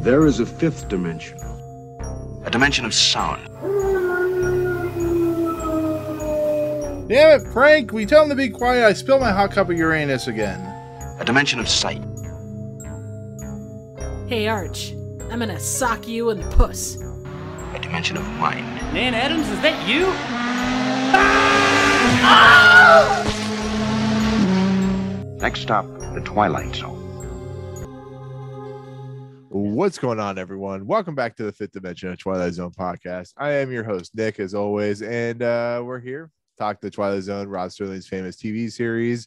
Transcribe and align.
There 0.00 0.24
is 0.24 0.40
a 0.40 0.46
fifth 0.46 0.88
dimension. 0.88 1.38
A 2.46 2.50
dimension 2.50 2.86
of 2.86 2.94
sound. 2.94 3.46
Damn 7.06 7.38
it, 7.38 7.52
Frank! 7.52 7.92
We 7.92 8.06
tell 8.06 8.22
him 8.22 8.30
to 8.30 8.34
be 8.34 8.48
quiet. 8.48 8.86
I 8.86 8.94
spilled 8.94 9.20
my 9.20 9.30
hot 9.30 9.52
cup 9.52 9.68
of 9.68 9.76
Uranus 9.76 10.26
again. 10.26 10.58
A 11.18 11.24
dimension 11.26 11.60
of 11.60 11.68
sight. 11.68 12.02
Hey, 14.26 14.48
Arch. 14.48 14.92
I'm 15.30 15.38
gonna 15.38 15.60
sock 15.60 16.08
you 16.08 16.30
in 16.30 16.40
the 16.40 16.56
puss. 16.56 16.96
A 17.74 17.78
dimension 17.78 18.16
of 18.16 18.26
mind. 18.38 18.64
Nan 18.94 19.12
Adams, 19.12 19.50
is 19.50 19.60
that 19.60 19.86
you? 19.86 20.06
Next 25.40 25.60
stop, 25.60 25.86
the 26.14 26.22
Twilight 26.24 26.74
Zone. 26.74 26.99
What's 29.52 29.98
going 29.98 30.20
on, 30.20 30.38
everyone? 30.38 30.86
Welcome 30.86 31.16
back 31.16 31.34
to 31.34 31.42
the 31.42 31.50
Fifth 31.50 31.72
Dimension 31.72 32.08
of 32.08 32.18
Twilight 32.18 32.52
Zone 32.52 32.70
podcast. 32.70 33.32
I 33.36 33.50
am 33.54 33.72
your 33.72 33.82
host, 33.82 34.14
Nick, 34.14 34.38
as 34.38 34.54
always, 34.54 35.02
and 35.02 35.42
uh, 35.42 35.82
we're 35.84 35.98
here 35.98 36.26
to 36.26 36.56
talk 36.56 36.80
the 36.80 36.88
Twilight 36.88 37.24
Zone, 37.24 37.48
Rod 37.48 37.70
Serling's 37.70 38.06
famous 38.06 38.36
TV 38.36 38.70
series. 38.70 39.26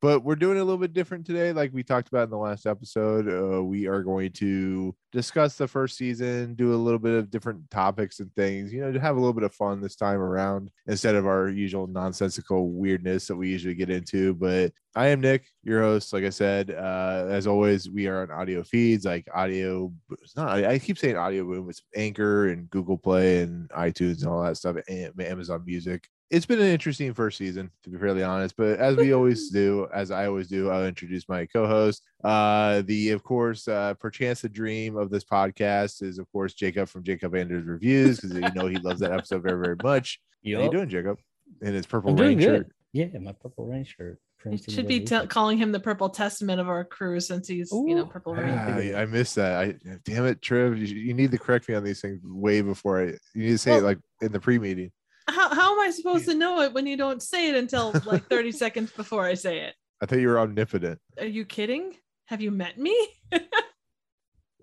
But 0.00 0.22
we're 0.22 0.36
doing 0.36 0.58
a 0.58 0.62
little 0.62 0.78
bit 0.78 0.92
different 0.92 1.26
today, 1.26 1.52
like 1.52 1.72
we 1.72 1.82
talked 1.82 2.06
about 2.06 2.22
in 2.22 2.30
the 2.30 2.38
last 2.38 2.66
episode. 2.66 3.28
Uh, 3.28 3.64
we 3.64 3.88
are 3.88 4.04
going 4.04 4.30
to 4.34 4.94
discuss 5.14 5.54
the 5.54 5.68
first 5.68 5.96
season, 5.96 6.54
do 6.54 6.74
a 6.74 6.76
little 6.76 6.98
bit 6.98 7.16
of 7.16 7.30
different 7.30 7.70
topics 7.70 8.18
and 8.18 8.34
things, 8.34 8.72
you 8.72 8.80
know, 8.80 8.90
to 8.90 8.98
have 8.98 9.16
a 9.16 9.18
little 9.20 9.32
bit 9.32 9.44
of 9.44 9.54
fun 9.54 9.80
this 9.80 9.94
time 9.94 10.18
around 10.18 10.70
instead 10.88 11.14
of 11.14 11.24
our 11.24 11.48
usual 11.48 11.86
nonsensical 11.86 12.70
weirdness 12.70 13.28
that 13.28 13.36
we 13.36 13.48
usually 13.48 13.76
get 13.76 13.90
into. 13.90 14.34
But 14.34 14.72
I 14.96 15.08
am 15.08 15.20
Nick, 15.20 15.46
your 15.62 15.82
host. 15.82 16.12
Like 16.12 16.24
I 16.24 16.30
said, 16.30 16.70
uh, 16.70 17.26
as 17.28 17.46
always, 17.46 17.88
we 17.90 18.06
are 18.06 18.22
on 18.22 18.30
audio 18.30 18.62
feeds 18.62 19.04
like 19.04 19.28
audio. 19.34 19.92
It's 20.22 20.36
not. 20.36 20.64
I 20.64 20.78
keep 20.78 20.98
saying 20.98 21.16
audio 21.16 21.44
boom. 21.44 21.68
It's 21.68 21.82
Anchor 21.96 22.50
and 22.50 22.70
Google 22.70 22.98
Play 22.98 23.42
and 23.42 23.68
iTunes 23.70 24.22
and 24.22 24.28
all 24.28 24.42
that 24.42 24.56
stuff, 24.56 24.76
and 24.88 25.12
Amazon 25.20 25.62
Music. 25.66 26.08
It's 26.30 26.46
been 26.46 26.60
an 26.60 26.66
interesting 26.66 27.12
first 27.12 27.38
season, 27.38 27.70
to 27.82 27.90
be 27.90 27.98
fairly 27.98 28.22
honest. 28.22 28.56
But 28.56 28.78
as 28.78 28.96
we 28.96 29.12
always 29.12 29.50
do, 29.52 29.88
as 29.92 30.10
I 30.10 30.26
always 30.26 30.48
do, 30.48 30.70
I'll 30.70 30.86
introduce 30.86 31.28
my 31.28 31.46
co-host. 31.46 32.02
Uh, 32.22 32.82
the, 32.86 33.10
of 33.10 33.22
course, 33.22 33.68
uh, 33.68 33.94
perchance 33.94 34.42
the 34.42 34.48
dream 34.48 34.96
of 35.04 35.10
this 35.10 35.24
podcast 35.24 36.02
is, 36.02 36.18
of 36.18 36.30
course, 36.32 36.54
Jacob 36.54 36.88
from 36.88 37.04
Jacob 37.04 37.34
Anders 37.34 37.64
Reviews, 37.64 38.20
because 38.20 38.36
you 38.36 38.40
know 38.54 38.66
he 38.66 38.76
loves 38.76 39.00
that 39.00 39.12
episode 39.12 39.42
very, 39.42 39.60
very 39.60 39.76
much. 39.82 40.20
How 40.44 40.50
you 40.50 40.62
Yup. 40.62 40.72
doing, 40.72 40.88
Jacob? 40.88 41.18
In 41.62 41.74
his 41.74 41.86
purple 41.86 42.10
I'm 42.10 42.16
rain 42.16 42.38
doing 42.38 42.56
shirt. 42.56 42.72
Yeah, 42.92 43.06
my 43.20 43.32
purple 43.32 43.66
rain 43.66 43.84
shirt. 43.84 44.18
You 44.50 44.58
should 44.58 44.86
be 44.86 45.00
t- 45.00 45.26
calling 45.26 45.56
him 45.56 45.72
the 45.72 45.80
Purple 45.80 46.10
Testament 46.10 46.60
of 46.60 46.68
our 46.68 46.84
crew 46.84 47.18
since 47.18 47.48
he's, 47.48 47.72
you 47.72 47.94
know, 47.94 48.04
Purple 48.04 48.34
Ah, 48.36 48.40
Rain. 48.40 48.94
I, 48.94 49.02
I 49.02 49.04
missed 49.06 49.36
that. 49.36 49.58
I 49.58 49.74
damn 50.04 50.26
it, 50.26 50.42
Trev. 50.42 50.76
You, 50.76 50.86
you 50.86 51.14
need 51.14 51.30
to 51.30 51.38
correct 51.38 51.66
me 51.68 51.74
on 51.74 51.82
these 51.82 52.02
things 52.02 52.20
way 52.22 52.60
before 52.60 53.00
I. 53.00 53.04
You 53.34 53.46
need 53.46 53.52
to 53.52 53.58
say 53.58 53.76
it 53.76 53.82
like 53.82 53.98
in 54.20 54.32
the 54.32 54.40
pre-meeting. 54.40 54.90
How, 55.28 55.54
how 55.54 55.72
am 55.72 55.80
I 55.80 55.90
supposed 55.90 56.26
to 56.26 56.34
know 56.34 56.60
it 56.60 56.74
when 56.74 56.86
you 56.86 56.98
don't 56.98 57.22
say 57.22 57.48
it 57.48 57.54
until 57.54 57.92
like 58.04 58.28
30 58.28 58.52
seconds 58.52 58.92
before 58.92 59.24
I 59.24 59.32
say 59.34 59.60
it? 59.60 59.74
I 60.02 60.06
thought 60.06 60.18
you 60.18 60.28
were 60.28 60.38
omnipotent. 60.38 60.98
Are 61.18 61.24
you 61.24 61.46
kidding? 61.46 61.94
Have 62.26 62.42
you 62.42 62.50
met 62.50 62.78
me? 62.78 63.08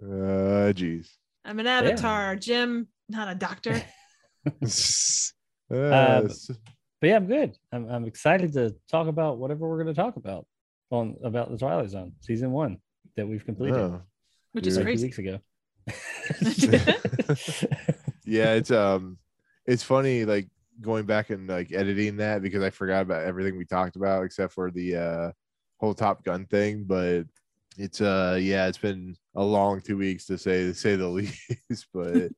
Uh, 0.01 0.73
jeez. 0.73 1.07
I'm 1.45 1.59
an 1.59 1.67
avatar, 1.67 2.35
Jim, 2.35 2.87
not 3.09 3.27
a 3.29 3.35
doctor. 3.35 3.81
Uh, 5.71 5.75
Uh, 5.75 6.27
But 6.99 7.07
yeah, 7.07 7.15
I'm 7.15 7.27
good. 7.27 7.57
I'm, 7.71 7.87
I'm 7.89 8.05
excited 8.05 8.51
to 8.53 8.75
talk 8.89 9.07
about 9.07 9.37
whatever 9.37 9.69
we're 9.69 9.81
going 9.81 9.95
to 9.95 9.99
talk 10.01 10.17
about 10.17 10.45
on 10.91 11.15
about 11.23 11.49
the 11.49 11.57
Twilight 11.57 11.89
Zone 11.89 12.11
season 12.19 12.51
one 12.51 12.77
that 13.15 13.25
we've 13.27 13.45
completed 13.45 13.77
oh. 13.79 14.01
Which 14.51 14.67
is 14.67 14.75
Yeah. 14.75 14.81
a 14.81 14.85
few 14.85 14.91
crazy. 14.91 15.07
weeks 15.07 15.17
ago. 15.19 15.39
yeah, 18.25 18.53
it's 18.53 18.71
um, 18.71 19.17
it's 19.65 19.83
funny 19.83 20.25
like 20.25 20.47
going 20.81 21.05
back 21.05 21.29
and 21.29 21.47
like 21.47 21.71
editing 21.71 22.17
that 22.17 22.41
because 22.41 22.63
I 22.63 22.69
forgot 22.69 23.03
about 23.03 23.23
everything 23.23 23.57
we 23.57 23.65
talked 23.65 23.95
about 23.95 24.23
except 24.23 24.53
for 24.53 24.71
the 24.71 24.95
uh 24.95 25.31
whole 25.79 25.93
Top 25.93 26.23
Gun 26.23 26.45
thing. 26.45 26.83
But 26.83 27.23
it's 27.77 28.01
uh, 28.01 28.37
yeah, 28.41 28.67
it's 28.67 28.77
been 28.77 29.15
a 29.35 29.43
long 29.43 29.81
two 29.81 29.97
weeks 29.97 30.25
to 30.25 30.37
say 30.37 30.63
to 30.63 30.73
say 30.73 30.95
the 30.95 31.07
least. 31.69 31.87
But 31.93 32.31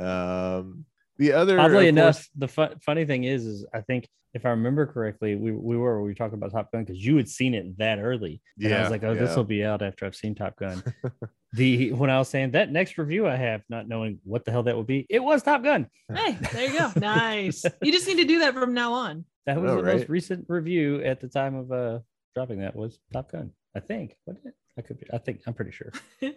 um, 0.00 0.84
the 1.18 1.32
other 1.32 1.58
Oddly 1.60 1.88
of 1.88 1.96
enough, 1.96 2.16
course- 2.16 2.30
the 2.36 2.48
fu- 2.48 2.78
funny 2.84 3.04
thing 3.04 3.24
is, 3.24 3.44
is 3.44 3.66
I 3.74 3.80
think 3.80 4.08
if 4.34 4.46
I 4.46 4.50
remember 4.50 4.86
correctly, 4.86 5.36
we, 5.36 5.52
we 5.52 5.76
were 5.76 6.00
we 6.02 6.08
were 6.08 6.14
talking 6.14 6.34
about 6.34 6.52
Top 6.52 6.72
Gun 6.72 6.84
because 6.84 7.04
you 7.04 7.16
had 7.16 7.28
seen 7.28 7.54
it 7.54 7.76
that 7.78 7.98
early. 7.98 8.40
And 8.62 8.72
I 8.72 8.80
was 8.80 8.90
like, 8.90 9.04
oh, 9.04 9.14
this 9.14 9.36
will 9.36 9.44
be 9.44 9.62
out 9.64 9.82
after 9.82 10.06
I've 10.06 10.16
seen 10.16 10.34
Top 10.34 10.56
Gun. 10.56 10.82
the 11.52 11.92
when 11.92 12.08
I 12.08 12.18
was 12.18 12.28
saying 12.28 12.52
that 12.52 12.72
next 12.72 12.96
review 12.96 13.28
I 13.28 13.36
have, 13.36 13.62
not 13.68 13.88
knowing 13.88 14.20
what 14.24 14.46
the 14.46 14.50
hell 14.50 14.62
that 14.62 14.76
would 14.76 14.86
be, 14.86 15.06
it 15.10 15.22
was 15.22 15.42
Top 15.42 15.62
Gun. 15.62 15.86
hey, 16.14 16.38
there 16.52 16.72
you 16.72 16.78
go. 16.78 16.90
Nice. 16.96 17.62
You 17.82 17.92
just 17.92 18.06
need 18.06 18.16
to 18.16 18.24
do 18.24 18.38
that 18.38 18.54
from 18.54 18.72
now 18.72 18.94
on. 18.94 19.26
That 19.44 19.60
was 19.60 19.70
know, 19.70 19.76
the 19.76 19.82
right? 19.82 19.98
most 19.98 20.08
recent 20.08 20.46
review 20.48 21.02
at 21.02 21.20
the 21.20 21.28
time 21.28 21.54
of 21.54 21.70
uh 21.70 21.98
dropping 22.34 22.60
that 22.60 22.74
was 22.74 22.98
Top 23.12 23.30
Gun. 23.30 23.50
I 23.76 23.80
think. 23.80 24.16
What 24.24 24.42
did 24.42 24.48
it? 24.48 24.54
I 24.78 24.82
could 24.82 24.98
be. 24.98 25.06
I 25.12 25.18
think 25.18 25.40
I'm 25.46 25.54
pretty 25.54 25.70
sure. 25.72 25.92
you 26.20 26.30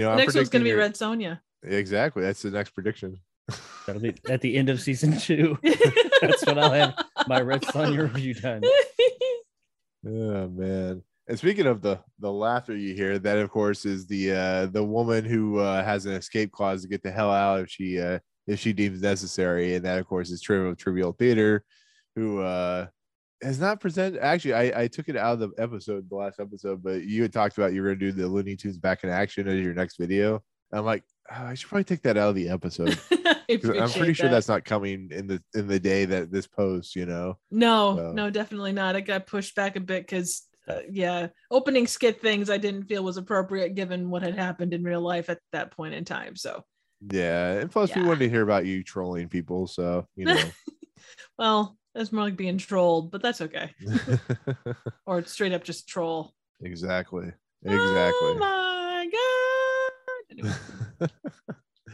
know, 0.00 0.06
The 0.06 0.10
I'm 0.10 0.16
next 0.18 0.34
one's 0.34 0.48
going 0.48 0.60
to 0.60 0.64
be 0.64 0.70
your- 0.70 0.78
Red 0.78 0.94
Sonja. 0.94 1.40
Exactly, 1.62 2.22
that's 2.22 2.42
the 2.42 2.50
next 2.50 2.70
prediction. 2.70 3.18
That'll 3.86 4.02
be 4.02 4.14
at 4.28 4.40
the 4.42 4.56
end 4.56 4.68
of 4.68 4.80
season 4.80 5.16
two. 5.18 5.58
That's 6.20 6.44
when 6.44 6.58
I'll 6.58 6.70
have 6.72 6.94
my 7.28 7.40
Red 7.40 7.62
Sonja 7.62 8.02
review 8.12 8.34
done. 8.34 8.62
Oh 10.06 10.48
man. 10.48 11.02
And 11.26 11.38
speaking 11.38 11.66
of 11.66 11.80
the 11.82 11.98
the 12.18 12.30
laughter 12.32 12.76
you 12.76 12.94
hear, 12.94 13.18
that 13.18 13.38
of 13.38 13.50
course 13.50 13.84
is 13.86 14.06
the 14.06 14.32
uh 14.32 14.66
the 14.66 14.84
woman 14.84 15.24
who 15.24 15.58
uh 15.58 15.82
has 15.82 16.06
an 16.06 16.12
escape 16.12 16.52
clause 16.52 16.82
to 16.82 16.88
get 16.88 17.02
the 17.02 17.10
hell 17.10 17.30
out 17.30 17.60
if 17.60 17.70
she 17.70 17.98
uh 18.00 18.18
if 18.46 18.60
she 18.60 18.72
deems 18.72 19.00
necessary. 19.02 19.74
And 19.74 19.84
that 19.84 19.98
of 19.98 20.06
course 20.06 20.30
is 20.30 20.40
Trivial 20.42 20.74
Trivial 20.74 21.12
Theater, 21.12 21.64
who 22.16 22.40
uh 22.40 22.86
has 23.42 23.60
not 23.60 23.80
presented 23.80 24.20
actually 24.20 24.54
I, 24.54 24.82
I 24.82 24.88
took 24.88 25.08
it 25.08 25.16
out 25.16 25.34
of 25.34 25.40
the 25.40 25.62
episode, 25.62 26.08
the 26.08 26.16
last 26.16 26.40
episode, 26.40 26.82
but 26.82 27.04
you 27.04 27.22
had 27.22 27.32
talked 27.32 27.56
about 27.56 27.72
you 27.72 27.82
were 27.82 27.88
gonna 27.88 28.00
do 28.00 28.12
the 28.12 28.26
Looney 28.26 28.56
Tunes 28.56 28.78
back 28.78 29.04
in 29.04 29.10
action 29.10 29.46
as 29.48 29.60
your 29.60 29.74
next 29.74 29.96
video. 29.98 30.42
I'm 30.72 30.84
like, 30.84 31.02
oh, 31.30 31.44
I 31.44 31.54
should 31.54 31.68
probably 31.68 31.84
take 31.84 32.02
that 32.02 32.16
out 32.18 32.28
of 32.30 32.34
the 32.34 32.48
episode. 32.50 32.98
I'm 33.10 33.60
pretty 33.60 33.78
appreciate 33.78 34.16
sure 34.16 34.28
that's 34.28 34.48
not 34.48 34.64
coming 34.64 35.08
in 35.10 35.26
the 35.26 35.42
in 35.54 35.66
the 35.66 35.80
day 35.80 36.04
that 36.04 36.30
this 36.30 36.46
post, 36.46 36.94
you 36.94 37.06
know. 37.06 37.38
No, 37.50 37.96
So- 37.96 38.12
no, 38.12 38.28
definitely 38.28 38.72
not. 38.72 38.96
It 38.96 39.02
got 39.02 39.26
pushed 39.26 39.54
back 39.54 39.76
a 39.76 39.80
bit 39.80 40.02
because, 40.02 40.42
uh, 40.66 40.80
yeah, 40.90 41.28
opening 41.50 41.86
skit 41.86 42.20
things 42.20 42.50
I 42.50 42.58
didn't 42.58 42.84
feel 42.84 43.02
was 43.02 43.16
appropriate 43.16 43.74
given 43.74 44.10
what 44.10 44.22
had 44.22 44.34
happened 44.36 44.74
in 44.74 44.82
real 44.82 45.00
life 45.00 45.30
at 45.30 45.38
that 45.52 45.70
point 45.70 45.94
in 45.94 46.04
time. 46.04 46.36
So, 46.36 46.62
Yeah, 47.10 47.52
and 47.52 47.70
plus 47.70 47.94
we 47.96 48.02
wanted 48.02 48.18
to 48.20 48.28
hear 48.28 48.42
about 48.42 48.66
you 48.66 48.82
trolling 48.84 49.28
people, 49.28 49.66
so 49.66 50.06
you 50.16 50.26
know. 50.26 50.42
well, 51.38 51.77
that's 51.98 52.12
more 52.12 52.24
like 52.24 52.36
being 52.36 52.56
trolled, 52.58 53.10
but 53.10 53.20
that's 53.22 53.40
okay. 53.42 53.74
Or 55.06 55.22
straight 55.24 55.52
up 55.52 55.64
just 55.64 55.88
troll. 55.88 56.32
exactly. 56.62 57.32
Exactly. 57.64 57.74
Oh 57.74 58.32
Exactly. 58.32 58.34
my 58.38 59.08
god. 59.12 60.48
Anyway, 61.00 61.10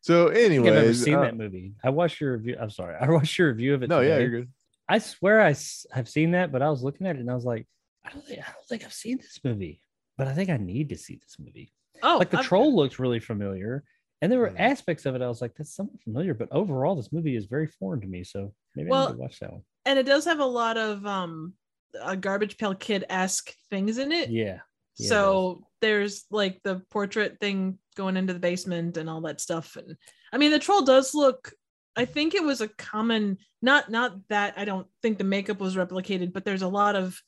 so, 0.00 0.30
I 0.30 0.34
think 0.34 0.52
I've 0.52 0.64
never 0.64 0.76
anyways, 0.78 1.02
seen 1.04 1.14
uh, 1.14 1.22
that 1.22 1.36
movie. 1.36 1.72
I 1.84 1.90
watched 1.90 2.20
your 2.20 2.32
review. 2.32 2.56
I'm 2.60 2.70
sorry. 2.70 2.96
I 3.00 3.08
watched 3.10 3.38
your 3.38 3.48
review 3.48 3.74
of 3.74 3.82
it. 3.82 3.88
no, 3.88 4.00
yeah, 4.00 4.18
you're 4.18 4.30
good. 4.30 4.52
I 4.88 4.98
swear 4.98 5.40
I 5.40 5.54
have 5.92 6.08
seen 6.08 6.30
that, 6.32 6.52
but 6.52 6.62
I 6.62 6.70
was 6.70 6.82
looking 6.82 7.06
at 7.06 7.16
it 7.16 7.20
and 7.20 7.30
I 7.30 7.34
was 7.34 7.44
like, 7.44 7.66
I 8.04 8.10
don't 8.10 8.24
think 8.24 8.40
I 8.40 8.52
don't 8.52 8.66
think 8.68 8.84
I've 8.84 8.92
seen 8.92 9.16
this 9.18 9.40
movie, 9.44 9.80
but 10.16 10.28
I 10.28 10.32
think 10.34 10.48
I 10.50 10.56
need 10.58 10.90
to 10.90 10.96
see 10.96 11.16
this 11.16 11.36
movie. 11.40 11.72
oh, 12.02 12.18
like 12.18 12.30
the 12.30 12.38
I've- 12.38 12.46
troll 12.46 12.74
looks 12.74 12.98
really 13.00 13.18
familiar, 13.20 13.82
and 14.22 14.30
there 14.30 14.38
were 14.38 14.50
Mhm. 14.50 14.60
aspects 14.60 15.06
of 15.06 15.14
it 15.16 15.22
I 15.22 15.28
was 15.28 15.40
like, 15.42 15.54
that's 15.56 15.74
somewhat 15.74 16.00
familiar, 16.02 16.34
but 16.34 16.48
overall 16.52 16.94
this 16.94 17.12
movie 17.12 17.36
is 17.36 17.46
very 17.46 17.66
foreign 17.66 18.00
to 18.00 18.06
me. 18.06 18.22
So 18.24 18.52
maybe 18.76 18.88
I 18.88 18.90
Well, 18.90 19.08
need 19.08 19.14
to 19.14 19.20
watch 19.20 19.40
that 19.40 19.52
one. 19.52 19.62
and 19.84 19.98
it 19.98 20.06
does 20.06 20.24
have 20.26 20.40
a 20.40 20.44
lot 20.44 20.76
of 20.76 21.04
um 21.06 21.54
a 22.00 22.16
garbage 22.16 22.58
pail 22.58 22.74
kid 22.74 23.04
esque 23.08 23.52
things 23.70 23.98
in 23.98 24.12
it. 24.12 24.28
Yeah. 24.30 24.44
yeah, 24.44 24.58
it 24.98 25.08
so 25.08 25.66
there's 25.80 26.24
like 26.30 26.60
the 26.62 26.82
portrait 26.90 27.38
thing 27.40 27.78
going 27.96 28.16
into 28.16 28.32
the 28.34 28.38
basement 28.38 28.96
and 28.96 29.08
all 29.08 29.22
that 29.22 29.40
stuff 29.40 29.76
and 29.76 29.96
i 30.32 30.36
mean 30.38 30.50
the 30.50 30.58
troll 30.58 30.82
does 30.82 31.14
look 31.14 31.52
i 31.96 32.04
think 32.04 32.34
it 32.34 32.42
was 32.42 32.60
a 32.60 32.68
common 32.68 33.38
not 33.62 33.90
not 33.90 34.12
that 34.28 34.52
i 34.58 34.64
don't 34.66 34.86
think 35.02 35.16
the 35.16 35.24
makeup 35.24 35.60
was 35.60 35.76
replicated 35.76 36.32
but 36.32 36.44
there's 36.44 36.62
a 36.62 36.68
lot 36.68 36.94
of 36.96 37.18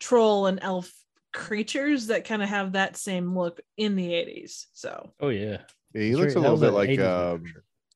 troll 0.00 0.46
and 0.46 0.58
elf 0.62 0.92
creatures 1.32 2.06
that 2.08 2.24
kind 2.24 2.42
of 2.42 2.48
have 2.48 2.72
that 2.72 2.96
same 2.96 3.36
look 3.36 3.60
in 3.76 3.94
the 3.96 4.08
80s 4.08 4.66
so 4.72 5.12
oh 5.20 5.28
yeah, 5.28 5.58
Yeah, 5.94 6.02
he 6.02 6.12
Sure, 6.12 6.20
looks 6.22 6.34
a 6.34 6.40
little 6.40 6.56
bit 6.56 6.72
like 6.72 6.98
um, 6.98 7.44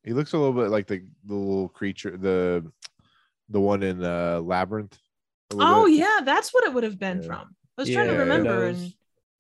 he 0.05 0.13
looks 0.13 0.33
a 0.35 0.39
little 0.39 0.53
bit 0.55 0.71
like 0.71 0.87
the, 0.87 1.05
the 1.25 1.35
little 1.35 1.69
creature, 1.69 2.17
the 2.17 2.71
the 3.51 3.61
one 3.61 3.83
in 3.83 4.03
uh 4.03 4.41
Labyrinth. 4.41 4.97
oh 5.53 5.87
bit. 5.87 5.95
yeah 5.97 6.21
that's 6.25 6.55
what 6.55 6.65
it 6.65 6.73
would 6.73 6.85
have 6.85 6.99
been 6.99 7.21
Yeah. 7.21 7.27
from 7.27 7.57
i 7.77 7.83
was 7.83 7.91
trying 7.91 8.09
to 8.09 8.15
remember 8.17 8.71
does. 8.73 8.83
and 8.83 8.93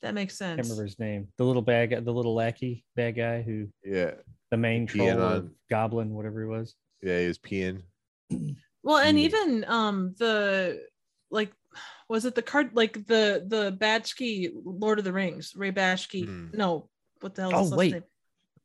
that 0.03 0.15
makes 0.15 0.41
I 0.41 0.47
can't 0.47 0.57
sense 0.59 0.69
remember 0.69 0.85
his 0.87 0.99
name. 0.99 1.29
The 1.37 1.45
little 1.45 1.61
bad 1.63 1.91
guy, 1.91 2.01
the 2.01 2.13
little 2.13 2.35
lackey 2.35 2.85
bad 2.97 3.17
guy 3.17 3.43
who 3.43 3.69
yeah, 3.85 4.13
the 4.51 4.57
main 4.57 4.87
troll 4.87 5.21
on- 5.21 5.51
goblin, 5.69 6.15
whatever 6.15 6.41
he 6.41 6.47
was. 6.47 6.75
yeah. 7.03 7.21
He 7.21 7.27
was 7.27 7.39
peeing. 7.39 7.83
Well, 8.83 8.97
and 8.99 9.19
Mm. 9.19 9.21
even 9.21 9.65
um 9.69 10.15
the 10.19 10.81
like 11.31 11.53
was 12.09 12.25
it 12.25 12.35
the 12.35 12.43
card 12.43 12.71
like 12.75 12.95
the 12.95 13.45
the 13.47 13.77
Batchkey 13.79 14.51
Lord 14.65 14.99
of 14.99 15.05
the 15.05 15.13
Rings, 15.13 15.53
Ray 15.55 15.71
Bashki? 15.71 16.27
Mm. 16.27 16.55
No, 16.55 16.89
what 17.21 17.35
the 17.35 17.43
hell? 17.43 17.51
Oh, 17.55 17.59
is 17.59 17.65
his 17.67 17.71
last 17.73 17.79
wait. 17.79 17.93
name? 17.93 18.03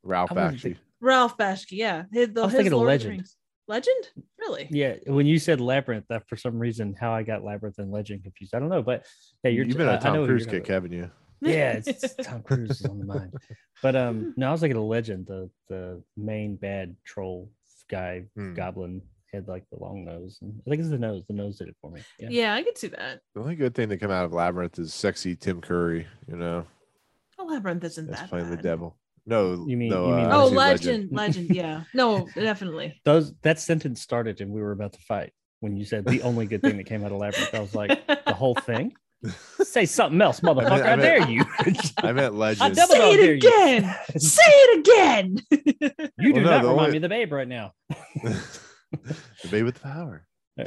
Ralph 0.02 0.32
I 0.32 0.34
wasn't 0.34 0.58
Bakshi. 0.58 0.62
think- 0.62 0.78
Ralph 1.00 1.36
Bashki. 1.36 1.72
Yeah, 1.72 2.04
his, 2.12 2.30
the, 2.32 2.40
I 2.40 2.44
was 2.44 2.52
his 2.52 2.58
thinking 2.60 2.72
of 2.72 2.78
Lord 2.78 2.86
the 2.88 2.92
Legend. 2.92 3.10
Rings. 3.10 3.35
Legend, 3.68 4.08
really? 4.38 4.68
Yeah, 4.70 4.94
when 5.06 5.26
you 5.26 5.38
said 5.38 5.60
labyrinth, 5.60 6.04
that 6.08 6.28
for 6.28 6.36
some 6.36 6.58
reason 6.58 6.94
how 6.98 7.12
I 7.12 7.22
got 7.24 7.42
labyrinth 7.42 7.78
and 7.78 7.90
legend 7.90 8.22
confused. 8.22 8.54
I 8.54 8.60
don't 8.60 8.68
know, 8.68 8.82
but 8.82 9.04
yeah, 9.42 9.50
you're. 9.50 9.64
You've 9.64 9.76
been 9.76 9.88
I- 9.88 9.96
on 9.96 9.98
I 9.98 10.00
Tom 10.00 10.24
Cruise 10.26 10.46
kick, 10.46 10.66
haven't 10.68 10.92
you? 10.92 11.10
Yeah, 11.40 11.72
it's, 11.84 11.88
it's 11.88 12.14
Tom 12.26 12.42
Cruise 12.42 12.70
is 12.70 12.84
on 12.86 12.98
the 12.98 13.04
mind. 13.04 13.34
But 13.82 13.96
um, 13.96 14.34
no, 14.38 14.48
I 14.48 14.52
was 14.52 14.60
thinking 14.60 14.76
of 14.76 14.84
legend, 14.84 15.26
the 15.26 15.50
the 15.68 16.02
main 16.16 16.56
bad 16.56 16.96
troll 17.04 17.50
guy, 17.90 18.24
Hmm. 18.36 18.54
goblin 18.54 19.02
had 19.32 19.48
like 19.48 19.64
the 19.72 19.78
long 19.78 20.04
nose. 20.04 20.38
And 20.40 20.54
I 20.66 20.70
think 20.70 20.80
it's 20.80 20.88
the 20.88 20.98
nose. 20.98 21.24
The 21.26 21.34
nose 21.34 21.58
did 21.58 21.68
it 21.68 21.76
for 21.82 21.90
me. 21.90 22.00
Yeah. 22.20 22.28
yeah, 22.30 22.54
I 22.54 22.62
could 22.62 22.78
see 22.78 22.86
that. 22.88 23.20
The 23.34 23.40
only 23.40 23.56
good 23.56 23.74
thing 23.74 23.88
to 23.88 23.98
come 23.98 24.10
out 24.12 24.24
of 24.24 24.32
Labyrinth 24.32 24.78
is 24.78 24.94
sexy 24.94 25.34
Tim 25.34 25.60
Curry. 25.60 26.06
You 26.28 26.36
know, 26.36 26.64
Oh, 27.38 27.44
Labyrinth 27.44 27.84
isn't 27.84 28.06
that's 28.06 28.20
that 28.22 28.30
playing 28.30 28.48
the 28.50 28.56
devil. 28.56 28.96
No, 29.26 29.64
You 29.66 29.76
mean- 29.76 29.88
no, 29.90 30.08
you 30.08 30.14
mean 30.16 30.26
uh, 30.26 30.30
Oh, 30.36 30.50
I 30.50 30.54
legend, 30.54 31.08
legend. 31.12 31.50
Yeah, 31.54 31.82
no, 31.94 32.28
definitely. 32.34 33.00
Those 33.04 33.32
that 33.42 33.58
sentence 33.58 34.00
started 34.00 34.40
and 34.40 34.50
we 34.52 34.60
were 34.62 34.72
about 34.72 34.92
to 34.92 35.00
fight 35.00 35.32
when 35.60 35.76
you 35.76 35.84
said 35.84 36.04
the 36.06 36.22
only 36.22 36.46
good 36.46 36.62
thing 36.62 36.76
that 36.76 36.84
came 36.86 37.04
out 37.04 37.10
of 37.12 37.18
labyrinth. 37.18 37.54
I 37.54 37.60
was 37.60 37.74
like, 37.74 38.06
the 38.06 38.34
whole 38.34 38.54
thing. 38.54 38.92
Say 39.62 39.86
something 39.86 40.20
else, 40.20 40.40
motherfucker! 40.40 40.82
I, 40.82 40.92
I 40.92 40.96
meant- 40.96 41.02
dare 41.02 41.28
you. 41.30 41.42
I 41.98 42.12
meant 42.12 42.34
I 42.34 42.36
legend. 42.36 42.76
double 42.76 42.94
Say 42.94 42.98
dog 43.00 43.16
dare 43.16 43.34
it 43.34 43.42
you. 43.42 43.48
again. 43.48 43.94
Say 44.18 44.42
it 44.46 44.78
again. 44.80 45.36
You 46.18 46.32
do 46.34 46.42
Well, 46.42 46.44
no, 46.44 46.50
not 46.50 46.60
remind 46.60 46.66
only- 46.78 46.90
me 46.92 46.96
of 46.98 47.02
the 47.02 47.08
babe 47.08 47.32
right 47.32 47.48
now. 47.48 47.72
the 48.22 49.48
babe 49.50 49.64
with 49.64 49.74
the 49.74 49.80
power. 49.80 50.26
No, 50.56 50.64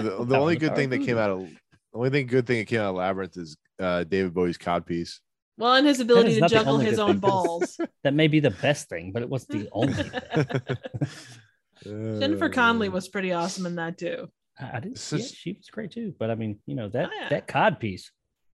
the, 0.00 0.24
the 0.26 0.36
only 0.38 0.54
of 0.54 0.60
the 0.60 0.66
good 0.66 0.68
power. 0.68 0.76
thing 0.76 0.90
that 0.90 1.02
came 1.04 1.18
out 1.18 1.30
of 1.30 1.40
the 1.40 1.98
only 1.98 2.10
thing 2.10 2.26
good 2.26 2.46
thing 2.46 2.58
that 2.58 2.66
came 2.66 2.80
out 2.80 2.90
of 2.90 2.96
Labyrinth 2.96 3.36
is 3.36 3.56
uh, 3.80 4.04
David 4.04 4.32
Bowie's 4.34 4.58
codpiece. 4.58 5.18
Well, 5.60 5.74
and 5.74 5.86
his 5.86 6.00
ability 6.00 6.40
to 6.40 6.48
juggle 6.48 6.78
his 6.78 6.98
own 6.98 7.12
thing. 7.12 7.20
balls. 7.20 7.78
That 8.02 8.14
may 8.14 8.28
be 8.28 8.40
the 8.40 8.50
best 8.50 8.88
thing, 8.88 9.12
but 9.12 9.22
it 9.22 9.28
was 9.28 9.44
the 9.46 9.68
only 9.72 9.92
thing. 9.92 10.10
Jennifer 11.84 12.48
Connelly 12.48 12.88
uh. 12.88 12.92
was 12.92 13.08
pretty 13.08 13.32
awesome 13.32 13.66
in 13.66 13.76
that 13.76 13.98
too. 13.98 14.28
I, 14.58 14.76
I 14.76 14.80
didn't. 14.80 14.94
This 14.96 15.12
Yeah, 15.12 15.18
is- 15.18 15.32
she 15.34 15.52
was 15.52 15.68
great 15.70 15.92
too. 15.92 16.14
But 16.18 16.30
I 16.30 16.34
mean, 16.34 16.58
you 16.66 16.74
know 16.74 16.88
that 16.88 17.08
Oh, 17.12 17.16
yeah. 17.20 17.28
that 17.30 17.46
cod 17.46 17.78
piece. 17.80 18.10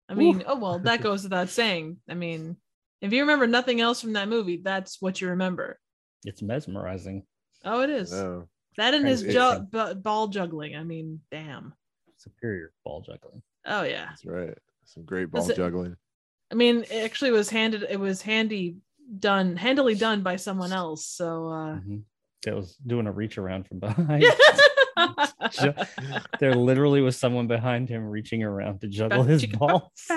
I 0.08 0.14
mean, 0.14 0.42
oh 0.46 0.58
well, 0.58 0.78
that 0.80 1.02
goes 1.08 1.22
without 1.22 1.48
saying. 1.48 1.98
I 2.08 2.14
mean, 2.14 2.56
if 3.00 3.12
you 3.12 3.20
remember 3.22 3.46
nothing 3.46 3.80
else 3.80 4.00
from 4.00 4.14
that 4.14 4.28
movie, 4.28 4.60
that's 4.62 5.00
what 5.00 5.20
you 5.20 5.28
remember. 5.28 5.78
It's 6.24 6.42
mesmerizing. 6.42 7.24
Oh, 7.64 7.80
it 7.82 7.90
is. 7.90 8.12
No. 8.12 8.48
That 8.76 8.94
and 8.94 9.06
his 9.06 9.22
ju- 9.22 9.66
bu- 9.70 9.94
ball 9.94 10.28
juggling. 10.28 10.76
I 10.76 10.84
mean, 10.84 11.20
damn. 11.30 11.74
Superior 12.16 12.72
ball 12.84 13.02
juggling. 13.02 13.42
Oh 13.66 13.82
yeah. 13.84 14.06
That's 14.10 14.24
right. 14.24 14.56
Some 14.84 15.04
great 15.04 15.30
ball 15.30 15.42
Was 15.42 15.50
it- 15.50 15.56
juggling. 15.56 15.96
I 16.50 16.54
mean, 16.54 16.82
it 16.90 17.04
actually 17.04 17.30
was 17.30 17.48
handed. 17.50 17.84
It 17.88 17.98
was 18.00 18.22
handy 18.22 18.76
done, 19.18 19.56
handily 19.56 19.94
done 19.94 20.22
by 20.22 20.36
someone 20.36 20.72
else. 20.72 21.06
So. 21.06 21.48
uh 21.48 21.76
Mhm. 21.80 22.02
That 22.44 22.56
was 22.56 22.74
doing 22.76 23.06
a 23.06 23.12
reach 23.12 23.36
around 23.36 23.66
from 23.68 23.80
behind. 23.80 24.24
There 26.40 26.54
literally 26.54 27.00
was 27.02 27.16
someone 27.16 27.46
behind 27.46 27.88
him 27.88 28.04
reaching 28.08 28.42
around 28.42 28.80
to 28.80 28.88
juggle 28.88 29.22
his 29.24 29.44
balls. 29.46 29.90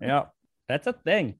Yeah, 0.00 0.24
that's 0.68 0.86
a 0.86 0.92
thing. 0.92 1.34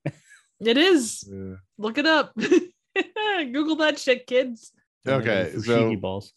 it 0.60 0.76
is. 0.76 1.24
Yeah. 1.30 1.56
Look 1.78 1.98
it 1.98 2.06
up. 2.06 2.34
Google 2.34 3.76
that 3.76 3.98
shit, 3.98 4.26
kids. 4.26 4.72
Okay, 5.06 5.52
so 5.62 5.94
balls. 5.96 6.32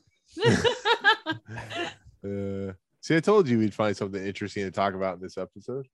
uh, 2.23 2.73
see, 3.07 3.15
I 3.15 3.21
told 3.21 3.47
you 3.47 3.59
we'd 3.59 3.73
find 3.73 3.95
something 3.95 4.23
interesting 4.23 4.65
to 4.65 4.71
talk 4.71 4.93
about 4.93 5.15
in 5.15 5.21
this 5.21 5.37
episode. 5.37 5.87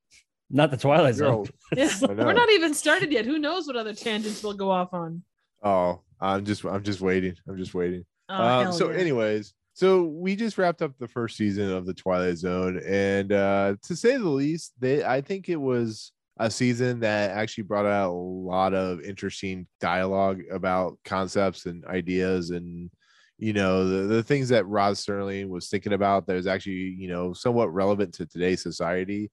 Not 0.50 0.72
the 0.72 0.78
Twilight 0.78 1.16
Zone. 1.16 1.46
Yeah, 1.76 1.90
We're 2.02 2.34
not 2.34 2.50
even 2.50 2.74
started 2.74 3.12
yet. 3.12 3.26
Who 3.26 3.38
knows 3.38 3.68
what 3.68 3.76
other 3.76 3.94
tangents 3.94 4.44
we'll 4.44 4.54
go 4.54 4.72
off 4.72 4.94
on? 4.94 5.24
Oh, 5.62 6.02
I'm 6.20 6.44
just, 6.44 6.66
I'm 6.66 6.84
just 6.84 7.02
waiting. 7.02 7.36
I'm 7.48 7.58
just 7.58 7.74
waiting. 7.74 8.06
Oh, 8.30 8.44
um, 8.44 8.74
so, 8.74 8.92
yeah. 8.92 8.98
anyways, 8.98 9.54
so 9.74 10.04
we 10.04 10.36
just 10.36 10.58
wrapped 10.58 10.82
up 10.82 10.94
the 10.98 11.08
first 11.08 11.38
season 11.38 11.72
of 11.72 11.86
the 11.86 11.94
Twilight 11.94 12.38
Zone, 12.38 12.82
and 12.86 13.32
uh, 13.32 13.76
to 13.84 13.96
say 13.96 14.18
the 14.18 14.30
least, 14.30 14.74
they 14.80 15.04
I 15.04 15.22
think 15.22 15.50
it 15.50 15.60
was 15.60 16.12
a 16.38 16.50
season 16.50 17.00
that 17.02 17.32
actually 17.32 17.66
brought 17.66 17.86
out 17.86 18.12
a 18.12 18.14
lot 18.14 18.74
of 18.74 19.02
interesting 19.02 19.68
dialogue 19.80 20.42
about 20.52 20.98
concepts 21.06 21.66
and 21.66 21.86
ideas, 21.86 22.52
and 22.52 22.90
you 23.38 23.54
know 23.54 23.88
the, 23.88 24.16
the 24.16 24.24
things 24.24 24.50
that 24.50 24.68
Rod 24.68 24.96
Serling 24.96 25.50
was 25.50 25.68
thinking 25.70 25.94
about 25.94 26.28
that 26.28 26.36
is 26.36 26.48
actually 26.48 26.96
you 26.98 27.08
know 27.08 27.34
somewhat 27.34 27.74
relevant 27.74 28.14
to 28.16 28.26
today's 28.26 28.62
society. 28.62 29.32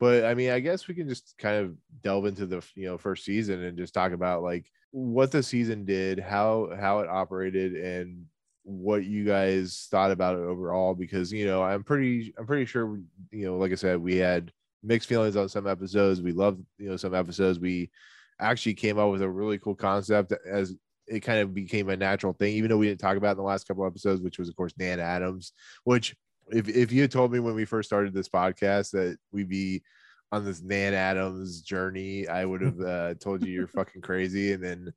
But 0.00 0.24
I 0.24 0.34
mean, 0.34 0.50
I 0.50 0.60
guess 0.60 0.88
we 0.88 0.94
can 0.94 1.08
just 1.08 1.34
kind 1.38 1.56
of 1.56 1.76
delve 2.02 2.26
into 2.26 2.46
the 2.46 2.64
you 2.74 2.86
know 2.86 2.98
first 2.98 3.24
season 3.24 3.62
and 3.62 3.78
just 3.78 3.94
talk 3.94 4.12
about 4.12 4.42
like 4.42 4.70
what 4.90 5.30
the 5.30 5.42
season 5.42 5.84
did, 5.84 6.18
how 6.18 6.70
how 6.78 7.00
it 7.00 7.08
operated, 7.08 7.74
and 7.74 8.24
what 8.64 9.04
you 9.04 9.24
guys 9.24 9.88
thought 9.90 10.10
about 10.10 10.36
it 10.36 10.42
overall. 10.42 10.94
Because 10.94 11.32
you 11.32 11.46
know, 11.46 11.62
I'm 11.62 11.84
pretty 11.84 12.34
I'm 12.38 12.46
pretty 12.46 12.64
sure 12.64 13.00
you 13.30 13.46
know, 13.46 13.56
like 13.56 13.72
I 13.72 13.76
said, 13.76 14.00
we 14.00 14.16
had 14.16 14.52
mixed 14.82 15.08
feelings 15.08 15.36
on 15.36 15.48
some 15.48 15.66
episodes. 15.66 16.20
We 16.20 16.32
loved 16.32 16.64
you 16.78 16.90
know 16.90 16.96
some 16.96 17.14
episodes. 17.14 17.58
We 17.58 17.90
actually 18.40 18.74
came 18.74 18.98
up 18.98 19.10
with 19.10 19.22
a 19.22 19.30
really 19.30 19.58
cool 19.58 19.74
concept 19.74 20.32
as 20.50 20.74
it 21.06 21.20
kind 21.20 21.40
of 21.40 21.54
became 21.54 21.88
a 21.88 21.96
natural 21.96 22.32
thing, 22.32 22.54
even 22.54 22.70
though 22.70 22.78
we 22.78 22.86
didn't 22.86 23.00
talk 23.00 23.16
about 23.16 23.32
in 23.32 23.36
the 23.36 23.42
last 23.42 23.66
couple 23.66 23.86
episodes, 23.86 24.20
which 24.20 24.38
was 24.38 24.48
of 24.48 24.56
course 24.56 24.74
Nan 24.78 25.00
Adams, 25.00 25.52
which 25.84 26.14
if 26.50 26.68
if 26.68 26.92
you 26.92 27.02
had 27.02 27.10
told 27.10 27.32
me 27.32 27.40
when 27.40 27.54
we 27.54 27.64
first 27.64 27.88
started 27.88 28.14
this 28.14 28.28
podcast 28.28 28.90
that 28.92 29.18
we'd 29.32 29.48
be 29.48 29.82
on 30.32 30.44
this 30.44 30.62
Nan 30.62 30.94
Adams 30.94 31.62
journey, 31.62 32.28
I 32.28 32.44
would 32.44 32.60
have 32.60 32.80
uh, 32.86 33.14
told 33.14 33.44
you 33.44 33.52
you're 33.52 33.66
fucking 33.68 34.02
crazy. 34.02 34.52
And 34.52 34.62
then 34.62 34.92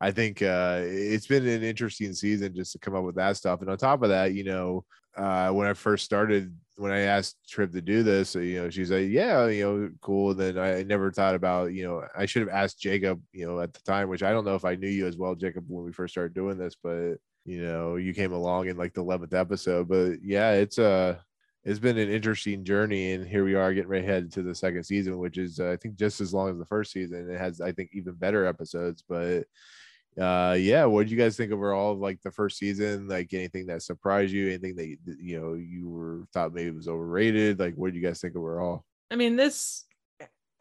I 0.00 0.10
think 0.10 0.42
uh, 0.42 0.80
it's 0.82 1.26
been 1.26 1.46
an 1.46 1.62
interesting 1.62 2.12
season 2.12 2.54
just 2.54 2.72
to 2.72 2.78
come 2.78 2.94
up 2.94 3.04
with 3.04 3.16
that 3.16 3.36
stuff. 3.36 3.60
And 3.60 3.70
on 3.70 3.78
top 3.78 4.02
of 4.02 4.10
that, 4.10 4.34
you 4.34 4.44
know, 4.44 4.84
uh, 5.16 5.50
when 5.50 5.66
I 5.66 5.74
first 5.74 6.04
started, 6.04 6.54
when 6.82 6.90
I 6.90 7.02
asked 7.02 7.36
Trip 7.48 7.70
to 7.70 7.80
do 7.80 8.02
this, 8.02 8.34
uh, 8.34 8.40
you 8.40 8.60
know, 8.60 8.68
she's 8.68 8.90
like, 8.90 9.08
yeah, 9.08 9.46
you 9.46 9.62
know, 9.62 9.90
cool. 10.00 10.34
Then 10.34 10.58
I 10.58 10.82
never 10.82 11.12
thought 11.12 11.36
about, 11.36 11.72
you 11.72 11.84
know, 11.84 12.04
I 12.16 12.26
should 12.26 12.42
have 12.42 12.48
asked 12.50 12.80
Jacob, 12.80 13.22
you 13.32 13.46
know, 13.46 13.60
at 13.60 13.72
the 13.72 13.78
time, 13.82 14.08
which 14.08 14.24
I 14.24 14.32
don't 14.32 14.44
know 14.44 14.56
if 14.56 14.64
I 14.64 14.74
knew 14.74 14.88
you 14.88 15.06
as 15.06 15.16
well, 15.16 15.36
Jacob, 15.36 15.64
when 15.68 15.84
we 15.84 15.92
first 15.92 16.12
started 16.12 16.34
doing 16.34 16.58
this, 16.58 16.74
but 16.82 17.18
you 17.44 17.62
know, 17.62 17.94
you 17.96 18.12
came 18.12 18.32
along 18.32 18.66
in 18.66 18.76
like 18.76 18.94
the 18.94 19.04
11th 19.04 19.32
episode. 19.32 19.88
But 19.88 20.24
yeah, 20.24 20.54
it's 20.54 20.76
uh 20.76 21.18
it's 21.64 21.78
been 21.78 21.98
an 21.98 22.10
interesting 22.10 22.64
journey, 22.64 23.12
and 23.12 23.24
here 23.24 23.44
we 23.44 23.54
are 23.54 23.72
getting 23.72 23.88
right 23.88 24.04
headed 24.04 24.32
to 24.32 24.42
the 24.42 24.54
second 24.54 24.82
season, 24.82 25.18
which 25.18 25.38
is 25.38 25.60
uh, 25.60 25.70
I 25.70 25.76
think 25.76 25.94
just 25.94 26.20
as 26.20 26.34
long 26.34 26.50
as 26.50 26.58
the 26.58 26.66
first 26.66 26.90
season. 26.90 27.30
It 27.30 27.38
has 27.38 27.60
I 27.60 27.70
think 27.70 27.90
even 27.92 28.14
better 28.14 28.44
episodes, 28.44 29.04
but 29.08 29.44
uh 30.20 30.54
yeah 30.58 30.84
what 30.84 31.02
did 31.04 31.10
you 31.10 31.16
guys 31.16 31.36
think 31.36 31.52
overall 31.52 31.92
of 31.92 31.98
like 31.98 32.20
the 32.22 32.30
first 32.30 32.58
season 32.58 33.08
like 33.08 33.32
anything 33.32 33.66
that 33.66 33.82
surprised 33.82 34.32
you 34.32 34.48
anything 34.48 34.76
that 34.76 34.96
you, 35.18 35.40
know 35.40 35.54
you 35.54 35.88
were 35.88 36.24
thought 36.34 36.52
maybe 36.52 36.70
was 36.70 36.86
overrated 36.88 37.58
like 37.58 37.74
what 37.76 37.86
did 37.86 37.96
you 38.00 38.06
guys 38.06 38.20
think 38.20 38.36
overall 38.36 38.84
I 39.10 39.14
mean, 39.16 39.36
this 39.36 39.84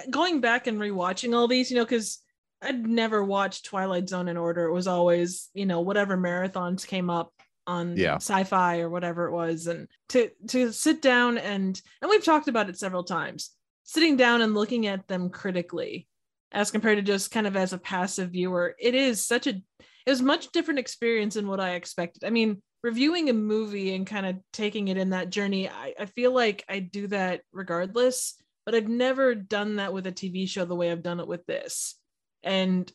going 0.10 0.42
back 0.42 0.68
and 0.68 0.78
rewatching 0.78 1.34
all 1.34 1.48
these, 1.48 1.72
you 1.72 1.78
know, 1.78 1.86
because 1.86 2.20
I'd 2.62 2.86
never 2.86 3.24
watched 3.24 3.64
Twilight 3.66 4.10
Zone 4.10 4.28
in 4.28 4.36
order. 4.36 4.66
It 4.66 4.74
was 4.74 4.88
always, 4.88 5.50
you 5.54 5.66
know, 5.66 5.80
whatever 5.80 6.18
marathons 6.18 6.86
came 6.86 7.10
up 7.10 7.32
on 7.66 7.96
Yeah. 7.96 8.16
sci-fi 8.16 8.80
or 8.80 8.90
whatever 8.90 9.28
it 9.28 9.32
was. 9.32 9.68
And 9.68 9.88
to 10.10 10.30
to 10.50 10.74
sit 10.74 11.02
down 11.02 11.38
and 11.38 11.82
and 12.02 12.10
we've 12.10 12.26
talked 12.26 12.50
about 12.50 12.68
it 12.70 12.78
several 12.78 13.06
times, 13.06 13.52
sitting 13.84 14.18
down 14.18 14.42
and 14.42 14.54
looking 14.54 14.86
at 14.86 15.08
them 15.08 15.30
critically 15.30 16.10
as 16.52 16.72
compared 16.72 16.98
to 16.98 17.02
just 17.02 17.32
kind 17.32 17.48
of 17.48 17.56
as 17.56 17.74
a 17.74 17.78
passive 17.78 18.32
viewer, 18.32 18.76
it 18.80 18.96
is 18.96 19.26
such 19.26 19.48
a 19.48 19.62
it 20.06 20.10
was 20.10 20.22
much 20.22 20.52
different 20.52 20.80
experience 20.80 21.36
than 21.36 21.48
what 21.48 21.60
I 21.60 21.76
expected. 21.76 22.24
I 22.24 22.32
mean, 22.32 22.62
reviewing 22.82 23.30
a 23.30 23.34
movie 23.34 23.94
and 23.94 24.08
kind 24.08 24.26
of 24.26 24.38
taking 24.52 24.88
it 24.88 24.98
in 24.98 25.12
that 25.12 25.30
journey, 25.30 25.70
I, 25.70 25.94
I 26.00 26.06
feel 26.08 26.34
like 26.34 26.64
I 26.68 26.80
do 26.80 27.08
that 27.08 27.42
regardless, 27.52 28.36
but 28.66 28.74
I've 28.74 28.88
never 28.88 29.36
done 29.36 29.76
that 29.76 29.94
with 29.94 30.08
a 30.08 30.12
TV 30.12 30.48
show 30.48 30.66
the 30.66 30.76
way 30.76 30.92
I've 30.92 31.04
done 31.04 31.20
it 31.20 31.28
with 31.28 31.46
this. 31.46 32.00
And 32.42 32.92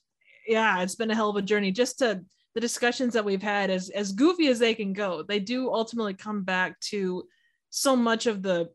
yeah, 0.47 0.83
it's 0.83 0.97
been 0.97 1.11
a 1.11 1.15
hell 1.15 1.31
of 1.31 1.37
a 1.37 1.43
journey 1.43 1.71
just 1.71 2.01
to 2.01 2.25
the 2.55 2.61
discussions 2.61 3.15
that 3.15 3.25
we've 3.25 3.43
had 3.43 3.71
as 3.71 3.91
as 3.91 4.13
goofy 4.13 4.49
as 4.49 4.59
they 4.59 4.75
can 4.75 4.93
go. 4.93 5.23
They 5.23 5.39
do 5.39 5.73
ultimately 5.73 6.15
come 6.15 6.43
back 6.43 6.81
to 6.91 7.25
so 7.71 7.95
much 7.95 8.27
of 8.27 8.43
the 8.43 8.71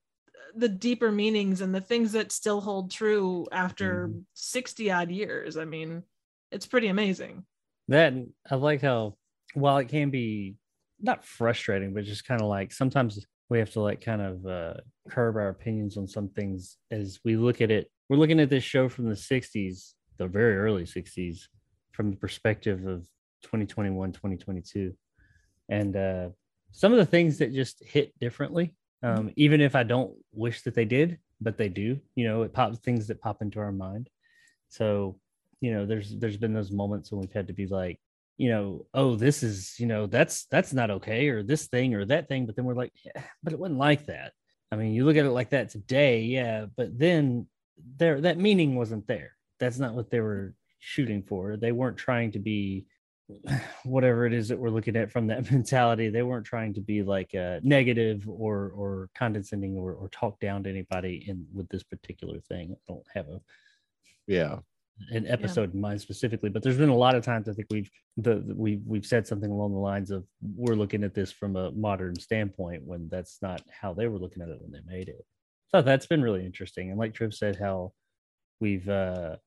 the 0.55 0.69
deeper 0.69 1.11
meanings 1.11 1.61
and 1.61 1.73
the 1.73 1.81
things 1.81 2.11
that 2.13 2.31
still 2.31 2.61
hold 2.61 2.91
true 2.91 3.47
after 3.51 4.11
60 4.33 4.91
odd 4.91 5.11
years. 5.11 5.57
I 5.57 5.65
mean, 5.65 6.03
it's 6.51 6.65
pretty 6.65 6.87
amazing. 6.87 7.45
That 7.87 8.13
and 8.13 8.29
I 8.49 8.55
like 8.55 8.81
how 8.81 9.15
while 9.53 9.77
it 9.77 9.89
can 9.89 10.09
be 10.09 10.55
not 10.99 11.25
frustrating, 11.25 11.93
but 11.93 12.05
just 12.05 12.25
kind 12.25 12.41
of 12.41 12.47
like 12.47 12.71
sometimes 12.71 13.25
we 13.49 13.59
have 13.59 13.71
to 13.71 13.81
like 13.81 14.01
kind 14.01 14.21
of 14.21 14.45
uh, 14.45 14.73
curb 15.09 15.35
our 15.35 15.49
opinions 15.49 15.97
on 15.97 16.07
some 16.07 16.29
things 16.29 16.77
as 16.89 17.19
we 17.25 17.35
look 17.35 17.61
at 17.61 17.71
it. 17.71 17.91
We're 18.07 18.17
looking 18.17 18.39
at 18.39 18.49
this 18.49 18.63
show 18.63 18.87
from 18.87 19.09
the 19.09 19.15
60s, 19.15 19.93
the 20.17 20.27
very 20.27 20.57
early 20.57 20.83
60s, 20.83 21.47
from 21.91 22.11
the 22.11 22.17
perspective 22.17 22.85
of 22.85 23.01
2021, 23.43 24.13
2022. 24.13 24.93
And 25.69 25.95
uh, 25.95 26.29
some 26.71 26.93
of 26.93 26.97
the 26.97 27.05
things 27.05 27.39
that 27.39 27.53
just 27.53 27.83
hit 27.83 28.17
differently, 28.19 28.73
um, 29.03 29.31
even 29.35 29.61
if 29.61 29.75
I 29.75 29.83
don't 29.83 30.13
wish 30.31 30.61
that 30.63 30.75
they 30.75 30.85
did, 30.85 31.19
but 31.39 31.57
they 31.57 31.69
do. 31.69 31.99
You 32.15 32.27
know, 32.27 32.43
it 32.43 32.53
pops 32.53 32.79
things 32.79 33.07
that 33.07 33.21
pop 33.21 33.41
into 33.41 33.59
our 33.59 33.71
mind. 33.71 34.09
So, 34.69 35.19
you 35.59 35.73
know, 35.73 35.85
there's 35.85 36.17
there's 36.17 36.37
been 36.37 36.53
those 36.53 36.71
moments 36.71 37.11
when 37.11 37.21
we've 37.21 37.33
had 37.33 37.47
to 37.47 37.53
be 37.53 37.67
like, 37.67 37.99
you 38.37 38.49
know, 38.49 38.85
oh, 38.93 39.15
this 39.15 39.43
is, 39.43 39.75
you 39.79 39.85
know, 39.85 40.07
that's 40.07 40.45
that's 40.45 40.73
not 40.73 40.91
okay, 40.91 41.29
or 41.29 41.43
this 41.43 41.67
thing 41.67 41.93
or 41.95 42.05
that 42.05 42.27
thing. 42.27 42.45
But 42.45 42.55
then 42.55 42.65
we're 42.65 42.73
like, 42.73 42.93
yeah, 43.03 43.23
but 43.43 43.53
it 43.53 43.59
wasn't 43.59 43.79
like 43.79 44.05
that. 44.07 44.33
I 44.71 44.77
mean, 44.77 44.93
you 44.93 45.05
look 45.05 45.17
at 45.17 45.25
it 45.25 45.31
like 45.31 45.49
that 45.49 45.69
today, 45.69 46.21
yeah, 46.21 46.65
but 46.77 46.97
then 46.97 47.47
there 47.97 48.21
that 48.21 48.37
meaning 48.37 48.75
wasn't 48.75 49.07
there. 49.07 49.33
That's 49.59 49.79
not 49.79 49.93
what 49.93 50.09
they 50.09 50.21
were 50.21 50.55
shooting 50.79 51.23
for. 51.23 51.57
They 51.57 51.71
weren't 51.71 51.97
trying 51.97 52.31
to 52.31 52.39
be 52.39 52.85
whatever 53.83 54.25
it 54.25 54.33
is 54.33 54.47
that 54.49 54.57
we're 54.59 54.69
looking 54.69 54.95
at 54.95 55.11
from 55.11 55.27
that 55.27 55.49
mentality. 55.51 56.09
They 56.09 56.23
weren't 56.23 56.45
trying 56.45 56.73
to 56.75 56.81
be 56.81 57.03
like 57.03 57.33
uh, 57.35 57.59
negative 57.63 58.27
or 58.27 58.71
or 58.75 59.09
condescending 59.15 59.75
or, 59.77 59.93
or 59.93 60.09
talk 60.09 60.39
down 60.39 60.63
to 60.63 60.69
anybody 60.69 61.23
in 61.27 61.45
with 61.53 61.69
this 61.69 61.83
particular 61.83 62.39
thing. 62.41 62.71
I 62.73 62.79
don't 62.87 63.05
have 63.13 63.27
a 63.29 63.41
Yeah. 64.27 64.59
an 65.11 65.25
episode 65.27 65.73
in 65.73 65.81
mind 65.81 65.99
specifically, 66.01 66.49
but 66.49 66.61
there's 66.63 66.77
been 66.77 66.89
a 66.89 66.95
lot 66.95 67.15
of 67.15 67.23
times 67.23 67.49
I 67.49 67.53
think 67.53 67.67
we've 67.71 67.89
the 68.17 68.35
the- 68.35 68.55
we've 68.55 68.83
we've 68.85 69.05
said 69.05 69.25
something 69.27 69.51
along 69.51 69.71
the 69.73 69.79
lines 69.79 70.11
of 70.11 70.25
we're 70.55 70.75
looking 70.75 71.03
at 71.03 71.13
this 71.13 71.31
from 71.31 71.55
a 71.55 71.71
modern 71.71 72.15
standpoint 72.19 72.83
when 72.83 73.09
that's 73.09 73.41
not 73.41 73.61
how 73.69 73.93
they 73.93 74.07
were 74.07 74.19
looking 74.19 74.41
at 74.43 74.49
it 74.49 74.61
when 74.61 74.71
they 74.71 74.81
made 74.85 75.07
it. 75.09 75.25
So 75.69 75.81
that's 75.81 76.05
been 76.05 76.21
really 76.21 76.45
interesting. 76.45 76.89
And 76.89 76.99
like 76.99 77.13
Triv 77.13 77.33
said, 77.33 77.55
how 77.55 77.93
we've 78.59 78.87
uh, 78.89 79.37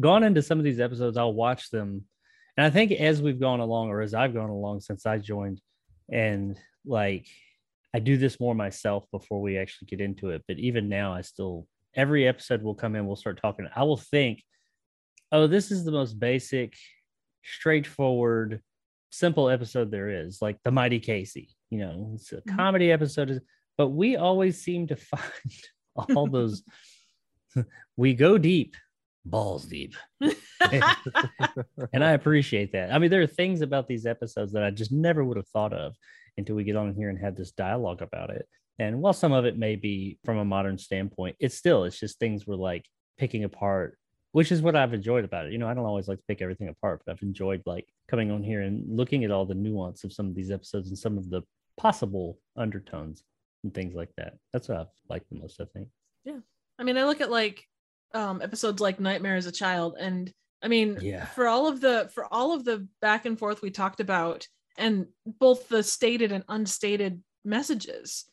gone 0.00 0.22
into 0.22 0.40
some 0.40 0.58
of 0.58 0.64
these 0.64 0.78
episodes, 0.80 1.16
I'll 1.16 1.34
watch 1.34 1.68
them, 1.70 2.04
and 2.56 2.66
I 2.66 2.70
think 2.70 2.92
as 2.92 3.20
we've 3.22 3.40
gone 3.40 3.60
along, 3.60 3.88
or 3.88 4.00
as 4.00 4.14
I've 4.14 4.34
gone 4.34 4.50
along 4.50 4.80
since 4.80 5.06
I 5.06 5.18
joined, 5.18 5.60
and 6.10 6.58
like 6.86 7.26
I 7.94 7.98
do 8.00 8.16
this 8.16 8.38
more 8.40 8.54
myself 8.54 9.04
before 9.10 9.40
we 9.40 9.56
actually 9.58 9.86
get 9.86 10.00
into 10.00 10.30
it. 10.30 10.42
But 10.48 10.58
even 10.58 10.88
now, 10.88 11.12
I 11.14 11.20
still 11.22 11.66
every 11.94 12.26
episode 12.26 12.62
will 12.62 12.74
come 12.74 12.96
in, 12.96 13.06
we'll 13.06 13.16
start 13.16 13.40
talking. 13.40 13.68
I 13.74 13.82
will 13.84 13.96
think 13.96 14.42
oh, 15.32 15.46
this 15.48 15.72
is 15.72 15.84
the 15.84 15.90
most 15.90 16.18
basic, 16.20 16.74
straightforward, 17.42 18.60
simple 19.10 19.48
episode 19.48 19.90
there 19.90 20.08
is, 20.10 20.40
like 20.42 20.58
the 20.64 20.70
Mighty 20.70 21.00
Casey. 21.00 21.48
You 21.70 21.78
know, 21.78 22.10
it's 22.14 22.32
a 22.32 22.40
Mhm. 22.42 22.56
comedy 22.56 22.92
episode, 22.92 23.40
but 23.76 23.88
we 23.88 24.16
always 24.16 24.60
seem 24.62 24.86
to 24.88 24.96
find 25.12 25.52
all 26.16 26.26
those. 26.28 26.62
we 27.96 28.14
go 28.14 28.38
deep, 28.38 28.76
balls 29.24 29.64
deep, 29.64 29.94
and 30.20 32.04
I 32.04 32.12
appreciate 32.12 32.72
that. 32.72 32.92
I 32.92 32.98
mean, 32.98 33.10
there 33.10 33.22
are 33.22 33.26
things 33.26 33.60
about 33.60 33.88
these 33.88 34.06
episodes 34.06 34.52
that 34.52 34.64
I 34.64 34.70
just 34.70 34.92
never 34.92 35.24
would 35.24 35.36
have 35.36 35.48
thought 35.48 35.72
of 35.72 35.94
until 36.36 36.56
we 36.56 36.64
get 36.64 36.76
on 36.76 36.94
here 36.94 37.08
and 37.08 37.18
have 37.18 37.36
this 37.36 37.52
dialogue 37.52 38.02
about 38.02 38.30
it. 38.30 38.46
And 38.78 39.00
while 39.00 39.12
some 39.12 39.32
of 39.32 39.44
it 39.44 39.56
may 39.56 39.76
be 39.76 40.18
from 40.24 40.38
a 40.38 40.44
modern 40.44 40.78
standpoint, 40.78 41.36
it's 41.38 41.56
still 41.56 41.84
it's 41.84 41.98
just 41.98 42.18
things 42.18 42.46
we're 42.46 42.56
like 42.56 42.86
picking 43.18 43.44
apart 43.44 43.96
which 44.34 44.50
is 44.50 44.60
what 44.60 44.74
I've 44.74 44.92
enjoyed 44.92 45.24
about 45.24 45.46
it. 45.46 45.52
You 45.52 45.58
know, 45.58 45.68
I 45.68 45.74
don't 45.74 45.86
always 45.86 46.08
like 46.08 46.18
to 46.18 46.24
pick 46.26 46.42
everything 46.42 46.66
apart, 46.66 47.02
but 47.06 47.12
I've 47.12 47.22
enjoyed 47.22 47.62
like 47.66 47.86
coming 48.08 48.32
on 48.32 48.42
here 48.42 48.62
and 48.62 48.84
looking 48.88 49.22
at 49.22 49.30
all 49.30 49.46
the 49.46 49.54
nuance 49.54 50.02
of 50.02 50.12
some 50.12 50.26
of 50.26 50.34
these 50.34 50.50
episodes 50.50 50.88
and 50.88 50.98
some 50.98 51.16
of 51.16 51.30
the 51.30 51.42
possible 51.76 52.40
undertones 52.56 53.22
and 53.62 53.72
things 53.72 53.94
like 53.94 54.10
that. 54.16 54.34
That's 54.52 54.68
what 54.68 54.78
I've 54.78 54.86
liked 55.08 55.30
the 55.30 55.38
most, 55.38 55.60
I 55.60 55.66
think. 55.66 55.86
Yeah. 56.24 56.40
I 56.80 56.82
mean, 56.82 56.98
I 56.98 57.04
look 57.04 57.20
at 57.20 57.30
like 57.30 57.64
um 58.12 58.42
episodes 58.42 58.80
like 58.80 59.00
Nightmare 59.00 59.36
as 59.36 59.46
a 59.46 59.52
Child, 59.52 59.96
and 59.98 60.32
I 60.62 60.68
mean, 60.68 60.98
Yeah. 61.00 61.26
for 61.26 61.46
all 61.46 61.66
of 61.66 61.80
the 61.80 62.10
for 62.14 62.26
all 62.32 62.52
of 62.52 62.64
the 62.64 62.88
back 63.00 63.26
and 63.26 63.38
forth 63.38 63.62
we 63.62 63.70
talked 63.70 64.00
about, 64.00 64.46
and 64.78 65.06
both 65.26 65.68
the 65.68 65.82
stated 65.82 66.32
and 66.32 66.44
unstated 66.48 67.22
messages, 67.44 68.24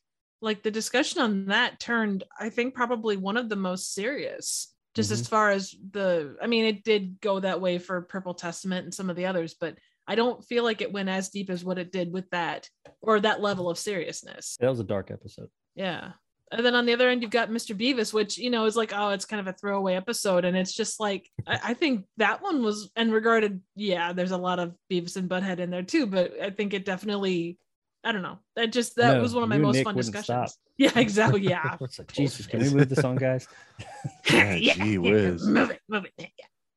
like 0.41 0.63
the 0.63 0.71
discussion 0.71 1.21
on 1.21 1.45
that 1.47 1.79
turned, 1.79 2.23
I 2.39 2.49
think, 2.49 2.73
probably 2.73 3.17
one 3.17 3.37
of 3.37 3.49
the 3.49 3.55
most 3.55 3.93
serious. 3.93 4.73
Just 4.93 5.11
as 5.11 5.25
far 5.25 5.51
as 5.51 5.73
the, 5.91 6.35
I 6.41 6.47
mean, 6.47 6.65
it 6.65 6.83
did 6.83 7.21
go 7.21 7.39
that 7.39 7.61
way 7.61 7.77
for 7.77 8.01
Purple 8.01 8.33
Testament 8.33 8.83
and 8.83 8.93
some 8.93 9.09
of 9.09 9.15
the 9.15 9.25
others, 9.25 9.53
but 9.57 9.77
I 10.05 10.15
don't 10.15 10.43
feel 10.43 10.65
like 10.65 10.81
it 10.81 10.91
went 10.91 11.07
as 11.07 11.29
deep 11.29 11.49
as 11.49 11.63
what 11.63 11.77
it 11.77 11.93
did 11.93 12.11
with 12.11 12.29
that 12.31 12.67
or 12.99 13.21
that 13.21 13.39
level 13.39 13.69
of 13.69 13.77
seriousness. 13.77 14.57
That 14.59 14.69
was 14.69 14.81
a 14.81 14.83
dark 14.83 15.09
episode. 15.09 15.47
Yeah. 15.75 16.11
And 16.51 16.65
then 16.65 16.75
on 16.75 16.85
the 16.85 16.91
other 16.93 17.07
end, 17.07 17.21
you've 17.21 17.31
got 17.31 17.49
Mr. 17.49 17.77
Bevis, 17.77 18.13
which, 18.13 18.37
you 18.37 18.49
know, 18.49 18.65
is 18.65 18.75
like, 18.75 18.91
oh, 18.93 19.09
it's 19.11 19.23
kind 19.23 19.39
of 19.39 19.47
a 19.47 19.53
throwaway 19.57 19.95
episode. 19.95 20.43
And 20.43 20.57
it's 20.57 20.73
just 20.73 20.99
like, 20.99 21.29
I, 21.47 21.59
I 21.63 21.73
think 21.73 22.05
that 22.17 22.41
one 22.41 22.61
was, 22.61 22.91
and 22.97 23.13
regarded, 23.13 23.61
yeah, 23.75 24.11
there's 24.11 24.31
a 24.31 24.37
lot 24.37 24.59
of 24.59 24.75
Beavis 24.91 25.15
and 25.15 25.29
Butthead 25.29 25.59
in 25.59 25.69
there 25.69 25.83
too, 25.83 26.07
but 26.07 26.33
I 26.41 26.49
think 26.49 26.73
it 26.73 26.83
definitely, 26.83 27.57
I 28.03 28.11
don't 28.11 28.21
know. 28.21 28.39
That 28.57 28.73
just, 28.73 28.97
that 28.97 29.15
No, 29.15 29.21
was 29.21 29.33
one 29.33 29.43
of 29.43 29.49
my 29.49 29.59
most 29.59 29.75
Nick 29.75 29.85
fun 29.85 29.95
discussions. 29.95 30.25
stop. 30.25 30.49
Yeah, 30.77 30.91
exactly. 30.95 31.41
Yeah. 31.41 31.77
It's 31.81 31.99
like, 31.99 32.11
Jesus, 32.11 32.47
can 32.47 32.59
we 32.59 32.69
move 32.69 32.89
this 32.89 33.03
on, 33.05 33.15
guys? 33.15 33.47
Yeah, 34.29 34.57
gee 34.57 34.97
whiz. 34.97 35.45
Move 35.47 35.69
it, 35.71 35.79
move 35.87 36.05
it. 36.17 36.31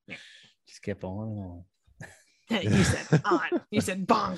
Yeah. 0.06 0.16
Just 0.68 0.82
kept 0.82 1.02
on 1.04 1.64
Yeah. 2.50 2.60
You 2.60 2.84
said 2.84 3.22
on. 3.24 3.40
You 3.70 3.80
said 3.80 4.06
bong. 4.06 4.36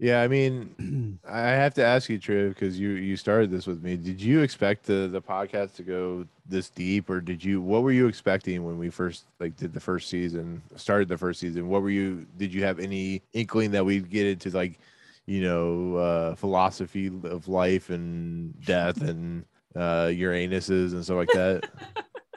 Yeah, 0.00 0.22
I 0.22 0.28
mean, 0.28 1.18
I 1.28 1.40
have 1.40 1.74
to 1.74 1.84
ask 1.84 2.08
you, 2.08 2.18
Triv, 2.18 2.54
because 2.54 2.80
you 2.80 2.92
you 2.92 3.18
started 3.18 3.50
this 3.50 3.66
with 3.66 3.82
me. 3.82 3.96
Did 3.98 4.18
you 4.18 4.40
expect 4.40 4.86
the 4.86 5.06
the 5.12 5.20
podcast 5.20 5.74
to 5.74 5.82
go 5.82 6.26
this 6.46 6.70
deep, 6.70 7.10
or 7.10 7.20
did 7.20 7.44
you? 7.44 7.60
What 7.60 7.82
were 7.82 7.92
you 7.92 8.06
expecting 8.06 8.64
when 8.64 8.78
we 8.78 8.88
first 8.88 9.26
like 9.40 9.56
did 9.56 9.74
the 9.74 9.80
first 9.80 10.08
season, 10.08 10.62
started 10.74 11.08
the 11.08 11.18
first 11.18 11.38
season? 11.38 11.68
What 11.68 11.82
were 11.82 11.90
you? 11.90 12.26
Did 12.38 12.54
you 12.54 12.64
have 12.64 12.78
any 12.80 13.20
inkling 13.34 13.72
that 13.72 13.84
we'd 13.84 14.08
get 14.08 14.26
into 14.26 14.48
like, 14.48 14.78
you 15.26 15.42
know, 15.42 15.96
uh, 15.96 16.34
philosophy 16.34 17.08
of 17.24 17.46
life 17.46 17.90
and 17.90 18.58
death 18.64 19.02
and 19.02 19.44
uh, 19.76 20.06
Uranuses 20.06 20.92
and 20.92 21.04
stuff 21.04 21.18
like 21.18 21.32
that? 21.34 21.68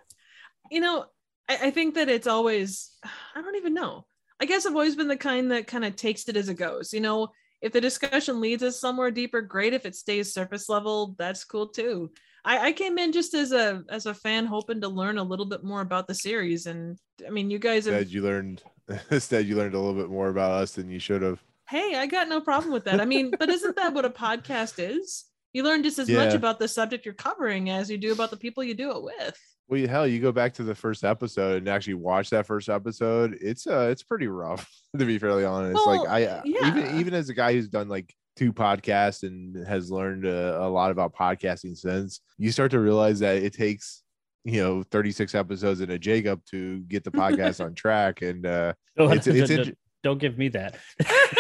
you 0.70 0.82
know, 0.82 1.06
I, 1.48 1.68
I 1.68 1.72
think 1.72 1.96
that 1.96 2.10
it's 2.10 2.28
always, 2.28 2.92
I 3.34 3.42
don't 3.42 3.56
even 3.56 3.74
know. 3.74 4.06
I 4.42 4.46
guess 4.46 4.66
I've 4.66 4.74
always 4.74 4.98
been 4.98 5.08
the 5.08 5.16
kind 5.16 5.52
that 5.52 5.68
kind 5.68 5.86
of 5.86 5.96
takes 5.96 6.28
it 6.28 6.36
as 6.36 6.50
it 6.50 6.56
goes. 6.56 6.92
You 6.92 7.00
know, 7.00 7.30
if 7.64 7.72
the 7.72 7.80
discussion 7.80 8.42
leads 8.42 8.62
us 8.62 8.80
somewhere 8.80 9.10
deeper, 9.10 9.42
great. 9.42 9.74
If 9.74 9.86
it 9.86 9.96
stays 9.96 10.34
surface 10.34 10.68
level, 10.68 11.16
that's 11.18 11.46
cool 11.46 11.70
too. 11.70 12.12
I, 12.44 12.68
I 12.68 12.72
came 12.74 12.98
in 12.98 13.14
just 13.14 13.34
as 13.34 13.54
a 13.54 13.84
as 13.90 14.06
a 14.06 14.14
fan, 14.14 14.46
hoping 14.46 14.82
to 14.82 14.90
learn 14.90 15.18
a 15.18 15.24
little 15.24 15.46
bit 15.46 15.64
more 15.64 15.80
about 15.80 16.06
the 16.06 16.14
series. 16.14 16.66
And 16.66 16.98
I 17.26 17.30
mean, 17.30 17.50
you 17.50 17.60
guys 17.60 17.86
have 17.86 17.94
Instead, 17.94 18.14
you 18.14 18.22
learned. 18.22 18.64
Instead, 19.10 19.46
you 19.46 19.56
learned 19.56 19.76
a 19.76 19.80
little 19.80 20.00
bit 20.00 20.10
more 20.10 20.28
about 20.28 20.52
us 20.52 20.74
than 20.74 20.90
you 20.90 21.00
should 21.00 21.22
have. 21.22 21.42
hey, 21.70 21.96
I 21.96 22.06
got 22.06 22.28
no 22.28 22.42
problem 22.42 22.74
with 22.74 22.84
that. 22.84 23.00
I 23.00 23.06
mean, 23.06 23.32
but 23.40 23.50
isn't 23.50 23.78
that 23.78 23.94
what 23.94 24.04
a 24.04 24.10
podcast 24.10 24.74
is? 24.78 25.24
You 25.54 25.64
learn 25.64 25.84
just 25.84 26.00
as 26.00 26.10
much 26.10 26.34
about 26.34 26.60
the 26.60 26.68
subject 26.68 27.06
you're 27.06 27.14
covering 27.14 27.70
as 27.70 27.90
you 27.90 27.98
do 27.98 28.12
about 28.12 28.32
the 28.32 28.38
people 28.38 28.64
you 28.64 28.74
do 28.74 28.92
it 28.92 29.04
with. 29.04 29.40
Well, 29.70 29.88
hell, 29.88 30.08
you 30.08 30.20
go 30.20 30.32
back 30.32 30.54
to 30.56 30.64
the 30.64 30.76
first 30.76 31.04
episode 31.04 31.58
and 31.58 31.70
actually 31.70 31.96
watch 31.96 32.30
that 32.32 32.46
first 32.46 32.70
episode. 32.70 33.38
It's 33.42 33.66
uh, 33.66 33.88
it's 33.92 34.04
pretty 34.04 34.28
rough 34.28 34.70
to 34.98 35.06
be 35.06 35.18
fairly 35.18 35.46
honest. 35.46 35.76
Well, 35.76 35.98
like 36.04 36.10
I, 36.10 36.26
uh, 36.26 36.42
yeah. 36.46 36.68
even 36.68 37.00
even 37.00 37.14
as 37.14 37.30
a 37.30 37.34
guy 37.34 37.54
who's 37.54 37.70
done 37.70 37.88
like 37.90 38.14
two 38.36 38.52
podcasts 38.52 39.24
and 39.24 39.66
has 39.68 39.92
learned 39.92 40.26
uh, 40.26 40.58
a 40.62 40.70
lot 40.70 40.92
about 40.92 41.16
podcasting 41.16 41.78
since, 41.78 42.22
you 42.38 42.52
start 42.52 42.72
to 42.72 42.80
realize 42.80 43.20
that 43.20 43.38
it 43.38 43.54
takes 43.54 44.04
you 44.44 44.62
know 44.62 44.84
36 44.92 45.34
episodes 45.36 45.80
and 45.80 45.92
a 45.92 45.98
Jacob 46.00 46.44
to 46.52 46.80
get 46.82 47.04
the 47.04 47.12
podcast 47.12 47.64
on 47.64 47.74
track. 47.74 48.22
And 48.22 48.46
uh, 48.46 48.74
Don't- 48.98 49.14
it's 49.14 49.28
it's 49.28 49.50
don't- 49.50 49.78
don't 50.04 50.18
give 50.20 50.38
me 50.38 50.50
that. 50.50 50.76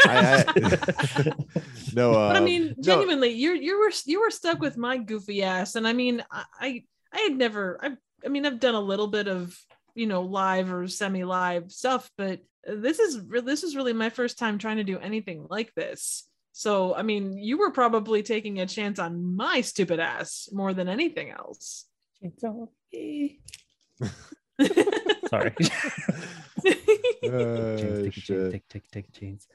I- 0.05 0.45
no, 1.93 2.13
uh, 2.13 2.29
but 2.29 2.37
I 2.37 2.39
mean, 2.39 2.73
no, 2.77 2.83
genuinely, 2.83 3.31
you're 3.31 3.55
you 3.55 3.77
were 3.77 3.91
you 4.05 4.21
were 4.21 4.31
stuck 4.31 4.61
with 4.61 4.77
my 4.77 4.97
goofy 4.97 5.43
ass, 5.43 5.75
and 5.75 5.85
I 5.85 5.91
mean, 5.91 6.23
I 6.31 6.45
I, 6.59 6.83
I 7.11 7.19
had 7.19 7.35
never, 7.37 7.77
I 7.83 7.91
I 8.25 8.29
mean, 8.29 8.45
I've 8.45 8.59
done 8.59 8.75
a 8.75 8.81
little 8.81 9.07
bit 9.07 9.27
of 9.27 9.57
you 9.95 10.07
know 10.07 10.21
live 10.21 10.73
or 10.73 10.87
semi 10.87 11.23
live 11.23 11.71
stuff, 11.71 12.09
but 12.17 12.41
this 12.65 12.99
is 12.99 13.21
this 13.43 13.63
is 13.63 13.75
really 13.75 13.93
my 13.93 14.09
first 14.09 14.39
time 14.39 14.57
trying 14.57 14.77
to 14.77 14.83
do 14.83 14.97
anything 14.99 15.47
like 15.49 15.73
this. 15.75 16.27
So 16.53 16.95
I 16.95 17.01
mean, 17.01 17.37
you 17.37 17.57
were 17.57 17.71
probably 17.71 18.23
taking 18.23 18.59
a 18.59 18.65
chance 18.65 18.99
on 18.99 19.35
my 19.35 19.61
stupid 19.61 19.99
ass 19.99 20.49
more 20.51 20.73
than 20.73 20.87
anything 20.87 21.31
else. 21.31 21.85
It's 22.21 22.43
all 22.43 22.71
me. 22.93 23.39
Sorry. 25.27 25.53
uh, 25.59 25.63
Chains, 26.63 28.03
take 28.03 28.07
a 28.07 28.11
chain, 28.11 28.11
shit. 28.11 28.51
take, 28.51 28.67
take, 28.69 28.91
take 28.91 29.09
a 29.09 29.11
chains. 29.11 29.47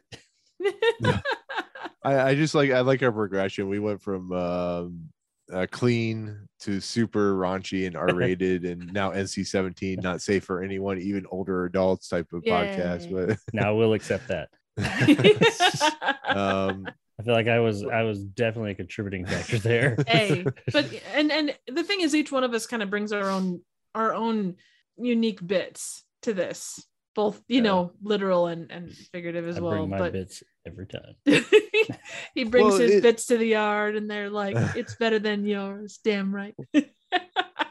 I, 2.03 2.31
I 2.31 2.35
just 2.35 2.55
like 2.55 2.71
I 2.71 2.81
like 2.81 3.03
our 3.03 3.13
progression. 3.13 3.69
We 3.69 3.79
went 3.79 4.03
from 4.03 4.33
um, 4.33 5.09
uh, 5.53 5.67
clean 5.71 6.47
to 6.61 6.81
super 6.81 7.35
raunchy 7.35 7.87
and 7.87 7.97
R 7.97 8.15
rated, 8.15 8.65
and 8.65 8.93
now 8.93 9.11
NC 9.13 9.47
seventeen, 9.47 10.01
not 10.03 10.21
safe 10.23 10.45
for 10.45 10.63
anyone, 10.63 10.99
even 10.99 11.25
older 11.31 11.65
adults 11.65 12.09
type 12.09 12.33
of 12.33 12.43
podcast. 12.45 13.11
but 13.11 13.39
Now 13.53 13.75
we'll 13.75 13.95
accept 13.95 14.29
that. 14.29 14.49
Um, 16.29 16.87
I 17.19 17.23
feel 17.25 17.35
like 17.35 17.49
I 17.49 17.59
was 17.61 17.83
I 17.83 18.03
was 18.03 18.23
definitely 18.23 18.73
a 18.73 18.75
contributing 18.77 19.25
factor 19.27 19.59
there. 19.59 19.97
hey 20.07 20.45
but 20.73 20.87
and 21.15 21.33
and 21.33 21.59
the 21.67 21.83
thing 21.83 22.01
is 22.03 22.15
each 22.15 22.31
one 22.31 22.45
of 22.45 22.53
us 22.55 22.67
kind 22.67 22.83
of 22.83 22.91
brings 22.91 23.13
our 23.13 23.31
own 23.31 23.63
our 23.95 24.15
own 24.15 24.55
unique 24.99 25.45
bits 25.45 26.05
to 26.23 26.35
this 26.35 26.85
both 27.15 27.41
you 27.49 27.57
Yeah. 27.57 27.63
know 27.63 27.93
literal 28.03 28.47
and 28.47 28.71
and 28.71 28.93
figurative 29.13 29.49
as 29.49 29.57
I 29.57 29.61
well 29.61 29.71
bring 29.71 29.89
my 29.89 29.99
but 29.99 30.13
bits 30.13 30.43
every 30.69 30.87
time. 30.87 31.15
he 32.35 32.45
brings 32.45 32.69
Well, 32.71 32.79
his 32.79 32.91
it- 32.97 33.03
bits 33.03 33.27
to 33.27 33.37
the 33.39 33.47
yard 33.47 33.97
and 33.97 34.11
they're 34.11 34.31
like, 34.31 34.57
it's 34.77 34.95
better 34.97 35.19
than 35.19 35.45
yours. 35.45 35.99
Damn 36.05 36.35
right. 36.35 36.55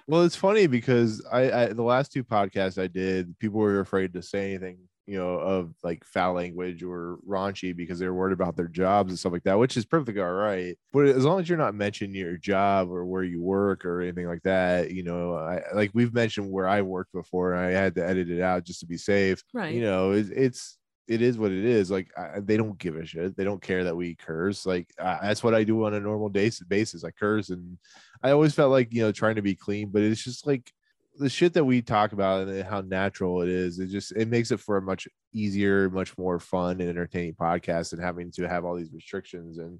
Well, 0.10 0.24
it's 0.24 0.38
funny 0.38 0.68
because 0.68 1.22
I, 1.30 1.52
I 1.52 1.66
the 1.74 1.84
last 1.84 2.14
two 2.14 2.24
podcasts 2.24 2.82
I 2.82 2.88
did, 2.88 3.38
people 3.40 3.60
were 3.60 3.82
afraid 3.82 4.14
to 4.14 4.22
say 4.22 4.52
anything, 4.52 4.78
you 5.06 5.18
know, 5.18 5.32
of 5.38 5.74
like 5.84 6.06
foul 6.06 6.36
language 6.36 6.82
or 6.82 7.18
raunchy 7.28 7.76
because 7.76 8.00
they 8.00 8.06
were 8.08 8.14
worried 8.14 8.32
about 8.32 8.56
their 8.56 8.70
jobs 8.70 9.12
and 9.12 9.20
stuff 9.20 9.34
like 9.34 9.44
that, 9.44 9.60
which 9.60 9.76
is 9.76 9.84
perfectly 9.84 10.22
all 10.22 10.32
right. 10.32 10.78
But 10.94 11.08
as 11.08 11.26
long 11.26 11.42
as 11.42 11.50
you're 11.50 11.58
not 11.58 11.76
mentioning 11.76 12.16
your 12.16 12.38
job 12.38 12.90
or 12.90 13.04
where 13.06 13.24
you 13.24 13.42
work 13.42 13.84
or 13.84 14.00
anything 14.00 14.28
like 14.28 14.44
that, 14.44 14.92
you 14.92 15.04
know, 15.04 15.34
I 15.34 15.62
like 15.74 15.92
we've 15.94 16.14
mentioned 16.14 16.50
where 16.50 16.70
I 16.70 16.84
worked 16.84 17.12
before, 17.12 17.52
and 17.54 17.66
I 17.66 17.78
had 17.78 17.96
to 17.96 18.08
edit 18.08 18.30
it 18.30 18.40
out 18.42 18.64
just 18.64 18.80
to 18.80 18.86
be 18.86 18.98
safe. 18.98 19.44
right. 19.54 19.76
You 19.76 19.82
know, 19.82 20.12
it, 20.12 20.28
it's 20.34 20.78
it 21.08 21.22
is 21.22 21.38
what 21.38 21.52
it 21.52 21.64
is. 21.64 21.90
Like 21.90 22.10
I, 22.18 22.40
they 22.40 22.58
don't 22.58 22.78
give 22.78 22.96
a 22.96 23.06
shit. 23.06 23.36
They 23.36 23.44
don't 23.44 23.62
care 23.62 23.84
that 23.84 23.96
we 23.96 24.16
curse. 24.16 24.66
Like 24.66 24.88
uh, 25.00 25.20
that's 25.22 25.44
what 25.44 25.56
I 25.56 25.64
do 25.64 25.86
on 25.86 25.94
a 25.94 26.00
normal 26.00 26.30
day 26.30 26.52
basis. 26.68 27.04
I 27.04 27.12
curse, 27.12 27.50
and 27.50 27.78
I 28.22 28.32
always 28.32 28.54
felt 28.54 28.72
like 28.72 28.94
you 28.94 29.02
know 29.02 29.12
trying 29.12 29.36
to 29.36 29.42
be 29.42 29.56
clean, 29.56 29.90
but 29.90 30.02
it's 30.02 30.24
just 30.24 30.46
like 30.46 30.72
the 31.18 31.30
shit 31.30 31.54
that 31.54 31.66
we 31.66 31.82
talk 31.82 32.12
about 32.12 32.48
and 32.48 32.64
how 32.64 32.82
natural 32.82 33.42
it 33.42 33.50
is. 33.50 33.80
It 33.80 33.88
just 33.88 34.12
it 34.14 34.28
makes 34.28 34.52
it 34.52 34.60
for 34.60 34.78
a 34.78 34.82
much 34.82 35.08
easier, 35.34 35.90
much 35.90 36.18
more 36.18 36.40
fun 36.40 36.82
and 36.82 36.90
entertaining 36.90 37.36
podcast 37.36 37.92
than 37.92 38.00
having 38.00 38.32
to 38.34 38.48
have 38.48 38.66
all 38.66 38.76
these 38.76 38.94
restrictions. 38.94 39.58
And 39.58 39.80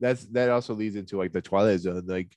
that's 0.00 0.24
that 0.26 0.50
also 0.50 0.74
leads 0.74 0.96
into 0.96 1.18
like 1.18 1.32
the 1.32 1.42
Twilight 1.42 1.80
Zone. 1.80 2.04
Like 2.06 2.36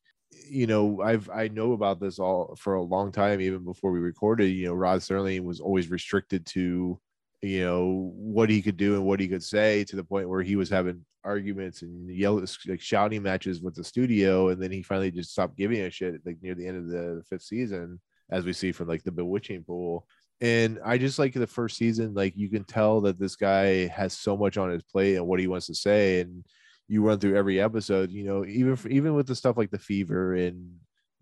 you 0.49 0.67
know, 0.67 1.01
I've 1.01 1.29
I 1.29 1.47
know 1.47 1.73
about 1.73 1.99
this 1.99 2.19
all 2.19 2.55
for 2.59 2.75
a 2.75 2.83
long 2.83 3.11
time, 3.11 3.39
even 3.39 3.63
before 3.63 3.91
we 3.91 3.99
recorded. 3.99 4.47
You 4.47 4.67
know, 4.67 4.73
Rod 4.73 4.99
Serling 4.99 5.43
was 5.43 5.59
always 5.59 5.89
restricted 5.89 6.45
to 6.47 6.99
you 7.45 7.63
know 7.63 8.11
what 8.15 8.49
he 8.49 8.61
could 8.61 8.77
do 8.77 8.95
and 8.95 9.05
what 9.05 9.19
he 9.19 9.27
could 9.27 9.43
say 9.43 9.83
to 9.85 9.95
the 9.95 10.03
point 10.03 10.29
where 10.29 10.41
he 10.41 10.55
was 10.55 10.69
having 10.69 11.05
arguments 11.23 11.81
and 11.81 12.09
yell 12.09 12.43
like 12.67 12.81
shouting 12.81 13.23
matches 13.23 13.61
with 13.61 13.75
the 13.75 13.83
studio. 13.83 14.49
And 14.49 14.61
then 14.61 14.71
he 14.71 14.81
finally 14.81 15.11
just 15.11 15.31
stopped 15.31 15.57
giving 15.57 15.81
a 15.81 15.89
shit 15.89 16.21
like 16.25 16.37
near 16.41 16.55
the 16.55 16.67
end 16.67 16.77
of 16.77 16.87
the 16.87 17.23
fifth 17.29 17.43
season 17.43 17.99
as 18.29 18.45
we 18.45 18.53
see 18.53 18.71
from 18.71 18.87
like 18.87 19.03
the 19.03 19.11
bewitching 19.11 19.63
pool. 19.63 20.07
And 20.41 20.79
i 20.83 20.97
just 20.97 21.17
like 21.17 21.33
the 21.33 21.47
first 21.47 21.77
season 21.77 22.13
like 22.13 22.33
you 22.35 22.49
can 22.49 22.65
tell 22.65 22.99
that 23.01 23.17
this 23.17 23.35
guy 23.35 23.87
has 23.87 24.13
so 24.13 24.35
much 24.35 24.57
on 24.57 24.69
his 24.69 24.83
plate 24.83 25.15
and 25.15 25.25
what 25.25 25.39
he 25.39 25.47
wants 25.47 25.67
to 25.67 25.75
say. 25.75 26.21
And 26.21 26.45
you 26.87 27.01
run 27.01 27.19
through 27.19 27.35
every 27.35 27.59
episode 27.59 28.11
you 28.11 28.23
know 28.23 28.45
even 28.45 28.75
for, 28.75 28.89
even 28.89 29.15
with 29.15 29.25
the 29.25 29.35
stuff 29.35 29.57
like 29.57 29.71
the 29.71 29.79
fever 29.79 30.35
and 30.35 30.71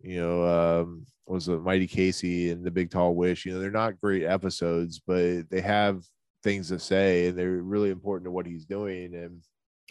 you 0.02 0.20
know 0.20 0.44
um 0.82 1.06
was 1.26 1.48
it 1.48 1.62
mighty 1.62 1.88
casey 1.88 2.52
and 2.52 2.64
the 2.64 2.72
big 2.72 2.90
tall 2.90 3.16
wish 3.16 3.46
you 3.46 3.54
know 3.54 3.60
they're 3.60 3.72
not 3.72 4.00
great 4.00 4.24
episodes 4.24 5.02
but 5.06 5.50
they 5.50 5.62
have 5.62 6.04
things 6.44 6.68
to 6.68 6.78
say 6.78 7.28
and 7.28 7.38
they're 7.38 7.62
really 7.62 7.90
important 7.90 8.26
to 8.26 8.32
what 8.32 8.46
he's 8.46 8.66
doing 8.66 9.16
and 9.16 9.42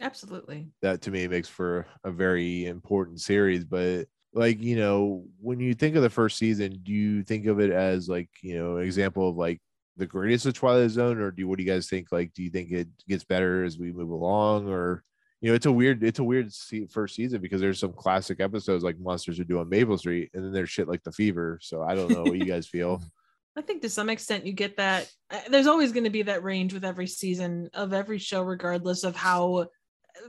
Absolutely. 0.00 0.68
that 0.80 1.02
to 1.02 1.10
me 1.10 1.28
makes 1.28 1.48
for 1.48 1.86
a 2.04 2.10
very 2.10 2.66
important 2.66 3.20
series 3.20 3.64
but 3.64 4.06
like 4.34 4.60
you 4.60 4.76
know 4.76 5.24
when 5.40 5.60
you 5.60 5.74
think 5.74 5.96
of 5.96 6.02
the 6.02 6.10
first 6.10 6.38
season 6.38 6.80
do 6.82 6.92
you 6.92 7.22
think 7.22 7.46
of 7.46 7.60
it 7.60 7.70
as 7.70 8.08
like 8.08 8.28
you 8.42 8.58
know 8.58 8.76
an 8.76 8.84
example 8.84 9.28
of 9.28 9.36
like 9.36 9.60
the 9.96 10.06
greatest 10.06 10.46
of 10.46 10.54
twilight 10.54 10.90
zone 10.90 11.18
or 11.18 11.30
do 11.30 11.46
what 11.46 11.58
do 11.58 11.64
you 11.64 11.70
guys 11.70 11.88
think 11.88 12.10
like 12.10 12.32
do 12.32 12.42
you 12.42 12.50
think 12.50 12.70
it 12.70 12.88
gets 13.08 13.24
better 13.24 13.62
as 13.64 13.78
we 13.78 13.92
move 13.92 14.10
along 14.10 14.68
or 14.68 15.04
you 15.42 15.50
know 15.50 15.54
it's 15.54 15.66
a 15.66 15.72
weird 15.72 16.02
it's 16.02 16.20
a 16.20 16.24
weird 16.24 16.50
se- 16.52 16.86
first 16.86 17.14
season 17.14 17.42
because 17.42 17.60
there's 17.60 17.78
some 17.78 17.92
classic 17.92 18.40
episodes 18.40 18.82
like 18.82 18.98
monsters 18.98 19.38
are 19.38 19.44
due 19.44 19.58
on 19.58 19.68
maple 19.68 19.98
street 19.98 20.30
and 20.32 20.42
then 20.42 20.52
there's 20.52 20.70
shit 20.70 20.88
like 20.88 21.02
the 21.02 21.12
fever 21.12 21.58
so 21.60 21.82
i 21.82 21.94
don't 21.94 22.10
know 22.10 22.22
what 22.22 22.38
you 22.38 22.46
guys 22.46 22.66
feel 22.66 23.02
I 23.54 23.60
think 23.60 23.82
to 23.82 23.90
some 23.90 24.08
extent 24.08 24.46
you 24.46 24.54
get 24.54 24.78
that. 24.78 25.10
uh, 25.30 25.40
There's 25.50 25.66
always 25.66 25.92
going 25.92 26.04
to 26.04 26.10
be 26.10 26.22
that 26.22 26.42
range 26.42 26.72
with 26.72 26.86
every 26.86 27.06
season 27.06 27.68
of 27.74 27.92
every 27.92 28.16
show, 28.16 28.40
regardless 28.42 29.04
of 29.04 29.14
how 29.14 29.66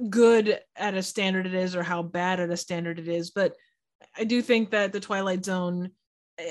good 0.10 0.60
at 0.76 0.94
a 0.94 1.02
standard 1.02 1.46
it 1.46 1.54
is 1.54 1.74
or 1.74 1.84
how 1.84 2.04
bad 2.04 2.42
at 2.42 2.50
a 2.50 2.58
standard 2.58 3.00
it 3.00 3.08
is. 3.08 3.32
But 3.32 3.54
I 4.18 4.26
do 4.26 4.42
think 4.42 4.72
that 4.72 4.92
the 4.92 5.00
Twilight 5.00 5.46
Zone 5.46 5.92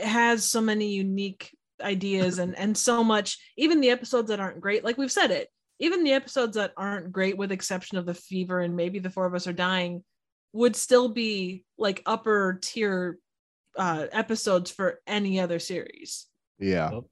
has 0.02 0.44
so 0.46 0.62
many 0.62 0.94
unique 0.94 1.54
ideas 1.80 2.38
and 2.38 2.56
and 2.56 2.74
so 2.74 3.04
much. 3.04 3.38
Even 3.58 3.82
the 3.82 3.90
episodes 3.90 4.28
that 4.28 4.40
aren't 4.40 4.60
great, 4.62 4.82
like 4.82 4.96
we've 4.96 5.12
said 5.12 5.30
it, 5.30 5.48
even 5.82 6.04
the 6.04 6.12
episodes 6.12 6.54
that 6.56 6.72
aren't 6.76 7.10
great, 7.12 7.36
with 7.36 7.50
exception 7.52 7.98
of 7.98 8.06
the 8.06 8.14
fever 8.14 8.60
and 8.60 8.76
maybe 8.76 8.98
the 9.00 9.10
four 9.10 9.26
of 9.26 9.34
us 9.34 9.46
are 9.46 9.52
dying, 9.52 10.02
would 10.52 10.76
still 10.76 11.08
be 11.08 11.64
like 11.76 12.02
upper 12.06 12.58
tier 12.62 13.18
uh, 13.76 14.06
episodes 14.12 14.70
for 14.70 15.00
any 15.06 15.40
other 15.40 15.58
series. 15.58 16.26
yeah 16.58 16.90
Oh, 16.92 17.08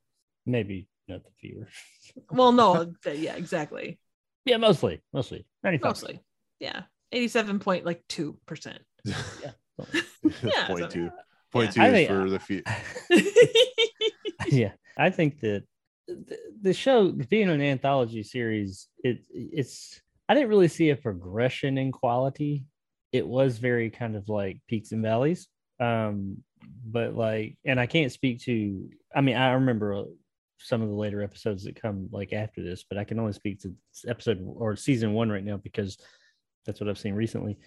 maybe 0.46 0.88
not 1.08 1.22
the 1.24 1.30
fever. 1.40 1.68
Well, 2.30 2.52
no, 2.52 2.92
th- 3.04 3.18
yeah, 3.20 3.34
exactly. 3.36 3.98
Yeah, 4.44 4.56
mostly, 4.56 5.00
mostly, 5.12 5.46
ninety-five. 5.62 5.88
Mostly, 5.90 6.20
yeah, 6.58 6.82
eighty-seven 7.12 7.60
point 7.60 7.84
like 7.86 8.02
two 8.08 8.38
percent. 8.46 8.78
Yeah, 10.42 10.66
point 10.66 10.80
so- 10.80 10.88
two 10.88 11.10
point 11.52 11.76
Yeah. 11.76 11.82
I 11.84 11.88
is 11.88 11.94
think- 11.94 12.08
for 12.10 12.30
the 12.30 12.38
fever. 12.38 12.64
yeah, 14.48 14.72
I 14.98 15.10
think 15.10 15.40
that 15.40 15.64
the, 16.62 16.72
show 16.72 17.10
being 17.10 17.48
an 17.48 17.60
anthology 17.60 18.22
series, 18.22 18.88
it 19.02 19.24
it's 19.30 20.00
I 20.28 20.34
didn't 20.34 20.48
really 20.48 20.68
see 20.68 20.90
a 20.90 20.96
progression 20.96 21.78
in 21.78 21.92
quality. 21.92 22.64
It 23.12 23.26
was 23.26 23.58
very 23.58 23.90
kind 23.90 24.16
of 24.16 24.28
like 24.28 24.60
peaks 24.68 24.92
and 24.92 25.02
valleys. 25.02 25.48
Um, 25.80 26.38
but 26.84 27.14
like, 27.14 27.56
and 27.64 27.80
I 27.80 27.86
can't 27.86 28.12
speak 28.12 28.40
to. 28.42 28.88
I 29.14 29.20
mean, 29.22 29.36
I 29.36 29.52
remember 29.52 29.94
uh, 29.94 30.04
some 30.58 30.82
of 30.82 30.88
the 30.88 30.94
later 30.94 31.22
episodes 31.22 31.64
that 31.64 31.80
come 31.80 32.08
like 32.12 32.32
after 32.32 32.62
this, 32.62 32.84
but 32.88 32.98
I 32.98 33.04
can 33.04 33.18
only 33.18 33.32
speak 33.32 33.60
to 33.62 33.74
episode 34.06 34.40
or 34.44 34.76
season 34.76 35.12
one 35.12 35.30
right 35.30 35.44
now 35.44 35.56
because 35.56 35.98
that's 36.66 36.80
what 36.80 36.88
I've 36.88 36.98
seen 36.98 37.14
recently. 37.14 37.58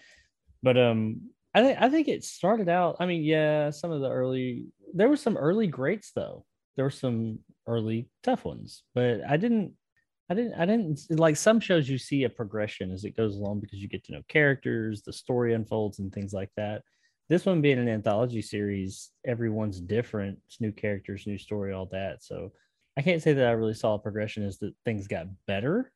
But 0.62 0.77
um, 0.77 1.29
I 1.53 1.62
think 1.62 1.82
I 1.82 1.89
think 1.89 2.08
it 2.08 2.23
started 2.23 2.69
out. 2.69 2.97
I 2.99 3.06
mean, 3.06 3.23
yeah, 3.23 3.71
some 3.71 3.91
of 3.91 4.01
the 4.01 4.10
early 4.10 4.67
there 4.93 5.10
were 5.10 5.17
some 5.17 5.38
early 5.38 5.67
greats 5.67 6.12
though. 6.15 6.45
There 6.76 6.86
were 6.86 6.92
some 6.92 7.40
early 7.68 8.10
tough 8.24 8.46
ones, 8.46 8.84
but 8.94 9.22
I 9.28 9.38
didn't. 9.38 9.74
I 10.30 10.36
didn't. 10.36 10.54
I 10.54 10.66
didn't 10.66 11.00
like 11.10 11.36
some 11.36 11.60
shows. 11.60 11.90
You 11.90 11.98
see 11.98 12.24
a 12.24 12.30
progression 12.30 12.92
as 12.92 13.04
it 13.04 13.18
goes 13.18 13.36
along 13.36 13.60
because 13.60 13.80
you 13.80 13.88
get 13.88 14.04
to 14.06 14.14
know 14.14 14.22
characters, 14.28 15.02
the 15.02 15.14
story 15.14 15.54
unfolds, 15.54 16.00
and 16.00 16.12
things 16.14 16.34
like 16.34 16.50
that. 16.58 16.84
This 17.30 17.46
one 17.46 17.62
being 17.62 17.80
an 17.80 17.90
anthology 17.90 18.42
series, 18.42 19.12
everyone's 19.26 19.80
different. 19.80 20.40
It's 20.48 20.62
new 20.62 20.72
characters, 20.72 21.28
new 21.28 21.38
story, 21.38 21.74
all 21.74 21.88
that. 21.92 22.24
So 22.24 22.52
I 22.98 23.02
can't 23.02 23.22
say 23.22 23.34
that 23.34 23.48
I 23.48 23.52
really 23.52 23.74
saw 23.74 23.96
a 23.96 24.00
progression 24.00 24.46
as 24.46 24.60
that 24.60 24.74
things 24.86 25.08
got 25.08 25.28
better. 25.48 25.92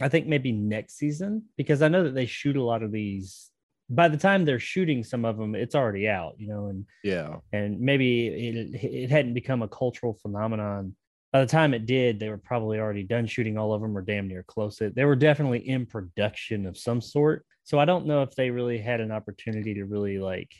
I 0.00 0.08
think 0.08 0.26
maybe 0.26 0.52
next 0.52 0.96
season 0.96 1.44
because 1.56 1.80
I 1.80 1.88
know 1.88 2.02
that 2.04 2.14
they 2.14 2.26
shoot 2.26 2.56
a 2.56 2.62
lot 2.62 2.82
of 2.82 2.92
these. 2.92 3.50
By 3.90 4.08
the 4.08 4.16
time 4.16 4.44
they're 4.44 4.58
shooting 4.58 5.04
some 5.04 5.24
of 5.24 5.36
them, 5.36 5.54
it's 5.54 5.74
already 5.74 6.08
out, 6.08 6.34
you 6.38 6.48
know, 6.48 6.66
and 6.66 6.86
yeah 7.02 7.36
and 7.52 7.80
maybe 7.80 8.28
it, 8.28 8.82
it 8.82 9.10
hadn't 9.10 9.34
become 9.34 9.62
a 9.62 9.68
cultural 9.68 10.14
phenomenon. 10.22 10.96
By 11.32 11.40
the 11.40 11.50
time 11.50 11.74
it 11.74 11.84
did, 11.84 12.20
they 12.20 12.28
were 12.28 12.38
probably 12.38 12.78
already 12.78 13.02
done 13.02 13.26
shooting 13.26 13.58
all 13.58 13.74
of 13.74 13.82
them 13.82 13.96
or 13.96 14.02
damn 14.02 14.28
near 14.28 14.44
close. 14.44 14.76
to 14.76 14.86
it. 14.86 14.94
They 14.94 15.04
were 15.04 15.16
definitely 15.16 15.68
in 15.68 15.84
production 15.84 16.64
of 16.64 16.78
some 16.78 17.00
sort. 17.00 17.44
So 17.64 17.78
I 17.78 17.84
don't 17.84 18.06
know 18.06 18.22
if 18.22 18.34
they 18.36 18.50
really 18.50 18.78
had 18.78 19.00
an 19.00 19.10
opportunity 19.10 19.74
to 19.74 19.84
really 19.84 20.18
like 20.18 20.52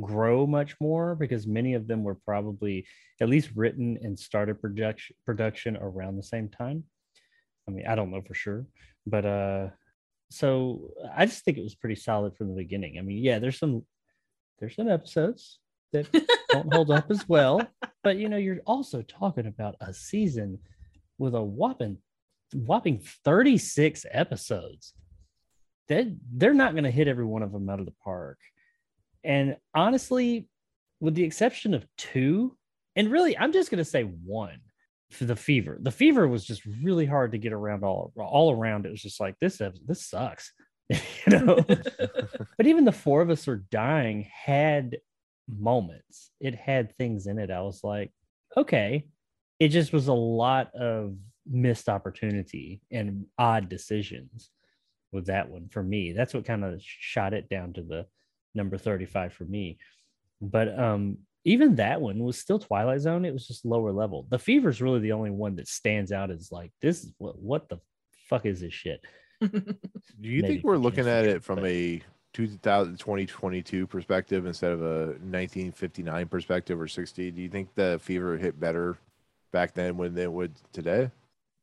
grow 0.00 0.46
much 0.46 0.76
more 0.80 1.14
because 1.14 1.46
many 1.46 1.74
of 1.74 1.88
them 1.88 2.04
were 2.04 2.14
probably 2.14 2.86
at 3.20 3.28
least 3.28 3.50
written 3.54 3.98
and 4.02 4.18
started 4.18 4.60
production 4.60 5.16
production 5.24 5.76
around 5.76 6.16
the 6.16 6.22
same 6.22 6.48
time. 6.48 6.84
I 7.66 7.72
mean, 7.72 7.86
I 7.86 7.94
don't 7.94 8.10
know 8.10 8.22
for 8.22 8.34
sure, 8.34 8.66
but 9.06 9.24
uh 9.24 9.68
so 10.30 10.90
I 11.16 11.26
just 11.26 11.44
think 11.44 11.58
it 11.58 11.62
was 11.62 11.74
pretty 11.74 11.96
solid 11.96 12.36
from 12.36 12.48
the 12.48 12.54
beginning. 12.54 12.98
I 12.98 13.02
mean, 13.02 13.22
yeah, 13.22 13.38
there's 13.38 13.58
some 13.58 13.84
there's 14.58 14.76
some 14.76 14.88
episodes 14.88 15.58
that 15.92 16.10
don't 16.50 16.72
hold 16.72 16.90
up 16.90 17.10
as 17.10 17.28
well, 17.28 17.62
but 18.02 18.16
you 18.16 18.28
know, 18.28 18.36
you're 18.36 18.60
also 18.66 19.02
talking 19.02 19.46
about 19.46 19.76
a 19.80 19.94
season 19.94 20.58
with 21.18 21.34
a 21.34 21.42
whopping 21.42 21.98
whopping 22.54 23.00
36 23.24 24.06
episodes. 24.10 24.94
They 25.88 26.14
they're 26.32 26.54
not 26.54 26.72
going 26.72 26.84
to 26.84 26.90
hit 26.90 27.08
every 27.08 27.24
one 27.24 27.42
of 27.42 27.52
them 27.52 27.68
out 27.70 27.80
of 27.80 27.86
the 27.86 27.94
park. 28.04 28.38
And 29.24 29.56
honestly, 29.74 30.48
with 31.00 31.14
the 31.14 31.24
exception 31.24 31.74
of 31.74 31.86
two, 31.96 32.56
and 32.96 33.10
really, 33.10 33.36
I'm 33.36 33.52
just 33.52 33.70
going 33.70 33.78
to 33.78 33.84
say 33.84 34.02
one 34.02 34.60
the 35.20 35.36
fever. 35.36 35.78
The 35.80 35.90
fever 35.90 36.28
was 36.28 36.44
just 36.44 36.62
really 36.82 37.06
hard 37.06 37.32
to 37.32 37.38
get 37.38 37.52
around 37.52 37.84
all 37.84 38.12
all 38.16 38.52
around. 38.52 38.86
It 38.86 38.90
was 38.90 39.02
just 39.02 39.20
like 39.20 39.38
this 39.40 39.60
this 39.86 40.06
sucks, 40.06 40.52
you 40.90 40.98
know. 41.28 41.56
but 42.56 42.66
even 42.66 42.84
the 42.84 42.92
four 42.92 43.22
of 43.22 43.30
us 43.30 43.48
are 43.48 43.64
dying 43.70 44.28
had 44.32 44.98
moments. 45.48 46.30
It 46.40 46.54
had 46.54 46.94
things 46.96 47.26
in 47.26 47.38
it. 47.38 47.50
I 47.50 47.62
was 47.62 47.82
like, 47.82 48.10
okay. 48.56 49.06
It 49.58 49.68
just 49.68 49.92
was 49.92 50.06
a 50.08 50.12
lot 50.12 50.72
of 50.74 51.16
missed 51.50 51.88
opportunity 51.88 52.82
and 52.92 53.26
odd 53.38 53.68
decisions 53.68 54.50
with 55.10 55.26
that 55.26 55.48
one 55.48 55.68
for 55.68 55.82
me. 55.82 56.12
That's 56.12 56.34
what 56.34 56.44
kind 56.44 56.64
of 56.64 56.80
shot 56.80 57.32
it 57.32 57.48
down 57.48 57.72
to 57.72 57.82
the 57.82 58.06
number 58.54 58.76
35 58.76 59.32
for 59.32 59.44
me. 59.44 59.78
But 60.40 60.78
um 60.78 61.18
even 61.48 61.76
that 61.76 62.00
one 62.00 62.18
was 62.18 62.38
still 62.38 62.58
Twilight 62.58 63.00
Zone. 63.00 63.24
It 63.24 63.32
was 63.32 63.46
just 63.46 63.64
lower 63.64 63.92
level. 63.92 64.26
The 64.30 64.38
Fever 64.38 64.68
is 64.68 64.82
really 64.82 65.00
the 65.00 65.12
only 65.12 65.30
one 65.30 65.56
that 65.56 65.68
stands 65.68 66.12
out 66.12 66.30
as 66.30 66.52
like 66.52 66.72
this 66.80 67.04
is 67.04 67.12
what 67.18 67.38
what 67.38 67.68
the 67.68 67.78
fuck 68.28 68.46
is 68.46 68.60
this 68.60 68.74
shit? 68.74 69.00
Do 69.40 69.48
you 70.20 70.42
Maybe 70.42 70.54
think 70.54 70.64
we're 70.64 70.76
looking 70.76 71.08
at 71.08 71.24
it 71.24 71.42
from 71.42 71.56
but- 71.56 71.66
a 71.66 72.02
2000 72.34 72.98
2022 72.98 73.86
perspective 73.86 74.46
instead 74.46 74.70
of 74.72 74.82
a 74.82 75.06
1959 75.06 76.28
perspective 76.28 76.80
or 76.80 76.88
60? 76.88 77.30
Do 77.30 77.42
you 77.42 77.48
think 77.48 77.74
the 77.74 77.98
fever 78.02 78.36
hit 78.36 78.60
better 78.60 78.98
back 79.52 79.74
then 79.74 79.96
when 79.96 80.16
it 80.16 80.30
would 80.30 80.54
today? 80.72 81.10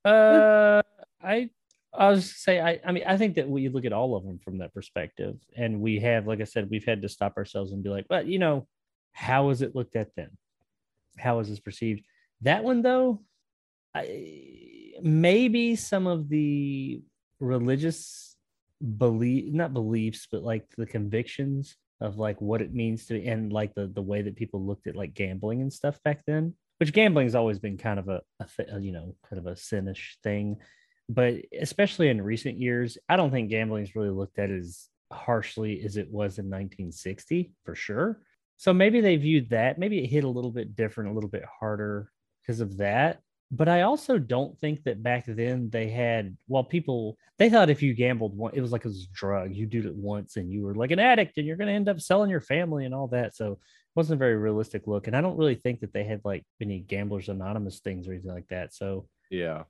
Uh, 0.03 0.81
I 1.21 1.49
I 1.93 2.09
was 2.09 2.35
say 2.35 2.59
I 2.59 2.79
I 2.85 2.91
mean 2.91 3.03
I 3.05 3.17
think 3.17 3.35
that 3.35 3.47
we 3.47 3.69
look 3.69 3.85
at 3.85 3.93
all 3.93 4.15
of 4.15 4.23
them 4.23 4.39
from 4.39 4.57
that 4.59 4.73
perspective, 4.73 5.37
and 5.55 5.81
we 5.81 5.99
have, 5.99 6.27
like 6.27 6.41
I 6.41 6.45
said, 6.45 6.69
we've 6.69 6.85
had 6.85 7.01
to 7.03 7.09
stop 7.09 7.37
ourselves 7.37 7.71
and 7.71 7.83
be 7.83 7.89
like, 7.89 8.07
but 8.07 8.25
you 8.27 8.39
know, 8.39 8.67
how 9.15 9.47
was 9.47 9.61
it 9.61 9.75
looked 9.75 9.95
at 9.95 10.13
then? 10.15 10.29
How 11.17 11.37
was 11.37 11.49
this 11.49 11.59
perceived? 11.59 12.03
That 12.41 12.63
one 12.63 12.81
though, 12.81 13.21
I 13.95 14.91
maybe 15.01 15.75
some 15.75 16.05
of 16.05 16.29
the 16.29 17.01
religious 17.39 18.35
belief 18.97 19.53
not 19.53 19.73
beliefs 19.73 20.27
but 20.31 20.43
like 20.43 20.65
the 20.77 20.85
convictions 20.85 21.75
of 22.01 22.17
like 22.17 22.39
what 22.41 22.61
it 22.61 22.73
means 22.73 23.05
to 23.05 23.25
and 23.25 23.51
like 23.51 23.73
the 23.73 23.87
the 23.87 24.01
way 24.01 24.21
that 24.21 24.35
people 24.35 24.65
looked 24.65 24.87
at 24.87 24.95
like 24.95 25.13
gambling 25.13 25.61
and 25.61 25.71
stuff 25.71 26.01
back 26.03 26.21
then 26.27 26.53
which 26.79 26.93
gambling 26.93 27.25
has 27.25 27.35
always 27.35 27.57
been 27.57 27.77
kind 27.77 27.99
of 27.99 28.09
a, 28.09 28.21
a 28.41 28.75
uh, 28.75 28.77
you 28.77 28.91
know 28.91 29.15
kind 29.29 29.39
of 29.39 29.47
a 29.47 29.55
sinish 29.55 30.15
thing 30.23 30.57
but 31.07 31.35
especially 31.59 32.09
in 32.09 32.21
recent 32.21 32.57
years 32.57 32.97
i 33.07 33.15
don't 33.15 33.31
think 33.31 33.49
gambling 33.49 33.83
is 33.83 33.95
really 33.95 34.09
looked 34.09 34.39
at 34.39 34.51
as 34.51 34.87
harshly 35.11 35.81
as 35.85 35.97
it 35.97 36.07
was 36.11 36.37
in 36.37 36.45
1960 36.45 37.53
for 37.63 37.75
sure 37.75 38.19
so 38.57 38.73
maybe 38.73 39.01
they 39.01 39.15
viewed 39.17 39.49
that 39.49 39.77
maybe 39.77 40.03
it 40.03 40.07
hit 40.07 40.23
a 40.23 40.29
little 40.29 40.51
bit 40.51 40.75
different 40.75 41.11
a 41.11 41.13
little 41.13 41.29
bit 41.29 41.43
harder 41.59 42.09
because 42.41 42.59
of 42.61 42.77
that 42.77 43.19
but 43.51 43.67
i 43.69 43.81
also 43.81 44.17
don't 44.17 44.57
think 44.59 44.83
that 44.83 45.03
back 45.03 45.25
then 45.27 45.69
they 45.69 45.89
had 45.89 46.35
well 46.47 46.63
people 46.63 47.17
they 47.37 47.49
thought 47.49 47.69
if 47.69 47.81
you 47.81 47.93
gambled 47.93 48.35
one 48.35 48.51
it 48.55 48.61
was 48.61 48.71
like 48.71 48.81
it 48.85 48.87
was 48.87 49.03
a 49.03 49.13
drug 49.15 49.53
you 49.53 49.65
did 49.65 49.85
it 49.85 49.95
once 49.95 50.35
and 50.37 50.51
you 50.51 50.63
were 50.63 50.73
like 50.75 50.91
an 50.91 50.99
addict 50.99 51.37
and 51.37 51.45
you're 51.45 51.57
going 51.57 51.67
to 51.67 51.73
end 51.73 51.89
up 51.89 51.99
selling 52.01 52.29
your 52.29 52.41
family 52.41 52.85
and 52.85 52.93
all 52.95 53.07
that 53.07 53.35
so 53.35 53.51
it 53.51 53.59
wasn't 53.99 54.17
a 54.17 54.19
very 54.19 54.35
realistic 54.35 54.87
look. 54.87 55.07
And 55.07 55.15
I 55.15 55.21
don't 55.21 55.37
really 55.37 55.55
think 55.55 55.79
that 55.79 55.93
they 55.93 56.03
had 56.03 56.19
like 56.25 56.43
any 56.61 56.79
gamblers 56.79 57.29
anonymous 57.29 57.79
things 57.79 58.07
or 58.07 58.11
anything 58.11 58.33
like 58.33 58.49
that. 58.49 58.73
So 58.73 59.07
Yeah. 59.29 59.63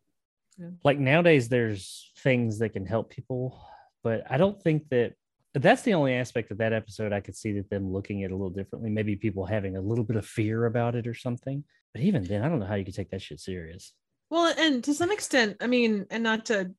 like 0.83 0.97
nowadays 0.97 1.47
there's 1.47 2.11
things 2.19 2.57
that 2.59 2.69
can 2.69 2.87
help 2.87 3.11
people, 3.11 3.59
but 4.03 4.23
I 4.27 4.37
don't 4.37 4.59
think 4.59 4.89
that 4.89 5.13
that's 5.61 5.83
the 5.83 5.93
only 5.93 6.13
aspect 6.13 6.51
of 6.51 6.57
that 6.57 6.73
episode 6.73 7.13
I 7.13 7.21
could 7.21 7.35
see 7.35 7.53
that 7.53 7.69
them 7.69 7.91
looking 7.91 8.23
at 8.23 8.31
it 8.31 8.33
a 8.33 8.35
little 8.35 8.49
differently. 8.49 8.89
Maybe 8.89 9.15
people 9.15 9.45
having 9.45 9.77
a 9.77 9.81
little 9.81 10.03
bit 10.03 10.17
of 10.17 10.25
fear 10.25 10.65
about 10.65 10.95
it 10.95 11.07
or 11.07 11.13
something. 11.13 11.63
But 11.93 12.03
even 12.03 12.23
then, 12.23 12.43
I 12.43 12.49
don't 12.49 12.59
know 12.59 12.65
how 12.65 12.75
you 12.75 12.83
could 12.85 12.95
take 12.95 13.11
that 13.11 13.21
shit 13.21 13.39
serious. 13.39 13.93
Well, 14.29 14.53
and 14.57 14.83
to 14.83 14.93
some 14.93 15.11
extent, 15.11 15.57
I 15.61 15.67
mean, 15.67 16.05
and 16.09 16.23
not 16.23 16.45
to, 16.47 16.71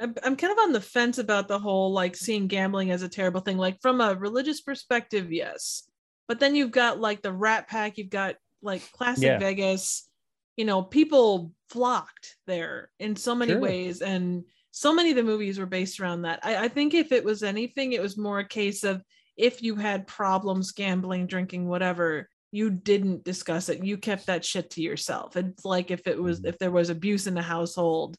I'm 0.00 0.14
I'm 0.24 0.36
kind 0.36 0.52
of 0.52 0.58
on 0.58 0.72
the 0.72 0.80
fence 0.80 1.18
about 1.18 1.46
the 1.46 1.58
whole 1.58 1.92
like 1.92 2.16
seeing 2.16 2.48
gambling 2.48 2.90
as 2.90 3.02
a 3.02 3.08
terrible 3.08 3.40
thing. 3.40 3.56
Like 3.56 3.80
from 3.80 4.00
a 4.00 4.14
religious 4.14 4.60
perspective, 4.60 5.30
yes. 5.30 5.84
But 6.26 6.40
then 6.40 6.54
you've 6.56 6.72
got 6.72 6.98
like 6.98 7.22
the 7.22 7.32
Rat 7.32 7.68
Pack, 7.68 7.98
you've 7.98 8.10
got 8.10 8.34
like 8.62 8.82
classic 8.92 9.24
Yeah. 9.24 9.38
Vegas. 9.38 10.08
You 10.56 10.64
know, 10.64 10.82
people 10.82 11.52
flocked 11.68 12.36
there 12.46 12.90
in 12.98 13.16
so 13.16 13.34
many 13.34 13.52
Sure. 13.52 13.60
ways, 13.60 14.00
and 14.02 14.44
so 14.76 14.92
many 14.92 15.10
of 15.10 15.16
the 15.16 15.22
movies 15.22 15.56
were 15.56 15.66
based 15.66 16.00
around 16.00 16.22
that. 16.22 16.40
I, 16.42 16.64
I 16.64 16.68
think 16.68 16.94
if 16.94 17.12
it 17.12 17.22
was 17.24 17.44
anything, 17.44 17.92
it 17.92 18.02
was 18.02 18.18
more 18.18 18.40
a 18.40 18.48
case 18.48 18.82
of 18.82 19.04
if 19.36 19.62
you 19.62 19.76
had 19.76 20.04
problems 20.08 20.72
gambling, 20.72 21.28
drinking, 21.28 21.68
whatever, 21.68 22.28
you 22.50 22.70
didn't 22.70 23.22
discuss 23.22 23.68
it. 23.68 23.84
You 23.84 23.96
kept 23.96 24.26
that 24.26 24.44
shit 24.44 24.70
to 24.70 24.82
yourself. 24.82 25.36
It's 25.36 25.64
like 25.64 25.92
if 25.92 26.08
it 26.08 26.20
was 26.20 26.40
Mhm. 26.40 26.48
if 26.48 26.58
there 26.58 26.72
was 26.72 26.90
abuse 26.90 27.28
in 27.28 27.34
the 27.34 27.42
household, 27.42 28.16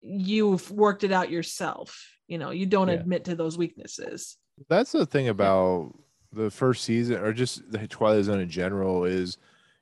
you've 0.00 0.70
worked 0.70 1.04
it 1.04 1.12
out 1.12 1.30
yourself. 1.30 2.02
You 2.26 2.38
know, 2.38 2.52
you 2.52 2.64
don't 2.64 2.88
Yeah. 2.88 2.94
admit 2.94 3.24
to 3.26 3.34
those 3.34 3.58
weaknesses. 3.58 4.38
That's 4.70 4.92
the 4.92 5.04
thing 5.04 5.28
about 5.28 5.94
the 6.32 6.50
first 6.50 6.84
season 6.84 7.18
or 7.18 7.34
just 7.34 7.70
the 7.70 7.86
Twilight 7.86 8.24
Zone 8.24 8.40
in 8.40 8.48
general 8.48 9.04
is 9.04 9.36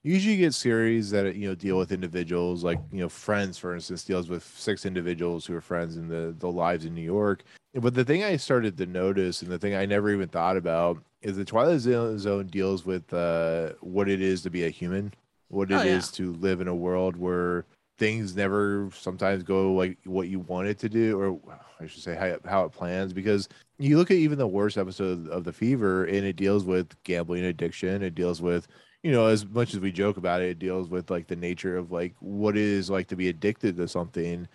usually 0.06 0.34
you 0.36 0.44
get 0.44 0.54
series 0.54 1.10
that 1.10 1.34
you 1.34 1.48
know 1.48 1.54
deal 1.54 1.76
with 1.78 1.90
individuals 1.90 2.62
like 2.62 2.78
you 2.92 3.00
know 3.00 3.08
Friends 3.08 3.58
for 3.58 3.74
instance 3.74 4.04
deals 4.04 4.28
with 4.28 4.44
six 4.44 4.86
individuals 4.86 5.44
who 5.44 5.54
are 5.54 5.60
friends 5.60 5.96
in 5.96 6.08
the 6.08 6.34
the 6.38 6.50
lives 6.50 6.84
in 6.84 6.94
New 6.94 7.02
York. 7.02 7.42
But 7.74 7.94
the 7.94 8.04
thing 8.04 8.24
I 8.24 8.36
started 8.36 8.78
to 8.78 8.86
notice 8.86 9.42
and 9.42 9.50
the 9.50 9.58
thing 9.58 9.74
I 9.74 9.84
never 9.84 10.10
even 10.10 10.28
thought 10.28 10.56
about 10.56 11.02
is 11.20 11.36
the 11.36 11.44
Twilight 11.44 11.80
Zone 11.80 12.46
deals 12.46 12.86
with 12.86 13.12
uh, 13.12 13.72
what 13.80 14.08
it 14.08 14.22
is 14.22 14.42
to 14.42 14.50
be 14.50 14.64
a 14.64 14.70
human, 14.70 15.12
what 15.48 15.70
it 15.70 15.74
is 15.74 15.80
Oh, 15.80 15.84
yeah. 15.84 16.00
to 16.00 16.32
live 16.34 16.60
in 16.60 16.68
a 16.68 16.74
world 16.74 17.16
where 17.16 17.66
things 17.98 18.36
never 18.36 18.88
sometimes 18.94 19.42
go 19.42 19.72
like 19.72 19.98
what 20.04 20.28
you 20.28 20.38
want 20.40 20.68
it 20.68 20.78
to 20.78 20.88
do 20.88 21.18
or 21.18 21.56
I 21.80 21.86
should 21.86 22.02
say 22.02 22.14
how, 22.14 22.36
how 22.48 22.64
it 22.64 22.72
plans 22.72 23.12
because 23.12 23.48
you 23.78 23.96
look 23.96 24.10
at 24.10 24.18
even 24.18 24.38
the 24.38 24.46
worst 24.46 24.76
episode 24.76 25.28
of 25.28 25.44
the 25.44 25.52
fever 25.52 26.04
and 26.04 26.24
it 26.26 26.36
deals 26.36 26.64
with 26.64 26.94
gambling 27.04 27.44
addiction 27.46 28.02
it 28.02 28.14
deals 28.14 28.42
with 28.42 28.68
you 29.06 29.12
know 29.12 29.26
as 29.26 29.46
much 29.46 29.72
as 29.72 29.78
we 29.78 29.92
joke 29.92 30.16
about 30.16 30.42
it 30.42 30.48
it 30.48 30.58
deals 30.58 30.88
with 30.88 31.12
like 31.12 31.28
the 31.28 31.36
nature 31.36 31.76
of 31.76 31.92
like 31.92 32.12
what 32.18 32.56
it 32.56 32.62
is 32.64 32.90
like 32.90 33.06
to 33.06 33.14
be 33.14 33.28
addicted 33.28 33.76
to 33.76 33.86
something. 33.86 34.48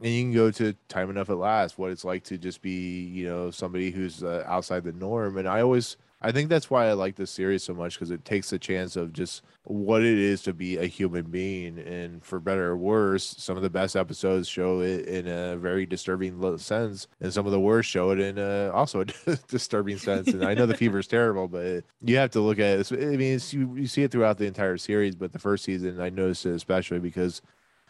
And 0.00 0.12
you 0.14 0.22
can 0.22 0.32
go 0.32 0.50
to 0.50 0.72
time 0.88 1.10
enough 1.10 1.28
at 1.28 1.36
last 1.36 1.76
what 1.78 1.90
it's 1.90 2.06
like 2.06 2.24
to 2.24 2.38
just 2.38 2.62
be 2.62 3.04
you 3.04 3.28
know 3.28 3.50
somebody 3.50 3.90
who's 3.90 4.22
uh, 4.22 4.44
outside 4.46 4.84
the 4.84 4.92
norm. 4.92 5.36
And 5.36 5.46
i 5.46 5.60
always 5.60 5.98
i 6.20 6.32
think 6.32 6.48
that's 6.48 6.70
why 6.70 6.86
i 6.86 6.92
like 6.92 7.16
this 7.16 7.30
series 7.30 7.62
so 7.62 7.74
much 7.74 7.94
because 7.94 8.10
it 8.10 8.24
takes 8.24 8.50
the 8.50 8.58
chance 8.58 8.96
of 8.96 9.12
just 9.12 9.42
what 9.64 10.02
it 10.02 10.18
is 10.18 10.42
to 10.42 10.52
be 10.52 10.78
a 10.78 10.86
human 10.86 11.24
being 11.24 11.78
and 11.78 12.24
for 12.24 12.40
better 12.40 12.68
or 12.68 12.76
worse 12.76 13.34
some 13.38 13.56
of 13.56 13.62
the 13.62 13.70
best 13.70 13.96
episodes 13.96 14.48
show 14.48 14.80
it 14.80 15.06
in 15.06 15.28
a 15.28 15.56
very 15.56 15.84
disturbing 15.84 16.58
sense 16.58 17.06
and 17.20 17.32
some 17.32 17.44
of 17.46 17.52
the 17.52 17.60
worst 17.60 17.88
show 17.88 18.10
it 18.10 18.18
in 18.18 18.38
a, 18.38 18.70
also 18.70 19.02
a 19.02 19.36
disturbing 19.48 19.98
sense 19.98 20.28
and 20.28 20.44
i 20.44 20.54
know 20.54 20.66
the 20.66 20.76
fever 20.76 20.98
is 20.98 21.06
terrible 21.06 21.48
but 21.48 21.84
you 22.02 22.16
have 22.16 22.30
to 22.30 22.40
look 22.40 22.58
at 22.58 22.78
it 22.78 22.92
i 22.92 23.16
mean 23.16 23.38
you, 23.50 23.76
you 23.76 23.86
see 23.86 24.02
it 24.02 24.10
throughout 24.10 24.38
the 24.38 24.46
entire 24.46 24.78
series 24.78 25.14
but 25.14 25.32
the 25.32 25.38
first 25.38 25.64
season 25.64 26.00
i 26.00 26.08
noticed 26.08 26.46
it 26.46 26.54
especially 26.54 26.98
because 26.98 27.42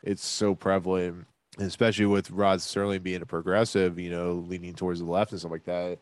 it's 0.03 0.25
so 0.25 0.55
prevalent 0.55 1.27
especially 1.59 2.07
with 2.07 2.31
rod 2.31 2.59
serling 2.59 3.03
being 3.03 3.23
a 3.23 3.27
progressive 3.27 3.99
you 3.99 4.11
know 4.11 4.33
leaning 4.33 4.75
towards 4.75 5.01
the 5.01 5.07
left 5.07 5.33
and 5.33 5.41
stuff 5.41 5.53
like 5.53 5.64
that 5.64 5.99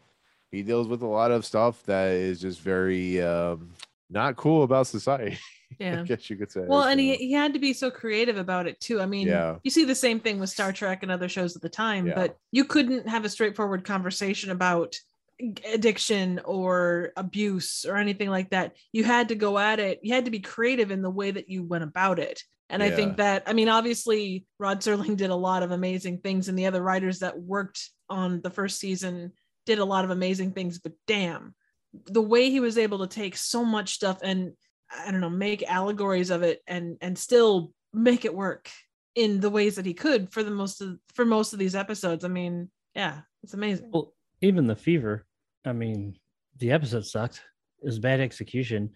he 0.52 0.62
deals 0.62 0.88
with 0.88 1.02
a 1.02 1.06
lot 1.06 1.30
of 1.30 1.44
stuff 1.44 1.82
that 1.84 2.12
is 2.12 2.40
just 2.40 2.60
very 2.60 3.20
um 3.22 3.70
not 4.10 4.36
cool 4.36 4.62
about 4.62 4.86
society 4.86 5.38
Yeah. 5.80 5.88
I 5.94 5.94
Yeah. 5.96 6.02
guess 6.04 6.30
you 6.30 6.36
could 6.36 6.52
say. 6.52 6.60
Well, 6.66 6.84
and 6.84 7.00
he, 7.00 7.16
he 7.16 7.32
had 7.32 7.52
to 7.54 7.58
be 7.58 7.72
so 7.72 7.90
creative 7.90 8.38
about 8.38 8.68
it 8.68 8.78
too. 8.78 9.00
I 9.00 9.06
mean, 9.06 9.26
Yeah. 9.26 9.56
you 9.64 9.70
see 9.70 9.84
the 9.84 9.96
same 9.96 10.20
thing 10.20 10.38
with 10.38 10.48
Star 10.48 10.72
Trek 10.72 11.02
and 11.02 11.10
other 11.10 11.28
shows 11.28 11.56
at 11.56 11.62
the 11.62 11.68
time, 11.68 12.06
Yeah. 12.06 12.14
but 12.14 12.36
you 12.52 12.64
couldn't 12.64 13.08
have 13.08 13.24
a 13.24 13.28
straightforward 13.28 13.84
conversation 13.84 14.50
about 14.52 14.94
addiction 15.72 16.40
or 16.44 17.12
abuse 17.16 17.84
or 17.86 17.96
anything 17.96 18.30
like 18.30 18.50
that. 18.50 18.76
You 18.92 19.04
had 19.04 19.28
to 19.28 19.34
go 19.34 19.58
at 19.58 19.80
it. 19.80 20.00
You 20.02 20.14
had 20.14 20.24
to 20.26 20.30
be 20.30 20.40
creative 20.40 20.90
in 20.90 21.02
the 21.02 21.10
way 21.10 21.30
that 21.30 21.48
you 21.50 21.62
went 21.64 21.84
about 21.84 22.18
it. 22.18 22.42
And 22.70 22.82
I 22.82 22.90
think 22.90 23.18
that, 23.18 23.44
I 23.46 23.52
mean, 23.52 23.68
obviously, 23.68 24.44
Rod 24.58 24.80
Serling 24.80 25.16
did 25.16 25.30
a 25.30 25.36
lot 25.36 25.62
of 25.62 25.70
amazing 25.70 26.18
things, 26.18 26.48
and 26.48 26.58
the 26.58 26.66
other 26.66 26.82
writers 26.82 27.20
that 27.20 27.38
worked 27.38 27.90
on 28.08 28.40
the 28.40 28.50
first 28.50 28.80
season 28.80 29.32
did 29.66 29.78
a 29.78 29.84
lot 29.84 30.04
of 30.04 30.10
amazing 30.10 30.52
things, 30.52 30.78
but 30.78 30.92
damn, 31.06 31.54
the 32.06 32.22
way 32.22 32.50
he 32.50 32.60
was 32.60 32.78
able 32.78 33.00
to 33.00 33.06
take 33.06 33.36
so 33.36 33.64
much 33.64 33.94
stuff 33.94 34.20
and 34.22 34.52
I 34.90 35.10
don't 35.10 35.20
know, 35.20 35.28
make 35.28 35.62
allegories 35.64 36.30
of 36.30 36.42
it 36.42 36.62
and 36.66 36.96
and 37.00 37.18
still 37.18 37.72
make 37.92 38.24
it 38.24 38.34
work 38.34 38.70
in 39.14 39.40
the 39.40 39.50
ways 39.50 39.76
that 39.76 39.86
he 39.86 39.94
could 39.94 40.32
for 40.32 40.42
the 40.42 40.50
most 40.50 40.80
of 40.80 40.98
for 41.14 41.24
most 41.24 41.52
of 41.52 41.58
these 41.58 41.74
episodes. 41.74 42.24
I 42.24 42.28
mean, 42.28 42.70
yeah, 42.94 43.20
it's 43.42 43.54
amazing. 43.54 43.90
Well, 43.92 44.14
even 44.40 44.66
the 44.66 44.76
fever. 44.76 45.26
I 45.64 45.72
mean, 45.72 46.16
the 46.58 46.70
episode 46.70 47.04
sucked. 47.04 47.42
It 47.82 47.86
was 47.86 47.98
bad 47.98 48.20
execution, 48.20 48.90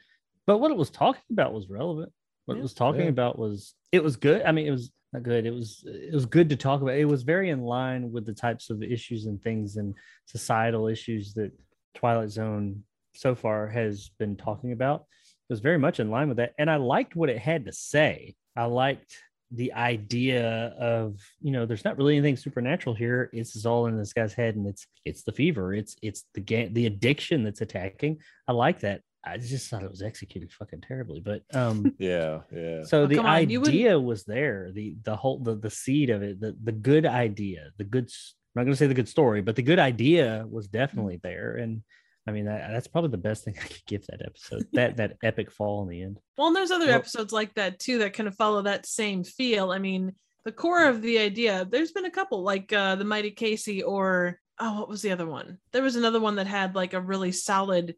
but 0.47 0.59
what 0.59 0.71
it 0.71 0.77
was 0.77 0.91
talking 0.91 1.23
about 1.33 1.53
was 1.53 1.69
relevant. 1.69 2.13
What 2.47 2.55
Yeah. 2.55 2.61
it 2.61 2.63
was 2.63 2.75
talking 2.75 3.03
Yeah. 3.03 3.09
about 3.09 3.39
was 3.39 3.75
it 3.91 4.03
was 4.05 4.17
good. 4.17 4.43
I 4.43 4.53
mean, 4.53 4.67
it 4.67 4.71
was 4.71 4.93
not 5.13 5.23
good. 5.23 5.47
It 5.47 5.53
was 5.53 5.83
it 5.87 6.15
was 6.15 6.27
good 6.27 6.49
to 6.51 6.57
talk 6.57 6.83
about. 6.83 6.95
It 6.95 7.05
was 7.05 7.23
very 7.23 7.51
in 7.51 7.63
line 7.63 8.13
with 8.13 8.27
the 8.27 8.35
types 8.35 8.71
of 8.71 8.83
issues 8.83 9.27
and 9.27 9.43
things 9.43 9.77
and 9.77 9.95
societal 10.27 10.87
issues 10.87 11.35
that 11.35 11.53
Twilight 11.95 12.31
Zone 12.31 12.85
so 13.15 13.35
far 13.35 13.67
has 13.69 14.11
been 14.19 14.37
talking 14.37 14.73
about. 14.73 15.05
It 15.49 15.53
was 15.53 15.61
very 15.61 15.79
much 15.79 15.99
in 15.99 16.11
line 16.11 16.29
with 16.29 16.37
that, 16.37 16.55
and 16.59 16.71
I 16.71 16.77
liked 16.77 17.17
what 17.17 17.29
it 17.29 17.39
had 17.39 17.65
to 17.65 17.73
say. 17.73 18.37
I 18.57 18.65
liked 18.65 19.17
the 19.53 19.73
idea 19.73 20.75
of 20.79 21.19
you 21.41 21.51
know 21.51 21.67
there's 21.67 21.85
not 21.85 21.99
really 21.99 22.17
anything 22.17 22.37
supernatural 22.37 22.95
here 22.95 23.29
it's 23.33 23.67
all 23.67 23.87
in 23.87 23.99
this 23.99 24.13
guy's 24.13 24.33
head 24.33 24.55
and 24.55 24.67
it's 24.67 24.87
it's 25.05 25.25
the 25.25 25.33
fever 25.33 25.75
it's 25.75 25.97
it's 26.03 26.25
the 26.35 26.41
game 26.41 26.73
the 26.73 26.87
addiction 26.87 27.43
that's 27.43 27.61
attacking 27.61 28.17
i 28.47 28.53
like 28.53 28.79
that 28.79 29.01
i 29.25 29.37
just 29.37 29.69
thought 29.69 29.83
it 29.83 29.91
was 29.91 30.03
executed 30.03 30.51
fucking 30.53 30.81
terribly 30.81 31.21
but 31.21 31.43
um 31.55 31.95
yeah, 31.99 32.41
yeah. 32.53 32.83
so 32.85 33.03
Oh, 33.03 33.07
the 33.07 33.19
on, 33.19 33.51
you 33.51 33.61
wouldn't- 33.61 33.75
idea 33.77 33.99
was 34.01 34.25
there 34.25 34.71
the 34.73 34.97
the 35.05 35.17
whole 35.17 35.39
the, 35.39 35.55
the 35.57 35.71
seed 35.71 36.11
of 36.11 36.23
it 36.23 36.41
the 36.41 36.57
the 36.63 36.73
good 36.73 37.07
idea 37.07 37.71
the 37.77 37.85
good 37.85 38.05
I'm 38.05 38.61
not 38.61 38.65
going 38.65 38.73
to 38.73 38.77
say 38.77 38.87
the 38.87 38.95
good 38.95 39.09
story 39.09 39.43
but 39.43 39.57
the 39.57 39.63
good 39.63 39.79
idea 39.79 40.45
was 40.51 40.67
definitely 40.69 41.21
there 41.23 41.57
and 41.57 41.83
i 42.27 42.31
mean 42.33 42.47
that, 42.47 42.71
that's 42.73 42.87
probably 42.89 43.11
the 43.11 43.19
best 43.19 43.45
thing 43.45 43.55
i 43.63 43.67
could 43.67 43.85
give 43.87 44.07
that 44.07 44.23
episode 44.25 44.67
that 44.73 44.97
that 44.97 45.17
epic 45.23 45.51
fall 45.51 45.83
in 45.83 45.89
the 45.89 46.03
end 46.03 46.19
Well, 46.39 46.47
and 46.49 46.57
there's 46.57 46.71
other 46.71 46.87
Well- 46.87 46.95
episodes 46.97 47.33
like 47.33 47.55
that 47.55 47.79
too 47.79 47.99
that 47.99 48.15
kind 48.15 48.27
of 48.29 48.35
follow 48.37 48.63
that 48.63 48.87
same 48.87 49.23
feel. 49.25 49.71
I 49.71 49.79
mean, 49.79 50.15
the 50.47 50.53
core 50.53 50.87
of 50.89 51.03
the 51.03 51.19
idea. 51.19 51.67
There's 51.71 51.93
been 51.93 52.07
a 52.07 52.11
couple 52.11 52.43
like 52.43 52.73
uh, 52.73 52.95
the 52.97 53.05
Mighty 53.05 53.31
Casey 53.31 53.83
or 53.83 54.39
oh, 54.59 54.81
what 54.81 54.89
was 54.89 55.03
the 55.03 55.13
other 55.13 55.27
one? 55.27 55.59
There 55.73 55.83
was 55.83 55.97
another 55.97 56.19
one 56.21 56.37
that 56.37 56.47
had 56.47 56.75
like 56.75 56.95
a 56.95 57.01
really 57.01 57.31
solid 57.33 57.95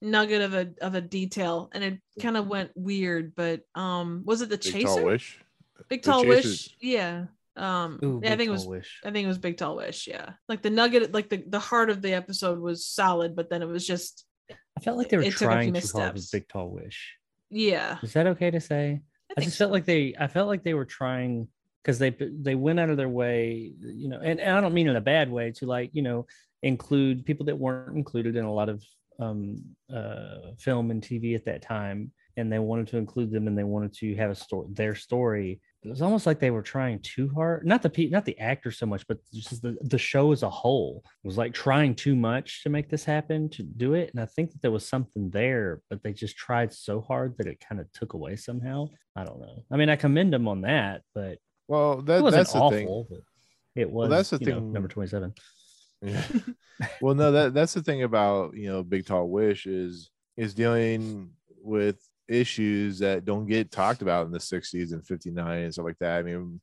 nugget 0.00 0.42
of 0.42 0.54
a 0.54 0.68
of 0.80 0.94
a 0.94 1.00
detail, 1.00 1.70
and 1.72 1.84
it 1.84 2.00
kind 2.20 2.36
of 2.36 2.46
went 2.46 2.70
weird. 2.74 3.34
But 3.34 3.62
um, 3.74 4.22
was 4.24 4.42
it 4.42 4.48
the 4.48 4.58
Big 4.58 4.72
Chaser? 4.72 4.86
Tall 4.86 5.04
Wish. 5.04 5.38
Big 5.88 6.02
The 6.02 6.10
Tall 6.10 6.26
Wish. 6.26 6.76
Yeah. 6.80 7.26
Um, 7.56 7.98
Ooh, 8.04 8.20
yeah, 8.22 8.34
I 8.34 8.36
think 8.36 8.48
it 8.48 8.52
was. 8.52 8.66
Wish. 8.66 9.00
I 9.04 9.10
think 9.10 9.24
it 9.24 9.28
was 9.28 9.38
Big 9.38 9.56
Tall 9.56 9.76
Wish. 9.76 10.06
Yeah, 10.06 10.30
like 10.48 10.62
the 10.62 10.70
nugget, 10.70 11.12
like 11.12 11.30
the 11.30 11.42
the 11.46 11.58
heart 11.58 11.90
of 11.90 12.02
the 12.02 12.12
episode 12.12 12.58
was 12.58 12.84
solid, 12.84 13.34
but 13.34 13.48
then 13.48 13.62
it 13.62 13.68
was 13.68 13.86
just 13.86 14.26
I 14.76 14.80
felt 14.80 14.98
like 14.98 15.08
they 15.08 15.16
were 15.16 15.22
it 15.22 15.32
took 15.32 15.42
a 15.42 15.44
trying 15.44 15.72
too 15.72 15.80
hard 15.96 16.14
missteps. 16.14 16.14
with 16.14 16.32
Big 16.32 16.48
Tall 16.48 16.70
Wish. 16.70 17.16
yeah. 17.50 17.98
Is 18.02 18.12
that 18.12 18.26
okay 18.26 18.50
to 18.50 18.60
say? 18.60 19.00
I, 19.30 19.32
I, 19.32 19.34
think 19.36 19.46
just 19.46 19.58
felt 19.58 19.72
like 19.72 19.86
they 19.86 20.14
I 20.18 20.26
felt 20.26 20.48
like 20.48 20.64
they 20.64 20.74
were 20.74 20.84
trying 20.84 21.48
because 21.82 21.98
they 21.98 22.10
they 22.10 22.54
went 22.54 22.78
out 22.78 22.90
of 22.90 22.96
their 22.96 23.08
way, 23.08 23.72
you 23.80 24.08
know, 24.08 24.20
and, 24.20 24.38
and 24.38 24.56
I 24.56 24.60
don't 24.60 24.74
mean 24.74 24.88
in 24.88 24.96
a 24.96 25.00
bad 25.00 25.30
way 25.30 25.52
to 25.52 25.66
like, 25.66 25.90
you 25.94 26.02
know, 26.02 26.26
include 26.62 27.24
people 27.24 27.46
that 27.46 27.58
weren't 27.58 27.96
included 27.96 28.36
in 28.36 28.44
a 28.44 28.52
lot 28.52 28.68
of 28.68 28.84
um 29.18 29.56
uh 29.92 30.52
film 30.58 30.90
and 30.90 31.02
TV 31.02 31.34
at 31.34 31.44
that 31.46 31.62
time. 31.62 32.12
And 32.38 32.52
they 32.52 32.58
wanted 32.58 32.88
to 32.88 32.98
include 32.98 33.30
them 33.30 33.48
and 33.48 33.56
they 33.56 33.64
wanted 33.64 33.94
to 33.94 34.14
have 34.16 34.30
a 34.30 34.34
story 34.34 34.66
their 34.72 34.94
story. 34.94 35.60
It 35.82 35.88
was 35.88 36.02
almost 36.02 36.26
like 36.26 36.38
they 36.40 36.50
were 36.50 36.62
trying 36.62 36.98
too 37.00 37.30
hard. 37.34 37.64
Not 37.64 37.80
the 37.80 37.88
pe- 37.88 38.08
not 38.08 38.24
the 38.26 38.38
actor 38.38 38.70
so 38.72 38.84
much, 38.86 39.06
but 39.06 39.18
just 39.32 39.62
the, 39.62 39.76
the 39.82 39.96
show 39.98 40.32
as 40.32 40.42
a 40.42 40.50
whole 40.50 41.02
it 41.24 41.26
was 41.26 41.38
like 41.38 41.54
trying 41.54 41.94
too 41.94 42.14
much 42.16 42.62
to 42.64 42.68
make 42.68 42.90
this 42.90 43.04
happen 43.04 43.48
to 43.50 43.62
do 43.62 43.94
it. 43.94 44.10
And 44.12 44.20
I 44.20 44.26
think 44.26 44.50
that 44.50 44.60
there 44.60 44.70
was 44.72 44.86
something 44.86 45.30
there, 45.30 45.80
but 45.88 46.02
they 46.02 46.12
just 46.12 46.36
tried 46.36 46.72
so 46.74 47.00
hard 47.00 47.36
that 47.38 47.46
it 47.46 47.64
kind 47.66 47.80
of 47.80 47.90
took 47.92 48.12
away 48.14 48.36
somehow. 48.36 48.88
I 49.14 49.24
don't 49.24 49.40
know. 49.40 49.64
I 49.70 49.76
mean, 49.76 49.88
I 49.88 49.96
commend 49.96 50.32
them 50.32 50.46
on 50.48 50.60
that, 50.62 51.02
but 51.14 51.38
Well, 51.68 52.02
that, 52.02 52.22
wasn't 52.22 52.40
that's 52.40 52.52
the 52.52 52.68
thing. 52.68 52.86
awful. 52.86 53.06
But 53.08 53.20
it 53.76 53.90
was. 53.90 54.10
that's 54.10 54.30
the 54.30 54.38
you 54.40 54.46
know, 54.46 54.58
thing- 54.58 54.72
number 54.72 54.88
twenty-seven. 54.88 55.32
Yeah. 56.06 56.22
well, 57.00 57.14
no, 57.14 57.32
that 57.32 57.54
that's 57.54 57.74
the 57.74 57.82
thing 57.82 58.02
about 58.02 58.54
you 58.56 58.68
know 58.68 58.82
Big 58.82 59.06
Tall 59.06 59.28
Wish 59.28 59.66
is 59.66 60.10
is 60.36 60.54
dealing 60.54 61.30
with 61.62 61.98
issues 62.28 62.98
that 63.00 63.24
don't 63.24 63.46
get 63.46 63.70
talked 63.70 64.02
about 64.02 64.26
in 64.26 64.32
the 64.32 64.38
60s 64.38 64.92
and 64.92 65.06
59 65.06 65.62
and 65.62 65.72
stuff 65.72 65.84
like 65.84 65.98
that. 66.00 66.18
I 66.18 66.22
mean, 66.22 66.60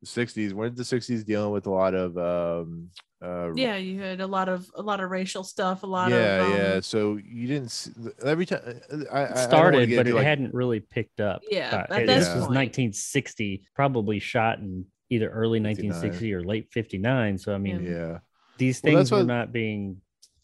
the 0.00 0.06
60s, 0.06 0.52
weren't 0.52 0.74
the 0.76 0.82
60s 0.82 1.24
dealing 1.24 1.52
with 1.52 1.66
a 1.66 1.70
lot 1.70 1.94
of 1.94 2.16
um 2.18 2.88
uh 3.22 3.54
yeah, 3.54 3.76
you 3.76 4.00
had 4.00 4.20
a 4.20 4.26
lot 4.26 4.48
of 4.48 4.68
a 4.74 4.82
lot 4.82 4.98
of 5.00 5.10
racial 5.10 5.44
stuff, 5.44 5.84
a 5.84 5.86
lot 5.86 6.10
yeah, 6.10 6.40
of 6.40 6.46
um, 6.46 6.58
yeah. 6.58 6.80
So 6.80 7.18
you 7.24 7.46
didn't 7.46 7.66
s- 7.66 7.90
every 8.24 8.46
time 8.46 8.80
I, 9.12 9.16
I- 9.16 9.20
I 9.20 9.32
It 9.32 9.38
started, 9.38 9.88
get 9.88 9.96
but 9.98 10.06
it 10.08 10.14
like, 10.14 10.24
hadn't 10.24 10.52
really 10.52 10.80
picked 10.80 11.20
up. 11.20 11.42
Yeah, 11.48 11.86
Uh, 11.88 11.94
at 11.94 12.06
this 12.06 12.26
this 12.26 12.34
was 12.34 12.48
1960, 12.48 13.62
probably 13.76 14.18
shot 14.18 14.58
in 14.58 14.86
either 15.08 15.28
early 15.28 15.60
1960 15.60 16.32
or 16.34 16.42
late 16.42 16.68
59. 16.72 17.38
So 17.38 17.54
I 17.54 17.58
mean, 17.58 17.84
yeah. 17.84 18.18
These 18.62 18.80
things 18.80 19.10
were 19.10 19.18
what- 19.18 19.26
not 19.26 19.52
being. 19.52 20.00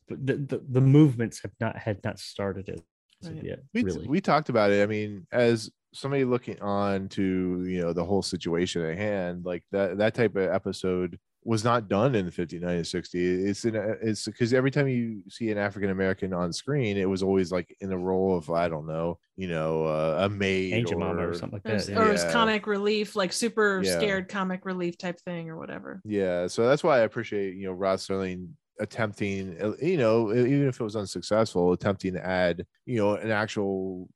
The, 0.08 0.36
the, 0.36 0.62
the 0.76 0.80
movements 0.80 1.42
have 1.42 1.52
not 1.60 1.76
had 1.76 2.02
not 2.02 2.18
started 2.18 2.68
it 2.70 2.80
Right. 3.22 3.44
yet. 3.44 3.58
we, 3.74 3.82
really, 3.82 4.06
we 4.08 4.20
talked 4.22 4.48
about 4.48 4.70
it. 4.70 4.82
I 4.82 4.86
mean, 4.86 5.26
as 5.32 5.70
somebody 5.92 6.24
looking 6.24 6.58
on 6.62 7.08
to 7.10 7.64
you 7.66 7.80
know 7.82 7.92
the 7.92 8.04
whole 8.04 8.22
situation 8.22 8.80
at 8.90 8.96
hand, 8.96 9.44
like 9.44 9.64
that 9.72 9.98
that 9.98 10.14
type 10.14 10.34
of 10.36 10.48
episode 10.50 11.18
was 11.48 11.64
not 11.64 11.88
done 11.88 12.14
in 12.14 12.26
the 12.26 12.30
59 12.30 12.68
and 12.68 12.86
60. 12.86 13.18
It's 13.46 13.64
in 13.64 13.74
a, 13.74 13.94
it's 14.02 14.26
because 14.26 14.52
every 14.52 14.70
time 14.70 14.86
you 14.86 15.22
see 15.30 15.50
an 15.50 15.56
African 15.56 15.88
American 15.88 16.34
on 16.34 16.52
screen, 16.52 16.98
it 16.98 17.08
was 17.08 17.22
always 17.22 17.50
like 17.50 17.74
in 17.80 17.88
the 17.88 17.96
role 17.96 18.36
of 18.36 18.50
I 18.50 18.68
don't 18.68 18.86
know, 18.86 19.18
you 19.34 19.48
know, 19.48 19.86
uh, 19.86 20.26
a 20.26 20.28
maid 20.28 20.74
Angel 20.74 20.96
or, 21.02 21.06
Mama 21.06 21.26
or 21.26 21.32
something 21.32 21.58
like 21.64 21.86
that. 21.86 21.88
or 21.88 22.02
yeah. 22.02 22.08
it 22.10 22.12
was 22.12 22.24
comic 22.24 22.66
relief, 22.66 23.16
like 23.16 23.32
super 23.32 23.80
Yeah. 23.82 23.96
scared 23.96 24.28
comic 24.28 24.66
relief 24.66 24.98
type 24.98 25.18
thing 25.20 25.48
or 25.48 25.56
whatever. 25.56 26.02
Yeah, 26.04 26.48
so 26.48 26.68
that's 26.68 26.84
why 26.84 26.98
I 26.98 27.00
appreciate 27.04 27.56
you 27.56 27.64
know 27.64 27.72
Rod 27.72 27.98
Serling 27.98 28.50
attempting, 28.78 29.56
uh, 29.58 29.72
you 29.80 29.96
know, 29.96 30.30
even 30.34 30.68
if 30.68 30.78
it 30.78 30.84
was 30.84 30.96
unsuccessful, 30.96 31.72
attempting 31.72 32.12
to 32.12 32.26
add 32.26 32.66
you 32.84 32.98
know 32.98 33.14
an 33.14 33.30
actual 33.30 34.06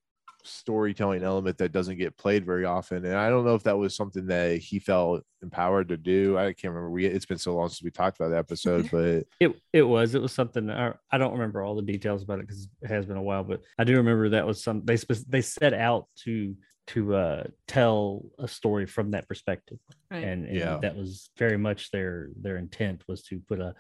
storytelling 0.44 1.22
element 1.22 1.58
that 1.58 1.72
doesn't 1.72 1.98
get 1.98 2.16
played 2.16 2.44
very 2.44 2.64
often. 2.64 3.04
And 3.04 3.14
I 3.16 3.28
don't 3.30 3.44
know 3.44 3.54
if 3.54 3.62
that 3.64 3.78
was 3.78 3.94
something 3.94 4.26
that 4.26 4.58
he 4.58 4.78
felt 4.78 5.22
empowered 5.42 5.88
to 5.88 5.96
do. 5.96 6.36
I 6.38 6.52
can't 6.52 6.72
remember. 6.74 6.90
We 6.90 7.06
it's 7.06 7.26
been 7.26 7.38
so 7.38 7.54
long 7.54 7.68
since 7.68 7.82
we 7.82 7.90
talked 7.90 8.18
about 8.18 8.30
the 8.30 8.38
episode, 8.38 8.88
but 8.90 9.24
It 9.40 9.56
it 9.72 9.82
was 9.82 10.14
it 10.14 10.22
was 10.22 10.32
something 10.32 10.70
I, 10.70 10.92
I 11.10 11.18
don't 11.18 11.32
remember 11.32 11.62
all 11.62 11.74
the 11.74 11.82
details 11.82 12.22
about 12.22 12.38
it 12.40 12.46
because 12.46 12.68
it 12.82 12.88
has 12.88 13.06
been 13.06 13.16
a 13.16 13.22
while, 13.22 13.44
but 13.44 13.62
I 13.78 13.84
do 13.84 13.96
remember 13.96 14.28
that 14.30 14.46
was 14.46 14.62
some 14.62 14.82
they 14.84 14.96
they 15.28 15.42
set 15.42 15.74
out 15.74 16.06
to 16.24 16.54
to 16.88 17.14
uh 17.14 17.44
tell 17.68 18.24
a 18.40 18.48
story 18.48 18.86
from 18.86 19.12
that 19.12 19.28
perspective, 19.28 19.78
Right. 20.10 20.24
and, 20.24 20.46
and 20.46 20.56
Yeah. 20.56 20.78
that 20.82 20.96
was 20.96 21.30
very 21.38 21.56
much 21.56 21.90
their 21.92 22.30
their 22.40 22.56
intent 22.56 23.04
was 23.06 23.22
to 23.24 23.38
put 23.48 23.60
a 23.60 23.74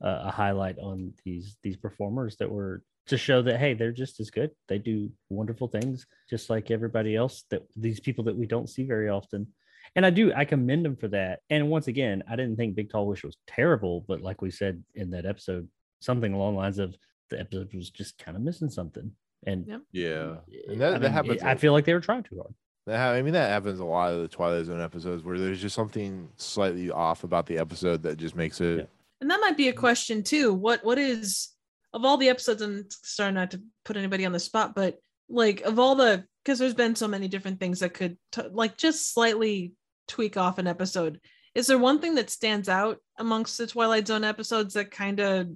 a 0.00 0.08
a 0.26 0.30
highlight 0.30 0.78
on 0.78 1.12
these 1.24 1.56
these 1.62 1.76
performers 1.76 2.36
that 2.38 2.50
were 2.50 2.82
to 3.08 3.18
show 3.18 3.42
that 3.42 3.58
hey 3.58 3.74
they're 3.74 3.92
just 3.92 4.20
as 4.20 4.30
good 4.30 4.50
they 4.68 4.78
do 4.78 5.10
wonderful 5.30 5.68
things 5.68 6.06
just 6.28 6.50
like 6.50 6.70
everybody 6.70 7.16
else 7.16 7.44
that 7.50 7.62
these 7.76 8.00
people 8.00 8.24
that 8.24 8.36
we 8.36 8.46
don't 8.46 8.68
see 8.68 8.84
very 8.84 9.08
often 9.08 9.46
and 9.94 10.04
I 10.04 10.10
do 10.10 10.32
I 10.34 10.44
commend 10.44 10.84
them 10.84 10.96
for 10.96 11.08
that. 11.08 11.40
And 11.50 11.70
once 11.70 11.88
again, 11.88 12.22
I 12.28 12.36
didn't 12.36 12.56
think 12.56 12.74
Big 12.74 12.90
Tall 12.90 13.06
Wish 13.06 13.24
was 13.24 13.36
terrible, 13.46 14.04
but 14.06 14.20
like 14.20 14.42
we 14.42 14.50
said 14.50 14.82
in 14.94 15.10
that 15.10 15.26
episode, 15.26 15.68
something 16.00 16.32
along 16.32 16.54
the 16.54 16.60
lines 16.60 16.78
of 16.78 16.94
the 17.30 17.40
episode 17.40 17.72
was 17.74 17.90
just 17.90 18.18
kind 18.18 18.36
of 18.36 18.42
missing 18.42 18.70
something. 18.70 19.12
And 19.46 19.66
Yep. 19.66 19.82
yeah, 19.92 20.36
and 20.68 20.80
that, 20.80 20.88
I, 20.88 20.98
that 20.98 21.02
mean, 21.02 21.12
happens. 21.12 21.42
I 21.42 21.54
feel 21.54 21.72
like 21.72 21.84
they 21.84 21.94
were 21.94 22.00
trying 22.00 22.24
too 22.24 22.36
hard. 22.36 22.54
I 22.88 23.20
mean, 23.20 23.34
that 23.34 23.50
happens 23.50 23.80
a 23.80 23.84
lot 23.84 24.12
of 24.12 24.22
the 24.22 24.28
Twilight 24.28 24.64
Zone 24.64 24.80
episodes 24.80 25.22
where 25.22 25.38
there's 25.38 25.60
just 25.60 25.74
something 25.74 26.30
slightly 26.36 26.90
off 26.90 27.22
about 27.22 27.44
the 27.44 27.58
episode 27.58 28.02
that 28.04 28.16
just 28.16 28.34
makes 28.34 28.62
it. 28.62 28.78
Yeah. 28.78 28.84
And 29.20 29.30
that 29.30 29.40
might 29.40 29.58
be 29.58 29.68
a 29.68 29.74
mm. 29.74 29.76
question 29.76 30.22
too. 30.22 30.54
What 30.54 30.84
what 30.84 30.96
is 30.96 31.48
of 31.92 32.04
all 32.04 32.16
the 32.16 32.28
episodes 32.28 32.62
and 32.62 32.84
sorry 33.02 33.32
not 33.32 33.50
to 33.52 33.62
put 33.84 33.96
anybody 33.96 34.26
on 34.26 34.32
the 34.32 34.40
spot, 34.40 34.74
but 34.74 34.96
like 35.28 35.62
of 35.62 35.78
all 35.78 35.94
the 35.94 36.24
because 36.44 36.58
there's 36.58 36.74
been 36.74 36.96
so 36.96 37.08
many 37.08 37.28
different 37.28 37.60
things 37.60 37.80
that 37.80 37.94
could 37.94 38.16
t- 38.32 38.42
like 38.50 38.76
just 38.76 39.12
slightly 39.12 39.72
tweak 40.06 40.36
off 40.36 40.58
an 40.58 40.66
episode. 40.66 41.20
Is 41.54 41.66
there 41.66 41.78
one 41.78 42.00
thing 42.00 42.14
that 42.16 42.30
stands 42.30 42.68
out 42.68 42.98
amongst 43.18 43.58
the 43.58 43.66
Twilight 43.66 44.06
Zone 44.06 44.24
episodes 44.24 44.74
that 44.74 44.90
kind 44.90 45.20
of 45.20 45.48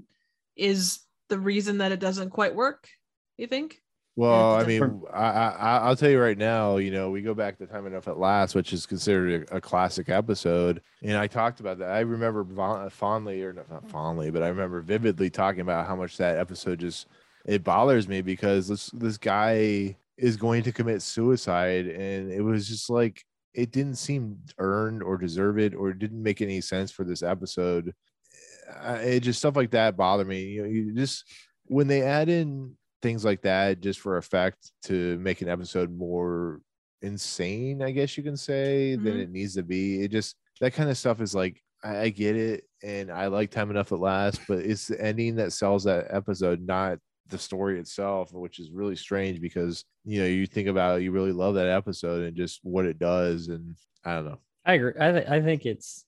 is 0.56 1.00
the 1.28 1.38
reason 1.38 1.78
that 1.78 1.92
it 1.92 2.00
doesn't 2.00 2.30
quite 2.30 2.54
work? 2.54 2.88
You 3.36 3.46
think? 3.46 3.81
Well, 4.14 4.56
I 4.56 4.64
mean, 4.64 5.02
I, 5.12 5.22
I 5.22 5.78
I'll 5.78 5.96
tell 5.96 6.10
you 6.10 6.20
right 6.20 6.36
now. 6.36 6.76
You 6.76 6.90
know, 6.90 7.10
we 7.10 7.22
go 7.22 7.32
back 7.32 7.56
to 7.58 7.66
Time 7.66 7.86
Enough 7.86 8.08
at 8.08 8.18
Last, 8.18 8.54
which 8.54 8.72
is 8.74 8.84
considered 8.84 9.48
a, 9.50 9.56
a 9.56 9.60
classic 9.60 10.10
episode, 10.10 10.82
and 11.02 11.16
I 11.16 11.26
talked 11.26 11.60
about 11.60 11.78
that. 11.78 11.90
I 11.90 12.00
remember 12.00 12.44
fondly, 12.90 13.42
or 13.42 13.54
not, 13.54 13.70
not 13.70 13.90
fondly, 13.90 14.30
but 14.30 14.42
I 14.42 14.48
remember 14.48 14.82
vividly 14.82 15.30
talking 15.30 15.62
about 15.62 15.86
how 15.86 15.96
much 15.96 16.18
that 16.18 16.36
episode 16.36 16.80
just 16.80 17.06
it 17.46 17.64
bothers 17.64 18.06
me 18.06 18.20
because 18.20 18.68
this 18.68 18.90
this 18.90 19.16
guy 19.16 19.96
is 20.18 20.36
going 20.36 20.62
to 20.64 20.72
commit 20.72 21.00
suicide, 21.00 21.86
and 21.86 22.30
it 22.30 22.42
was 22.42 22.68
just 22.68 22.90
like 22.90 23.24
it 23.54 23.72
didn't 23.72 23.96
seem 23.96 24.38
earned 24.58 25.02
or 25.02 25.16
deserved, 25.16 25.74
or 25.74 25.88
it 25.88 25.98
didn't 25.98 26.22
make 26.22 26.42
any 26.42 26.60
sense 26.60 26.90
for 26.90 27.04
this 27.04 27.22
episode. 27.22 27.94
It 28.84 29.20
just 29.20 29.38
stuff 29.38 29.56
like 29.56 29.70
that 29.70 29.96
bother 29.96 30.26
me. 30.26 30.42
You 30.42 30.62
know, 30.62 30.68
you 30.68 30.94
just 30.94 31.24
when 31.64 31.88
they 31.88 32.02
add 32.02 32.28
in 32.28 32.76
things 33.02 33.24
like 33.24 33.42
that 33.42 33.80
just 33.80 34.00
for 34.00 34.16
effect 34.16 34.72
to 34.84 35.18
make 35.18 35.42
an 35.42 35.48
episode 35.48 35.90
more 35.90 36.60
insane, 37.02 37.82
I 37.82 37.90
guess 37.90 38.16
you 38.16 38.22
can 38.22 38.36
say, 38.36 38.94
than 38.96 39.14
Mhm. 39.14 39.22
it 39.22 39.30
needs 39.30 39.54
to 39.56 39.62
be. 39.62 40.02
It 40.02 40.10
just 40.12 40.36
that 40.60 40.72
kind 40.72 40.88
of 40.88 40.96
stuff 40.96 41.20
is 41.20 41.34
like 41.34 41.60
I, 41.84 42.02
I 42.02 42.08
get 42.10 42.36
it, 42.36 42.64
and 42.84 43.10
I 43.10 43.26
like 43.26 43.50
time 43.50 43.70
enough 43.70 43.90
at 43.92 43.98
last, 43.98 44.40
but 44.48 44.60
it's 44.60 44.86
the 44.86 45.00
ending 45.00 45.34
that 45.36 45.52
sells 45.52 45.82
that 45.84 46.06
episode, 46.10 46.60
not 46.60 46.98
the 47.28 47.38
story 47.38 47.80
itself, 47.80 48.32
which 48.32 48.60
is 48.60 48.70
really 48.70 48.94
strange 48.94 49.40
because 49.40 49.84
you 50.04 50.20
know 50.20 50.26
you 50.26 50.46
think 50.46 50.68
about 50.68 51.00
it, 51.00 51.02
you 51.04 51.10
really 51.10 51.32
love 51.32 51.54
that 51.56 51.66
episode 51.68 52.22
and 52.22 52.36
just 52.36 52.60
what 52.62 52.86
it 52.86 52.98
does, 53.00 53.48
and 53.48 53.74
I 54.04 54.14
don't 54.14 54.26
know. 54.26 54.38
I 54.64 54.74
agree. 54.74 54.92
I, 55.00 55.10
th- 55.12 55.28
I 55.28 55.40
think 55.40 55.66
it's 55.66 56.04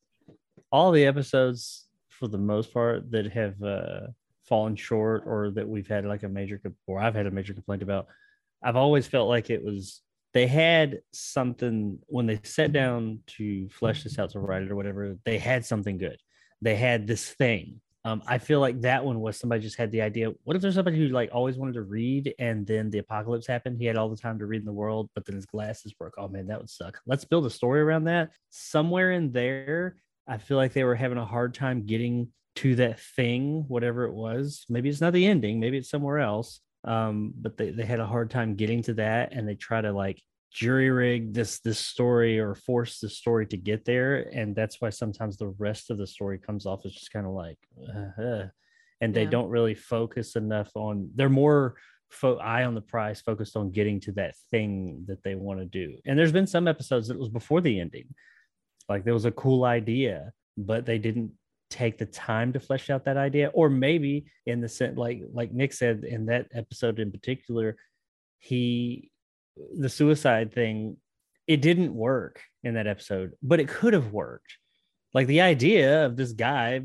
all 0.70 0.92
the 0.92 1.06
episodes 1.06 1.88
for 2.08 2.28
the 2.28 2.38
most 2.38 2.72
part 2.72 3.10
that 3.10 3.32
have 3.32 3.60
uh, 3.60 4.06
fallen 4.44 4.76
short 4.76 5.24
or 5.26 5.50
that 5.50 5.68
we've 5.68 5.88
had 5.88 6.04
like 6.04 6.22
a 6.22 6.28
major 6.28 6.60
or 6.86 7.00
I've 7.00 7.14
had 7.14 7.26
a 7.26 7.30
major 7.30 7.54
complaint 7.54 7.82
about. 7.82 8.06
I've 8.62 8.76
always 8.76 9.06
felt 9.06 9.28
like 9.28 9.50
it 9.50 9.64
was 9.64 10.02
they 10.32 10.46
had 10.46 11.00
something 11.12 11.98
when 12.06 12.26
they 12.26 12.40
sat 12.42 12.72
down 12.72 13.20
to 13.38 13.68
flesh 13.68 14.02
this 14.02 14.18
out 14.18 14.30
to 14.30 14.40
write 14.40 14.62
it 14.62 14.70
or 14.70 14.76
whatever. 14.76 15.16
They 15.24 15.38
had 15.38 15.64
something 15.64 15.96
good. 15.96 16.18
They 16.60 16.76
had 16.76 17.06
this 17.06 17.30
thing. 17.30 17.80
Um, 18.06 18.22
I 18.26 18.36
feel 18.36 18.60
like 18.60 18.82
that 18.82 19.02
one 19.02 19.20
was 19.20 19.38
somebody 19.38 19.62
just 19.62 19.78
had 19.78 19.90
the 19.90 20.02
idea. 20.02 20.30
What 20.42 20.56
if 20.56 20.62
there's 20.62 20.74
somebody 20.74 20.98
who 20.98 21.08
like 21.08 21.30
always 21.32 21.56
wanted 21.56 21.74
to 21.74 21.82
read 21.82 22.34
and 22.38 22.66
then 22.66 22.90
the 22.90 22.98
apocalypse 22.98 23.46
happened? 23.46 23.78
He 23.78 23.86
had 23.86 23.96
all 23.96 24.10
the 24.10 24.16
time 24.16 24.38
to 24.40 24.46
read 24.46 24.60
in 24.60 24.66
the 24.66 24.72
world, 24.72 25.08
but 25.14 25.24
then 25.24 25.36
his 25.36 25.46
glasses 25.46 25.94
broke. 25.94 26.14
Oh 26.18 26.28
man, 26.28 26.48
that 26.48 26.58
would 26.58 26.68
suck. 26.68 27.00
Let's 27.06 27.24
build 27.24 27.46
a 27.46 27.50
story 27.50 27.80
around 27.80 28.04
that. 28.04 28.30
Somewhere 28.50 29.12
in 29.12 29.32
there, 29.32 29.96
I 30.26 30.36
feel 30.36 30.58
like 30.58 30.74
they 30.74 30.84
were 30.84 30.94
having 30.94 31.16
a 31.16 31.24
hard 31.24 31.54
time 31.54 31.86
getting 31.86 32.28
to 32.56 32.76
that 32.76 33.00
thing, 33.00 33.64
whatever 33.68 34.04
it 34.04 34.12
was. 34.14 34.64
Maybe 34.68 34.88
it's 34.88 35.00
not 35.00 35.12
the 35.12 35.26
ending, 35.26 35.60
maybe 35.60 35.78
it's 35.78 35.90
somewhere 35.90 36.18
else. 36.18 36.60
Um, 36.84 37.32
but 37.36 37.56
they, 37.56 37.70
they 37.70 37.84
had 37.86 38.00
a 38.00 38.06
hard 38.06 38.30
time 38.30 38.56
getting 38.56 38.82
to 38.82 38.94
that 38.94 39.32
and 39.32 39.48
they 39.48 39.54
try 39.54 39.80
to 39.80 39.90
like 39.92 40.20
jury 40.52 40.90
rig 40.90 41.32
this 41.32 41.58
this 41.60 41.78
story 41.80 42.38
or 42.38 42.54
force 42.54 43.00
the 43.00 43.08
story 43.08 43.44
to 43.46 43.56
get 43.56 43.84
there 43.84 44.28
and 44.32 44.54
that's 44.54 44.80
why 44.80 44.88
sometimes 44.90 45.36
the 45.36 45.48
rest 45.58 45.90
of 45.90 45.98
the 45.98 46.06
story 46.06 46.38
comes 46.38 46.64
off 46.64 46.84
as 46.86 46.92
just 46.92 47.10
kind 47.12 47.26
of 47.26 47.32
like 47.32 47.58
uh, 47.88 48.22
uh, 48.22 48.46
and 49.00 49.12
they 49.12 49.24
Yeah. 49.24 49.30
don't 49.30 49.48
really 49.48 49.74
focus 49.74 50.36
enough 50.36 50.70
on 50.76 51.10
they're 51.16 51.28
more 51.28 51.74
fo- 52.10 52.36
eye 52.36 52.64
on 52.64 52.74
the 52.76 52.80
prize 52.82 53.20
focused 53.20 53.56
on 53.56 53.72
getting 53.72 53.98
to 54.00 54.12
that 54.12 54.36
thing 54.52 55.04
that 55.08 55.24
they 55.24 55.34
want 55.34 55.58
to 55.58 55.66
do 55.66 55.96
and 56.06 56.16
there's 56.16 56.30
been 56.30 56.46
some 56.46 56.68
episodes 56.68 57.08
that 57.08 57.18
was 57.18 57.30
before 57.30 57.60
the 57.60 57.80
ending 57.80 58.06
like 58.88 59.02
there 59.04 59.14
was 59.14 59.24
a 59.24 59.32
cool 59.32 59.64
idea 59.64 60.30
but 60.56 60.86
they 60.86 60.98
didn't 60.98 61.32
take 61.70 61.98
the 61.98 62.06
time 62.06 62.52
to 62.52 62.60
flesh 62.60 62.90
out 62.90 63.04
that 63.04 63.16
idea 63.16 63.50
or 63.54 63.68
maybe 63.68 64.26
in 64.46 64.60
the 64.60 64.68
sense 64.68 64.96
like 64.96 65.22
like 65.32 65.50
nick 65.52 65.72
said 65.72 66.04
in 66.04 66.26
that 66.26 66.46
episode 66.54 66.98
in 67.00 67.10
particular 67.10 67.76
he 68.38 69.10
the 69.76 69.88
suicide 69.88 70.52
thing 70.52 70.96
it 71.46 71.60
didn't 71.60 71.94
work 71.94 72.42
in 72.62 72.74
that 72.74 72.86
episode 72.86 73.32
but 73.42 73.60
it 73.60 73.68
could 73.68 73.92
have 73.92 74.12
worked. 74.12 74.58
Like 75.12 75.26
the 75.26 75.42
idea 75.42 76.06
of 76.06 76.16
this 76.16 76.32
guy 76.32 76.82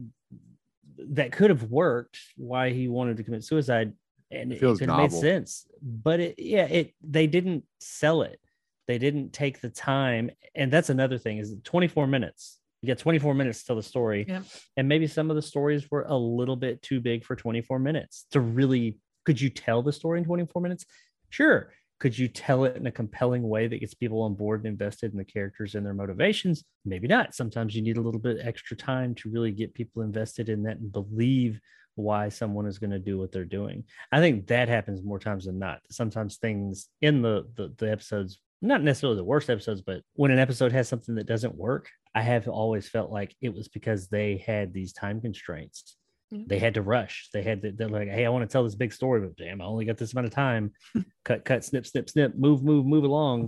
that 1.12 1.32
could 1.32 1.50
have 1.50 1.64
worked 1.64 2.20
why 2.36 2.70
he 2.70 2.88
wanted 2.88 3.18
to 3.18 3.24
commit 3.24 3.44
suicide 3.44 3.94
and 4.30 4.52
It 4.52 4.56
it, 4.56 4.60
feels 4.60 4.80
could 4.80 4.90
have 4.90 4.98
made 5.00 5.12
sense 5.12 5.66
but 5.82 6.20
it 6.20 6.36
yeah 6.38 6.66
it 6.66 6.94
they 7.02 7.28
didn't 7.28 7.64
sell 7.80 8.22
it. 8.22 8.40
They 8.88 8.98
didn't 8.98 9.34
take 9.34 9.62
the 9.62 9.70
time 9.70 10.32
and 10.56 10.72
that's 10.72 10.90
another 10.90 11.18
thing 11.18 11.38
is 11.38 11.56
24 11.64 12.08
minutes 12.08 12.59
you 12.82 12.88
get 12.88 13.00
24 13.00 13.34
minutes 13.34 13.60
to 13.60 13.68
tell 13.68 13.76
the 13.76 13.84
story. 13.84 14.26
Yep. 14.28 14.44
and 14.78 14.88
maybe 14.88 15.08
some 15.08 15.30
of 15.30 15.36
the 15.36 15.42
stories 15.42 15.90
were 15.92 16.06
a 16.08 16.16
little 16.16 16.56
bit 16.56 16.82
too 16.82 17.02
big 17.02 17.24
for 17.26 17.36
24 17.36 17.80
minutes 17.80 18.26
to 18.32 18.40
really 18.40 18.98
could 19.26 19.40
you 19.40 19.50
tell 19.50 19.84
the 19.84 19.92
story 19.92 20.20
in 20.20 20.26
24 20.26 20.62
minutes? 20.62 20.86
Sure. 21.30 21.72
Could 22.00 22.18
you 22.18 22.30
tell 22.30 22.64
it 22.64 22.78
in 22.78 22.88
a 22.88 22.92
compelling 22.92 23.48
way 23.48 23.68
that 23.68 23.80
gets 23.80 23.94
people 23.94 24.22
on 24.22 24.34
board 24.34 24.62
and 24.62 24.72
invested 24.72 25.12
in 25.12 25.18
the 25.18 25.26
characters 25.26 25.76
and 25.76 25.86
their 25.86 25.94
motivations? 25.94 26.64
Maybe 26.86 27.08
not. 27.08 27.36
Sometimes 27.36 27.76
you 27.76 27.82
need 27.82 27.98
a 27.98 28.02
little 28.02 28.22
bit 28.22 28.38
extra 28.42 28.78
time 28.78 29.14
to 29.16 29.30
really 29.30 29.52
get 29.52 29.74
people 29.74 30.02
invested 30.02 30.48
in 30.48 30.64
that 30.64 30.78
and 30.78 30.92
believe 30.92 31.60
why 31.96 32.30
someone 32.30 32.66
is 32.66 32.80
going 32.80 32.92
to 32.92 33.00
do 33.00 33.18
what 33.18 33.32
they're 33.34 33.44
doing. 33.44 33.84
I 34.12 34.22
think 34.22 34.48
that 34.48 34.70
happens 34.70 35.04
more 35.04 35.20
times 35.20 35.46
than 35.46 35.60
not. 35.60 35.82
Sometimes 35.92 36.38
things 36.38 36.88
in 37.02 37.22
the, 37.22 37.46
the 37.56 37.74
the 37.78 37.92
episodes 37.92 38.40
not 38.62 38.84
necessarily 38.84 39.16
the 39.16 39.24
worst 39.24 39.50
episodes 39.50 39.82
but 39.82 40.02
when 40.16 40.32
an 40.32 40.40
episode 40.40 40.72
has 40.72 40.88
something 40.88 41.16
that 41.16 41.26
doesn't 41.26 41.56
work 41.56 41.90
i 42.20 42.22
have 42.32 42.48
always 42.48 42.86
felt 42.96 43.10
like 43.20 43.32
it 43.42 43.54
was 43.58 43.68
because 43.78 44.02
they 44.08 44.30
had 44.52 44.74
these 44.74 44.94
time 44.94 45.18
constraints. 45.22 45.80
Yeah. 46.32 46.44
they 46.52 46.60
had 46.60 46.76
to 46.76 46.84
rush. 46.84 47.16
They 47.34 47.44
had 47.50 47.60
to 47.64 47.72
they're 47.78 47.90
like 48.00 48.10
hey 48.18 48.26
i 48.26 48.30
want 48.30 48.44
to 48.48 48.52
tell 48.54 48.64
this 48.64 48.76
big 48.84 48.94
story 48.94 49.20
but 49.22 49.36
damn 49.36 49.62
i 49.62 49.66
only 49.66 49.86
got 49.86 49.98
this 49.98 50.14
amount 50.14 50.28
of 50.28 50.34
time. 50.48 50.66
Cut 51.28 51.40
cut 51.50 51.62
snip 51.66 51.86
snip 51.92 52.08
snip 52.10 52.32
move 52.46 52.60
move 52.70 52.86
move 52.94 53.04
along. 53.12 53.40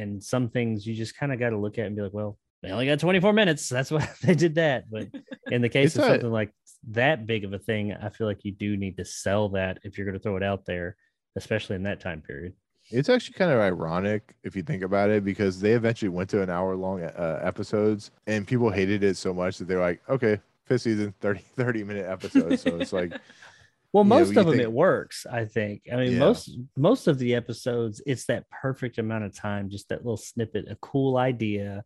And 0.00 0.10
some 0.32 0.48
things 0.48 0.86
you 0.86 0.94
just 1.04 1.16
kind 1.20 1.32
of 1.32 1.38
got 1.38 1.50
to 1.50 1.58
look 1.64 1.78
at 1.78 1.86
and 1.86 1.96
be 1.96 2.02
like 2.02 2.16
well 2.20 2.32
they 2.62 2.70
only 2.72 2.86
got 2.86 2.98
24 2.98 3.32
minutes. 3.34 3.68
That's 3.68 3.90
why 3.90 4.08
they 4.22 4.34
did 4.34 4.54
that. 4.54 4.90
But 4.90 5.08
in 5.50 5.60
the 5.62 5.68
case 5.68 5.94
of 5.96 6.02
a- 6.04 6.06
something 6.08 6.30
like 6.40 6.50
that 6.90 7.26
big 7.26 7.44
of 7.46 7.52
a 7.54 7.58
thing 7.58 7.94
i 8.06 8.10
feel 8.10 8.26
like 8.26 8.44
you 8.44 8.52
do 8.52 8.76
need 8.76 8.96
to 8.98 9.04
sell 9.06 9.48
that 9.50 9.78
if 9.84 9.96
you're 9.96 10.06
going 10.06 10.18
to 10.18 10.22
throw 10.22 10.36
it 10.36 10.42
out 10.42 10.66
there 10.66 10.96
especially 11.36 11.76
in 11.76 11.84
that 11.84 11.98
time 12.00 12.20
period 12.20 12.52
It's 12.94 13.08
actually 13.08 13.34
kind 13.34 13.50
of 13.50 13.58
ironic 13.60 14.34
if 14.44 14.54
you 14.54 14.62
think 14.62 14.82
about 14.82 15.10
it 15.10 15.24
because 15.24 15.60
they 15.60 15.72
eventually 15.72 16.08
went 16.10 16.30
to 16.30 16.42
an 16.42 16.50
hour 16.50 16.76
long 16.76 17.02
uh, 17.02 17.40
episodes 17.42 18.10
and 18.26 18.46
people 18.46 18.70
hated 18.70 19.02
it 19.02 19.16
so 19.16 19.34
much 19.34 19.58
that 19.58 19.66
they're 19.66 19.80
like, 19.80 20.00
okay, 20.08 20.40
fifth 20.64 20.82
season, 20.82 21.12
30, 21.20 21.40
30 21.56 21.84
minute 21.84 22.06
episodes. 22.08 22.62
So 22.62 22.76
it's 22.76 22.92
like, 22.92 23.12
Well, 23.92 24.02
you 24.04 24.10
know, 24.10 24.18
most 24.18 24.28
of 24.30 24.34
them 24.34 24.46
think- 24.54 24.62
it 24.62 24.72
works. 24.72 25.24
I 25.30 25.44
think. 25.44 25.82
I 25.92 25.96
mean, 25.96 26.12
Yeah. 26.14 26.18
most 26.18 26.50
most 26.76 27.06
of 27.06 27.16
the 27.18 27.34
episodes, 27.36 28.02
it's 28.06 28.26
that 28.26 28.48
perfect 28.50 28.98
amount 28.98 29.22
of 29.24 29.34
time, 29.36 29.70
just 29.70 29.88
that 29.90 29.98
little 30.04 30.16
snippet, 30.16 30.66
a 30.68 30.74
cool 30.76 31.16
idea. 31.16 31.84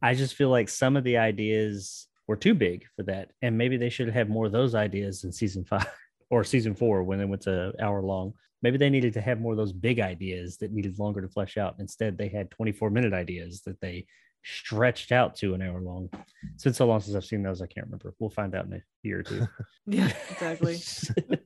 I 0.00 0.14
just 0.14 0.34
feel 0.36 0.48
like 0.48 0.68
some 0.68 0.96
of 0.96 1.02
the 1.04 1.16
ideas 1.18 2.06
were 2.28 2.36
too 2.36 2.54
big 2.54 2.86
for 2.94 3.02
that, 3.04 3.32
and 3.42 3.58
maybe 3.58 3.76
they 3.76 3.88
should 3.90 4.06
have 4.06 4.14
had 4.14 4.30
more 4.30 4.46
of 4.46 4.52
those 4.52 4.76
ideas 4.76 5.24
in 5.24 5.32
season 5.32 5.64
five 5.64 5.88
or 6.30 6.44
season 6.44 6.76
four 6.76 7.02
when 7.02 7.18
they 7.18 7.24
went 7.24 7.42
to 7.42 7.72
hour 7.80 8.00
long. 8.00 8.32
Maybe 8.62 8.76
they 8.78 8.90
needed 8.90 9.14
to 9.14 9.20
have 9.20 9.40
more 9.40 9.52
of 9.52 9.58
those 9.58 9.72
big 9.72 10.00
ideas 10.00 10.56
that 10.58 10.72
needed 10.72 10.98
longer 10.98 11.20
to 11.22 11.28
flesh 11.28 11.56
out. 11.56 11.76
Instead, 11.78 12.18
they 12.18 12.28
had 12.28 12.50
24 12.50 12.90
minute 12.90 13.12
ideas 13.12 13.62
that 13.62 13.80
they 13.80 14.06
stretched 14.42 15.12
out 15.12 15.34
to 15.36 15.54
an 15.54 15.62
hour 15.62 15.80
long. 15.80 16.08
It's 16.54 16.64
been 16.64 16.74
so 16.74 16.86
long 16.86 17.00
since 17.00 17.16
I've 17.16 17.24
seen 17.24 17.42
those, 17.42 17.60
I 17.62 17.66
can't 17.66 17.86
remember. 17.86 18.14
We'll 18.18 18.30
find 18.30 18.54
out 18.54 18.66
in 18.66 18.74
a 18.74 18.82
year 19.02 19.20
or 19.20 19.22
two. 19.22 19.46
Yeah, 19.86 20.12
exactly. 20.30 20.76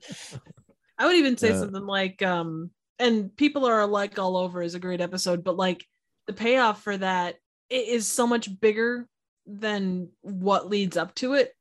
I 0.98 1.07
would 1.07 1.16
even 1.16 1.37
say 1.37 1.48
Yeah. 1.50 1.61
something 1.61 1.87
like, 1.87 2.20
um, 2.22 2.70
and 2.98 3.35
people 3.37 3.64
are 3.64 3.81
alike 3.81 4.18
all 4.18 4.37
over 4.37 4.62
is 4.62 4.74
a 4.74 4.79
great 4.81 5.00
episode, 5.00 5.42
but 5.44 5.57
like 5.57 5.85
the 6.27 6.33
payoff 6.33 6.83
for 6.83 6.96
that 6.96 7.37
i- 7.70 7.74
is 7.74 8.07
so 8.07 8.27
much 8.27 8.48
bigger 8.61 9.09
than 9.46 10.11
what 10.20 10.68
leads 10.68 10.96
up 10.96 11.14
to 11.16 11.35
it. 11.35 11.53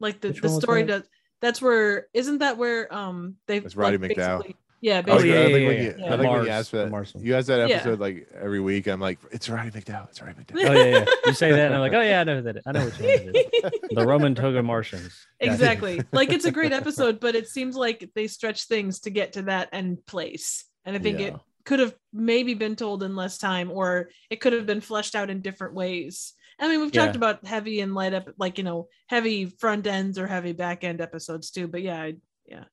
Like 0.00 0.20
the, 0.20 0.30
the 0.32 0.48
story 0.48 0.82
that? 0.84 0.88
does 1.02 1.08
that's 1.42 1.60
where 1.62 2.06
isn't 2.14 2.38
that 2.38 2.56
where 2.58 2.92
um 2.94 3.36
they've 3.46 3.62
That's 3.62 3.76
Roddy 3.76 3.98
like, 3.98 4.12
McDowall. 4.12 4.54
Basically- 4.82 4.88
Yeah, 4.88 4.96
I, 4.96 5.14
was- 5.14 5.22
basically. 5.22 5.32
I 5.32 5.40
yeah, 5.40 5.44
think 5.46 5.60
yeah, 5.60 5.66
when 5.68 5.76
yeah. 5.76 5.82
you, 5.82 5.90
I 6.14 6.16
think 6.16 6.32
when 6.32 6.44
you 6.44 6.50
asked 6.50 6.70
for 6.70 6.76
the 6.78 6.84
that, 6.84 6.90
Mars 6.90 7.14
one. 7.14 7.24
you 7.24 7.36
asked 7.36 7.46
that 7.48 7.68
Yeah. 7.68 7.74
episode 7.76 8.00
like 8.00 8.28
every 8.40 8.60
week. 8.60 8.86
I'm 8.86 9.00
like, 9.00 9.18
it's 9.30 9.48
Roddy 9.48 9.70
McDowall. 9.70 10.08
It's 10.08 10.20
Roddy 10.22 10.34
McDowall. 10.34 10.68
Oh 10.68 10.72
yeah, 10.72 10.84
yeah. 10.98 11.04
You 11.26 11.32
say 11.32 11.50
that, 11.52 11.66
and 11.66 11.74
I'm 11.74 11.80
like, 11.80 11.92
oh 11.92 12.00
yeah, 12.00 12.20
I 12.20 12.24
know 12.24 12.36
who 12.36 12.42
that. 12.42 12.56
Is. 12.56 12.62
I 12.66 12.72
know 12.72 12.84
which 12.84 12.98
one 12.98 13.08
it 13.10 13.36
is. 13.64 13.70
The 13.92 14.06
Roman 14.06 14.34
Toga 14.34 14.62
Martians. 14.62 15.12
Exactly 15.40 16.00
like 16.12 16.32
it's 16.32 16.44
a 16.44 16.52
great 16.52 16.72
episode 16.72 17.18
but 17.20 17.34
it 17.34 17.48
seems 17.48 17.74
like 17.76 18.08
they 18.14 18.26
stretch 18.26 18.64
things 18.64 19.00
to 19.00 19.10
get 19.10 19.32
to 19.34 19.42
that 19.42 19.68
end 19.72 20.04
place 20.06 20.64
and 20.84 20.94
i 20.96 20.98
think 20.98 21.18
it 21.20 21.34
could 21.64 21.78
have 21.80 21.94
maybe 22.12 22.54
been 22.54 22.76
told 22.76 23.02
in 23.02 23.16
less 23.16 23.36
time 23.38 23.70
or 23.70 24.10
it 24.30 24.40
could 24.40 24.52
have 24.52 24.66
been 24.66 24.80
fleshed 24.80 25.14
out 25.14 25.28
in 25.30 25.40
different 25.40 25.74
ways 25.74 26.34
i 26.60 26.68
mean 26.68 26.80
we've 26.80 26.92
talked 26.92 27.14
Yeah. 27.14 27.18
about 27.18 27.44
heavy 27.46 27.80
and 27.80 27.94
light 27.94 28.14
up 28.14 28.28
like 28.38 28.58
you 28.58 28.64
know 28.64 28.88
heavy 29.08 29.46
front 29.46 29.86
ends 29.86 30.18
or 30.18 30.26
heavy 30.26 30.52
back 30.52 30.84
end 30.84 31.00
episodes 31.00 31.50
too 31.50 31.66
but 31.66 31.82
yeah 31.82 32.00
I, 32.00 32.14
yeah 32.46 32.64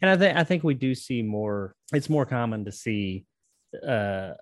And 0.00 0.10
I 0.10 0.16
think 0.16 0.36
I 0.36 0.44
think 0.44 0.64
we 0.64 0.74
do 0.74 0.94
see 0.94 1.22
more. 1.22 1.74
It's 1.92 2.10
more 2.10 2.26
common 2.26 2.64
to 2.64 2.72
see 2.72 3.24
uh 3.86 4.32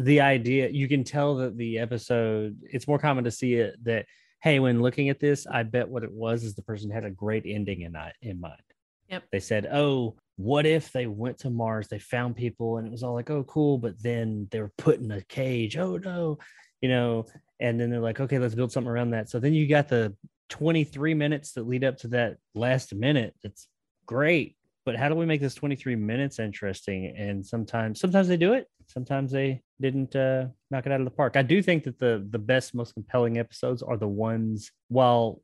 the 0.00 0.20
idea. 0.20 0.68
You 0.68 0.88
can 0.88 1.04
tell 1.04 1.36
that 1.36 1.56
the 1.56 1.78
episode. 1.78 2.58
It's 2.62 2.88
more 2.88 2.98
common 2.98 3.24
to 3.24 3.30
see 3.30 3.54
it 3.54 3.76
that 3.84 4.06
hey, 4.42 4.58
when 4.58 4.82
looking 4.82 5.08
at 5.08 5.20
this, 5.20 5.46
I 5.46 5.62
bet 5.62 5.88
what 5.88 6.02
it 6.02 6.10
was 6.10 6.42
is 6.42 6.54
the 6.54 6.62
person 6.62 6.90
had 6.90 7.04
a 7.04 7.10
great 7.10 7.44
ending 7.46 7.82
in 7.82 7.96
in 8.22 8.40
mind. 8.40 8.62
Yep. 9.08 9.24
They 9.32 9.40
said, 9.40 9.68
oh. 9.72 10.16
What 10.36 10.64
if 10.64 10.90
they 10.92 11.06
went 11.06 11.38
to 11.40 11.50
Mars? 11.50 11.88
They 11.88 11.98
found 11.98 12.36
people, 12.36 12.78
and 12.78 12.86
it 12.86 12.90
was 12.90 13.02
all 13.02 13.12
like, 13.12 13.28
"Oh, 13.28 13.44
cool!" 13.44 13.76
But 13.76 14.02
then 14.02 14.48
they 14.50 14.60
were 14.60 14.72
put 14.78 14.98
in 14.98 15.10
a 15.10 15.20
cage. 15.20 15.76
Oh 15.76 15.98
no, 15.98 16.38
you 16.80 16.88
know. 16.88 17.26
And 17.60 17.78
then 17.78 17.90
they're 17.90 18.00
like, 18.00 18.18
"Okay, 18.18 18.38
let's 18.38 18.54
build 18.54 18.72
something 18.72 18.90
around 18.90 19.10
that." 19.10 19.28
So 19.28 19.38
then 19.38 19.52
you 19.52 19.68
got 19.68 19.88
the 19.88 20.16
23 20.48 21.12
minutes 21.12 21.52
that 21.52 21.68
lead 21.68 21.84
up 21.84 21.98
to 21.98 22.08
that 22.08 22.38
last 22.54 22.94
minute. 22.94 23.34
That's 23.42 23.68
great 24.06 24.56
but 24.84 24.96
how 24.96 25.08
do 25.08 25.14
we 25.14 25.26
make 25.26 25.40
this 25.40 25.54
23 25.54 25.96
minutes 25.96 26.38
interesting? 26.38 27.14
And 27.16 27.44
sometimes 27.44 28.00
sometimes 28.00 28.28
they 28.28 28.36
do 28.36 28.52
it 28.54 28.66
sometimes 28.92 29.32
they 29.32 29.62
didn't 29.80 30.14
uh, 30.14 30.46
knock 30.70 30.86
it 30.86 30.92
out 30.92 31.00
of 31.00 31.04
the 31.04 31.10
park. 31.10 31.36
I 31.36 31.42
do 31.42 31.62
think 31.62 31.84
that 31.84 31.98
the 31.98 32.26
the 32.28 32.38
best 32.38 32.74
most 32.74 32.94
compelling 32.94 33.38
episodes 33.38 33.82
are 33.82 33.96
the 33.96 34.08
ones 34.08 34.70
while 34.88 35.40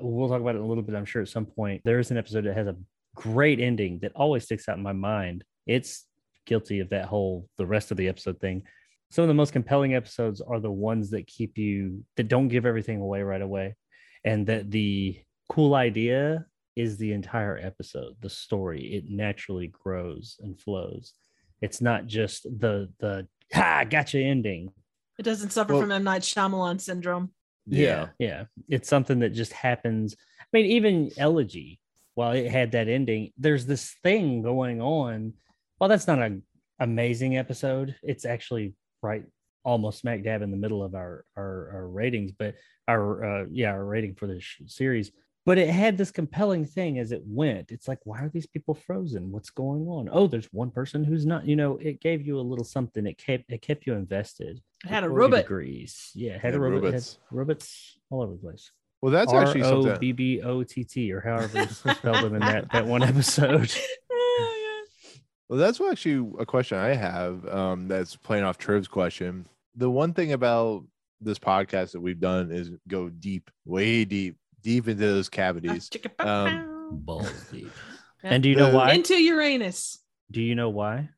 we'll 0.00 0.28
talk 0.28 0.40
about 0.40 0.56
it 0.56 0.60
a 0.60 0.64
little 0.64 0.82
bit 0.82 0.96
i'm 0.96 1.04
sure 1.04 1.22
at 1.22 1.28
some 1.28 1.46
point 1.46 1.80
there 1.84 2.00
is 2.00 2.10
an 2.10 2.16
episode 2.16 2.44
that 2.44 2.56
has 2.56 2.66
a 2.66 2.76
great 3.14 3.60
ending 3.60 4.00
that 4.00 4.10
always 4.16 4.44
sticks 4.44 4.68
out 4.68 4.76
in 4.76 4.82
my 4.82 4.92
mind. 4.92 5.44
It's 5.66 6.06
guilty 6.46 6.80
of 6.80 6.90
that 6.90 7.04
whole 7.04 7.48
the 7.58 7.66
rest 7.66 7.90
of 7.90 7.96
the 7.96 8.08
episode 8.08 8.40
thing. 8.40 8.64
Some 9.10 9.22
of 9.22 9.28
the 9.28 9.34
most 9.34 9.52
compelling 9.52 9.94
episodes 9.94 10.40
are 10.40 10.58
the 10.58 10.70
ones 10.70 11.10
that 11.10 11.26
keep 11.26 11.58
you 11.58 12.04
that 12.16 12.28
don't 12.28 12.48
give 12.48 12.66
everything 12.66 13.00
away 13.00 13.22
right 13.22 13.42
away 13.42 13.76
and 14.24 14.46
that 14.46 14.70
the 14.70 15.20
cool 15.48 15.74
idea 15.74 16.46
is 16.76 16.96
the 16.96 17.12
entire 17.12 17.58
episode 17.58 18.14
the 18.20 18.30
story 18.30 18.94
it 18.94 19.04
naturally 19.10 19.68
grows 19.68 20.36
and 20.40 20.58
flows. 20.60 21.12
It's 21.60 21.80
not 21.80 22.06
just 22.06 22.44
the 22.44 22.90
the 22.98 23.26
ha 23.52 23.84
gotcha 23.88 24.18
ending. 24.18 24.72
It 25.18 25.22
doesn't 25.22 25.50
suffer 25.50 25.74
Well- 25.74 25.82
from 25.82 25.92
m 25.92 26.04
night 26.04 26.22
Shyamalan 26.22 26.80
syndrome. 26.80 27.32
Yeah. 27.66 28.08
Yeah 28.18 28.44
it's 28.68 28.88
something 28.88 29.20
that 29.20 29.30
just 29.30 29.52
happens. 29.52 30.16
I 30.40 30.44
mean 30.52 30.66
even 30.66 31.10
elegy 31.16 31.78
while 32.14 32.32
it 32.32 32.50
had 32.50 32.72
that 32.72 32.88
ending 32.88 33.32
there's 33.38 33.66
this 33.66 33.94
thing 34.02 34.42
going 34.42 34.80
on. 34.80 35.34
Well 35.78 35.88
that's 35.88 36.06
not 36.06 36.20
an 36.20 36.42
amazing 36.80 37.36
episode 37.36 37.94
it's 38.02 38.24
actually 38.24 38.74
right 39.02 39.24
almost 39.64 40.00
smack 40.00 40.24
dab 40.24 40.42
in 40.42 40.50
the 40.50 40.56
middle 40.56 40.82
of 40.82 40.96
our 40.96 41.24
our, 41.36 41.70
our 41.74 41.86
ratings 41.86 42.32
but 42.36 42.56
our 42.88 43.24
uh, 43.24 43.44
yeah 43.52 43.70
our 43.70 43.84
rating 43.84 44.14
for 44.16 44.26
this 44.26 44.42
sh- 44.42 44.62
series 44.66 45.12
but 45.44 45.58
it 45.58 45.68
had 45.68 45.98
this 45.98 46.10
compelling 46.10 46.64
thing 46.64 46.98
as 46.98 47.12
it 47.12 47.22
went 47.26 47.70
it's 47.72 47.88
like 47.88 47.98
why 48.04 48.20
are 48.20 48.28
these 48.28 48.46
people 48.46 48.74
frozen 48.74 49.30
what's 49.32 49.50
going 49.50 49.86
on 49.88 50.08
oh 50.12 50.26
there's 50.26 50.48
one 50.52 50.70
person 50.70 51.02
who's 51.04 51.26
not 51.26 51.46
you 51.46 51.56
know 51.56 51.76
it 51.78 52.00
gave 52.00 52.26
you 52.26 52.38
a 52.38 52.40
little 52.40 52.64
something 52.64 53.06
it 53.06 53.18
kept 53.18 53.44
it 53.50 53.60
kept 53.62 53.86
you 53.86 53.94
invested 53.94 54.60
it 54.84 54.88
had 54.88 55.04
a 55.04 55.08
robot 55.08 55.42
degrees 55.42 56.10
yeah 56.14 56.32
it 56.34 56.40
had 56.40 56.52
Yeah, 56.54 56.58
a 56.58 56.60
robot 56.60 56.78
it 56.78 56.84
had 56.84 56.92
robots. 56.94 57.18
robots 57.30 57.98
all 58.10 58.22
over 58.22 58.32
the 58.34 58.38
place 58.38 58.70
Well, 59.00 59.10
that's 59.12 59.32
actually 59.32 59.62
R 59.62 59.72
O 59.72 59.82
something. 59.82 60.00
B 60.00 60.12
B 60.12 60.42
O 60.42 60.62
T 60.62 60.84
T 60.84 61.12
or 61.12 61.20
however 61.20 61.58
you 61.62 61.66
spelled 61.66 62.24
them 62.24 62.34
in 62.36 62.40
that 62.40 62.70
that 62.72 62.86
one 62.86 63.02
episode. 63.02 63.72
Well, 65.48 65.58
that's 65.60 65.80
actually 65.82 66.32
a 66.38 66.46
question 66.46 66.78
I 66.78 66.94
have. 66.94 67.46
Um, 67.46 67.86
that's 67.86 68.16
playing 68.16 68.44
off 68.44 68.56
Triv's 68.56 68.88
question. 68.88 69.46
The 69.76 69.90
one 69.90 70.14
thing 70.14 70.32
about 70.32 70.84
this 71.20 71.38
podcast 71.38 71.92
that 71.92 72.00
we've 72.00 72.20
done 72.20 72.50
is 72.50 72.70
go 72.88 73.10
deep, 73.10 73.50
way 73.66 74.06
deep, 74.06 74.36
deep 74.62 74.88
into 74.88 75.00
those 75.06 75.28
cavities. 75.28 75.90
Um, 76.18 76.90
Balls 76.92 77.30
deep. 77.50 77.70
Yeah. 78.22 78.30
And 78.34 78.42
do 78.42 78.48
you 78.48 78.56
know 78.56 78.74
why? 78.74 78.92
Into 78.92 79.14
Uranus. 79.14 79.98
Do 80.30 80.40
you 80.42 80.54
know 80.54 80.70
why? 80.70 81.10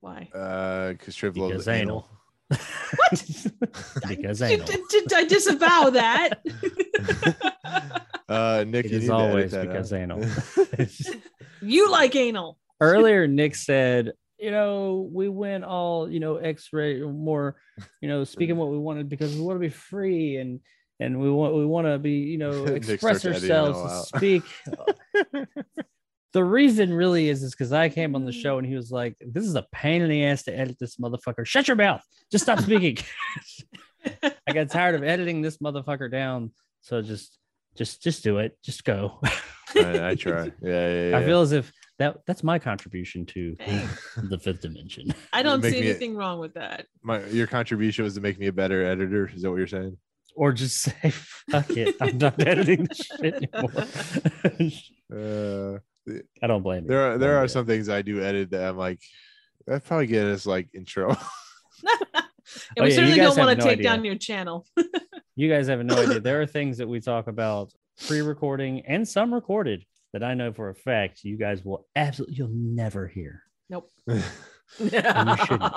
Why? 0.00 0.28
Uh, 0.34 0.92
because 0.92 1.14
Triv 1.16 1.36
loves 1.36 1.52
Because 1.52 1.68
anal. 1.68 2.08
anal. 2.50 2.58
because 4.08 4.42
I, 4.42 4.48
anal. 4.50 4.66
I- 4.70 5.02
I 5.16 5.24
disavow 5.24 5.90
that. 5.90 6.40
Uh, 8.28 8.62
Nick, 8.68 8.84
It 8.84 8.90
you 8.90 8.96
is 8.98 9.02
need 9.04 9.08
to 9.08 9.14
edit 9.14 9.30
always 9.30 9.54
because 9.54 9.92
out. 9.92 10.00
anal. 10.00 10.22
you 11.62 11.90
like 11.90 12.14
anal. 12.14 12.58
Earlier, 12.78 13.26
Nick 13.26 13.54
said, 13.54 14.12
you 14.38 14.50
know, 14.50 15.08
we 15.10 15.30
went 15.30 15.64
all, 15.64 16.10
you 16.10 16.20
know, 16.20 16.36
X-ray 16.36 17.00
more, 17.00 17.56
you 18.02 18.08
know, 18.08 18.24
speaking 18.24 18.56
what 18.58 18.68
we 18.68 18.76
wanted 18.76 19.08
because 19.08 19.34
we 19.34 19.40
want 19.40 19.56
to 19.56 19.60
be 19.60 19.70
free 19.70 20.36
and 20.36 20.60
and 21.00 21.20
we 21.20 21.30
want 21.30 21.54
we 21.54 21.64
want 21.64 21.86
to 21.86 21.98
be, 21.98 22.12
you 22.12 22.38
know, 22.38 22.64
express 22.66 23.20
starts 23.20 23.24
editing 23.24 23.50
it 23.50 23.52
ourselves, 23.52 23.78
all 23.78 23.96
and 23.96 24.06
speak. 24.06 24.42
the 26.32 26.44
reason 26.44 26.92
really 26.92 27.28
is 27.28 27.42
is 27.42 27.52
because 27.52 27.72
I 27.72 27.88
came 27.88 28.14
on 28.14 28.24
the 28.24 28.32
mm. 28.32 28.42
show 28.42 28.58
and 28.58 28.66
he 28.66 28.74
was 28.74 28.90
like, 28.90 29.16
"This 29.20 29.44
is 29.44 29.54
a 29.54 29.66
pain 29.72 30.02
in 30.02 30.10
the 30.10 30.24
ass 30.24 30.44
to 30.44 30.56
edit 30.56 30.76
this 30.78 30.96
motherfucker. 30.96 31.46
Shut 31.46 31.68
your 31.68 31.76
mouth. 31.76 32.02
Just 32.30 32.44
stop 32.44 32.60
speaking." 32.60 32.98
I 34.22 34.52
got 34.52 34.70
tired 34.70 34.94
of 34.94 35.02
editing 35.02 35.42
this 35.42 35.58
motherfucker 35.58 36.10
down, 36.10 36.52
so 36.80 37.02
just 37.02 37.38
just 37.76 38.02
just 38.02 38.22
do 38.22 38.38
it. 38.38 38.58
Just 38.64 38.84
go. 38.84 39.20
I, 39.74 40.10
I 40.10 40.14
try. 40.14 40.52
Yeah, 40.62 40.88
yeah, 40.88 41.10
yeah. 41.10 41.18
I 41.18 41.24
feel 41.24 41.40
as 41.40 41.52
if 41.52 41.72
that 41.98 42.18
that's 42.26 42.42
my 42.42 42.58
contribution 42.58 43.26
to 43.26 43.56
the 44.16 44.38
fifth 44.38 44.62
dimension. 44.62 45.12
I 45.32 45.42
don't 45.42 45.62
see 45.62 45.72
me- 45.72 45.78
anything 45.90 46.16
wrong 46.16 46.38
with 46.38 46.54
that. 46.54 46.86
my 47.02 47.24
your 47.26 47.46
contribution 47.46 48.04
was 48.04 48.14
to 48.14 48.20
make 48.20 48.38
me 48.38 48.46
a 48.46 48.52
better 48.52 48.84
editor. 48.84 49.30
Is 49.32 49.42
that 49.42 49.50
what 49.50 49.58
you're 49.58 49.66
saying? 49.66 49.96
Or 50.38 50.52
just 50.52 50.76
say, 50.82 51.10
fuck 51.50 51.68
it. 51.70 51.96
I'm 52.00 52.16
not 52.18 52.40
editing 52.46 52.84
this 52.84 52.98
shit 52.98 53.34
anymore. 53.34 53.72
Uh, 55.10 55.78
I 56.42 56.46
don't 56.46 56.62
blame 56.62 56.82
you. 56.84 56.88
there 56.88 57.12
are 57.12 57.18
there 57.18 57.38
are 57.38 57.44
bit. 57.44 57.50
some 57.50 57.64
things 57.64 57.88
I 57.88 58.02
do 58.02 58.22
edit 58.22 58.50
that 58.50 58.62
I'm 58.68 58.76
like, 58.76 59.00
that 59.66 59.84
probably 59.84 60.06
get 60.06 60.26
us 60.26 60.44
like 60.46 60.68
intro. 60.74 61.08
And 61.10 61.18
Oh, 61.86 62.22
we 62.76 62.82
yeah, 62.82 62.84
you 62.84 62.90
certainly 62.92 63.16
guys 63.16 63.34
don't 63.36 63.46
want 63.46 63.58
to 63.58 63.64
no 63.64 63.70
take 63.70 63.78
idea. 63.78 63.90
down 63.90 64.04
your 64.04 64.14
channel. 64.16 64.66
You 65.34 65.48
guys 65.50 65.66
have 65.68 65.82
no 65.84 65.96
idea. 65.96 66.20
There 66.20 66.40
are 66.42 66.46
things 66.46 66.76
that 66.78 66.88
we 66.88 67.00
talk 67.00 67.26
about 67.26 67.72
pre-recording 68.06 68.84
and 68.86 69.06
some 69.08 69.32
recorded 69.32 69.84
that 70.12 70.22
I 70.22 70.34
know 70.34 70.52
for 70.52 70.68
a 70.70 70.74
fact 70.74 71.24
you 71.24 71.36
guys 71.38 71.64
will 71.64 71.86
absolutely 71.96 72.36
you'll 72.36 72.48
never 72.52 73.06
hear. 73.08 73.42
Nope. 73.70 73.90
shouldn't. 74.78 75.72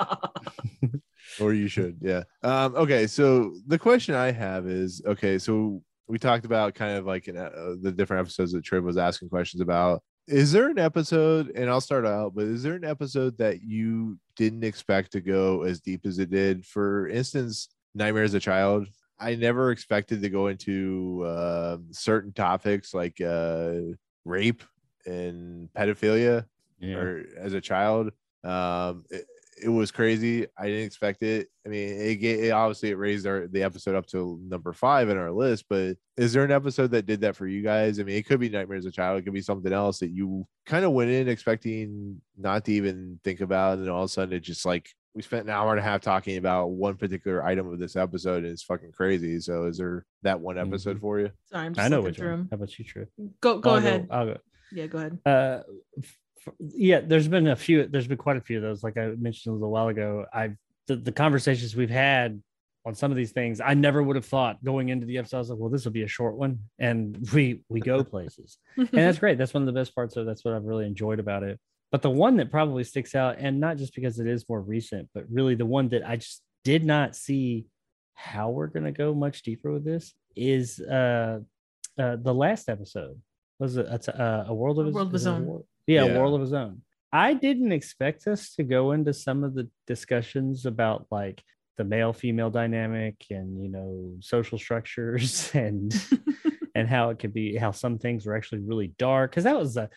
Or 1.40 1.52
you 1.52 1.68
should 1.68 1.96
yeah 2.00 2.22
um 2.42 2.74
okay 2.74 3.06
so 3.06 3.54
the 3.66 3.78
question 3.78 4.14
i 4.14 4.30
have 4.30 4.66
is 4.66 5.02
okay 5.06 5.38
so 5.38 5.82
we 6.08 6.18
talked 6.18 6.44
about 6.44 6.74
kind 6.74 6.96
of 6.98 7.06
like 7.06 7.28
in, 7.28 7.36
uh, 7.36 7.74
the 7.80 7.92
different 7.92 8.20
episodes 8.20 8.52
that 8.52 8.62
Triv 8.64 8.82
was 8.84 8.98
asking 8.98 9.28
questions 9.28 9.60
about 9.60 10.02
is 10.28 10.52
there 10.52 10.68
an 10.68 10.78
episode 10.78 11.50
and 11.54 11.68
i'll 11.70 11.80
start 11.80 12.06
out 12.06 12.34
but 12.34 12.44
is 12.44 12.62
there 12.62 12.74
an 12.74 12.84
episode 12.84 13.36
that 13.38 13.62
you 13.62 14.18
didn't 14.36 14.64
expect 14.64 15.12
to 15.12 15.20
go 15.20 15.62
as 15.62 15.80
deep 15.80 16.04
as 16.06 16.18
it 16.18 16.30
did 16.30 16.64
for 16.66 17.08
instance 17.08 17.68
nightmare 17.94 18.24
as 18.24 18.34
a 18.34 18.40
child 18.40 18.86
i 19.18 19.34
never 19.34 19.70
expected 19.70 20.20
to 20.22 20.28
go 20.28 20.46
into 20.48 21.22
uh, 21.26 21.76
certain 21.90 22.32
topics 22.32 22.92
like 22.94 23.20
uh 23.20 23.74
rape 24.24 24.62
and 25.06 25.68
pedophilia 25.76 26.44
Yeah. 26.80 26.96
or 26.96 27.24
as 27.38 27.52
a 27.54 27.60
child. 27.60 28.10
Um, 28.44 29.04
it, 29.10 29.24
it 29.60 29.68
was 29.68 29.90
crazy. 29.90 30.46
I 30.58 30.66
didn't 30.66 30.84
expect 30.86 31.22
it. 31.22 31.48
I 31.66 31.68
mean, 31.68 31.88
it, 32.00 32.16
ga- 32.16 32.48
it 32.48 32.50
obviously 32.50 32.90
it 32.90 32.94
raised 32.98 33.26
our 33.26 33.46
the 33.48 33.62
episode 33.62 33.94
up 33.94 34.06
to 34.08 34.38
number 34.46 34.72
five 34.72 35.08
in 35.08 35.16
our 35.18 35.30
list. 35.32 35.66
But 35.68 35.96
is 36.16 36.32
there 36.32 36.44
an 36.44 36.50
episode 36.52 36.90
that 36.92 37.06
did 37.06 37.20
that 37.20 37.36
for 37.36 37.46
you 37.46 37.62
guys? 37.62 38.00
I 38.00 38.04
mean, 38.04 38.16
it 38.16 38.26
could 38.26 38.40
be 38.40 38.48
Nightmares 38.48 38.86
as 38.86 38.90
a 38.90 38.92
Child. 38.92 39.18
It 39.20 39.22
could 39.22 39.34
be 39.34 39.42
something 39.42 39.72
else 39.72 39.98
that 40.00 40.10
you 40.10 40.46
kind 40.66 40.84
of 40.84 40.92
went 40.92 41.10
in 41.10 41.28
expecting 41.28 42.20
not 42.36 42.64
to 42.64 42.72
even 42.72 43.20
think 43.24 43.40
about, 43.40 43.78
and 43.78 43.88
all 43.90 44.02
of 44.04 44.06
a 44.06 44.12
sudden 44.12 44.34
it 44.34 44.40
just 44.40 44.64
like 44.64 44.88
we 45.14 45.20
spent 45.20 45.44
an 45.44 45.50
hour 45.50 45.70
and 45.72 45.78
a 45.78 45.82
half 45.82 46.00
talking 46.00 46.38
about 46.38 46.68
one 46.70 46.96
particular 46.96 47.44
item 47.44 47.70
of 47.70 47.78
this 47.78 47.96
episode, 47.96 48.44
and 48.44 48.52
it's 48.52 48.62
fucking 48.62 48.92
crazy. 48.92 49.38
So, 49.40 49.64
is 49.66 49.76
there 49.76 50.06
that 50.22 50.40
one 50.40 50.56
episode 50.58 50.98
for 51.00 51.20
you? 51.20 51.30
Sorry, 51.44 51.66
I'm 51.66 51.74
just 51.74 51.84
I 51.84 51.88
know 51.88 51.96
looking 51.96 52.04
which 52.06 52.16
through 52.16 52.30
one. 52.30 52.38
'em. 52.40 52.48
How 52.50 52.54
about 52.56 52.78
you, 52.78 52.84
True? 52.86 53.06
Go 53.42 53.58
go 53.58 53.70
I'll 53.72 53.76
ahead. 53.76 54.08
I'll 54.10 54.24
go. 54.26 54.38
Yeah, 54.72 54.86
go 54.86 54.98
ahead. 54.98 55.18
uh 55.26 55.60
f- 55.98 56.04
f- 56.04 56.18
yeah 56.58 57.00
there's 57.00 57.28
been 57.28 57.48
a 57.48 57.56
few 57.56 57.86
there's 57.86 58.06
been 58.06 58.18
quite 58.18 58.36
a 58.36 58.40
few 58.40 58.56
of 58.56 58.62
those 58.62 58.82
like 58.82 58.96
i 58.96 59.08
mentioned 59.18 59.52
a 59.52 59.54
little 59.54 59.70
while 59.70 59.88
ago. 59.88 60.24
I've 60.32 60.56
the, 60.86 60.96
the 60.96 61.12
conversations 61.12 61.76
we've 61.76 61.90
had 61.90 62.42
on 62.84 62.94
some 62.94 63.10
of 63.10 63.16
these 63.16 63.32
things 63.32 63.60
i 63.60 63.74
never 63.74 64.02
would 64.02 64.16
have 64.16 64.24
thought 64.24 64.62
going 64.64 64.88
into 64.88 65.06
the 65.06 65.18
episode 65.18 65.36
i 65.36 65.40
was 65.40 65.50
like 65.50 65.58
well 65.58 65.70
this 65.70 65.84
will 65.84 65.92
be 65.92 66.02
a 66.02 66.08
short 66.08 66.36
one 66.36 66.58
and 66.78 67.28
we 67.32 67.62
we 67.68 67.80
go 67.80 68.02
places. 68.14 68.58
And 68.76 68.88
that's 68.90 69.18
great. 69.18 69.38
That's 69.38 69.54
one 69.54 69.62
of 69.62 69.66
the 69.66 69.72
best 69.72 69.94
parts 69.94 70.16
of 70.16 70.26
that's 70.26 70.44
what 70.44 70.54
i've 70.54 70.64
really 70.64 70.86
enjoyed 70.86 71.20
about 71.20 71.42
it. 71.42 71.60
But 71.90 72.02
the 72.02 72.10
one 72.10 72.36
that 72.38 72.50
probably 72.50 72.84
sticks 72.84 73.14
out 73.14 73.36
and 73.38 73.60
not 73.60 73.76
just 73.76 73.94
because 73.94 74.18
it 74.18 74.26
is 74.26 74.48
more 74.48 74.60
recent 74.60 75.08
but 75.14 75.24
really 75.30 75.54
the 75.54 75.66
one 75.66 75.88
that 75.90 76.06
i 76.08 76.16
just 76.16 76.42
did 76.64 76.84
not 76.84 77.14
see 77.16 77.66
how 78.14 78.50
we're 78.50 78.68
going 78.68 78.84
to 78.84 78.92
go 78.92 79.14
much 79.14 79.42
deeper 79.42 79.72
with 79.72 79.84
this 79.84 80.14
is 80.36 80.80
uh 80.80 81.38
uh 81.98 82.16
the 82.16 82.34
last 82.34 82.68
episode. 82.68 83.20
Was 83.58 83.76
it 83.76 83.86
it's, 83.90 84.08
uh, 84.08 84.44
a 84.48 84.54
world 84.54 84.78
of 84.78 84.86
A 84.86 84.90
World 84.90 85.08
of 85.08 85.12
His 85.12 85.26
a 85.26 85.30
Own. 85.30 85.62
Yeah, 85.86 86.04
Yeah. 86.06 86.18
world 86.18 86.34
of 86.34 86.40
his 86.40 86.52
own 86.52 86.82
i 87.12 87.34
didn't 87.34 87.72
expect 87.72 88.26
us 88.26 88.54
to 88.54 88.62
go 88.62 88.92
into 88.92 89.12
some 89.12 89.44
of 89.44 89.54
the 89.54 89.68
discussions 89.86 90.66
about 90.66 91.06
like 91.10 91.42
the 91.78 91.84
male 91.84 92.12
female 92.12 92.50
dynamic 92.50 93.16
and 93.30 93.62
you 93.62 93.68
know 93.68 94.16
social 94.20 94.58
structures 94.58 95.50
and 95.54 95.94
and 96.74 96.88
how 96.88 97.10
it 97.10 97.18
could 97.18 97.32
be 97.34 97.56
how 97.56 97.70
some 97.70 97.98
things 97.98 98.26
were 98.26 98.36
actually 98.36 98.60
really 98.60 98.92
dark 98.98 99.30
because 99.30 99.44
that 99.44 99.56
was 99.58 99.76
a, 99.76 99.88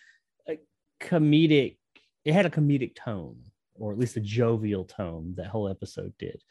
a 0.50 0.58
comedic 1.02 1.78
it 2.24 2.34
had 2.34 2.46
a 2.46 2.50
comedic 2.50 2.96
tone 2.96 3.38
or 3.78 3.92
at 3.92 4.00
least 4.00 4.18
a 4.18 4.22
jovial 4.22 4.86
tone 4.86 5.34
that 5.38 5.48
whole 5.48 5.70
episode 5.70 6.14
did 6.18 6.42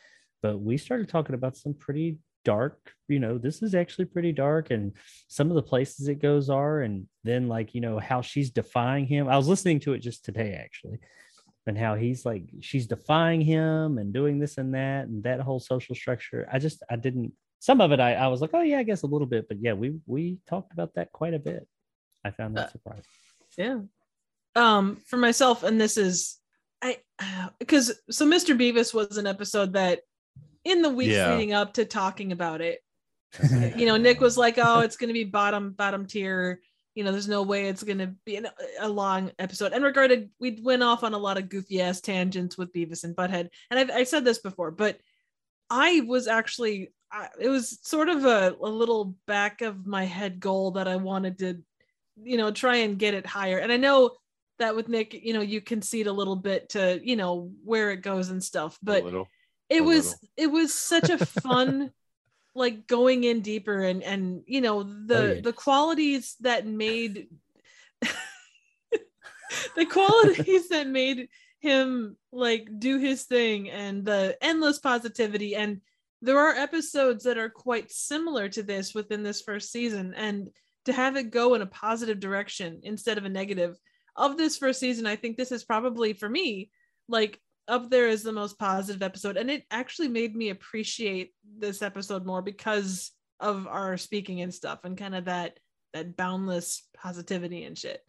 but 0.42 0.58
we 0.60 0.76
started 0.76 1.08
talking 1.08 1.34
about 1.34 1.56
some 1.56 1.74
pretty 1.74 2.18
dark 2.44 2.78
you 3.08 3.18
know 3.18 3.36
this 3.38 3.62
is 3.62 3.74
actually 3.74 4.04
pretty 4.06 4.32
dark 4.32 4.70
and 4.70 4.92
some 5.28 5.48
of 5.50 5.54
the 5.54 5.62
places 5.62 6.08
it 6.08 6.22
goes 6.22 6.48
are 6.48 6.82
and 6.82 7.06
then 7.22 7.48
like 7.48 7.74
you 7.74 7.80
know 7.80 7.98
how 7.98 8.20
she's 8.22 8.50
defying 8.50 9.06
him. 9.06 9.28
I 9.28 9.36
was 9.36 9.48
listening 9.48 9.80
to 9.80 9.92
it 9.92 9.98
just 9.98 10.24
today 10.24 10.54
actually 10.62 10.98
and 11.66 11.76
how 11.78 11.94
he's 11.94 12.24
like 12.24 12.44
she's 12.60 12.86
defying 12.86 13.40
him 13.40 13.98
and 13.98 14.12
doing 14.12 14.38
this 14.38 14.58
and 14.58 14.74
that 14.74 15.06
and 15.06 15.22
that 15.24 15.40
whole 15.40 15.60
social 15.60 15.94
structure. 15.94 16.48
I 16.52 16.58
just 16.58 16.82
i 16.90 16.96
didn't 16.96 17.32
some 17.60 17.80
of 17.80 17.92
it 17.92 18.00
i, 18.00 18.14
I 18.14 18.28
was 18.28 18.40
like 18.40 18.50
oh 18.54 18.60
yeah 18.62 18.78
i 18.78 18.82
guess 18.82 19.02
a 19.02 19.06
little 19.06 19.26
bit 19.26 19.48
but 19.48 19.58
yeah 19.60 19.72
we 19.72 19.94
we 20.06 20.38
talked 20.46 20.72
about 20.72 20.94
that 20.94 21.12
quite 21.12 21.34
a 21.34 21.38
bit. 21.38 21.66
I 22.24 22.30
found 22.30 22.56
that 22.56 22.68
Uh, 22.68 22.72
surprising. 22.72 23.04
yeah. 23.58 23.78
Um 24.56 24.96
for 25.06 25.16
myself 25.18 25.62
and 25.62 25.80
this 25.80 25.96
is 25.96 26.38
i 26.82 26.98
because 27.58 27.92
so 28.10 28.26
mr 28.26 28.56
bevis 28.56 28.94
was 28.94 29.16
an 29.18 29.26
episode 29.26 29.72
that 29.74 30.00
in 30.64 30.82
the 30.82 30.90
weeks 30.90 31.12
Yeah. 31.12 31.34
leading 31.34 31.52
up 31.52 31.74
to 31.74 31.84
talking 31.84 32.32
about 32.32 32.60
it. 32.60 32.80
You 33.76 33.86
know 33.86 33.96
nick 33.96 34.20
was 34.20 34.36
like 34.38 34.58
oh 34.58 34.80
it's 34.80 34.96
going 34.96 35.08
to 35.08 35.14
be 35.14 35.24
bottom 35.24 35.72
bottom 35.72 36.06
tier. 36.06 36.60
You 36.94 37.02
know 37.02 37.10
there's 37.10 37.26
no 37.28 37.42
way 37.42 37.66
it's 37.66 37.82
going 37.82 37.98
to 37.98 38.14
be 38.24 38.36
an, 38.36 38.46
a 38.78 38.88
long 38.88 39.32
episode. 39.38 39.72
And 39.72 39.82
regarded 39.82 40.30
we 40.38 40.60
went 40.62 40.82
off 40.84 41.02
on 41.02 41.14
a 41.14 41.18
lot 41.18 41.36
of 41.38 41.48
goofy 41.48 41.80
ass 41.82 42.00
tangents 42.00 42.56
with 42.56 42.72
beavis 42.72 43.02
and 43.04 43.16
butthead. 43.16 43.48
And 43.70 43.80
i've, 43.80 43.90
I've 43.90 44.08
said 44.08 44.24
this 44.24 44.38
before 44.38 44.70
but 44.70 44.98
i 45.70 46.02
was 46.06 46.28
actually 46.28 46.92
I, 47.10 47.28
it 47.40 47.48
was 47.48 47.78
sort 47.82 48.08
of 48.08 48.24
a, 48.24 48.54
a 48.60 48.68
little 48.68 49.16
back 49.26 49.60
of 49.62 49.86
my 49.86 50.04
head 50.04 50.38
goal 50.40 50.72
that 50.72 50.86
i 50.86 50.96
wanted 50.96 51.38
to 51.40 51.62
you 52.22 52.36
know 52.36 52.50
try 52.52 52.76
and 52.76 52.98
get 52.98 53.14
it 53.14 53.26
higher. 53.26 53.58
And 53.58 53.72
i 53.72 53.76
know 53.76 54.12
that 54.60 54.76
with 54.76 54.88
nick 54.88 55.14
you 55.14 55.32
know 55.32 55.40
you 55.40 55.60
concede 55.60 56.06
a 56.06 56.12
little 56.12 56.36
bit 56.36 56.68
to 56.70 57.00
you 57.02 57.16
know 57.16 57.50
where 57.64 57.90
it 57.90 58.02
goes 58.02 58.30
and 58.30 58.42
stuff 58.44 58.76
A 58.82 58.84
but 58.84 59.02
little. 59.04 59.26
It 59.74 59.84
was 59.84 60.06
little. 60.06 60.28
it 60.36 60.46
was 60.48 60.74
such 60.74 61.10
a 61.10 61.24
fun 61.24 61.90
like 62.54 62.86
going 62.86 63.24
in 63.24 63.40
deeper 63.40 63.82
and 63.82 64.02
and 64.02 64.42
you 64.46 64.60
know 64.60 64.82
the 64.82 65.18
Oh, 65.18 65.32
yeah. 65.34 65.40
the 65.40 65.52
qualities 65.52 66.36
that 66.40 66.66
made 66.66 67.28
the 69.76 69.86
qualities 69.86 70.68
that 70.68 70.86
made 70.86 71.28
him 71.58 72.16
like 72.32 72.68
do 72.78 72.98
his 72.98 73.24
thing 73.24 73.70
and 73.70 74.04
the 74.04 74.36
endless 74.40 74.78
positivity 74.78 75.56
and 75.56 75.80
there 76.22 76.38
are 76.38 76.54
episodes 76.54 77.24
that 77.24 77.38
are 77.38 77.50
quite 77.50 77.90
similar 77.90 78.48
to 78.48 78.62
this 78.62 78.94
within 78.94 79.22
this 79.22 79.42
first 79.42 79.72
season 79.72 80.14
and 80.14 80.48
to 80.84 80.92
have 80.92 81.16
it 81.16 81.30
go 81.30 81.54
in 81.54 81.62
a 81.62 81.66
positive 81.66 82.20
direction 82.20 82.80
instead 82.82 83.18
of 83.18 83.24
a 83.24 83.28
negative 83.28 83.76
of 84.16 84.36
this 84.36 84.58
first 84.58 84.78
season 84.78 85.06
i 85.06 85.16
think 85.16 85.36
this 85.36 85.52
is 85.52 85.64
probably 85.64 86.12
for 86.12 86.28
me 86.28 86.70
like 87.08 87.40
up 87.68 87.90
there 87.90 88.08
as 88.08 88.22
the 88.22 88.32
most 88.32 88.58
positive 88.58 89.02
episode 89.02 89.36
and 89.36 89.50
it 89.50 89.64
actually 89.70 90.08
made 90.08 90.36
me 90.36 90.50
appreciate 90.50 91.32
this 91.58 91.80
episode 91.82 92.26
more 92.26 92.42
because 92.42 93.12
of 93.40 93.66
our 93.66 93.96
speaking 93.96 94.40
and 94.42 94.52
stuff 94.52 94.80
and 94.84 94.98
kind 94.98 95.14
of 95.14 95.24
that 95.24 95.58
that 95.92 96.16
boundless 96.16 96.86
positivity 96.96 97.64
and 97.64 97.78
shit 97.78 98.00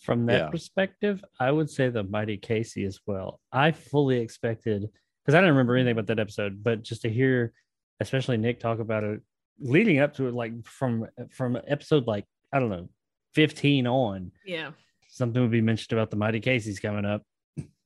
From 0.00 0.26
that 0.26 0.38
Yeah. 0.38 0.48
perspective, 0.50 1.24
I 1.40 1.50
would 1.50 1.68
say 1.70 1.88
the 1.88 2.04
Mighty 2.04 2.36
Casey 2.36 2.84
as 2.84 3.00
well. 3.06 3.40
I 3.50 3.72
fully 3.72 4.18
expected 4.20 4.88
because 5.24 5.34
I 5.34 5.40
don't 5.40 5.50
remember 5.50 5.74
anything 5.76 5.92
about 5.92 6.06
that 6.06 6.20
episode, 6.20 6.62
but 6.62 6.82
just 6.82 7.02
to 7.02 7.10
hear, 7.10 7.52
especially 8.00 8.36
Nick 8.36 8.60
talk 8.60 8.78
about 8.78 9.02
it 9.04 9.20
leading 9.58 9.98
up 9.98 10.14
to 10.14 10.28
it, 10.28 10.34
like 10.34 10.52
from 10.64 11.06
from 11.32 11.58
episode 11.66 12.06
like 12.06 12.24
I 12.52 12.60
don't 12.60 12.70
know, 12.70 12.88
fifteen 13.34 13.86
on, 13.88 14.30
yeah. 14.46 14.70
something 15.08 15.42
would 15.42 15.50
be 15.50 15.60
mentioned 15.60 15.98
about 15.98 16.10
the 16.10 16.16
Mighty 16.16 16.40
Casey's 16.40 16.78
coming 16.80 17.04
up. 17.04 17.22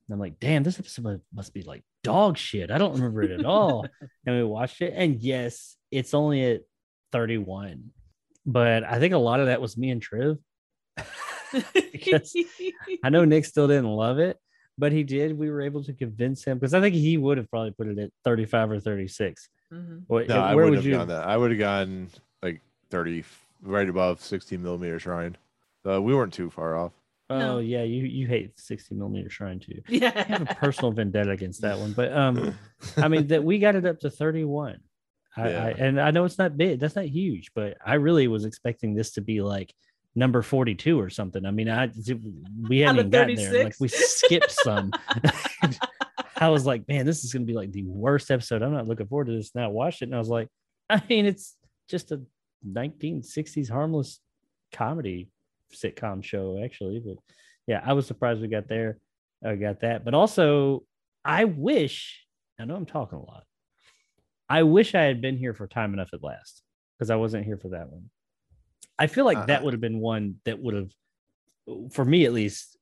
And 0.07 0.13
I'm 0.13 0.19
like, 0.19 0.39
damn, 0.39 0.63
this 0.63 0.79
episode 0.79 1.21
must 1.33 1.53
be 1.53 1.61
like 1.63 1.83
dog 2.03 2.37
shit. 2.37 2.71
I 2.71 2.77
don't 2.77 2.93
remember 2.95 3.23
it 3.23 3.31
at 3.31 3.45
all. 3.45 3.85
and 4.25 4.35
we 4.35 4.43
watched 4.43 4.81
it, 4.81 4.93
and 4.95 5.21
yes, 5.21 5.77
it's 5.91 6.13
only 6.13 6.43
at 6.55 6.61
31, 7.11 7.91
but 8.45 8.83
I 8.83 8.99
think 8.99 9.13
a 9.13 9.17
lot 9.17 9.39
of 9.39 9.45
that 9.47 9.61
was 9.61 9.77
me 9.77 9.89
and 9.91 10.01
Triv. 10.01 10.37
Because 11.91 12.35
I 13.03 13.09
know 13.09 13.25
Nick 13.25 13.45
still 13.45 13.67
didn't 13.67 13.85
love 13.85 14.17
it, 14.17 14.37
but 14.77 14.91
he 14.91 15.03
did. 15.03 15.37
We 15.37 15.51
were 15.51 15.61
able 15.61 15.83
to 15.83 15.93
convince 15.93 16.43
him 16.43 16.57
because 16.57 16.73
I 16.73 16.81
think 16.81 16.95
he 16.95 17.15
would 17.17 17.37
have 17.37 17.47
probably 17.49 17.71
put 17.71 17.87
it 17.87 17.99
at 17.99 18.09
35 18.23 18.71
or 18.71 18.79
36. 18.79 19.49
Mhm. 19.71 20.01
What, 20.07 20.27
No, 20.27 20.41
I 20.41 20.55
where 20.55 20.65
wouldn't 20.65 20.69
would 20.71 20.75
have 20.77 20.85
you? 20.85 20.93
gone 20.97 21.07
that. 21.09 21.27
I 21.27 21.37
would 21.37 21.51
have 21.51 21.59
gone 21.59 22.07
like 22.41 22.59
30, 22.89 23.23
right 23.61 23.87
above 23.87 24.19
16 24.19 24.63
millimeter 24.63 24.97
shrine. 24.99 25.37
Uh, 25.87 26.01
we 26.01 26.15
weren't 26.15 26.33
too 26.33 26.49
far 26.49 26.75
off. 26.75 26.91
Oh 27.33 27.39
No. 27.39 27.59
yeah, 27.59 27.83
you 27.83 28.03
you 28.05 28.27
hate 28.27 28.59
60 28.59 28.95
millimeter 28.95 29.29
shrine 29.29 29.59
too. 29.59 29.81
Yeah, 29.89 30.11
I 30.15 30.23
have 30.23 30.41
a 30.49 30.55
personal 30.55 30.91
vendetta 30.91 31.31
against 31.31 31.61
that 31.61 31.77
one, 31.77 31.93
but 31.93 32.11
um, 32.13 32.57
I 32.97 33.07
mean 33.07 33.27
that 33.27 33.43
we 33.43 33.59
got 33.59 33.75
it 33.75 33.85
up 33.85 33.99
to 34.01 34.09
31. 34.09 34.79
I, 35.35 35.49
Yeah. 35.49 35.63
I 35.65 35.69
and 35.71 35.99
I 36.01 36.11
know 36.11 36.25
it's 36.25 36.37
not 36.37 36.57
big, 36.57 36.79
that's 36.79 36.95
not 36.95 37.05
huge, 37.05 37.51
but 37.55 37.77
I 37.85 37.95
really 37.95 38.27
was 38.27 38.45
expecting 38.45 38.93
this 38.95 39.11
to 39.13 39.21
be 39.21 39.41
like 39.41 39.73
number 40.15 40.41
42 40.43 40.99
or 40.99 41.09
something. 41.09 41.43
I 41.45 41.51
mean, 41.51 41.69
I 41.69 41.89
we 42.69 42.79
hadn't 42.81 42.99
of 42.99 43.05
even 43.07 43.09
gotten 43.09 43.35
there. 43.35 43.63
Like 43.63 43.75
we 43.79 43.87
skipped 43.87 44.51
some. 44.51 44.91
I 46.37 46.49
was 46.49 46.65
like, 46.65 46.87
man, 46.87 47.05
this 47.05 47.23
is 47.23 47.31
gonna 47.33 47.45
be 47.45 47.53
like 47.53 47.71
the 47.71 47.83
worst 47.83 48.29
episode. 48.31 48.61
I'm 48.61 48.73
not 48.73 48.87
looking 48.87 49.07
forward 49.07 49.25
to 49.27 49.33
this. 49.33 49.55
Now 49.55 49.65
I 49.65 49.67
watched 49.67 50.01
it 50.01 50.05
and 50.05 50.15
I 50.15 50.19
was 50.19 50.29
like, 50.29 50.49
I 50.89 51.01
mean, 51.09 51.25
it's 51.25 51.55
just 51.89 52.11
a 52.11 52.21
1960s 52.67 53.69
harmless 53.69 54.19
comedy 54.71 55.29
sitcom 55.73 56.23
show, 56.23 56.61
actually. 56.63 57.01
But 57.05 57.17
yeah, 57.67 57.81
I 57.85 57.93
was 57.93 58.07
surprised 58.07 58.41
we 58.41 58.47
got 58.47 58.67
there. 58.67 58.97
I 59.45 59.55
got 59.55 59.81
that. 59.81 60.05
But 60.05 60.13
also, 60.13 60.83
I 61.25 61.45
wish, 61.45 62.25
I 62.59 62.65
know 62.65 62.75
I'm 62.75 62.85
talking 62.85 63.17
a 63.19 63.21
lot. 63.23 63.43
I 64.49 64.63
wish 64.63 64.93
I 64.95 65.01
had 65.03 65.21
been 65.21 65.37
here 65.37 65.53
for 65.53 65.67
time 65.67 65.93
enough 65.93 66.09
at 66.13 66.23
last 66.23 66.61
because 66.97 67.09
I 67.09 67.15
wasn't 67.15 67.45
here 67.45 67.57
for 67.57 67.69
that 67.69 67.89
one. 67.89 68.09
I 68.99 69.07
feel 69.07 69.25
like 69.25 69.47
that 69.47 69.49
Uh-huh. 69.57 69.65
would 69.65 69.73
have 69.73 69.81
been 69.81 69.99
one 69.99 70.35
that 70.45 70.61
would 70.61 70.75
have, 70.75 70.91
for 71.91 72.05
me 72.05 72.25
at 72.25 72.33
least, 72.33 72.77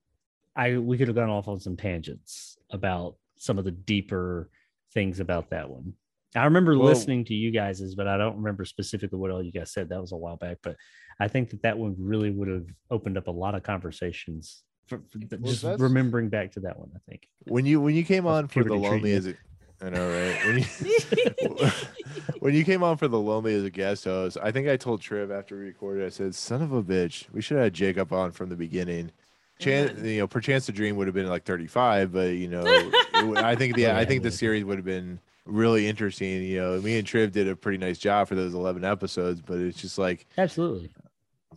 I 0.55 0.77
we 0.77 0.97
could 0.97 1.07
have 1.07 1.15
gone 1.15 1.29
off 1.29 1.47
on 1.47 1.59
some 1.59 1.77
tangents 1.77 2.57
about 2.71 3.15
some 3.37 3.57
of 3.57 3.63
the 3.65 3.71
deeper 3.71 4.49
things 4.93 5.19
about 5.19 5.49
that 5.51 5.69
one. 5.69 5.93
I 6.35 6.45
remember 6.45 6.75
listening 6.77 7.25
to 7.25 7.33
you 7.33 7.51
guys's, 7.51 7.95
but 7.95 8.07
I 8.07 8.17
don't 8.17 8.37
remember 8.37 8.65
specifically 8.65 9.17
what 9.19 9.31
all 9.31 9.41
you 9.43 9.51
guys 9.51 9.71
said. 9.73 9.89
That 9.89 10.01
was 10.01 10.11
a 10.11 10.17
while 10.17 10.35
back, 10.37 10.57
but 10.63 10.75
I 11.21 11.27
think 11.27 11.51
that 11.51 11.61
that 11.61 11.77
one 11.77 11.95
really 11.99 12.31
would 12.31 12.47
have 12.47 12.65
opened 12.89 13.15
up 13.15 13.27
a 13.27 13.31
lot 13.31 13.53
of 13.53 13.61
conversations. 13.61 14.63
For, 14.87 15.03
for 15.11 15.19
th- 15.19 15.39
Well, 15.39 15.53
just 15.53 15.79
remembering 15.79 16.29
back 16.29 16.51
to 16.53 16.61
that 16.61 16.79
one, 16.79 16.89
I 16.95 16.99
think. 17.07 17.29
When 17.45 17.63
you 17.67 17.79
when 17.79 17.93
you 17.93 18.03
came 18.03 18.25
on 18.25 18.47
for 18.47 18.63
the 18.63 18.73
lonely 18.73 19.11
treatment. 19.13 19.15
as 19.15 19.27
a, 19.27 19.85
I 19.85 19.89
know, 19.91 20.09
right? 20.09 20.45
When 20.47 20.57
you 20.57 21.71
when 22.39 22.53
you 22.55 22.65
came 22.65 22.81
on 22.81 22.97
for 22.97 23.07
the 23.07 23.19
lonely 23.19 23.53
as 23.53 23.63
a 23.63 23.69
guest 23.69 24.05
host, 24.05 24.37
I 24.41 24.51
think 24.51 24.67
I 24.67 24.77
told 24.77 25.01
Triv 25.01 25.29
after 25.29 25.55
we 25.55 25.65
recorded, 25.65 26.07
I 26.07 26.09
said, 26.09 26.33
"Son 26.33 26.63
of 26.63 26.71
a 26.71 26.81
bitch, 26.81 27.31
we 27.31 27.39
should 27.39 27.57
have 27.57 27.65
had 27.65 27.73
Jacob 27.75 28.11
on 28.11 28.31
from 28.31 28.49
the 28.49 28.55
beginning." 28.55 29.11
Chance, 29.59 30.01
you 30.01 30.17
know, 30.17 30.27
perchance 30.27 30.65
the 30.65 30.71
dream 30.71 30.95
would 30.95 31.05
have 31.05 31.13
been 31.13 31.27
like 31.27 31.43
35, 31.43 32.11
but 32.11 32.29
you 32.29 32.47
know, 32.47 32.63
it 33.13 33.37
I 33.37 33.55
think 33.55 33.75
the 33.75 33.85
Oh, 33.85 33.89
yeah, 33.89 33.97
I 33.99 34.05
think 34.05 34.23
the 34.23 34.31
series 34.31 34.65
would 34.65 34.79
have 34.79 34.85
been 34.85 35.19
really 35.45 35.87
interesting. 35.87 36.43
You 36.43 36.61
know, 36.61 36.81
me 36.81 36.97
and 36.97 37.07
Triv 37.07 37.31
did 37.31 37.47
a 37.47 37.55
pretty 37.55 37.77
nice 37.77 37.99
job 37.99 38.27
for 38.27 38.35
those 38.35 38.53
11 38.53 38.83
episodes, 38.83 39.41
but 39.41 39.59
it's 39.59 39.79
just 39.79 39.97
like, 39.97 40.25
Absolutely. 40.37 40.89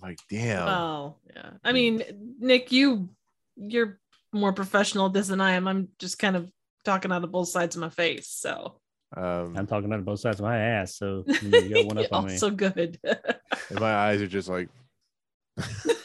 I'm 0.05 0.11
like, 0.11 0.19
damn. 0.31 0.69
Oh, 0.69 1.17
yeah. 1.35 1.51
I 1.65 1.73
mean, 1.73 2.03
Nick, 2.39 2.71
you 2.73 3.09
you're 3.57 3.99
more 4.33 4.53
professional 4.53 5.07
at 5.07 5.13
this 5.13 5.29
than 5.29 5.41
I 5.41 5.53
am. 5.53 5.67
I'm 5.69 5.89
just 5.99 6.19
kind 6.19 6.37
of 6.37 6.51
talking 6.85 7.11
out 7.13 7.25
of 7.25 7.33
both 7.33 7.49
sides 7.49 7.77
of 7.77 7.81
my 7.81 7.89
face. 7.89 8.29
So 8.29 8.81
Um, 9.17 9.57
I'm 9.57 9.67
talking 9.67 9.93
out 9.93 10.01
of 10.01 10.05
both 10.05 10.21
sides 10.21 10.41
of 10.41 10.45
my 10.45 10.59
ass, 10.59 10.97
so 10.97 11.25
you, 11.41 11.49
know, 11.49 11.59
you 11.59 11.75
got 11.75 11.87
one 11.87 11.99
up 11.99 12.13
on 12.13 12.27
me. 12.27 12.33
also 12.33 12.51
good. 12.51 12.99
and 13.05 13.81
my 13.81 13.95
eyes 13.95 14.21
are 14.21 14.27
just 14.27 14.49
like, 14.49 14.69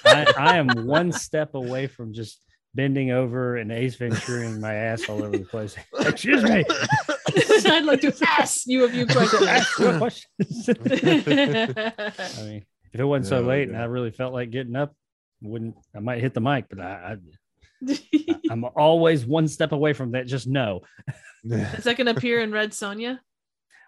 I, 0.05 0.31
I 0.37 0.57
am 0.57 0.67
one 0.85 1.11
step 1.11 1.55
away 1.55 1.87
from 1.87 2.13
just 2.13 2.39
bending 2.75 3.09
over 3.11 3.57
and 3.57 3.71
Ace 3.71 3.95
Venturing 3.95 4.61
my 4.61 4.75
ass 4.75 5.09
all 5.09 5.23
over 5.23 5.37
the 5.37 5.43
place. 5.45 5.75
Excuse 6.01 6.43
me. 6.43 6.63
I'd 7.65 7.83
like 7.83 8.01
to 8.01 8.13
ask 8.27 8.61
you 8.67 8.85
a 8.85 8.89
few 8.89 9.05
Ask 9.07 9.79
your 9.79 9.97
questions. 9.97 10.65
questions. 10.65 10.77
I 12.37 12.43
mean, 12.43 12.65
if 12.93 12.99
it 12.99 13.03
wasn't 13.05 13.27
so 13.27 13.37
Oh, 13.37 13.47
late 13.47 13.67
and 13.69 13.77
I 13.77 13.85
really 13.85 14.11
felt 14.11 14.33
like 14.33 14.51
getting 14.51 14.75
up, 14.75 14.95
wouldn't 15.41 15.75
I 15.95 15.99
might 15.99 16.21
hit 16.21 16.33
the 16.33 16.41
mic, 16.41 16.65
but 16.69 16.79
I, 16.79 17.15
I 17.15 17.17
I'm 18.51 18.65
always 18.75 19.25
one 19.25 19.47
step 19.47 19.71
away 19.71 19.93
from 19.93 20.11
that. 20.11 20.27
Just 20.27 20.47
know. 20.47 20.81
Is 21.43 21.83
that 21.85 21.95
going 21.97 22.07
to 22.07 22.11
appear 22.11 22.41
in 22.41 22.51
Red 22.51 22.73
Sonia? 22.73 23.21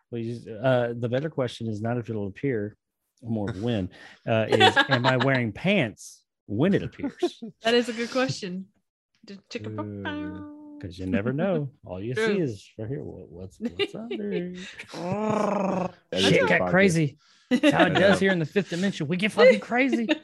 Well, 0.09 0.21
you, 0.21 0.55
uh, 0.55 0.93
the 0.97 1.09
better 1.09 1.29
question 1.29 1.67
is 1.67 1.81
not 1.81 1.97
if 1.97 2.09
it'll 2.09 2.27
appear, 2.27 2.77
more 3.21 3.49
of 3.49 3.61
when. 3.61 3.89
Uh, 4.27 4.45
is 4.47 4.75
am 4.89 5.05
I 5.05 5.17
wearing 5.17 5.51
pants 5.51 6.23
when 6.47 6.73
it 6.73 6.83
appears? 6.83 7.41
That 7.63 7.73
is 7.73 7.89
a 7.89 7.93
good 7.93 8.11
question. 8.11 8.67
Because 10.81 10.97
you 10.97 11.05
never 11.05 11.31
know. 11.31 11.69
All 11.85 12.01
you 12.01 12.15
see 12.15 12.39
is 12.39 12.67
right 12.77 12.87
here. 12.87 13.03
What, 13.03 13.29
what's 13.29 13.59
what's 13.59 13.93
under? 13.95 14.53
That 16.11 16.19
is 16.19 16.25
Shit 16.25 16.49
got 16.49 16.69
crazy. 16.69 17.17
That's 17.49 17.73
how 17.73 17.85
it 17.85 17.93
does 17.93 18.19
here 18.19 18.31
in 18.31 18.39
the 18.39 18.45
fifth 18.45 18.69
dimension. 18.69 19.07
We 19.07 19.17
get 19.17 19.31
fucking 19.31 19.59
crazy. 19.59 20.07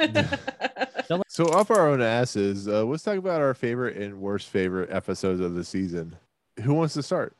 So 1.29 1.45
off 1.53 1.71
our 1.71 1.87
own 1.87 2.01
asses, 2.01 2.67
uh, 2.67 2.83
let's 2.83 3.03
talk 3.03 3.17
about 3.17 3.39
our 3.39 3.53
favorite 3.53 3.95
and 3.95 4.19
worst 4.19 4.49
favorite 4.49 4.89
episodes 4.91 5.39
of 5.39 5.53
the 5.53 5.63
season. 5.63 6.17
Who 6.63 6.73
wants 6.73 6.95
to 6.95 7.03
start? 7.03 7.37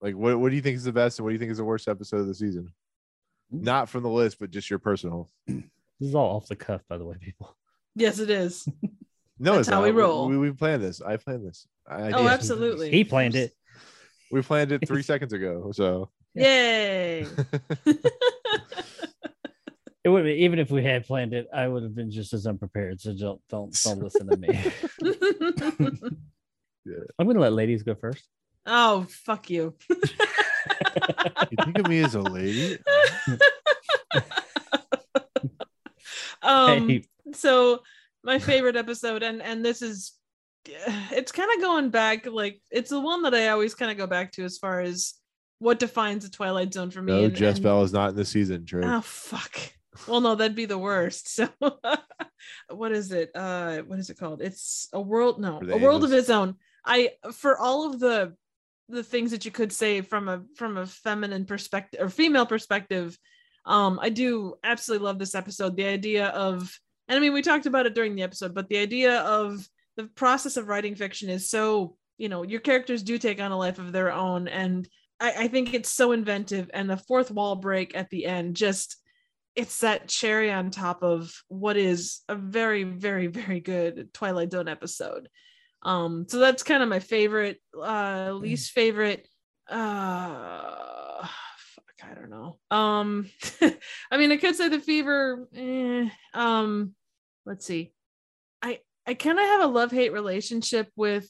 Like, 0.00 0.14
what 0.14 0.38
what 0.40 0.48
do 0.48 0.56
you 0.56 0.62
think 0.62 0.76
is 0.76 0.84
the 0.84 0.92
best, 0.92 1.18
and 1.18 1.24
what 1.24 1.30
do 1.30 1.34
you 1.34 1.38
think 1.38 1.50
is 1.50 1.58
the 1.58 1.64
worst 1.64 1.88
episode 1.88 2.20
of 2.20 2.26
the 2.26 2.34
season? 2.34 2.72
Not 3.50 3.90
from 3.90 4.02
the 4.02 4.08
list, 4.08 4.38
but 4.38 4.50
just 4.50 4.70
your 4.70 4.78
personal. 4.78 5.28
This 5.46 5.62
is 6.00 6.14
all 6.14 6.36
off 6.36 6.46
the 6.46 6.56
cuff, 6.56 6.80
by 6.88 6.96
the 6.96 7.04
way, 7.04 7.16
people. 7.20 7.54
yes, 7.94 8.18
it 8.18 8.30
is. 8.30 8.66
No, 9.42 9.54
That's 9.56 9.66
it's 9.66 9.68
how 9.74 9.80
not. 9.80 9.86
we 9.86 9.90
roll. 9.90 10.28
We, 10.28 10.38
we 10.38 10.52
planned 10.52 10.84
this. 10.84 11.00
I 11.02 11.16
planned 11.16 11.44
this. 11.44 11.66
I 11.88 12.12
Oh, 12.12 12.18
did. 12.22 12.26
absolutely. 12.28 12.90
He 12.92 13.02
planned 13.02 13.34
it. 13.34 13.52
We 14.30 14.40
planned 14.40 14.70
it 14.70 14.86
three 14.86 15.02
seconds 15.12 15.32
ago. 15.32 15.72
So 15.74 16.10
Yay. 16.34 17.26
It 20.04 20.08
would 20.08 20.24
be, 20.24 20.32
even 20.32 20.58
if 20.58 20.68
we 20.72 20.82
had 20.82 21.06
planned 21.06 21.32
it, 21.32 21.46
I 21.54 21.68
would 21.68 21.84
have 21.84 21.94
been 21.94 22.10
just 22.10 22.32
as 22.32 22.44
unprepared. 22.44 23.00
So 23.00 23.14
don't 23.14 23.40
don't 23.48 23.72
don't 23.84 24.02
listen 24.02 24.26
to 24.26 24.36
me. 24.36 24.48
I'm 27.18 27.26
gonna 27.28 27.38
let 27.38 27.52
ladies 27.52 27.84
go 27.84 27.94
first. 27.94 28.24
oh, 28.66 29.06
fuck 29.08 29.48
you. 29.48 29.74
you 29.88 31.56
think 31.64 31.78
of 31.78 31.86
me 31.88 32.00
as 32.00 32.16
a 32.16 32.20
lady? 32.20 32.78
um, 36.42 36.88
Hey, 36.88 37.04
so 37.32 37.82
my 38.24 38.38
favorite 38.38 38.76
episode 38.76 39.22
and 39.22 39.42
and 39.42 39.64
this 39.64 39.82
is 39.82 40.12
it's 40.66 41.32
kind 41.32 41.50
of 41.54 41.60
going 41.60 41.90
back 41.90 42.26
like 42.26 42.60
it's 42.70 42.90
the 42.90 43.00
one 43.00 43.22
that 43.22 43.34
i 43.34 43.48
always 43.48 43.74
kind 43.74 43.90
of 43.90 43.96
go 43.98 44.06
back 44.06 44.30
to 44.32 44.44
as 44.44 44.58
far 44.58 44.80
as 44.80 45.14
what 45.58 45.78
defines 45.78 46.24
the 46.24 46.30
twilight 46.30 46.72
zone 46.72 46.90
for 46.90 47.02
me 47.02 47.12
No, 47.12 47.24
and- 47.24 47.34
Jess 47.34 47.56
and- 47.56 47.64
Bell 47.64 47.82
is 47.82 47.92
not 47.92 48.10
in 48.10 48.16
the 48.16 48.24
season. 48.24 48.66
Trey. 48.66 48.82
oh 48.84 49.00
fuck. 49.00 49.56
Well 50.08 50.20
no 50.20 50.34
that'd 50.34 50.56
be 50.56 50.64
the 50.66 50.78
worst 50.78 51.34
so 51.34 51.48
what 52.70 52.92
is 52.92 53.12
it? 53.12 53.30
Uh 53.34 53.78
what 53.82 53.98
is 53.98 54.10
it 54.10 54.18
called? 54.18 54.40
It's 54.42 54.88
a 54.92 55.00
world 55.00 55.40
no 55.40 55.60
a 55.62 55.76
world 55.78 56.02
of 56.04 56.12
its 56.12 56.30
own. 56.30 56.56
I 56.84 57.10
for 57.32 57.58
all 57.58 57.88
of 57.88 58.00
the 58.00 58.34
the 58.88 59.04
things 59.04 59.30
that 59.30 59.44
you 59.44 59.50
could 59.50 59.72
say 59.72 60.00
from 60.00 60.28
a 60.28 60.42
from 60.56 60.76
a 60.78 60.86
feminine 60.86 61.44
perspective 61.44 62.00
or 62.02 62.08
female 62.08 62.44
perspective 62.44 63.16
um 63.64 63.98
i 64.02 64.08
do 64.08 64.54
absolutely 64.64 65.04
love 65.06 65.18
this 65.18 65.34
episode. 65.36 65.76
The 65.76 65.86
idea 65.86 66.26
of 66.28 66.76
and 67.12 67.18
i 67.18 67.20
mean 67.20 67.34
we 67.34 67.42
talked 67.42 67.66
about 67.66 67.86
it 67.86 67.94
during 67.94 68.14
the 68.14 68.22
episode 68.22 68.54
but 68.54 68.68
the 68.68 68.78
idea 68.78 69.20
of 69.20 69.68
the 69.96 70.04
process 70.04 70.56
of 70.56 70.68
writing 70.68 70.94
fiction 70.94 71.28
is 71.28 71.50
so 71.50 71.96
you 72.18 72.28
know 72.28 72.42
your 72.42 72.60
characters 72.60 73.02
do 73.02 73.18
take 73.18 73.40
on 73.40 73.52
a 73.52 73.58
life 73.58 73.78
of 73.78 73.92
their 73.92 74.12
own. 74.12 74.48
And 74.48 74.88
i, 75.20 75.32
I 75.44 75.48
think 75.48 75.74
it's 75.74 75.90
so 75.90 76.12
inventive. 76.12 76.70
And 76.72 76.88
the 76.88 76.96
fourth 76.96 77.30
wall 77.30 77.56
break 77.56 77.96
at 77.96 78.10
the 78.10 78.26
end 78.26 78.56
just 78.56 78.96
it's 79.54 79.80
that 79.80 80.08
cherry 80.08 80.50
on 80.50 80.70
top 80.70 81.02
of 81.02 81.30
what 81.48 81.76
is 81.76 82.20
a 82.28 82.34
very 82.34 82.84
very 82.84 83.26
very 83.26 83.60
good 83.60 84.12
twilight 84.14 84.52
zone 84.52 84.68
episode. 84.68 85.28
Um 85.82 86.26
so 86.28 86.38
that's 86.38 86.62
kind 86.62 86.82
of 86.82 86.88
my 86.88 87.00
favorite 87.00 87.60
uh 87.76 88.32
least 88.34 88.70
favorite 88.70 89.26
uh 89.68 91.26
fuck 91.26 92.10
i 92.10 92.14
don't 92.14 92.30
know. 92.30 92.58
Um 92.70 93.28
i 94.10 94.16
mean 94.16 94.32
i 94.32 94.36
could 94.36 94.54
say 94.54 94.68
the 94.68 94.78
fever 94.80 95.48
eh, 95.54 96.08
um 96.34 96.94
let's 97.44 97.66
see 97.66 97.92
i 98.62 98.78
I 99.06 99.14
kind 99.14 99.38
of 99.38 99.44
have 99.44 99.62
a 99.62 99.66
love 99.66 99.90
hate 99.90 100.12
relationship 100.12 100.88
with 100.94 101.28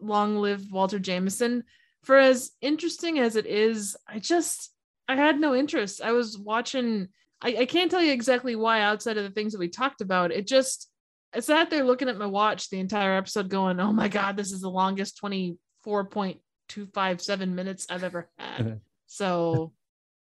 Long 0.00 0.36
Live 0.36 0.62
Walter 0.70 1.00
Jameson. 1.00 1.64
For 2.04 2.16
as 2.16 2.52
interesting 2.60 3.18
as 3.18 3.34
it 3.34 3.44
is, 3.44 3.96
I 4.06 4.20
just 4.20 4.72
I 5.08 5.16
had 5.16 5.40
no 5.40 5.54
interest. 5.54 6.00
I 6.00 6.12
was 6.12 6.38
watching. 6.38 7.08
I, 7.42 7.56
I 7.58 7.64
can't 7.66 7.90
tell 7.90 8.00
you 8.02 8.12
exactly 8.12 8.54
why 8.54 8.82
outside 8.82 9.16
of 9.16 9.24
the 9.24 9.30
things 9.30 9.52
that 9.52 9.58
we 9.58 9.68
talked 9.68 10.00
about. 10.00 10.30
It 10.30 10.46
just 10.46 10.88
I 11.34 11.40
sat 11.40 11.70
there 11.70 11.82
looking 11.82 12.08
at 12.08 12.16
my 12.18 12.26
watch 12.26 12.70
the 12.70 12.78
entire 12.78 13.16
episode, 13.16 13.48
going, 13.48 13.80
"Oh 13.80 13.92
my 13.92 14.06
god, 14.06 14.36
this 14.36 14.52
is 14.52 14.60
the 14.60 14.70
longest 14.70 15.16
twenty 15.18 15.58
four 15.82 16.04
point 16.04 16.38
two 16.68 16.86
five 16.94 17.20
seven 17.20 17.56
minutes 17.56 17.86
I've 17.90 18.04
ever 18.04 18.30
had." 18.38 18.80
so 19.06 19.72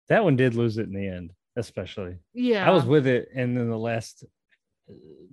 That 0.09 0.25
one 0.25 0.35
did 0.35 0.55
lose 0.55 0.77
it 0.77 0.87
in 0.87 0.93
the 0.93 1.07
end, 1.07 1.31
especially. 1.55 2.17
yeah, 2.33 2.67
I 2.67 2.71
was 2.71 2.83
with 2.83 3.07
it, 3.07 3.29
and 3.33 3.55
then 3.55 3.69
the 3.69 3.77
last 3.77 4.25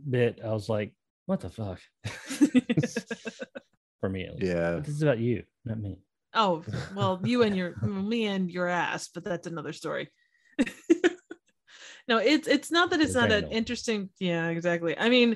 bit, 0.09 0.41
I 0.45 0.49
was 0.49 0.69
like, 0.69 0.93
"What 1.27 1.41
the 1.41 1.51
fuck?" 1.51 1.81
For 4.01 4.09
me, 4.09 4.25
at 4.27 4.37
least. 4.37 4.47
Yeah. 4.47 4.75
But 4.75 4.85
this 4.85 4.95
is 4.95 5.03
about 5.03 5.19
you, 5.19 5.43
not 5.65 5.79
me. 5.79 5.99
Oh, 6.35 6.65
well, 6.95 7.21
you 7.25 7.43
and 7.43 7.57
your 7.57 7.75
me 7.83 8.27
and 8.27 8.51
your 8.51 8.69
ass, 8.69 9.09
but 9.09 9.25
that's 9.25 9.47
another 9.47 9.73
story. 9.73 10.11
no, 12.09 12.19
it's 12.19 12.47
it's 12.47 12.71
not 12.71 12.91
that 12.91 13.01
it's 13.01 13.15
not 13.15 13.33
an 13.33 13.49
interesting. 13.49 14.11
Yeah, 14.19 14.49
exactly. 14.49 14.97
I 14.99 15.09
mean, 15.09 15.33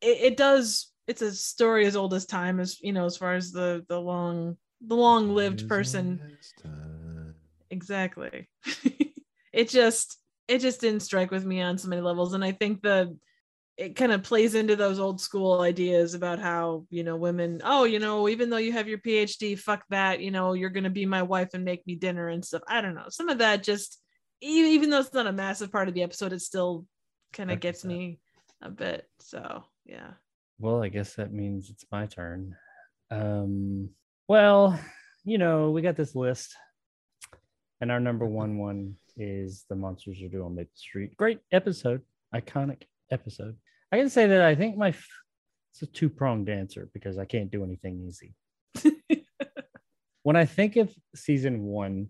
it, 0.00 0.18
it 0.20 0.36
does. 0.36 0.90
It's 1.06 1.22
a 1.22 1.32
story 1.32 1.86
as 1.86 1.96
old 1.96 2.14
as 2.14 2.26
time, 2.26 2.60
as 2.60 2.80
you 2.80 2.92
know, 2.92 3.06
as 3.06 3.16
far 3.16 3.34
as 3.34 3.52
the 3.52 3.84
the 3.88 4.00
long 4.00 4.56
the 4.86 4.96
long 4.96 5.34
lived 5.34 5.68
person. 5.68 6.20
Exactly. 7.70 8.48
it 9.52 9.68
just 9.68 10.18
it 10.48 10.58
just 10.58 10.80
didn't 10.80 11.00
strike 11.00 11.30
with 11.30 11.44
me 11.44 11.60
on 11.62 11.78
so 11.78 11.88
many 11.88 12.02
levels, 12.02 12.34
and 12.34 12.44
I 12.44 12.52
think 12.52 12.82
the 12.82 13.16
it 13.76 13.96
kind 13.96 14.12
of 14.12 14.22
plays 14.22 14.54
into 14.54 14.76
those 14.76 14.98
old 14.98 15.20
school 15.20 15.60
ideas 15.60 16.14
about 16.14 16.38
how 16.38 16.84
you 16.90 17.02
know 17.02 17.16
women 17.16 17.60
oh 17.64 17.84
you 17.84 17.98
know 17.98 18.28
even 18.28 18.50
though 18.50 18.58
you 18.58 18.70
have 18.72 18.86
your 18.86 18.98
phd 18.98 19.58
fuck 19.58 19.82
that 19.88 20.20
you 20.20 20.30
know 20.30 20.52
you're 20.52 20.70
gonna 20.70 20.90
be 20.90 21.06
my 21.06 21.22
wife 21.22 21.54
and 21.54 21.64
make 21.64 21.86
me 21.86 21.94
dinner 21.94 22.28
and 22.28 22.44
stuff. 22.44 22.62
I 22.68 22.80
don't 22.80 22.94
know. 22.94 23.06
Some 23.08 23.28
of 23.28 23.38
that 23.38 23.62
just 23.62 23.98
even 24.40 24.90
though 24.90 25.00
it's 25.00 25.14
not 25.14 25.26
a 25.26 25.32
massive 25.32 25.70
part 25.72 25.88
of 25.88 25.94
the 25.94 26.02
episode 26.02 26.32
it 26.32 26.42
still 26.42 26.86
kind 27.32 27.50
of 27.50 27.60
gets 27.60 27.84
me 27.84 28.18
a 28.60 28.68
bit 28.68 29.06
so 29.20 29.64
yeah. 29.84 30.12
Well, 30.58 30.82
I 30.82 30.88
guess 30.88 31.14
that 31.14 31.32
means 31.32 31.70
it's 31.70 31.84
my 31.90 32.06
turn. 32.06 32.54
Um, 33.10 33.90
well, 34.28 34.78
you 35.24 35.38
know, 35.38 35.70
we 35.70 35.82
got 35.82 35.96
this 35.96 36.14
list, 36.14 36.54
and 37.80 37.90
our 37.90 37.98
number 37.98 38.26
one 38.26 38.58
one 38.58 38.96
is 39.16 39.64
the 39.68 39.74
monsters 39.74 40.22
are 40.22 40.28
due 40.28 40.44
on 40.44 40.54
Maple 40.54 40.70
Street. 40.76 41.16
Great 41.16 41.40
episode, 41.50 42.02
iconic 42.34 42.82
episode. 43.12 43.56
I 43.92 43.98
can 43.98 44.10
say 44.10 44.26
that 44.26 44.42
I 44.42 44.54
think 44.54 44.76
my 44.76 44.88
f- 44.88 45.06
it's 45.72 45.82
a 45.82 45.86
two 45.86 46.08
pronged 46.08 46.48
answer 46.48 46.88
because 46.92 47.18
I 47.18 47.24
can't 47.24 47.50
do 47.50 47.64
anything 47.64 48.00
easy. 48.06 48.34
when 50.22 50.36
I 50.36 50.44
think 50.44 50.76
of 50.76 50.92
season 51.14 51.62
one, 51.62 52.08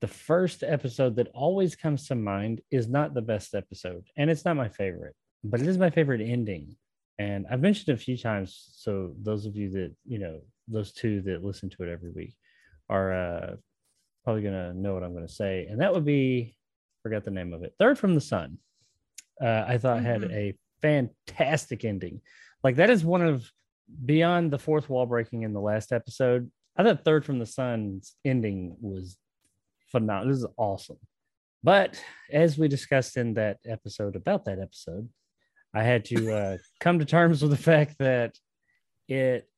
the 0.00 0.08
first 0.08 0.64
episode 0.64 1.16
that 1.16 1.28
always 1.32 1.76
comes 1.76 2.08
to 2.08 2.14
mind 2.14 2.60
is 2.70 2.88
not 2.88 3.14
the 3.14 3.22
best 3.22 3.54
episode, 3.54 4.04
and 4.16 4.30
it's 4.30 4.44
not 4.44 4.56
my 4.56 4.68
favorite, 4.68 5.14
but 5.44 5.60
it 5.60 5.68
is 5.68 5.78
my 5.78 5.90
favorite 5.90 6.20
ending. 6.20 6.76
And 7.18 7.46
I've 7.50 7.60
mentioned 7.60 7.88
it 7.90 8.00
a 8.00 8.04
few 8.04 8.16
times. 8.16 8.70
So 8.74 9.14
those 9.22 9.46
of 9.46 9.54
you 9.54 9.70
that, 9.70 9.94
you 10.04 10.18
know, 10.18 10.40
those 10.66 10.92
two 10.92 11.22
that 11.22 11.44
listen 11.44 11.70
to 11.70 11.82
it 11.84 11.88
every 11.88 12.10
week 12.10 12.34
are 12.88 13.12
uh, 13.12 13.56
probably 14.24 14.42
going 14.42 14.54
to 14.54 14.74
know 14.74 14.94
what 14.94 15.04
I'm 15.04 15.12
going 15.12 15.26
to 15.26 15.32
say. 15.32 15.66
And 15.70 15.80
that 15.80 15.92
would 15.92 16.04
be, 16.04 16.56
forgot 17.02 17.24
the 17.24 17.30
name 17.30 17.52
of 17.52 17.62
it, 17.62 17.74
Third 17.78 17.98
from 17.98 18.14
the 18.14 18.20
Sun. 18.20 18.58
Uh, 19.40 19.64
I 19.66 19.78
thought 19.78 20.02
had 20.02 20.22
Mhm. 20.22 20.32
a 20.32 20.54
fantastic 20.82 21.84
ending. 21.84 22.20
Like 22.62 22.76
that 22.76 22.90
is 22.90 23.04
one 23.04 23.22
of, 23.22 23.50
beyond 24.04 24.50
the 24.50 24.58
fourth 24.58 24.88
wall 24.88 25.06
breaking 25.06 25.42
in 25.42 25.52
the 25.52 25.60
last 25.60 25.92
episode, 25.92 26.50
I 26.76 26.82
thought 26.84 27.04
Third 27.04 27.24
from 27.24 27.38
the 27.38 27.46
Sun's 27.46 28.16
ending 28.24 28.76
was 28.80 29.16
phenomenal. 29.90 30.32
This 30.32 30.42
is 30.42 30.50
awesome. 30.56 30.98
But 31.64 32.02
as 32.32 32.58
we 32.58 32.66
discussed 32.68 33.16
in 33.16 33.34
that 33.34 33.58
episode 33.66 34.16
about 34.16 34.44
that 34.46 34.58
episode, 34.58 35.08
I 35.74 35.82
had 35.84 36.04
to 36.06 36.32
uh, 36.32 36.58
come 36.80 36.98
to 36.98 37.04
terms 37.04 37.42
with 37.42 37.50
the 37.50 37.56
fact 37.56 37.96
that 37.98 38.38
it 39.08 39.48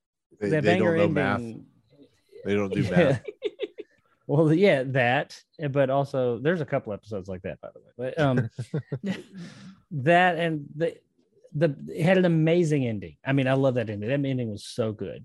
They, 0.41 0.49
that 0.51 0.63
they 0.65 0.75
banger 0.79 0.97
don't 0.97 1.15
know 1.15 1.21
ending. 1.23 1.67
math. 1.95 2.05
They 2.45 2.55
don't 2.55 2.73
do 2.73 2.83
math. 2.91 3.23
well, 4.27 4.53
yeah, 4.53 4.85
that, 4.87 5.41
but 5.71 5.91
also 5.91 6.39
there's 6.39 6.61
a 6.61 6.67
couple 6.67 6.93
episodes 6.93 7.29
like 7.29 7.43
that, 7.43 7.61
by 7.61 7.69
the 7.75 7.81
way. 7.81 8.13
But 8.17 8.19
um, 8.19 8.51
that 9.91 10.37
and 10.39 10.67
the 10.75 10.97
the 11.55 11.77
it 11.89 12.05
had 12.05 12.19
an 12.19 12.25
amazing 12.25 12.87
ending. 12.87 13.17
I 13.25 13.33
mean, 13.33 13.47
I 13.47 13.55
love 13.55 13.75
that 13.75 13.91
ending. 13.91 14.09
That 14.09 14.29
ending 14.29 14.51
was 14.51 14.65
so 14.65 14.93
good, 14.93 15.25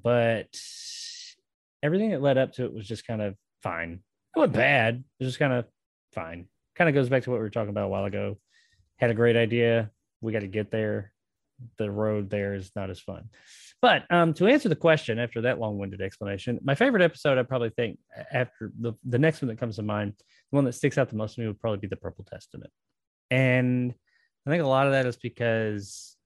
but 0.00 0.48
everything 1.82 2.10
that 2.10 2.22
led 2.22 2.38
up 2.38 2.52
to 2.54 2.64
it 2.64 2.74
was 2.74 2.86
just 2.86 3.06
kind 3.06 3.22
of 3.22 3.36
fine. 3.62 4.00
It 4.34 4.38
wasn't 4.38 4.54
bad. 4.54 4.96
It 4.96 5.24
was 5.24 5.32
just 5.32 5.38
kind 5.38 5.52
of 5.52 5.66
fine. 6.12 6.46
Kind 6.74 6.88
of 6.88 6.94
goes 6.94 7.08
back 7.08 7.22
to 7.24 7.30
what 7.30 7.36
we 7.36 7.42
were 7.42 7.50
talking 7.50 7.70
about 7.70 7.86
a 7.86 7.88
while 7.88 8.04
ago. 8.04 8.38
Had 8.96 9.10
a 9.10 9.14
great 9.14 9.36
idea. 9.36 9.90
We 10.20 10.32
got 10.32 10.40
to 10.40 10.46
get 10.46 10.70
there. 10.70 11.12
The 11.76 11.90
road 11.90 12.30
there 12.30 12.54
is 12.54 12.70
not 12.74 12.90
as 12.90 12.98
fun. 12.98 13.28
But 13.82 14.04
um, 14.10 14.32
to 14.34 14.46
answer 14.46 14.68
the 14.68 14.76
question 14.76 15.18
after 15.18 15.40
that 15.40 15.58
long-winded 15.58 16.00
explanation, 16.00 16.60
my 16.62 16.76
favorite 16.76 17.02
episode, 17.02 17.36
I 17.36 17.42
probably 17.42 17.70
think 17.70 17.98
after 18.32 18.70
the 18.80 18.92
the 19.04 19.18
next 19.18 19.42
one 19.42 19.48
that 19.48 19.58
comes 19.58 19.76
to 19.76 19.82
mind, 19.82 20.14
the 20.16 20.56
one 20.56 20.64
that 20.64 20.74
sticks 20.74 20.96
out 20.96 21.10
the 21.10 21.16
most 21.16 21.34
to 21.34 21.40
me 21.40 21.48
would 21.48 21.60
probably 21.60 21.80
be 21.80 21.88
the 21.88 21.96
Purple 21.96 22.24
Testament. 22.24 22.70
And 23.32 23.92
I 24.46 24.50
think 24.50 24.62
a 24.62 24.68
lot 24.68 24.86
of 24.86 24.92
that 24.92 25.06
is 25.06 25.16
because 25.16 26.16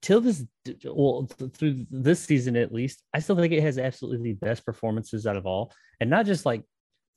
till 0.00 0.20
this 0.20 0.44
well 0.84 1.28
th- 1.38 1.50
through 1.52 1.86
this 1.90 2.20
season 2.20 2.56
at 2.56 2.72
least, 2.72 3.02
I 3.12 3.18
still 3.18 3.36
think 3.36 3.52
it 3.52 3.62
has 3.62 3.76
absolutely 3.76 4.32
the 4.32 4.46
best 4.46 4.64
performances 4.64 5.26
out 5.26 5.36
of 5.36 5.46
all, 5.46 5.72
and 6.00 6.08
not 6.08 6.24
just 6.24 6.46
like 6.46 6.62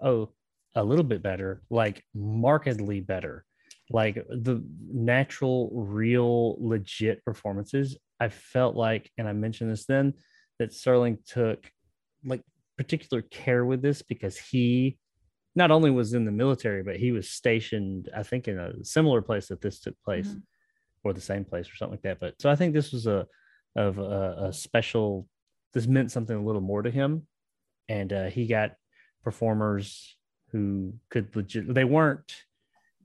oh 0.01 0.31
a 0.75 0.83
little 0.83 1.03
bit 1.03 1.21
better, 1.21 1.61
like 1.69 2.03
markedly 2.15 3.01
better, 3.01 3.45
like 3.89 4.15
the 4.15 4.63
natural, 4.91 5.69
real, 5.73 6.55
legit 6.59 7.23
performances. 7.25 7.97
I 8.19 8.29
felt 8.29 8.75
like, 8.75 9.11
and 9.17 9.27
I 9.27 9.33
mentioned 9.33 9.71
this 9.71 9.85
then, 9.85 10.13
that 10.59 10.71
Serling 10.71 11.17
took 11.25 11.69
like 12.23 12.41
particular 12.77 13.21
care 13.21 13.65
with 13.65 13.81
this 13.81 14.01
because 14.01 14.37
he 14.37 14.97
not 15.55 15.69
only 15.71 15.91
was 15.91 16.13
in 16.13 16.25
the 16.25 16.31
military, 16.31 16.81
but 16.81 16.95
he 16.95 17.11
was 17.11 17.29
stationed, 17.29 18.09
I 18.15 18.23
think, 18.23 18.47
in 18.47 18.57
a 18.57 18.83
similar 18.83 19.21
place 19.21 19.47
that 19.49 19.61
this 19.61 19.79
took 19.79 19.95
place, 20.03 20.27
Mhm. 20.29 20.41
or 21.03 21.13
the 21.13 21.21
same 21.21 21.45
place, 21.45 21.69
or 21.71 21.75
something 21.75 21.93
like 21.93 22.01
that. 22.03 22.19
But 22.19 22.41
so 22.41 22.49
I 22.49 22.55
think 22.55 22.73
this 22.73 22.91
was 22.91 23.05
a 23.07 23.27
of 23.75 23.97
a, 23.99 24.45
a 24.47 24.53
special. 24.53 25.27
This 25.73 25.87
meant 25.87 26.11
something 26.11 26.35
a 26.35 26.43
little 26.43 26.61
more 26.61 26.81
to 26.83 26.89
him, 26.91 27.27
and 27.89 28.13
uh, 28.13 28.25
he 28.29 28.47
got 28.47 28.75
performers 29.23 30.17
who 30.51 30.93
could 31.09 31.35
legit. 31.35 31.73
They 31.73 31.83
weren't 31.83 32.43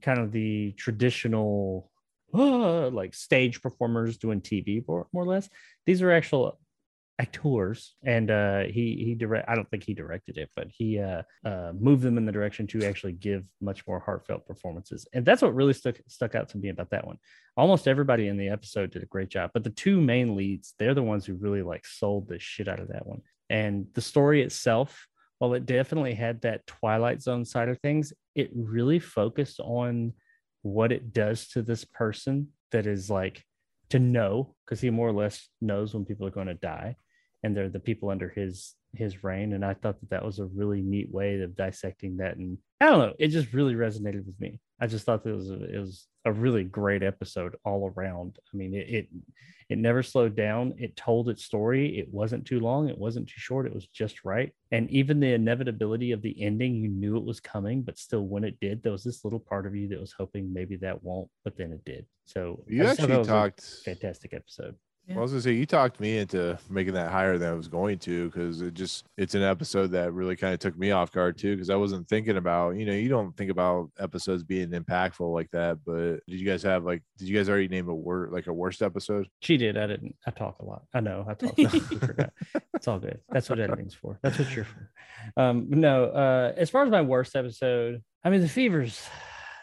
kind 0.01 0.19
of 0.19 0.31
the 0.31 0.73
traditional 0.73 1.89
uh, 2.33 2.89
like 2.89 3.13
stage 3.13 3.61
performers 3.61 4.17
doing 4.17 4.41
TV 4.41 4.85
more, 4.87 5.07
more 5.13 5.23
or 5.23 5.27
less. 5.27 5.49
These 5.85 6.01
are 6.01 6.11
actual 6.11 6.59
actors 7.19 7.95
and 8.05 8.31
uh 8.31 8.61
he 8.61 9.03
he 9.03 9.13
direct 9.13 9.47
i 9.49 9.53
don't 9.53 9.69
think 9.69 9.83
he 9.83 9.93
directed 9.93 10.37
it 10.37 10.49
but 10.55 10.67
he 10.69 10.99
uh 10.99 11.21
uh 11.45 11.73
moved 11.77 12.01
them 12.01 12.17
in 12.17 12.25
the 12.25 12.31
direction 12.31 12.65
to 12.65 12.85
actually 12.85 13.11
give 13.11 13.43
much 13.59 13.85
more 13.85 13.99
heartfelt 13.99 14.47
performances. 14.47 15.05
And 15.11 15.25
that's 15.25 15.41
what 15.41 15.53
really 15.53 15.73
stuck 15.73 15.97
stuck 16.07 16.33
out 16.33 16.47
to 16.49 16.57
me 16.57 16.69
about 16.69 16.91
that 16.91 17.05
one. 17.05 17.17
Almost 17.57 17.89
everybody 17.89 18.29
in 18.29 18.37
the 18.37 18.47
episode 18.47 18.91
did 18.91 19.03
a 19.03 19.07
great 19.07 19.27
job 19.27 19.51
but 19.53 19.65
the 19.65 19.69
two 19.69 19.99
main 19.99 20.35
leads 20.35 20.73
they're 20.79 20.93
the 20.93 21.03
ones 21.03 21.25
who 21.25 21.33
really 21.33 21.61
like 21.61 21.85
sold 21.85 22.29
the 22.29 22.39
shit 22.39 22.69
out 22.69 22.79
of 22.79 22.87
that 22.87 23.05
one. 23.05 23.21
And 23.49 23.87
the 23.95 24.01
story 24.01 24.41
itself 24.41 25.05
while 25.39 25.53
it 25.53 25.65
definitely 25.65 26.13
had 26.13 26.41
that 26.41 26.67
twilight 26.67 27.21
zone 27.21 27.43
side 27.43 27.69
of 27.69 27.79
things 27.79 28.13
it 28.35 28.49
really 28.53 28.99
focused 28.99 29.59
on 29.59 30.13
what 30.61 30.91
it 30.91 31.13
does 31.13 31.47
to 31.47 31.61
this 31.61 31.85
person 31.85 32.49
that 32.71 32.85
is 32.85 33.09
like 33.09 33.43
to 33.89 33.99
know 33.99 34.55
because 34.65 34.81
he 34.81 34.89
more 34.89 35.07
or 35.07 35.13
less 35.13 35.47
knows 35.61 35.93
when 35.93 36.05
people 36.05 36.27
are 36.27 36.31
going 36.31 36.47
to 36.47 36.53
die 36.53 36.95
and 37.43 37.55
they're 37.55 37.69
the 37.69 37.79
people 37.79 38.09
under 38.09 38.29
his 38.29 38.75
his 38.95 39.23
reign. 39.23 39.53
And 39.53 39.63
i 39.63 39.73
thought 39.73 39.99
that 39.99 40.09
that 40.09 40.25
was 40.25 40.39
a 40.39 40.45
really 40.45 40.81
neat 40.81 41.11
way 41.11 41.39
of 41.41 41.55
dissecting 41.55 42.17
that. 42.17 42.37
And 42.37 42.57
i 42.81 42.85
don't 42.85 42.99
know 42.99 43.13
it 43.17 43.29
just 43.29 43.53
really 43.53 43.75
resonated 43.75 44.25
with 44.25 44.39
me 44.39 44.59
i 44.81 44.87
just 44.87 45.05
thought 45.05 45.23
that 45.23 45.31
it 45.31 45.35
was 45.35 45.49
a, 45.51 45.75
it 45.75 45.79
was 45.79 46.07
a 46.25 46.31
really 46.31 46.63
great 46.65 47.01
episode 47.01 47.55
all 47.63 47.93
around. 47.95 48.37
I 48.53 48.57
mean 48.57 48.73
it, 48.73 48.89
it 48.89 49.07
it 49.69 49.77
never 49.77 50.01
slowed 50.03 50.35
down. 50.35 50.73
It 50.79 50.95
told 50.97 51.29
its 51.29 51.45
story. 51.45 51.99
It 51.99 52.11
wasn't 52.11 52.45
too 52.45 52.59
long. 52.59 52.89
It 52.89 52.97
wasn't 52.97 53.27
too 53.29 53.39
short. 53.39 53.67
It 53.67 53.73
was 53.73 53.85
just 53.87 54.25
right. 54.25 54.51
And 54.71 54.89
even 54.89 55.19
the 55.19 55.33
inevitability 55.33 56.11
of 56.11 56.21
the 56.23 56.41
ending 56.41 56.75
you 56.75 56.89
knew 56.89 57.17
it 57.17 57.23
was 57.23 57.39
coming 57.39 57.83
but 57.83 57.97
still 57.97 58.25
when 58.25 58.43
it 58.43 58.59
did 58.59 58.81
there 58.83 58.91
was 58.91 59.03
this 59.03 59.23
little 59.23 59.39
part 59.39 59.65
of 59.65 59.75
you 59.75 59.87
that 59.89 59.99
was 59.99 60.11
hoping 60.11 60.51
maybe 60.51 60.75
that 60.77 61.01
won't 61.03 61.29
but 61.43 61.55
then 61.57 61.71
it 61.71 61.85
did. 61.85 62.05
So 62.25 62.63
You 62.67 62.83
I 62.83 62.87
just 62.87 62.99
thought 62.99 63.09
that 63.09 63.19
actually 63.21 63.23
talked. 63.23 63.63
fantastic 63.85 64.33
episode 64.33 64.75
Well, 65.09 65.19
I 65.19 65.21
was 65.21 65.31
gonna 65.31 65.41
say 65.41 65.53
you 65.53 65.65
talked 65.65 65.99
me 65.99 66.17
into 66.19 66.57
making 66.69 66.93
that 66.93 67.11
higher 67.11 67.37
than 67.37 67.49
I 67.49 67.55
was 67.55 67.67
going 67.67 67.97
to 67.99 68.29
because 68.29 68.61
it 68.61 68.73
just 68.73 69.05
it's 69.17 69.35
an 69.35 69.41
episode 69.41 69.87
that 69.91 70.13
really 70.13 70.35
kind 70.35 70.53
of 70.53 70.59
took 70.59 70.77
me 70.77 70.91
off 70.91 71.11
guard 71.11 71.37
too 71.37 71.55
because 71.55 71.69
I 71.69 71.75
wasn't 71.75 72.07
thinking 72.07 72.37
about 72.37 72.77
you 72.77 72.85
know 72.85 72.93
you 72.93 73.09
don't 73.09 73.35
think 73.35 73.49
about 73.49 73.89
episodes 73.99 74.43
being 74.43 74.69
impactful 74.69 75.33
like 75.33 75.49
that 75.51 75.79
but 75.85 76.17
did 76.27 76.39
you 76.39 76.45
guys 76.45 76.61
have 76.63 76.83
like 76.83 77.01
did 77.17 77.27
you 77.27 77.35
guys 77.35 77.49
already 77.49 77.67
name 77.67 77.89
a 77.89 77.95
word 77.95 78.31
like 78.31 78.47
a 78.47 78.53
worst 78.53 78.81
episode? 78.81 79.27
She 79.41 79.57
did. 79.57 79.77
I 79.77 79.87
didn't. 79.87 80.15
I 80.27 80.31
talk 80.31 80.59
a 80.59 80.65
lot. 80.65 80.83
I 80.93 80.99
know. 80.99 81.25
I 81.27 81.33
talk. 81.33 81.55
Forgot. 81.55 82.33
It's 82.75 82.87
all 82.87 82.99
good. 82.99 83.19
That's 83.29 83.49
what 83.49 83.59
editing's 83.59 83.93
for. 83.93 84.19
That's 84.23 84.39
what 84.39 84.55
you're 84.55 84.63
for. 84.63 84.89
Um, 85.35 85.67
no. 85.69 86.05
Uh, 86.05 86.53
as 86.55 86.69
far 86.69 86.85
as 86.85 86.89
my 86.89 87.01
worst 87.01 87.35
episode, 87.35 88.01
I 88.23 88.29
mean, 88.29 88.39
the 88.39 88.47
fevers. 88.47 89.05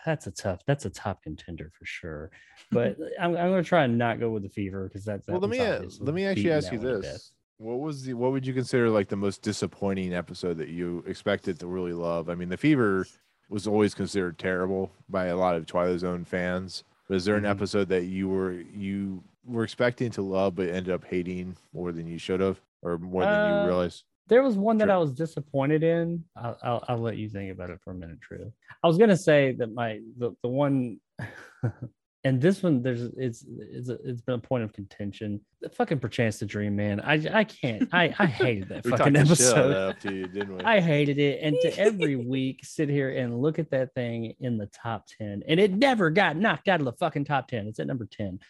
That's 0.06 0.26
a 0.28 0.30
tough. 0.30 0.60
That's 0.66 0.84
a 0.86 0.90
top 0.90 1.22
contender 1.24 1.70
for 1.78 1.84
sure. 1.84 2.30
But 2.70 2.96
I'm, 3.20 3.30
I'm 3.36 3.50
going 3.50 3.62
to 3.62 3.68
try 3.68 3.84
and 3.84 3.98
not 3.98 4.20
go 4.20 4.30
with 4.30 4.44
the 4.44 4.48
fever 4.48 4.86
because 4.88 5.04
that's. 5.04 5.26
well, 5.28 5.40
let 5.40 5.50
me 5.50 5.58
uh, 5.60 5.82
let 6.00 6.14
me 6.14 6.24
actually 6.24 6.52
ask 6.52 6.72
you 6.72 6.78
this: 6.78 7.32
What 7.58 7.80
was 7.80 8.04
the 8.04 8.14
what 8.14 8.30
would 8.32 8.46
you 8.46 8.54
consider 8.54 8.88
like 8.88 9.08
the 9.08 9.16
most 9.16 9.42
disappointing 9.42 10.14
episode 10.14 10.56
that 10.58 10.68
you 10.68 11.02
expected 11.06 11.58
to 11.60 11.66
really 11.66 11.92
love? 11.92 12.30
I 12.30 12.36
mean, 12.36 12.48
the 12.48 12.56
fever 12.56 13.06
was 13.48 13.66
always 13.66 13.94
considered 13.94 14.38
terrible 14.38 14.92
by 15.08 15.26
a 15.26 15.36
lot 15.36 15.56
of 15.56 15.66
Twilight 15.66 15.98
Zone 16.00 16.24
fans. 16.24 16.84
Was 17.08 17.24
there 17.24 17.36
an 17.36 17.44
Mhm. 17.44 17.50
episode 17.50 17.88
that 17.88 18.04
you 18.04 18.28
were 18.28 18.52
you 18.52 19.22
were 19.44 19.64
expecting 19.64 20.10
to 20.12 20.22
love 20.22 20.54
but 20.56 20.68
ended 20.68 20.90
up 20.90 21.04
hating 21.04 21.56
more 21.72 21.92
than 21.92 22.06
you 22.06 22.18
should 22.18 22.40
have, 22.40 22.60
or 22.82 22.96
more 22.98 23.24
than 23.24 23.44
Uh, 23.44 23.48
you 23.48 23.66
realized? 23.66 24.04
There 24.28 24.42
was 24.42 24.56
one 24.56 24.78
that 24.78 24.88
Sure. 24.88 24.94
I 24.94 24.98
was 24.98 25.12
disappointed 25.12 25.82
in. 25.82 26.24
I'll, 26.36 26.58
I'll, 26.62 26.84
I'll 26.88 26.98
let 26.98 27.16
you 27.16 27.28
think 27.28 27.52
about 27.52 27.70
it 27.70 27.80
for 27.82 27.92
a 27.92 27.94
minute, 27.94 28.20
True. 28.20 28.52
I 28.82 28.86
was 28.86 28.98
gonna 28.98 29.16
say 29.16 29.52
that 29.58 29.72
my 29.72 30.00
the, 30.18 30.32
the 30.42 30.48
one, 30.48 31.00
and 32.24 32.40
this 32.40 32.60
one 32.62 32.82
there's 32.82 33.02
it's 33.16 33.44
it's 33.48 33.88
a, 33.88 33.98
it's 34.04 34.20
been 34.20 34.34
a 34.34 34.38
point 34.38 34.64
of 34.64 34.72
contention. 34.72 35.40
The 35.60 35.68
fucking 35.68 36.00
perchance 36.00 36.38
to 36.40 36.46
dream, 36.46 36.74
man. 36.74 37.00
I 37.00 37.14
I 37.32 37.44
can't. 37.44 37.88
I 37.92 38.12
I 38.18 38.26
hated 38.42 38.68
that 38.70 38.86
fucking 38.86 39.14
episode. 39.16 39.68
that 39.68 39.88
up 39.90 40.00
to 40.00 40.12
you, 40.12 40.26
didn't 40.26 40.56
we? 40.56 40.64
I 40.64 40.80
hated 40.80 41.18
it. 41.18 41.40
And 41.42 41.56
to 41.62 41.78
every 41.78 42.16
week 42.16 42.60
sit 42.64 42.88
here 42.88 43.16
and 43.16 43.40
look 43.40 43.58
at 43.60 43.70
that 43.70 43.94
thing 43.94 44.34
in 44.40 44.58
the 44.58 44.66
top 44.66 45.06
10. 45.18 45.44
And 45.46 45.60
it 45.60 45.72
never 45.72 46.10
got 46.10 46.36
knocked 46.36 46.68
out 46.68 46.80
of 46.80 46.86
the 46.86 46.92
fucking 46.92 47.24
top 47.26 47.46
10. 47.48 47.68
It's 47.68 47.78
at 47.78 47.86
number 47.86 48.06
10. 48.06 48.40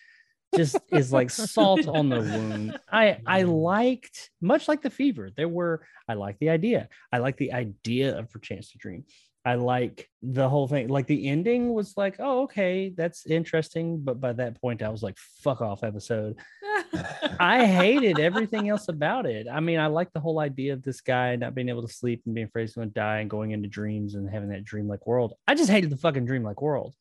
Just 0.56 0.78
is 0.90 1.12
like 1.12 1.30
salt 1.30 1.86
on 1.98 2.08
the 2.08 2.20
wound. 2.20 2.78
I 2.90 3.18
I 3.26 3.42
mm-hmm. 3.42 3.52
liked 3.52 4.30
much 4.40 4.68
like 4.68 4.82
the 4.82 4.90
fever. 4.90 5.30
There 5.36 5.48
were 5.48 5.86
I 6.08 6.14
like 6.14 6.38
the 6.38 6.50
idea. 6.50 6.88
I 7.12 7.18
like 7.18 7.36
the 7.36 7.52
idea 7.52 8.18
of 8.18 8.30
Perchance 8.30 8.72
to 8.72 8.78
Dream. 8.78 9.04
I 9.46 9.54
like 9.54 10.08
the 10.22 10.48
whole 10.48 10.66
thing. 10.66 10.88
Like 10.88 11.06
the 11.06 11.28
ending 11.28 11.72
was 11.72 11.96
like, 11.96 12.16
oh, 12.18 12.42
okay, 12.42 12.92
that's 12.96 13.26
interesting. 13.26 14.00
But 14.00 14.20
by 14.20 14.32
that 14.32 14.60
point, 14.60 14.82
I 14.82 14.88
was 14.88 15.04
like, 15.04 15.16
fuck 15.18 15.60
off 15.60 15.84
episode. 15.84 16.36
I 17.38 17.64
hated 17.64 18.18
everything 18.18 18.68
else 18.68 18.88
about 18.88 19.24
it. 19.24 19.46
I 19.50 19.60
mean, 19.60 19.78
I 19.78 19.86
like 19.86 20.12
the 20.12 20.18
whole 20.18 20.40
idea 20.40 20.72
of 20.72 20.82
this 20.82 21.00
guy 21.00 21.36
not 21.36 21.54
being 21.54 21.68
able 21.68 21.86
to 21.86 21.92
sleep 21.92 22.22
and 22.26 22.34
being 22.34 22.48
afraid 22.48 22.62
he's 22.62 22.74
going 22.74 22.88
to 22.88 22.94
die 22.94 23.18
and 23.18 23.30
going 23.30 23.52
into 23.52 23.68
dreams 23.68 24.16
and 24.16 24.28
having 24.28 24.48
that 24.48 24.64
dreamlike 24.64 25.06
world. 25.06 25.34
I 25.46 25.54
just 25.54 25.70
hated 25.70 25.90
the 25.90 25.96
fucking 25.96 26.26
dreamlike 26.26 26.60
world. 26.60 26.96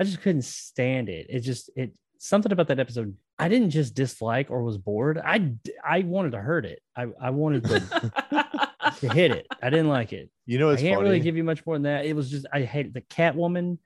I 0.00 0.04
just 0.04 0.22
couldn't 0.22 0.46
stand 0.46 1.10
it. 1.10 1.26
It 1.28 1.40
just 1.40 1.68
it 1.76 1.92
something 2.20 2.52
about 2.52 2.68
that 2.68 2.78
episode. 2.78 3.16
I 3.38 3.48
didn't 3.48 3.70
just 3.70 3.94
dislike 3.94 4.50
or 4.50 4.62
was 4.62 4.76
bored. 4.76 5.18
i 5.18 5.52
i 5.82 6.00
wanted 6.00 6.32
to 6.32 6.38
hurt 6.38 6.66
it. 6.66 6.80
I 6.94 7.06
I 7.20 7.30
wanted 7.30 7.64
to, 7.64 7.80
to 9.00 9.08
hit 9.08 9.32
it. 9.32 9.46
I 9.62 9.70
didn't 9.70 9.88
like 9.88 10.12
it. 10.12 10.30
you 10.46 10.58
know, 10.58 10.70
I 10.70 10.76
can't 10.76 10.96
funny. 10.96 11.08
really 11.08 11.20
give 11.20 11.36
you 11.36 11.44
much 11.44 11.64
more 11.66 11.74
than 11.74 11.84
that. 11.84 12.04
It 12.04 12.14
was 12.14 12.30
just 12.30 12.46
I 12.52 12.62
hated 12.62 12.94
the 12.94 13.00
Catwoman. 13.00 13.78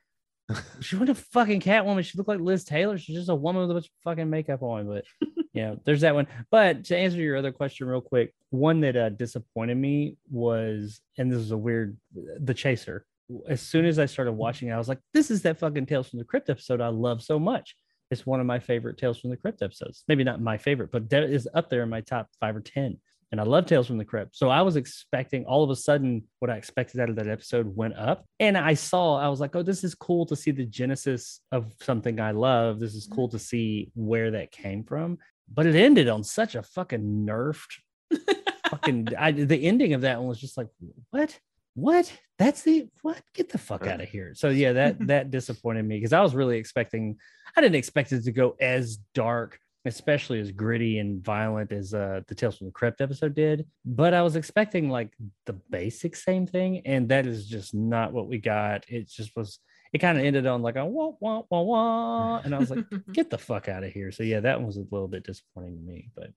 she 0.81 0.97
wasn't 0.97 1.17
a 1.17 1.23
fucking 1.23 1.61
Catwoman. 1.61 2.05
She 2.05 2.19
looked 2.19 2.29
like 2.29 2.41
Liz 2.41 2.65
Taylor. 2.65 2.99
She's 2.99 3.17
just 3.17 3.31
a 3.31 3.35
woman 3.35 3.63
with 3.63 3.71
a 3.71 3.75
bunch 3.75 3.87
of 3.87 3.93
fucking 4.03 4.29
makeup 4.29 4.63
on. 4.63 4.87
But 4.87 5.05
yeah, 5.53 5.77
there's 5.85 6.01
that 6.01 6.15
one. 6.15 6.27
But 6.51 6.85
to 6.87 6.97
answer 6.97 7.19
your 7.19 7.37
other 7.37 7.53
question 7.53 7.87
real 7.87 8.01
quick, 8.01 8.35
one 8.51 8.81
that 8.81 8.97
uh, 8.97 9.09
disappointed 9.11 9.77
me 9.77 10.17
was, 10.31 11.01
and 11.17 11.31
this 11.31 11.39
is 11.39 11.53
a 11.53 11.57
weird, 11.57 11.97
The 12.41 12.55
Chaser. 12.55 13.07
As 13.49 13.63
soon 13.63 13.87
as 13.87 13.99
I 13.99 14.07
started 14.07 14.33
watching, 14.33 14.69
it, 14.69 14.73
I 14.73 14.79
was 14.79 14.89
like, 14.89 14.99
this 15.15 15.31
is 15.31 15.43
that 15.43 15.59
fucking 15.59 15.87
Tales 15.87 16.11
from 16.11 16.19
the 16.19 16.27
Crypt 16.27 16.51
episode 16.51 16.81
I 16.81 16.89
love 16.89 17.23
so 17.23 17.39
much. 17.39 17.75
It's 18.11 18.27
one 18.27 18.41
of 18.41 18.47
my 18.47 18.59
favorite 18.59 18.99
Tales 18.99 19.19
from 19.19 19.31
the 19.31 19.37
Crypt 19.37 19.63
episodes. 19.63 20.05
Maybe 20.09 20.25
not 20.25 20.41
my 20.41 20.59
favorite, 20.59 20.93
but 20.93 21.09
that 21.11 21.25
is 21.25 21.49
up 21.55 21.71
there 21.71 21.83
in 21.83 21.89
my 21.89 22.01
top 22.01 22.29
five 22.41 22.57
or 22.57 22.61
10 22.61 22.99
and 23.35 23.41
I 23.41 23.45
love 23.45 23.67
Tales 23.67 23.89
from 23.89 23.99
the 23.99 24.05
Crypt. 24.05 24.37
So 24.37 24.49
I 24.49 24.63
was 24.63 24.77
expecting 24.77 25.45
all 25.45 25.65
of 25.65 25.71
a 25.71 25.75
sudden 25.75 26.23
what 26.39 26.53
I 26.53 26.57
expected 26.57 27.01
out 27.01 27.11
of 27.11 27.17
that 27.17 27.27
episode 27.27 27.75
went 27.75 27.97
up. 27.97 28.25
And 28.39 28.57
I 28.57 28.75
saw, 28.75 29.19
I 29.19 29.29
was 29.29 29.41
like, 29.41 29.57
oh, 29.57 29.63
this 29.65 29.83
is 29.83 29.93
cool 29.97 30.25
to 30.27 30.37
see 30.37 30.53
the 30.53 30.65
genesis 30.65 31.41
of 31.51 31.73
something 31.81 32.21
I 32.21 32.31
love. 32.31 32.79
This 32.79 32.95
is 32.95 33.07
mm-hmm. 33.07 33.15
cool 33.17 33.29
to 33.31 33.39
see 33.41 33.91
where 33.97 34.31
that 34.31 34.53
came 34.53 34.85
from. 34.85 35.19
But 35.53 35.67
it 35.67 35.75
ended 35.75 36.09
on 36.09 36.23
such 36.23 36.55
a 36.55 36.63
fucking 36.63 37.27
nerfed 37.27 37.81
fucking 38.71 39.09
I, 39.19 39.33
the 39.33 39.67
ending 39.67 39.95
of 39.95 40.03
that 40.03 40.19
one 40.19 40.29
was 40.29 40.41
just 40.41 40.57
like, 40.57 40.69
what? 41.11 41.37
What? 41.75 42.13
That's 42.39 42.63
the 42.63 42.89
what? 43.03 43.21
Get 43.35 43.51
the 43.51 43.59
fuck 43.59 43.87
out 43.87 44.01
of 44.01 44.09
here. 44.09 44.35
So 44.35 44.49
yeah, 44.49 44.73
that 44.73 44.99
that 45.07 45.31
disappointed 45.31 45.85
me 45.85 45.97
because 45.97 46.13
I 46.13 46.21
was 46.21 46.35
really 46.35 46.59
expecting 46.59 47.17
I 47.57 47.61
didn't 47.61 47.77
expect 47.77 48.13
it 48.13 48.25
to 48.25 48.33
go 48.33 48.57
as 48.61 48.99
dark 49.15 49.59
especially 49.87 50.41
as 50.41 50.51
gritty 50.51 50.99
and 50.99 51.23
violent 51.23 51.71
as 51.71 51.93
uh, 51.93 52.21
the 52.27 52.35
Tales 52.35 52.57
from 52.57 52.69
the 52.69 52.73
Crypt 52.73 53.01
episode 53.01 53.35
did. 53.35 53.67
But 53.85 54.15
I 54.15 54.23
was 54.23 54.37
expecting 54.37 54.89
like 54.89 55.13
the 55.47 55.53
basic 55.53 56.17
same 56.17 56.47
thing, 56.47 56.83
and 56.87 57.09
that 57.11 57.27
is 57.27 57.47
just 57.47 57.75
not 57.75 58.13
what 58.13 58.29
we 58.29 58.39
got. 58.39 58.85
It 58.89 59.09
just 59.09 59.37
was. 59.37 59.59
It 59.93 59.99
kind 59.99 60.19
of 60.19 60.25
ended 60.25 60.47
on 60.47 60.63
like 60.63 60.77
a 60.77 60.85
wah 60.85 61.13
wah 61.21 61.43
wah 61.49 61.61
wah, 61.61 62.41
and 62.45 62.55
I 62.55 62.59
was 62.59 62.71
like, 62.71 62.85
"Get 63.13 63.31
the 63.31 63.39
fuck 63.39 63.69
out 63.69 63.85
of 63.85 63.93
here!" 63.93 64.11
So 64.11 64.23
yeah, 64.23 64.41
that 64.41 64.59
one 64.59 64.67
was 64.67 64.77
a 64.77 64.87
little 64.91 65.09
bit 65.09 65.25
disappointing 65.25 65.77
to 65.77 65.83
me. 65.83 66.11
But 66.17 66.31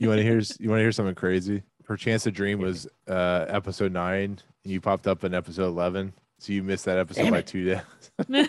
you 0.00 0.08
want 0.08 0.18
to 0.18 0.24
hear 0.24 0.40
you 0.58 0.70
want 0.70 0.78
to 0.78 0.84
hear 0.84 0.92
something 0.92 1.14
crazy? 1.14 1.62
Perchance 1.90 2.22
to 2.22 2.30
Dream 2.30 2.60
was 2.60 2.86
uh 3.08 3.46
episode 3.48 3.90
nine, 3.90 4.38
and 4.62 4.72
you 4.72 4.80
popped 4.80 5.08
up 5.08 5.24
in 5.24 5.34
episode 5.34 5.64
eleven, 5.66 6.12
so 6.38 6.52
you 6.52 6.62
missed 6.62 6.84
that 6.84 6.98
episode 6.98 7.22
Damn 7.24 7.32
by 7.32 7.38
it. 7.40 7.48
two 7.48 7.64
days. 7.64 7.80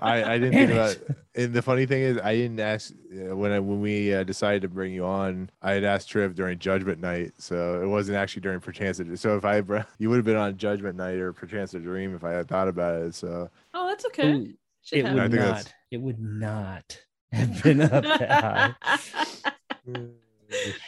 I, 0.00 0.24
I 0.24 0.38
didn't 0.38 0.52
Damn 0.52 0.68
think 0.68 0.70
about. 0.70 0.90
it. 0.92 1.16
And 1.34 1.52
the 1.52 1.60
funny 1.60 1.84
thing 1.84 2.00
is, 2.00 2.18
I 2.24 2.34
didn't 2.34 2.60
ask 2.60 2.90
uh, 3.12 3.36
when 3.36 3.52
I 3.52 3.58
when 3.58 3.82
we 3.82 4.14
uh, 4.14 4.22
decided 4.24 4.62
to 4.62 4.68
bring 4.68 4.94
you 4.94 5.04
on. 5.04 5.50
I 5.60 5.72
had 5.72 5.84
asked 5.84 6.08
Triv 6.08 6.34
during 6.34 6.58
Judgment 6.58 7.00
Night, 7.02 7.32
so 7.36 7.82
it 7.82 7.86
wasn't 7.86 8.16
actually 8.16 8.40
during 8.40 8.60
Perchance. 8.60 8.96
to- 8.96 9.14
So 9.18 9.36
if 9.36 9.44
I 9.44 9.56
you 9.98 10.08
would 10.08 10.16
have 10.16 10.24
been 10.24 10.36
on 10.36 10.56
Judgment 10.56 10.96
Night 10.96 11.18
or 11.18 11.34
Perchance 11.34 11.72
to 11.72 11.80
Dream 11.80 12.14
if 12.14 12.24
I 12.24 12.30
had 12.30 12.48
thought 12.48 12.68
about 12.68 12.98
it. 13.02 13.14
So 13.14 13.50
oh, 13.74 13.88
that's 13.88 14.06
okay. 14.06 14.32
Ooh, 14.32 14.54
it 14.90 15.04
I 15.04 15.12
would 15.12 15.20
think 15.32 15.32
that's- 15.34 15.64
not. 15.66 15.74
It 15.90 16.00
would 16.00 16.18
not 16.18 16.98
have 17.30 17.62
been 17.62 17.82
up 17.82 17.90
that 18.04 18.74
high. 18.86 20.06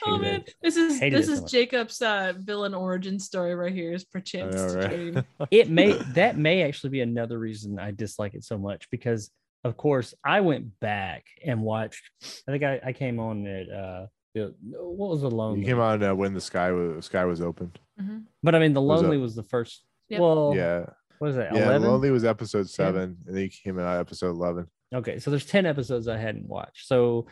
oh 0.07 0.17
Hated 0.19 0.21
man, 0.23 0.35
it. 0.41 0.55
this 0.63 0.77
is 0.77 1.01
Hated 1.01 1.19
this 1.19 1.29
it 1.29 1.37
so 1.39 1.45
is. 1.45 1.51
Jacob's 1.51 2.03
uh, 2.03 2.33
villain 2.39 2.75
origin 2.75 3.19
story 3.19 3.55
right 3.55 3.73
here. 3.73 3.93
Is 3.93 4.05
perchance 4.05 4.55
know, 4.57 4.75
right? 4.81 4.89
dream. 4.91 5.25
it 5.51 5.69
may 5.71 5.93
that 6.15 6.37
may 6.39 6.63
actually 6.63 6.91
be 6.91 7.01
another 7.01 7.39
reason 7.39 7.79
I 7.79 7.91
dislike 7.91 8.35
it 8.35 8.45
so 8.45 8.59
much 8.59 8.89
because 8.91 9.31
of 9.65 9.77
course 9.77 10.15
I 10.25 10.41
went 10.43 10.79
back 10.81 11.25
and 11.45 11.63
watched 11.63 12.11
I 12.49 12.53
think 12.53 12.63
I, 12.63 12.81
I 12.87 12.93
came 12.93 13.19
on 13.19 13.47
at 13.47 13.69
uh 13.71 14.07
the, 14.35 14.55
what 14.73 15.11
was 15.11 15.23
the 15.23 15.31
lonely 15.31 15.61
you 15.61 15.67
came 15.67 15.81
on 15.81 16.03
uh, 16.03 16.15
when 16.15 16.35
the 16.35 16.41
sky 16.41 16.71
was 16.71 17.07
sky 17.07 17.25
was 17.25 17.41
opened. 17.41 17.79
Mhm. 18.01 18.25
but 18.43 18.55
I 18.55 18.59
mean 18.59 18.75
the 18.75 18.83
lonely 18.83 19.17
it- 19.17 19.21
was 19.21 19.35
the 19.35 19.43
first 19.45 19.83
Yep. 20.09 20.21
well 20.21 20.53
yeah, 20.55 20.85
what 21.19 21.31
is 21.31 21.37
that 21.37 21.53
yeah. 21.53 21.65
11 21.65 21.89
Lonely 21.89 22.11
was 22.13 22.25
episode 22.25 22.69
seven, 22.71 23.17
and 23.27 23.35
then 23.35 23.43
you 23.43 23.49
came 23.49 23.77
in 23.79 23.85
on 23.85 23.99
episode 23.99 24.31
eleven. 24.37 24.67
okay 24.95 25.19
so 25.19 25.31
there's 25.31 25.47
10 25.47 25.67
episodes 25.67 26.07
I 26.07 26.17
hadn't 26.17 26.47
watched 26.47 26.87
so 26.87 27.27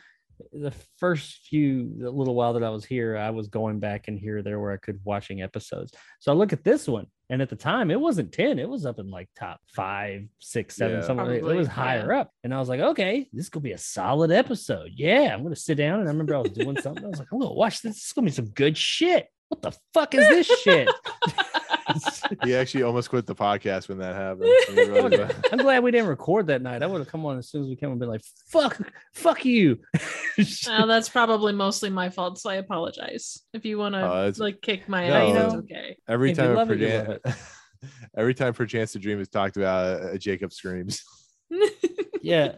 the 0.52 0.72
first 0.98 1.46
few 1.48 1.90
the 1.98 2.10
little 2.10 2.34
while 2.34 2.52
that 2.54 2.62
I 2.64 2.70
was 2.70 2.84
here 2.84 3.16
I 3.16 3.30
was 3.30 3.48
going 3.48 3.80
back 3.80 4.08
and 4.08 4.18
here 4.18 4.42
there 4.42 4.60
where 4.60 4.72
I 4.72 4.76
could 4.76 5.00
watching 5.04 5.42
episodes. 5.42 5.92
So 6.20 6.32
I 6.32 6.34
look 6.34 6.52
at 6.52 6.64
this 6.64 6.86
one 6.88 7.06
and 7.30 7.40
at 7.42 7.48
the 7.48 7.56
time 7.56 7.90
it 7.90 8.00
wasn't 8.00 8.32
10 8.32 8.58
it 8.58 8.68
was 8.68 8.84
up 8.86 8.98
in 8.98 9.08
like 9.10 9.28
top 9.36 9.60
five 9.66 10.22
six 10.38 10.76
seven 10.76 11.00
Yeah. 11.00 11.06
something 11.06 11.26
like- 11.26 11.36
it 11.36 11.40
Probably, 11.40 11.56
was 11.58 11.66
yeah. 11.68 11.72
higher 11.72 12.12
up. 12.12 12.30
And 12.44 12.52
I 12.54 12.58
was 12.60 12.68
like 12.68 12.80
okay 12.80 13.28
this 13.32 13.48
could 13.48 13.62
be 13.62 13.72
a 13.72 13.78
solid 13.78 14.30
episode. 14.30 14.90
Yeah 14.94 15.32
I'm 15.34 15.42
gonna 15.42 15.56
sit 15.56 15.76
down 15.76 16.00
and 16.00 16.08
I 16.08 16.12
remember 16.12 16.34
I 16.34 16.38
was 16.40 16.52
doing 16.52 16.80
something. 16.80 17.04
I 17.04 17.08
was 17.08 17.18
like 17.18 17.28
I'm 17.32 17.38
gonna 17.38 17.52
watch 17.54 17.82
this. 17.82 17.94
This 17.94 18.06
is 18.06 18.12
gonna 18.12 18.26
be 18.26 18.30
some 18.32 18.50
good 18.50 18.76
shit. 18.76 19.28
What 19.48 19.62
the 19.62 19.72
fuck 19.92 20.14
is 20.14 20.26
this 20.28 20.46
shit 20.62 20.88
He 22.44 22.54
actually 22.54 22.82
almost 22.82 23.08
quit 23.10 23.26
the 23.26 23.34
podcast 23.34 23.88
when 23.88 23.98
that 23.98 24.14
happened. 24.14 24.50
when 24.68 24.76
he 24.86 24.90
realized 24.92 25.18
that. 25.18 25.52
I'm 25.52 25.58
glad 25.58 25.82
we 25.82 25.90
didn't 25.90 26.08
record 26.08 26.46
that 26.48 26.62
night 26.62 26.82
I 26.82 26.86
would 26.86 26.98
have 26.98 27.08
come 27.08 27.24
on 27.26 27.38
as 27.38 27.48
soon 27.48 27.62
as 27.62 27.68
we 27.68 27.76
came 27.76 27.90
and 27.90 27.98
been 28.00 28.08
like 28.08 28.22
fuck 28.48 28.78
fuck 29.12 29.44
you 29.44 29.78
Well, 30.66 30.86
that's 30.86 31.08
probably 31.08 31.52
mostly 31.52 31.90
my 31.90 32.10
fault, 32.10 32.38
so 32.38 32.50
I 32.50 32.56
apologize. 32.56 33.40
If 33.52 33.64
you 33.64 33.78
want 33.78 33.94
to 33.94 34.00
it's- 34.28 34.38
like 34.38 34.60
kick 34.60 34.88
my 34.88 35.08
No, 35.08 35.14
ass, 35.14 35.28
you 35.28 35.36
it's 35.44 35.52
know, 35.54 35.58
okay. 35.60 35.96
Every 36.08 36.30
If 36.32 36.36
time 36.38 36.54
love 36.54 36.70
it, 36.70 36.80
you 36.80 36.86
Perchance, 36.88 37.20
love 37.24 37.50
every 38.16 38.34
time 38.34 38.52
for 38.52 38.64
Perchance 38.64 38.92
to 38.92 38.98
Dream 38.98 39.20
is 39.20 39.28
talked 39.28 39.56
about, 39.56 40.02
uh, 40.02 40.16
Jacob 40.18 40.52
screams. 40.52 41.02
yeah 42.22 42.52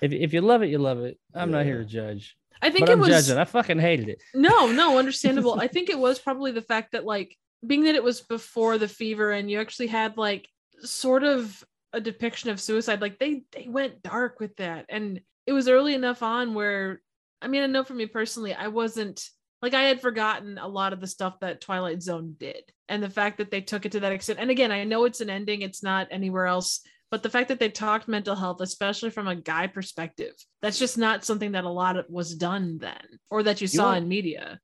if, 0.00 0.12
if 0.12 0.32
you 0.32 0.40
love 0.40 0.62
it 0.62 0.68
you 0.68 0.78
love 0.78 1.00
it 1.00 1.18
i'm 1.34 1.50
not 1.50 1.64
here 1.64 1.78
to 1.78 1.84
judge 1.84 2.36
I 2.62 2.70
think 2.70 2.86
but 2.86 2.90
it 2.90 2.92
i'm 2.92 3.00
was 3.00 3.08
judging 3.08 3.36
i 3.36 3.44
fucking 3.44 3.78
hated 3.80 4.08
it 4.08 4.22
no, 4.32 4.70
no, 4.70 4.96
understandable. 4.98 5.60
I 5.60 5.66
think 5.66 5.90
it 5.90 5.98
was 5.98 6.18
probably 6.18 6.52
the 6.52 6.62
fact 6.62 6.92
that 6.92 7.04
like 7.04 7.36
being 7.66 7.84
that 7.84 7.94
it 7.94 8.04
was 8.04 8.20
before 8.20 8.78
the 8.78 8.88
fever 8.88 9.30
and 9.30 9.50
you 9.50 9.60
actually 9.60 9.86
had 9.88 10.16
like 10.16 10.48
sort 10.80 11.24
of 11.24 11.62
a 11.92 12.00
depiction 12.00 12.50
of 12.50 12.60
suicide. 12.60 13.00
Like 13.00 13.18
they 13.18 13.44
they 13.52 13.66
went 13.68 14.02
dark 14.02 14.40
with 14.40 14.56
that, 14.56 14.86
and 14.88 15.20
it 15.46 15.52
was 15.52 15.68
early 15.68 15.94
enough 15.94 16.22
on 16.22 16.54
where 16.54 17.00
I 17.40 17.48
mean, 17.48 17.62
I 17.62 17.66
know 17.66 17.84
for 17.84 17.94
me 17.94 18.06
personally, 18.06 18.54
I 18.54 18.68
wasn't 18.68 19.22
like 19.60 19.74
I 19.74 19.82
had 19.82 20.00
forgotten 20.00 20.58
a 20.58 20.68
lot 20.68 20.92
of 20.92 21.00
the 21.00 21.06
stuff 21.06 21.40
that 21.40 21.60
Twilight 21.60 22.02
Zone 22.02 22.36
did. 22.38 22.62
And 22.88 23.02
the 23.02 23.08
fact 23.08 23.38
that 23.38 23.50
they 23.50 23.62
took 23.62 23.86
it 23.86 23.92
to 23.92 24.00
that 24.00 24.12
extent. 24.12 24.38
And 24.38 24.50
again, 24.50 24.70
I 24.70 24.84
know 24.84 25.04
it's 25.04 25.22
an 25.22 25.30
ending, 25.30 25.62
it's 25.62 25.82
not 25.82 26.08
anywhere 26.10 26.46
else, 26.46 26.80
but 27.10 27.22
the 27.22 27.30
fact 27.30 27.48
that 27.48 27.60
they 27.60 27.70
talked 27.70 28.06
mental 28.06 28.34
health, 28.34 28.60
especially 28.60 29.08
from 29.08 29.26
a 29.26 29.36
guy 29.36 29.66
perspective, 29.66 30.34
that's 30.60 30.78
just 30.78 30.98
not 30.98 31.24
something 31.24 31.52
that 31.52 31.64
a 31.64 31.70
lot 31.70 31.96
of 31.96 32.04
was 32.10 32.34
done 32.34 32.76
then 32.78 33.18
or 33.30 33.42
that 33.42 33.62
you 33.62 33.66
saw 33.66 33.92
know- 33.92 33.98
in 33.98 34.08
media. 34.08 34.60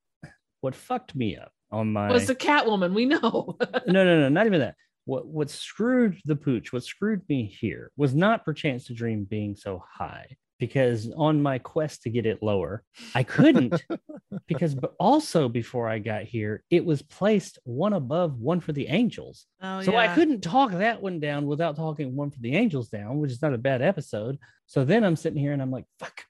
What 0.60 0.74
fucked 0.74 1.14
me 1.14 1.38
up 1.38 1.52
on 1.72 1.92
my 1.92 2.10
Was 2.10 2.26
the 2.26 2.34
Catwoman, 2.34 2.94
we 2.94 3.06
know. 3.06 3.56
no, 3.86 4.04
no, 4.04 4.20
no, 4.20 4.28
not 4.28 4.46
even 4.46 4.60
that. 4.60 4.74
What 5.04 5.26
what 5.26 5.50
screwed 5.50 6.20
the 6.24 6.36
pooch, 6.36 6.72
what 6.72 6.84
screwed 6.84 7.22
me 7.28 7.44
here 7.44 7.90
was 7.96 8.14
not 8.14 8.44
perchance 8.44 8.86
to 8.86 8.94
dream 8.94 9.24
being 9.24 9.56
so 9.56 9.82
high. 9.92 10.36
Because 10.58 11.10
on 11.16 11.42
my 11.42 11.58
quest 11.58 12.02
to 12.02 12.10
get 12.10 12.26
it 12.26 12.42
lower, 12.42 12.82
I 13.14 13.22
couldn't. 13.22 13.82
because 14.46 14.74
but 14.74 14.92
also 15.00 15.48
before 15.48 15.88
I 15.88 15.98
got 16.00 16.24
here, 16.24 16.62
it 16.68 16.84
was 16.84 17.00
placed 17.00 17.58
one 17.64 17.94
above 17.94 18.38
one 18.38 18.60
for 18.60 18.72
the 18.72 18.88
angels. 18.88 19.46
oh, 19.62 19.80
so 19.80 19.96
I 19.96 20.14
couldn't 20.14 20.42
talk 20.42 20.72
that 20.72 21.00
one 21.00 21.18
down 21.18 21.46
without 21.46 21.76
talking 21.76 22.14
one 22.14 22.30
for 22.30 22.40
the 22.40 22.54
angels 22.54 22.90
down, 22.90 23.20
which 23.20 23.32
is 23.32 23.40
not 23.40 23.54
a 23.54 23.58
bad 23.58 23.80
episode. 23.80 24.38
So 24.66 24.84
then 24.84 25.02
I'm 25.02 25.16
sitting 25.16 25.40
here 25.40 25.54
and 25.54 25.62
I'm 25.62 25.70
like, 25.70 25.86
fuck, 25.98 26.24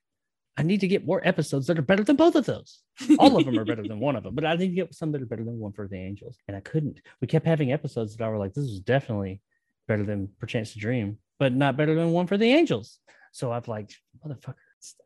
I 0.60 0.62
need 0.62 0.80
to 0.80 0.88
get 0.88 1.06
more 1.06 1.20
episodes 1.26 1.66
that 1.66 1.78
are 1.78 1.82
better 1.82 2.04
than 2.04 2.16
both 2.16 2.34
of 2.34 2.44
those. 2.46 2.80
All 3.18 3.36
of 3.36 3.44
them 3.44 3.58
are 3.58 3.64
better 3.64 3.82
than 3.82 3.98
one 3.98 4.14
of 4.16 4.22
them, 4.24 4.34
but 4.34 4.44
I 4.44 4.54
need 4.56 4.68
to 4.68 4.74
get 4.74 4.94
some 4.94 5.10
that 5.12 5.22
are 5.22 5.26
better 5.26 5.44
than 5.44 5.58
one 5.58 5.72
for 5.72 5.88
the 5.88 5.96
angels. 5.96 6.36
And 6.48 6.56
I 6.56 6.60
couldn't. 6.60 7.00
We 7.20 7.26
kept 7.26 7.46
having 7.46 7.72
episodes 7.72 8.16
that 8.16 8.24
I 8.24 8.28
were 8.28 8.38
like, 8.38 8.54
this 8.54 8.64
is 8.64 8.80
definitely 8.80 9.40
better 9.88 10.04
than 10.04 10.28
Perchance 10.38 10.74
to 10.74 10.78
Dream, 10.78 11.18
but 11.38 11.52
not 11.52 11.76
better 11.76 11.94
than 11.94 12.12
one 12.12 12.26
for 12.26 12.36
the 12.36 12.52
angels. 12.52 12.98
So 13.32 13.52
I've 13.52 13.68
like, 13.68 13.90
motherfucker, 14.24 14.54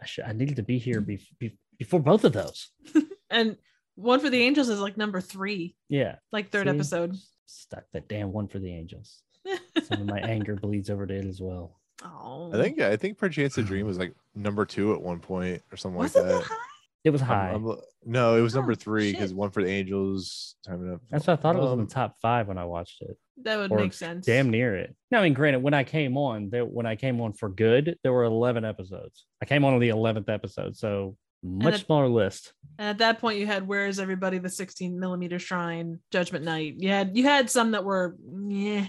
I, 0.02 0.06
should, 0.06 0.24
I 0.24 0.32
needed 0.32 0.56
to 0.56 0.62
be 0.62 0.78
here 0.78 1.00
be, 1.00 1.20
be, 1.38 1.56
before 1.78 2.00
both 2.00 2.24
of 2.24 2.32
those. 2.32 2.70
and 3.30 3.56
one 3.94 4.20
for 4.20 4.30
the 4.30 4.42
angels 4.42 4.68
is 4.68 4.80
like 4.80 4.96
number 4.96 5.20
three, 5.20 5.76
Yeah. 5.88 6.16
like 6.32 6.50
third 6.50 6.66
See? 6.66 6.70
episode. 6.74 7.16
Stuck 7.46 7.84
that 7.92 8.08
damn 8.08 8.32
one 8.32 8.48
for 8.48 8.58
the 8.58 8.72
angels. 8.74 9.22
Some 9.84 10.00
of 10.00 10.06
my 10.06 10.18
anger 10.20 10.56
bleeds 10.56 10.90
over 10.90 11.06
to 11.06 11.14
it 11.14 11.26
as 11.26 11.40
well. 11.40 11.78
Oh, 12.04 12.50
I 12.52 12.62
think 12.62 12.80
I 12.80 12.96
think 12.96 13.18
Perchance 13.18 13.54
to 13.54 13.62
Dream 13.62 13.86
was 13.86 13.98
like 13.98 14.14
number 14.34 14.64
two 14.64 14.92
at 14.94 15.00
one 15.02 15.20
point 15.20 15.62
or 15.72 15.76
something 15.76 15.98
was 15.98 16.14
like 16.14 16.24
it 16.24 16.28
that. 16.28 16.34
that 16.34 16.42
high? 16.44 16.56
It 17.04 17.10
was 17.10 17.20
I'm- 17.22 17.28
high. 17.28 17.50
I'm- 17.50 17.76
no, 18.06 18.36
it 18.36 18.40
was 18.42 18.54
number 18.54 18.74
three 18.74 19.12
because 19.12 19.32
one 19.32 19.50
for 19.50 19.62
the 19.62 19.68
Angels. 19.70 20.56
Time 20.66 20.84
enough. 20.86 21.00
That's 21.10 21.26
what 21.26 21.38
I 21.38 21.42
thought 21.42 21.56
it 21.56 21.60
was 21.60 21.72
in 21.72 21.80
Um, 21.80 21.86
the 21.86 21.90
top 21.94 22.16
five 22.20 22.48
when 22.48 22.58
I 22.58 22.64
watched 22.66 23.00
it. 23.02 23.16
That 23.42 23.56
would 23.58 23.72
or 23.72 23.78
make 23.78 23.92
sense. 23.94 24.26
Damn 24.26 24.50
near 24.50 24.76
it. 24.76 24.94
Now, 25.10 25.20
I 25.20 25.22
mean, 25.24 25.32
granted, 25.34 25.62
when 25.62 25.74
I 25.74 25.84
came 25.84 26.16
on, 26.18 26.50
there 26.50 26.64
when 26.66 26.84
I 26.86 26.96
came 26.96 27.20
on 27.22 27.32
for 27.32 27.48
good, 27.48 27.98
there 28.02 28.12
were 28.12 28.24
11 28.24 28.64
episodes. 28.64 29.24
I 29.42 29.46
came 29.46 29.64
on 29.64 29.78
the 29.80 29.88
11th 29.88 30.28
episode, 30.28 30.76
so 30.76 31.16
much 31.42 31.74
it- 31.74 31.86
smaller 31.86 32.08
list. 32.08 32.52
And 32.78 32.88
at 32.88 32.98
that 32.98 33.20
point, 33.20 33.38
you 33.38 33.46
had 33.46 33.66
"Where 33.66 33.86
Is 33.86 33.98
Everybody?" 33.98 34.38
the 34.38 34.48
16 34.50 34.98
millimeter 35.00 35.38
Shrine, 35.38 36.00
Judgment 36.10 36.44
Night. 36.44 36.74
You 36.78 36.90
had 36.90 37.16
you 37.16 37.24
had 37.24 37.48
some 37.50 37.70
that 37.72 37.84
were 37.84 38.16
yeah 38.48 38.86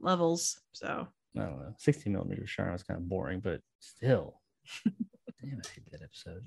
levels. 0.00 0.60
So 0.72 1.08
I 1.38 1.44
don't 1.46 1.58
know. 1.58 1.74
16 1.78 2.12
millimeter 2.12 2.46
Shrine 2.46 2.72
was 2.72 2.82
kind 2.82 2.98
of 2.98 3.08
boring, 3.08 3.40
but 3.40 3.60
still. 3.80 4.40
Damn, 4.84 5.60
I 5.64 5.68
hate 5.74 5.90
that 5.92 6.02
episode. 6.02 6.44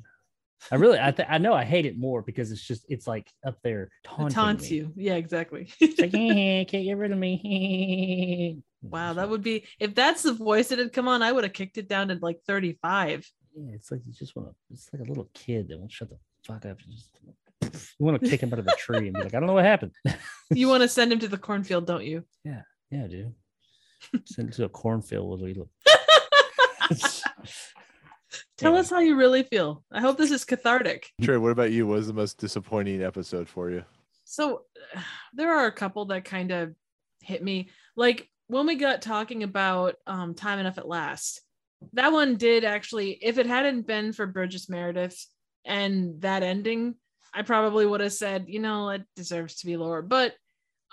I 0.71 0.75
really, 0.75 0.99
I, 1.01 1.11
th- 1.11 1.27
I 1.31 1.39
know 1.39 1.53
I 1.53 1.63
hate 1.63 1.87
it 1.87 1.97
more 1.97 2.21
because 2.21 2.51
it's 2.51 2.61
just, 2.65 2.85
it's 2.87 3.07
like 3.07 3.31
up 3.43 3.57
there 3.63 3.83
it 3.83 3.89
taunts 4.31 4.69
me. 4.69 4.77
you. 4.77 4.93
Yeah, 4.95 5.15
exactly. 5.15 5.69
It's 5.79 5.99
like, 5.99 6.11
"Eh, 6.13 6.65
can't 6.65 6.85
get 6.85 6.97
rid 6.97 7.11
of 7.11 7.17
me. 7.17 8.61
wow, 8.83 9.13
that 9.13 9.27
would 9.29 9.41
be 9.41 9.65
if 9.79 9.95
that's 9.95 10.21
the 10.23 10.33
voice 10.33 10.67
that 10.69 10.77
had 10.77 10.93
come 10.93 11.07
on, 11.07 11.23
I 11.23 11.31
would 11.31 11.43
have 11.43 11.53
kicked 11.53 11.77
it 11.77 11.87
down 11.87 12.09
to 12.09 12.19
like 12.21 12.41
35. 12.45 13.27
Yeah, 13.55 13.73
it's 13.73 13.91
like 13.91 14.01
you 14.05 14.13
just 14.13 14.35
want 14.35 14.49
to. 14.49 14.55
It's 14.71 14.87
like 14.93 15.01
a 15.01 15.09
little 15.09 15.29
kid 15.33 15.67
that 15.69 15.79
won't 15.79 15.91
shut 15.91 16.09
the 16.09 16.17
fuck 16.45 16.65
up. 16.65 16.77
You 16.85 16.93
Just 16.93 17.17
you 17.99 18.05
want 18.05 18.21
to 18.21 18.29
kick 18.29 18.41
him 18.41 18.53
out 18.53 18.59
of 18.59 18.65
the 18.65 18.75
tree 18.77 19.07
and 19.07 19.13
be 19.15 19.21
like, 19.23 19.33
I 19.33 19.39
don't 19.39 19.47
know 19.47 19.53
what 19.53 19.65
happened. 19.65 19.93
You 20.51 20.67
want 20.67 20.81
to 20.83 20.87
send 20.89 21.11
him 21.11 21.19
to 21.19 21.27
the 21.27 21.37
cornfield, 21.37 21.85
don't 21.87 22.03
you? 22.03 22.23
yeah, 22.43 22.61
yeah, 22.91 23.07
dude. 23.07 23.09
Send 23.11 23.35
it 24.13 24.53
to 24.53 24.65
a 24.65 24.69
cornfield 24.69 25.41
where 25.41 25.53
we. 25.53 25.53
Tell 28.57 28.69
Anyway. 28.69 28.79
us 28.79 28.89
how 28.89 28.99
you 28.99 29.15
really 29.15 29.43
feel. 29.43 29.83
I 29.91 30.01
hope 30.01 30.17
this 30.17 30.31
is 30.31 30.45
cathartic. 30.45 31.09
Trey, 31.21 31.37
what 31.37 31.51
about 31.51 31.71
you? 31.71 31.87
What 31.87 31.95
was 31.97 32.07
the 32.07 32.13
most 32.13 32.37
disappointing 32.37 33.01
episode 33.03 33.49
for 33.49 33.69
you? 33.69 33.83
So 34.23 34.61
there 35.33 35.53
are 35.53 35.65
a 35.65 35.71
couple 35.71 36.05
that 36.05 36.25
kind 36.25 36.51
of 36.51 36.73
hit 37.21 37.43
me. 37.43 37.69
Like 37.95 38.29
when 38.47 38.67
we 38.67 38.75
got 38.75 39.01
talking 39.01 39.43
about 39.43 39.95
um 40.07 40.33
Time 40.35 40.59
Enough 40.59 40.77
at 40.77 40.87
Last, 40.87 41.41
that 41.93 42.11
one 42.11 42.35
did 42.37 42.63
actually, 42.63 43.11
if 43.21 43.37
it 43.37 43.47
hadn't 43.47 43.87
been 43.87 44.13
for 44.13 44.27
Burgess 44.27 44.69
Meredith 44.69 45.25
and 45.65 46.21
that 46.21 46.43
ending, 46.43 46.95
I 47.33 47.41
probably 47.41 47.85
would 47.85 48.01
have 48.01 48.13
said, 48.13 48.45
you 48.47 48.59
know, 48.59 48.89
it 48.89 49.03
deserves 49.15 49.55
to 49.57 49.65
be 49.65 49.77
lower. 49.77 50.01
But 50.01 50.35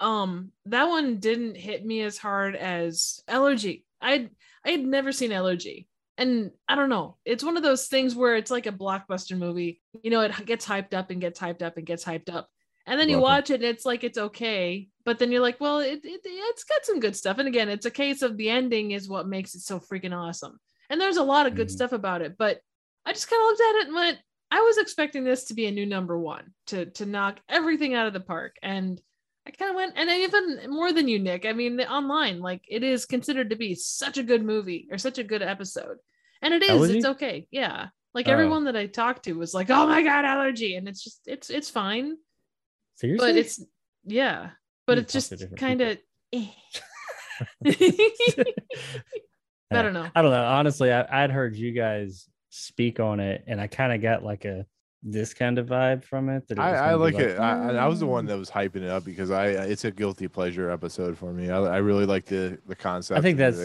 um 0.01 0.53
that 0.67 0.85
one 0.89 1.19
didn't 1.19 1.57
hit 1.57 1.85
me 1.85 2.03
as 2.03 2.19
hard 2.19 2.55
as 2.57 3.21
Elegy. 3.29 3.85
I'd 4.01 4.31
I 4.65 4.71
had 4.71 4.85
never 4.85 5.13
seen 5.13 5.33
Elegy. 5.33 5.89
And 6.17 6.51
I 6.69 6.75
don't 6.75 6.89
know. 6.89 7.17
It's 7.25 7.45
one 7.45 7.57
of 7.57 7.63
those 7.63 7.87
things 7.87 8.17
where 8.17 8.35
it's 8.37 8.51
like 8.51 8.67
a 8.67 8.73
blockbuster 8.73 9.39
movie. 9.39 9.81
You 10.03 10.11
know, 10.11 10.21
it 10.23 10.33
gets 10.47 10.67
hyped 10.67 10.93
up 10.93 11.11
and 11.11 11.21
gets 11.21 11.39
hyped 11.39 11.63
up 11.63 11.77
and 11.77 11.87
gets 11.87 12.05
hyped 12.05 12.29
up. 12.33 12.49
And 12.87 12.99
then 12.99 13.09
you 13.09 13.19
Welcome. 13.21 13.33
watch 13.35 13.51
it 13.51 13.55
and 13.55 13.65
it's 13.65 13.85
like 13.87 14.03
it's 14.03 14.19
okay. 14.19 14.89
But 15.05 15.19
then 15.21 15.31
you're 15.31 15.43
like, 15.43 15.61
well, 15.61 15.79
it, 15.79 16.01
it 16.05 16.21
it's 16.25 16.65
got 16.65 16.85
some 16.85 16.99
good 16.99 17.15
stuff. 17.15 17.39
And 17.39 17.47
again, 17.47 17.69
it's 17.69 17.87
a 17.87 17.91
case 17.91 18.23
of 18.23 18.37
the 18.37 18.51
ending 18.51 18.91
is 18.93 19.09
what 19.09 19.29
makes 19.29 19.55
it 19.55 19.61
so 19.61 19.79
freaking 19.79 20.17
awesome. 20.17 20.59
And 20.91 21.01
there's 21.01 21.19
a 21.19 21.23
lot 21.23 21.47
of 21.47 21.55
good 21.55 21.69
Mhm. 21.69 21.73
stuff 21.73 21.93
about 21.93 22.23
it. 22.23 22.37
But 22.37 22.61
I 23.07 23.13
just 23.13 23.31
kind 23.31 23.41
of 23.41 23.47
looked 23.47 23.61
at 23.61 23.75
it 23.83 23.87
and 23.87 23.95
went, 23.95 24.19
I 24.51 24.61
was 24.63 24.79
expecting 24.79 25.23
this 25.23 25.45
to 25.45 25.55
be 25.55 25.67
a 25.67 25.71
new 25.71 25.87
number 25.87 26.19
one 26.19 26.53
to 26.69 26.87
to 26.87 27.07
knock 27.07 27.39
everything 27.49 27.95
out 27.95 28.07
of 28.09 28.13
the 28.13 28.21
park. 28.21 28.57
And 28.63 29.01
I 29.49 29.51
kind 29.53 29.71
of 29.71 29.77
went, 29.77 29.95
and 29.97 30.11
even 30.11 30.71
more 30.71 30.93
than 30.93 31.09
you, 31.09 31.19
Nick. 31.19 31.47
I 31.47 31.55
mean, 31.55 31.77
the 31.79 31.91
online, 31.91 32.41
like 32.41 32.63
it 32.69 32.83
is 32.83 33.07
considered 33.07 33.49
to 33.51 33.57
be 33.57 33.75
such 33.75 34.19
a 34.19 34.23
good 34.23 34.45
movie 34.45 34.89
or 34.93 34.99
such 34.99 35.17
a 35.17 35.25
good 35.25 35.41
episode. 35.43 35.97
And 36.43 36.53
it 36.53 36.63
is, 36.63 36.69
Elegy? 36.71 36.99
it's 36.99 37.07
okay. 37.07 37.49
Yeah. 37.51 37.87
Like 38.13 38.29
Oh. 38.29 38.33
everyone 38.33 38.65
that 38.65 38.77
I 38.77 38.87
talked 38.87 39.25
to 39.25 39.33
was 39.33 39.55
like, 39.55 39.71
oh 39.71 39.87
my 39.87 40.03
God, 40.03 40.27
Elegy. 40.27 40.77
And 40.77 40.87
it's 40.87 41.03
just, 41.03 41.23
it's, 41.27 41.49
it's 41.49 41.71
fine. 41.71 42.17
Seriously, 42.97 43.27
But 43.27 43.37
it's, 43.37 43.65
yeah. 44.05 44.51
But 44.87 44.99
it's 44.99 45.13
just 45.15 45.33
kind 45.57 45.81
of, 45.81 45.99
eh. 46.35 46.47
I 49.71 49.83
don't 49.83 49.93
know. 49.95 50.09
I 50.15 50.23
don't 50.23 50.31
know. 50.31 50.45
Honestly, 50.45 50.93
I, 50.93 51.25
I'd 51.25 51.31
heard 51.31 51.57
you 51.57 51.73
guys 51.73 52.29
speak 52.51 53.01
on 53.01 53.21
it, 53.21 53.45
and 53.47 53.61
I 53.61 53.67
kind 53.67 53.93
of 53.93 54.01
got 54.03 54.23
like 54.25 54.45
a 54.45 54.67
this 55.03 55.33
kind 55.35 55.59
of 55.59 55.67
vibe 55.67 56.05
from 56.05 56.29
it. 56.29 56.49
That 56.49 56.59
it 56.59 56.61
I, 56.61 56.71
was 56.73 56.81
I 56.81 56.91
gonna 56.91 57.03
like 57.03 57.15
it. 57.19 57.39
I, 57.39 57.69
I- 57.71 57.75
I 57.85 57.87
was 57.87 58.01
the 58.01 58.07
one 58.07 58.25
"Mm." 58.25 58.29
that 58.29 58.39
was 58.39 58.51
hyping 58.51 58.83
it 58.83 58.91
up 58.91 59.05
because 59.05 59.31
I 59.31 59.47
it's 59.49 59.85
a 59.85 59.91
guilty 59.91 60.29
pleasure 60.29 60.71
episode 60.71 61.17
for 61.17 61.33
me. 61.33 61.51
I, 61.51 61.59
I 61.61 61.77
really 61.79 62.07
like 62.07 62.25
the 62.27 62.59
the 62.67 62.75
concept. 62.77 63.19
I 63.19 63.23
think 63.23 63.39
that's- 63.39 63.59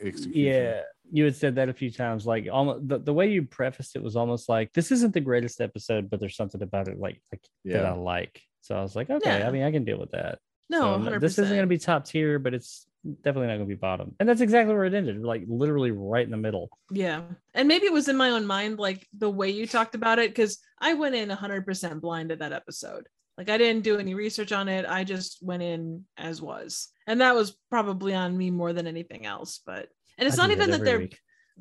execution. 0.00 0.32
Yeah, 0.34 0.80
you 1.10 1.24
had 1.24 1.34
said 1.36 1.56
that 1.56 1.68
a 1.68 1.72
few 1.72 1.90
times. 1.90 2.26
Like 2.26 2.46
almost 2.52 2.86
the, 2.88 2.98
the 2.98 3.12
way 3.12 3.30
you 3.30 3.42
prefaced 3.42 3.96
it 3.96 4.02
was 4.02 4.14
almost 4.16 4.48
like 4.48 4.72
this 4.72 4.92
isn't 4.92 5.14
the 5.14 5.20
greatest 5.20 5.60
episode, 5.60 6.08
but 6.10 6.20
there's 6.20 6.36
something 6.36 6.62
about 6.62 6.88
it 6.88 6.98
like 6.98 7.20
like 7.32 7.42
that 7.64 7.84
I 7.84 7.92
like. 7.92 8.40
So 8.60 8.76
I 8.76 8.82
was 8.82 8.94
like, 8.94 9.08
okay, 9.10 9.38
Yeah. 9.40 9.48
I 9.48 9.50
mean, 9.50 9.62
I 9.62 9.70
can 9.72 9.84
deal 9.84 9.98
with 9.98 10.10
that. 10.12 10.38
no, 10.68 11.02
So, 11.02 11.10
100%. 11.10 11.20
this 11.20 11.32
isn't 11.38 11.48
going 11.56 11.60
to 11.62 11.66
be 11.66 11.78
top 11.78 12.04
tier, 12.04 12.38
but 12.38 12.52
it's 12.54 12.86
definitely 13.04 13.48
not 13.48 13.56
going 13.56 13.68
to 13.68 13.74
be 13.74 13.74
bottom. 13.74 14.14
And 14.18 14.28
that's 14.28 14.40
exactly 14.40 14.74
where 14.74 14.84
it 14.84 14.94
ended, 14.94 15.22
like 15.22 15.44
literally 15.46 15.90
right 15.90 16.24
in 16.24 16.30
the 16.30 16.36
middle. 16.36 16.68
Yeah. 16.90 17.22
And 17.54 17.68
maybe 17.68 17.86
it 17.86 17.92
was 17.92 18.08
in 18.08 18.16
my 18.16 18.30
own 18.30 18.46
mind, 18.46 18.78
like 18.78 19.06
the 19.16 19.30
way 19.30 19.50
you 19.50 19.66
talked 19.66 19.94
about 19.94 20.18
it, 20.18 20.30
because 20.30 20.58
I 20.80 20.94
went 20.94 21.14
in 21.14 21.28
100% 21.28 22.00
blind 22.00 22.30
to 22.30 22.36
that 22.36 22.52
episode. 22.52 23.06
Like 23.36 23.50
I 23.50 23.58
didn't 23.58 23.84
do 23.84 23.98
any 23.98 24.14
research 24.14 24.52
on 24.52 24.68
it. 24.68 24.84
I 24.88 25.04
just 25.04 25.38
went 25.42 25.62
in 25.62 26.04
as 26.16 26.42
was. 26.42 26.88
And 27.06 27.20
that 27.20 27.34
was 27.34 27.56
probably 27.70 28.14
on 28.14 28.36
me 28.36 28.50
more 28.50 28.72
than 28.72 28.86
anything 28.86 29.26
else. 29.26 29.60
But, 29.64 29.88
and 30.18 30.26
it's 30.26 30.38
I 30.38 30.42
not 30.42 30.50
even 30.50 30.70
that 30.70 30.84
they're, 30.84 31.08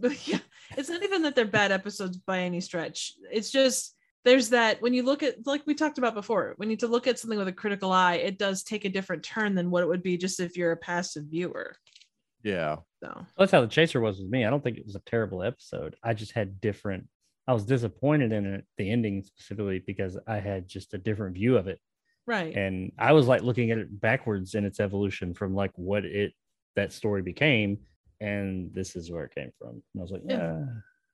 yeah, 0.25 0.39
it's 0.75 0.89
not 0.89 1.03
even 1.03 1.21
that 1.23 1.35
they're 1.35 1.45
bad 1.45 1.71
episodes 1.71 2.17
by 2.17 2.39
any 2.39 2.61
stretch. 2.61 3.13
It's 3.31 3.51
just, 3.51 3.95
there's 4.28 4.49
that 4.49 4.82
when 4.82 4.93
you 4.93 5.03
look 5.03 5.23
at, 5.23 5.47
like 5.47 5.63
we 5.65 5.73
talked 5.73 5.97
about 5.97 6.13
before, 6.13 6.53
when 6.57 6.69
you 6.69 6.75
to 6.78 6.88
look 6.88 7.07
at 7.07 7.17
something 7.17 7.39
with 7.39 7.47
a 7.47 7.53
critical 7.53 7.93
eye, 7.93 8.15
it 8.15 8.38
does 8.38 8.61
take 8.61 8.84
a 8.84 8.89
different 8.89 9.23
turn 9.23 9.55
than 9.55 9.71
what 9.71 9.84
it 9.84 9.88
would 9.88 10.03
be 10.03 10.17
just 10.17 10.41
if 10.41 10.57
you're 10.57 10.73
a 10.73 10.78
passive 10.78 11.23
viewer. 11.25 11.78
Yeah. 12.43 12.78
So, 13.01 13.25
That's 13.38 13.53
how 13.53 13.61
the 13.61 13.67
chaser 13.67 14.01
was 14.01 14.19
with 14.19 14.30
me. 14.30 14.43
I 14.43 14.49
don't 14.49 14.61
think 14.61 14.78
it 14.78 14.86
was 14.86 14.95
a 14.95 15.01
terrible 15.05 15.43
episode. 15.43 15.95
I 16.03 16.13
just 16.13 16.34
had 16.34 16.59
different. 16.59 17.07
I 17.47 17.53
was 17.53 17.65
disappointed 17.65 18.34
in 18.34 18.45
it, 18.45 18.65
the 18.78 18.91
ending 18.91 19.23
specifically 19.23 19.82
because 19.88 20.17
I 20.28 20.39
had 20.39 20.67
just 20.67 20.93
a 20.93 20.97
different 20.97 21.36
view 21.36 21.55
of 21.55 21.69
it, 21.69 21.80
right. 22.25 22.53
and 22.53 22.91
I 22.99 23.13
was 23.13 23.28
like 23.28 23.43
looking 23.43 23.71
at 23.71 23.78
it 23.78 24.01
backwards 24.01 24.55
in 24.55 24.65
its 24.65 24.82
evolution 24.82 25.34
from 25.34 25.55
like 25.55 25.71
what 25.75 26.03
it 26.03 26.34
that 26.75 26.91
story 26.91 27.21
became, 27.21 27.78
and 28.19 28.73
this 28.73 28.97
is 28.97 29.09
where 29.09 29.23
it 29.23 29.36
came 29.36 29.51
from. 29.57 29.82
And 29.93 29.99
I 29.99 30.01
was 30.01 30.11
like, 30.11 30.23
Yeah. 30.25 30.65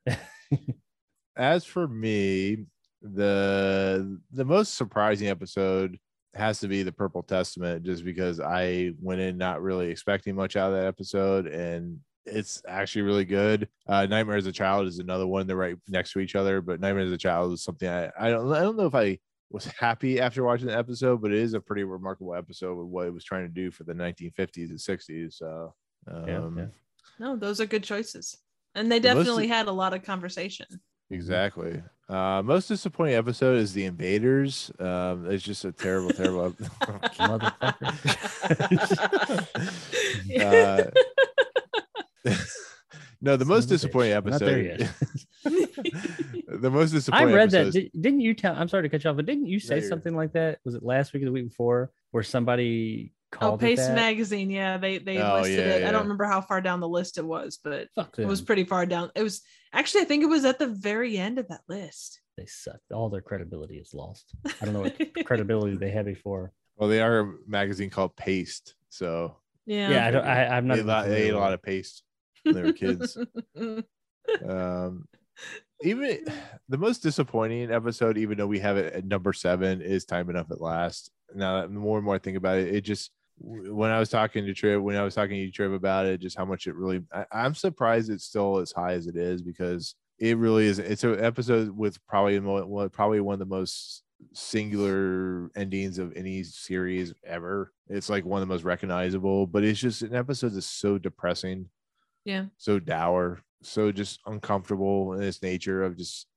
yeah, 0.07 0.16
As 1.38 1.64
for 1.64 1.88
me, 1.88 2.66
the 3.04 4.20
the 4.32 4.45
most 4.45 4.76
surprising 4.76 5.28
episode 5.28 5.97
has 6.34 6.60
to 6.62 6.68
be 6.68 6.82
the 6.84 6.91
Purple 6.91 7.22
Testament, 7.22 7.84
just 7.84 8.04
because 8.04 8.39
I 8.39 8.91
went 8.99 9.22
in 9.22 9.38
not 9.38 9.62
really 9.62 9.89
expecting 9.89 10.36
much 10.36 10.56
out 10.56 10.72
of 10.72 10.78
that 10.80 10.88
episode, 10.88 11.47
and 11.47 11.99
it's 12.26 12.62
actually 12.68 13.04
really 13.04 13.26
good. 13.26 13.68
Uh, 13.88 14.06
Nightmare 14.06 14.38
as 14.38 14.47
a 14.47 14.51
Child 14.51 14.88
is 14.88 14.99
another 14.99 15.28
one. 15.28 15.45
They're 15.45 15.56
right 15.58 15.76
next 15.89 16.14
to 16.14 16.20
each 16.20 16.36
other, 16.36 16.62
but 16.62 16.80
Nightmare 16.80 17.04
as 17.04 17.12
a 17.12 17.18
Child 17.18 17.54
is 17.54 17.64
something 17.64 17.88
I, 17.89 18.10
I 18.20 18.30
don't 18.30 18.51
I 18.51 18.62
don't 18.62 18.78
know 18.78 18.88
if 18.88 18.95
I 18.95 19.20
was 19.51 19.66
happy 19.66 20.20
after 20.20 20.43
watching 20.43 20.68
the 20.68 20.78
episode, 20.78 21.22
but 21.22 21.32
it 21.32 21.38
is 21.38 21.54
a 21.54 21.60
pretty 21.60 21.84
remarkable 21.84 22.34
episode 22.34 22.76
with 22.76 22.88
what 22.88 23.06
it 23.06 23.14
was 23.14 23.24
trying 23.24 23.43
to 23.43 23.54
do 23.54 23.70
for 23.70 23.84
the 23.84 23.93
1950s 23.93 24.70
and 24.70 24.80
60s. 24.80 25.34
So 25.34 25.76
um, 26.12 26.28
Yeah, 26.28 26.49
yeah. 26.64 26.68
No, 27.20 27.36
those 27.36 27.62
are 27.62 27.68
good 27.68 27.84
choices. 27.84 28.38
And 28.74 28.91
they 28.91 28.97
The 28.97 29.10
most- 29.10 29.26
definitely 29.26 29.47
had 29.47 29.68
a 29.68 29.72
lot 29.72 29.93
of 29.93 30.01
conversation. 30.01 30.66
Exactly. 31.14 31.82
Uh, 32.09 32.41
most 32.43 32.68
disappointing 32.68 33.16
episode 33.16 33.57
is 33.57 33.74
the 33.74 33.86
Invaders. 33.86 34.70
Um, 34.80 35.30
it's 35.32 35.43
just 35.43 35.64
a 35.66 35.72
terrible, 35.72 36.09
terrible. 36.11 36.47
ep- 36.47 36.55
Uh, 40.39 40.84
no, 43.22 43.38
the 43.38 43.45
most 43.45 43.66
disappointing 43.68 44.14
episode. 44.14 44.89
the 45.43 46.70
most 46.72 46.91
disappointing. 46.91 47.30
I 47.30 47.34
read 47.34 47.51
that. 47.51 47.72
Did, 47.74 47.91
didn't 47.99 48.22
you 48.22 48.34
tell? 48.34 48.55
I'm 48.55 48.68
sorry 48.68 48.84
to 48.84 48.89
cut 48.89 49.03
you 49.03 49.09
off, 49.09 49.16
but 49.16 49.26
didn't 49.26 49.47
you 49.47 49.59
say 49.59 49.78
you're- 49.78 49.88
something 49.88 50.16
like 50.16 50.34
that? 50.34 50.59
Was 50.66 50.76
it 50.76 50.84
last 50.84 51.14
week 51.14 51.24
or 51.24 51.28
the 51.28 51.32
week 51.32 51.49
before 51.49 51.91
where 52.11 52.24
somebody 52.24 53.14
called 53.34 53.62
it 53.62 53.66
Paste 53.66 53.88
that? 53.88 53.96
Magazine. 53.96 54.50
Yeah, 54.50 54.78
they 54.78 54.98
they 54.98 55.20
Oh, 55.22 55.42
listed 55.42 55.60
yeah, 55.60 55.74
it. 55.76 55.86
I 55.86 55.92
don't 55.92 56.04
remember 56.04 56.26
how 56.26 56.42
far 56.42 56.62
down 56.62 56.80
the 56.80 56.88
list 56.88 57.18
it 57.18 57.26
was, 57.26 57.60
but 57.64 57.88
it 58.18 58.26
was 58.26 58.42
pretty 58.42 58.64
far 58.64 58.86
down. 58.86 59.12
It 59.16 59.24
was 59.24 59.42
actually, 59.74 60.02
I 60.02 60.06
think 60.06 60.24
it 60.24 60.28
was 60.28 60.46
at 60.46 60.60
the 60.60 60.68
very 60.68 61.18
end 61.18 61.40
of 61.40 61.48
that 61.50 61.62
list. 61.68 62.22
They 62.38 62.46
suck. 62.46 62.80
All 62.94 63.10
their 63.10 63.22
credibility 63.22 63.76
is 63.78 63.94
lost. 63.94 64.34
I 64.62 64.66
don't 64.66 64.74
know 64.74 64.82
what 64.82 64.98
credibility 65.26 65.76
they 65.78 65.92
had 65.92 66.06
before. 66.06 66.52
well, 66.78 66.90
they 66.90 67.02
are 67.02 67.20
a 67.20 67.34
magazine 67.48 67.90
called 67.90 68.16
Paste, 68.16 68.76
so 68.90 69.38
Yeah. 69.66 69.90
Yeah, 69.90 70.08
I 70.08 70.12
don't. 70.12 70.26
I, 70.26 70.48
I'm 70.48 70.68
not. 70.68 70.76
they, 70.76 70.82
ate 70.82 70.84
a 70.84 70.88
lot- 70.88 71.08
they 71.08 71.22
ate 71.24 71.34
a 71.34 71.40
lot 71.40 71.54
of 71.54 71.62
paste 71.62 72.04
when 72.44 72.56
they 72.56 72.64
were 72.64 72.74
kids. 72.74 73.18
um, 74.48 75.08
even 75.84 76.26
the 76.70 76.78
most 76.78 77.04
disappointing 77.04 77.72
episode, 77.72 78.18
even 78.18 78.38
though 78.38 78.48
we 78.48 78.60
have 78.60 78.78
it 78.78 78.94
at 78.94 79.06
number 79.06 79.34
seven, 79.34 79.82
is 79.82 80.06
Time 80.06 80.30
Enough 80.30 80.52
at 80.52 80.62
Last. 80.62 81.12
Now, 81.36 81.62
that 81.62 81.74
the 81.74 81.80
more 81.80 81.98
and 81.98 82.06
more 82.06 82.16
I 82.16 82.20
think 82.20 82.38
about 82.38 82.58
it, 82.58 82.74
it 82.74 82.82
just 82.82 83.12
when 83.44 83.91
I 83.91 84.00
was 84.00 84.10
talking 84.10 84.46
to 84.46 84.54
Triv, 84.54 84.82
when 84.82 84.96
I 84.96 85.04
was 85.04 85.16
talking 85.16 85.36
to 85.36 85.41
you, 85.41 85.52
Triv, 85.52 85.74
about 85.74 86.06
it, 86.06 86.22
just 86.22 86.38
how 86.38 86.46
much 86.46 86.66
it 86.66 86.76
really, 86.76 87.02
I, 87.14 87.26
I'm 87.32 87.54
surprised 87.54 88.10
it's 88.10 88.24
still 88.24 88.58
as 88.58 88.72
high 88.72 88.94
as 88.94 89.08
it 89.08 89.18
is 89.18 89.41
because 89.41 89.96
it 90.18 90.38
really 90.38 90.66
is. 90.66 90.80
It's 90.80 91.04
an 91.04 91.24
episode 91.24 91.70
with 91.70 92.04
probably 92.08 92.39
probably 92.89 93.20
one 93.20 93.34
of 93.34 93.39
the 93.39 93.46
most 93.46 94.04
singular 94.34 95.50
endings 95.56 96.00
of 96.00 96.14
any 96.16 96.44
series 96.44 97.14
ever. 97.26 97.74
It's 97.89 98.10
like 98.10 98.24
one 98.24 98.41
of 98.41 98.48
the 98.48 98.54
most 98.54 98.64
recognizable, 98.64 99.48
but 99.48 99.64
it's 99.64 99.80
just 99.80 100.02
an 100.02 100.16
episode 100.16 100.54
that's 100.54 100.66
so 100.66 100.98
depressing 100.98 101.70
yeah. 102.26 102.46
so 102.58 102.80
dour, 102.80 103.41
so 103.62 103.91
just 103.91 104.20
uncomfortable 104.26 105.14
in 105.14 105.24
its 105.24 105.41
nature 105.41 105.84
of 105.84 105.98
just 105.98 106.28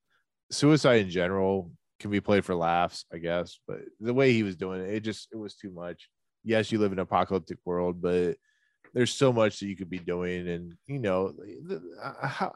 suicide 0.51 1.03
in 1.03 1.11
general 1.11 1.71
can 2.01 2.11
be 2.11 2.21
played 2.21 2.45
for 2.45 2.55
laughs, 2.55 3.05
I 3.13 3.19
guess. 3.19 3.59
But 3.67 3.81
the 4.01 4.15
way 4.15 4.33
he 4.33 4.43
was 4.43 4.57
doing 4.57 4.81
it, 4.83 4.91
it 4.91 5.01
just 5.01 5.29
it 5.33 5.37
was 5.37 5.55
too 5.55 5.71
much. 5.71 6.09
Yes, 6.47 6.71
you 6.71 6.79
live 6.79 6.93
in 6.93 6.99
an 6.99 7.03
apocalyptic 7.03 7.59
world, 7.65 8.01
but 8.01 8.37
there's 8.95 9.13
so 9.13 9.33
much 9.33 9.59
that 9.61 9.67
you 9.67 9.77
could 9.77 9.91
be 9.91 9.99
doing, 9.99 10.49
and 10.49 10.75
you 10.87 11.01
know 11.01 11.33
the, 11.33 11.83
uh, 12.03 12.27
how 12.27 12.55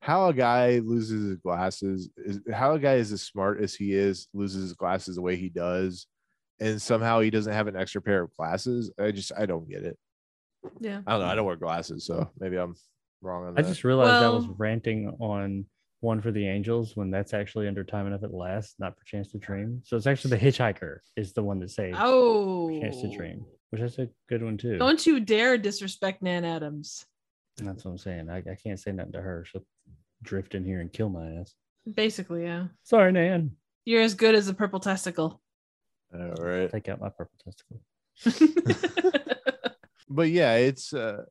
how 0.00 0.28
a 0.28 0.34
guy 0.34 0.80
loses 0.80 1.28
his 1.30 1.38
glasses 1.38 2.10
is 2.16 2.40
how 2.52 2.72
a 2.74 2.78
guy 2.78 2.94
is 2.94 3.12
as 3.12 3.22
smart 3.22 3.60
as 3.62 3.74
he 3.74 3.94
is 3.94 4.28
loses 4.34 4.62
his 4.62 4.72
glasses 4.74 5.16
the 5.16 5.22
way 5.22 5.36
he 5.36 5.48
does, 5.48 6.06
and 6.60 6.82
somehow 6.82 7.20
he 7.20 7.30
doesn't 7.30 7.52
have 7.52 7.68
an 7.68 7.76
extra 7.76 8.02
pair 8.02 8.22
of 8.22 8.34
glasses. 8.36 8.90
I 8.98 9.12
just 9.12 9.32
I 9.38 9.46
don't 9.46 9.68
get 9.68 9.84
it. 9.84 9.96
Yeah. 10.80 11.00
I 11.06 11.12
don't 11.12 11.20
know. 11.20 11.26
I 11.26 11.34
don't 11.36 11.46
wear 11.46 11.56
glasses, 11.56 12.04
so 12.04 12.30
maybe 12.40 12.56
I'm 12.56 12.74
wrong 13.22 13.46
on 13.46 13.58
I 13.58 13.62
just 13.62 13.84
realized 13.84 14.24
I 14.24 14.28
was 14.28 14.46
ranting 14.58 15.08
on 15.20 15.64
one 16.00 16.20
for 16.20 16.30
the 16.30 16.46
angels 16.46 16.96
when 16.96 17.10
that's 17.10 17.34
actually 17.34 17.66
under 17.66 17.82
time 17.84 18.06
enough 18.06 18.22
at 18.22 18.32
last, 18.32 18.76
not 18.78 18.96
Perchance 18.96 19.32
to 19.32 19.38
Dream. 19.38 19.82
So 19.84 19.96
it's 19.96 20.06
actually 20.06 20.30
the 20.30 20.44
hitchhiker 20.44 20.98
is 21.16 21.32
the 21.32 21.42
one 21.42 21.58
that 21.60 21.70
saved 21.70 21.96
Oh. 21.98 22.70
chance 22.80 23.00
to 23.02 23.16
dream, 23.16 23.44
which 23.70 23.82
is 23.82 23.98
a 23.98 24.08
good 24.28 24.42
one 24.42 24.56
too. 24.56 24.78
Don't 24.78 25.04
you 25.06 25.20
dare 25.20 25.58
disrespect 25.58 26.22
Nan 26.22 26.44
Adams. 26.44 27.04
And 27.58 27.66
that's 27.66 27.84
what 27.84 27.90
I'm 27.92 27.98
saying. 27.98 28.30
I, 28.30 28.38
I 28.38 28.56
can't 28.62 28.78
say 28.78 28.92
nothing 28.92 29.12
to 29.12 29.20
her. 29.20 29.44
She'll 29.44 29.66
drift 30.22 30.54
in 30.54 30.64
here 30.64 30.80
and 30.80 30.92
kill 30.92 31.08
my 31.08 31.32
ass. 31.40 31.54
Basically, 31.92 32.44
yeah. 32.44 32.66
Sorry, 32.84 33.10
Nan. 33.10 33.52
You're 33.84 34.02
as 34.02 34.14
good 34.14 34.34
as 34.36 34.48
a 34.48 34.54
purple 34.54 34.78
testicle. 34.80 35.40
All 36.14 36.34
right. 36.38 36.70
Take 36.70 36.88
out 36.88 37.00
my 37.00 37.08
purple 37.08 37.36
testicle. 37.44 37.80
But 40.10 40.30
yeah, 40.30 40.54
it's 40.54 40.94
uh 40.94 41.24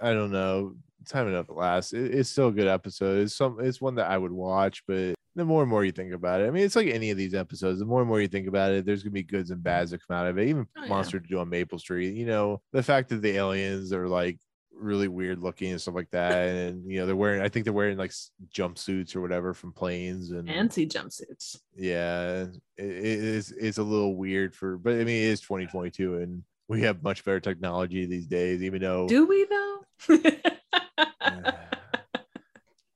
I 0.00 0.12
don't 0.14 0.30
know. 0.30 0.76
Time 1.12 1.28
enough 1.28 1.46
to 1.46 1.52
last. 1.52 1.92
It, 1.92 2.14
it's 2.14 2.30
still 2.30 2.48
a 2.48 2.52
good 2.52 2.66
episode. 2.68 3.18
It's 3.22 3.34
some 3.34 3.58
it's 3.60 3.80
one 3.80 3.94
that 3.96 4.10
I 4.10 4.16
would 4.16 4.32
watch, 4.32 4.82
but 4.88 5.14
the 5.36 5.44
more 5.44 5.62
and 5.62 5.70
more 5.70 5.84
you 5.84 5.92
think 5.92 6.12
about 6.14 6.40
it, 6.40 6.46
I 6.46 6.50
mean, 6.50 6.64
it's 6.64 6.76
like 6.76 6.88
any 6.88 7.10
of 7.10 7.16
these 7.18 7.34
episodes. 7.34 7.78
The 7.78 7.84
more 7.84 8.00
and 8.00 8.08
more 8.08 8.20
you 8.20 8.28
think 8.28 8.48
about 8.48 8.72
it, 8.72 8.84
there's 8.86 9.02
gonna 9.02 9.12
be 9.12 9.22
goods 9.22 9.50
and 9.50 9.62
bads 9.62 9.90
that 9.90 10.00
come 10.06 10.16
out 10.16 10.26
of 10.26 10.38
it. 10.38 10.48
Even 10.48 10.66
Oh, 10.76 10.82
yeah. 10.82 10.88
Monsters 10.88 11.20
Are 11.22 11.26
Due 11.26 11.38
on 11.38 11.48
Maple 11.50 11.78
Street, 11.78 12.14
you 12.14 12.24
know, 12.26 12.60
the 12.72 12.82
fact 12.82 13.10
that 13.10 13.20
the 13.22 13.30
aliens 13.36 13.92
are 13.92 14.08
like 14.08 14.38
really 14.74 15.06
weird 15.06 15.38
looking 15.38 15.70
and 15.70 15.80
stuff 15.80 15.94
like 15.94 16.10
that, 16.12 16.48
and 16.48 16.90
you 16.90 16.98
know, 16.98 17.06
they're 17.06 17.14
wearing. 17.14 17.42
I 17.42 17.48
think 17.48 17.64
they're 17.64 17.72
wearing 17.74 17.98
like 17.98 18.12
jumpsuits 18.54 19.14
or 19.14 19.20
whatever 19.20 19.52
from 19.52 19.72
planes 19.72 20.30
and 20.30 20.48
Fancy 20.48 20.86
jumpsuits. 20.86 21.58
yeah 21.76 22.46
it, 22.78 22.86
it 22.86 23.04
is 23.04 23.52
it's 23.52 23.76
a 23.78 23.82
little 23.82 24.16
weird 24.16 24.54
for 24.54 24.78
but 24.78 24.94
i 24.94 25.04
mean 25.04 25.08
it 25.22 25.28
is 25.28 25.40
2022 25.42 26.16
and 26.16 26.42
we 26.68 26.80
have 26.82 27.02
much 27.02 27.22
better 27.24 27.38
technology 27.40 28.06
these 28.06 28.26
days 28.26 28.62
even 28.62 28.80
though 28.80 29.06
Do 29.06 29.26
we 29.26 29.44
though? 29.44 29.78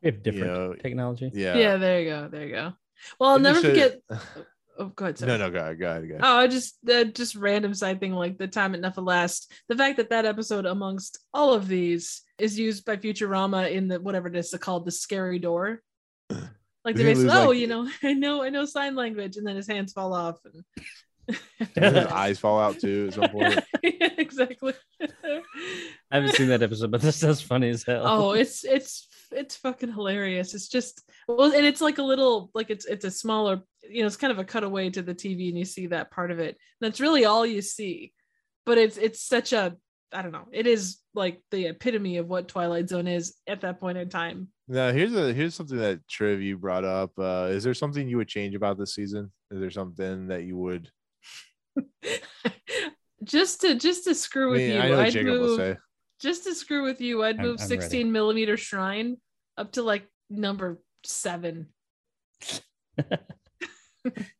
We 0.06 0.12
have 0.12 0.22
different 0.22 0.52
know, 0.52 0.74
technology. 0.74 1.32
yeah 1.34 1.56
yeah. 1.56 1.76
there 1.78 2.00
you 2.00 2.10
go. 2.10 2.28
There 2.28 2.46
you 2.46 2.54
go. 2.54 2.72
Well, 3.18 3.30
I'll 3.30 3.36
It 3.36 3.42
never 3.42 3.60
just 3.60 3.66
forget. 3.66 4.00
Oh, 4.78 4.92
go 4.94 5.06
ahead. 5.06 5.18
no 5.22 5.26
Sorry. 5.26 5.38
no 5.38 5.50
go 5.50 5.58
ahead, 5.58 5.80
go 5.80 5.90
ahead, 5.90 6.02
go 6.06 6.14
ahead. 6.16 6.20
Oh, 6.22 6.36
I 6.36 6.46
just 6.48 6.76
uh, 6.86 7.04
just 7.04 7.34
random 7.34 7.72
side 7.72 7.98
thing 7.98 8.12
like 8.12 8.36
the 8.36 8.46
time 8.46 8.74
enough 8.74 8.98
at 8.98 9.04
last. 9.04 9.50
The 9.70 9.74
fact 9.74 9.96
that 9.96 10.10
that 10.10 10.26
episode 10.26 10.66
amongst 10.66 11.18
all 11.32 11.54
of 11.54 11.66
these 11.66 12.20
is 12.38 12.58
used 12.58 12.84
by 12.84 12.98
Futurama 12.98 13.72
in 13.72 13.88
the 13.88 13.98
whatever 13.98 14.28
it 14.28 14.36
is 14.36 14.54
called 14.60 14.84
the 14.84 14.90
scary 14.90 15.38
door. 15.38 15.80
Like 16.84 16.94
they 16.94 17.02
Doesn't 17.02 17.26
basically, 17.26 17.44
oh, 17.44 17.48
like- 17.48 17.58
you 17.58 17.66
know, 17.66 17.90
I 18.04 18.12
know, 18.12 18.42
I 18.44 18.50
know 18.50 18.64
sign 18.64 18.94
language, 18.94 19.38
and 19.38 19.44
then 19.44 19.56
his 19.56 19.66
hands 19.66 19.92
fall 19.92 20.14
off. 20.14 20.38
And... 20.44 20.64
His 21.74 22.06
eyes 22.06 22.38
fall 22.38 22.60
out 22.60 22.78
too 22.78 23.08
at 23.08 23.14
some 23.14 23.28
point 23.30 23.58
yeah, 23.82 24.10
exactly. 24.16 24.72
I 25.02 25.42
haven't 26.12 26.34
seen 26.36 26.46
that 26.50 26.62
episode, 26.62 26.92
but 26.92 27.00
this 27.00 27.24
is 27.24 27.40
funny 27.40 27.70
as 27.70 27.82
hell. 27.82 28.02
oh, 28.06 28.32
it's 28.32 28.62
it's 28.64 29.08
it's 29.32 29.56
fucking 29.56 29.92
hilarious. 29.92 30.54
It's 30.54 30.68
just 30.68 31.02
well, 31.28 31.52
and 31.52 31.66
it's 31.66 31.80
like 31.80 31.98
a 31.98 32.02
little 32.02 32.50
like 32.54 32.70
it's 32.70 32.86
it's 32.86 33.04
a 33.04 33.10
smaller, 33.10 33.62
you 33.82 34.02
know, 34.02 34.06
it's 34.06 34.16
kind 34.16 34.32
of 34.32 34.38
a 34.38 34.44
cutaway 34.44 34.90
to 34.90 35.02
the 35.02 35.14
TV, 35.14 35.48
and 35.48 35.58
you 35.58 35.64
see 35.64 35.86
that 35.88 36.10
part 36.10 36.30
of 36.30 36.38
it. 36.38 36.56
That's 36.80 37.00
really 37.00 37.24
all 37.24 37.46
you 37.46 37.62
see, 37.62 38.12
but 38.64 38.78
it's 38.78 38.96
it's 38.96 39.22
such 39.22 39.52
a 39.52 39.76
I 40.12 40.22
don't 40.22 40.32
know. 40.32 40.46
It 40.52 40.66
is 40.66 40.98
like 41.14 41.42
the 41.50 41.66
epitome 41.66 42.18
of 42.18 42.28
what 42.28 42.48
Twilight 42.48 42.88
Zone 42.88 43.08
is 43.08 43.34
at 43.46 43.60
that 43.62 43.80
point 43.80 43.98
in 43.98 44.08
time. 44.08 44.48
now 44.68 44.92
here's 44.92 45.14
a 45.14 45.32
here's 45.32 45.54
something 45.54 45.78
that 45.78 46.06
Triv 46.08 46.42
you 46.42 46.58
brought 46.58 46.84
up 46.84 47.12
uh 47.18 47.48
is 47.50 47.64
there 47.64 47.74
something 47.74 48.08
you 48.08 48.16
would 48.16 48.28
change 48.28 48.54
about 48.54 48.78
this 48.78 48.94
season 48.94 49.32
is 49.50 49.60
there 49.60 49.70
something 49.70 50.26
that 50.28 50.42
you 50.42 50.56
would 50.56 50.90
just 53.24 53.60
to 53.60 53.74
just 53.76 54.04
to 54.04 54.14
screw 54.14 54.48
I 54.48 54.52
with 54.52 54.60
you, 54.62 54.78
I 54.78 54.88
know 54.88 55.00
I'd 55.00 55.12
Jacob 55.12 55.40
will 55.40 55.56
say 55.56 55.76
just 56.20 56.44
to 56.44 56.54
screw 56.54 56.82
with 56.84 57.00
you. 57.00 57.22
I'd 57.24 57.36
I'm- 57.38 57.46
move 57.46 57.56
I'm 57.60 57.68
ready. 57.68 57.80
16 57.82 58.12
millimeter 58.12 58.56
shrine 58.56 59.16
up 59.56 59.72
to 59.72 59.82
like 59.82 60.06
number 60.30 60.80
seven. 61.04 61.68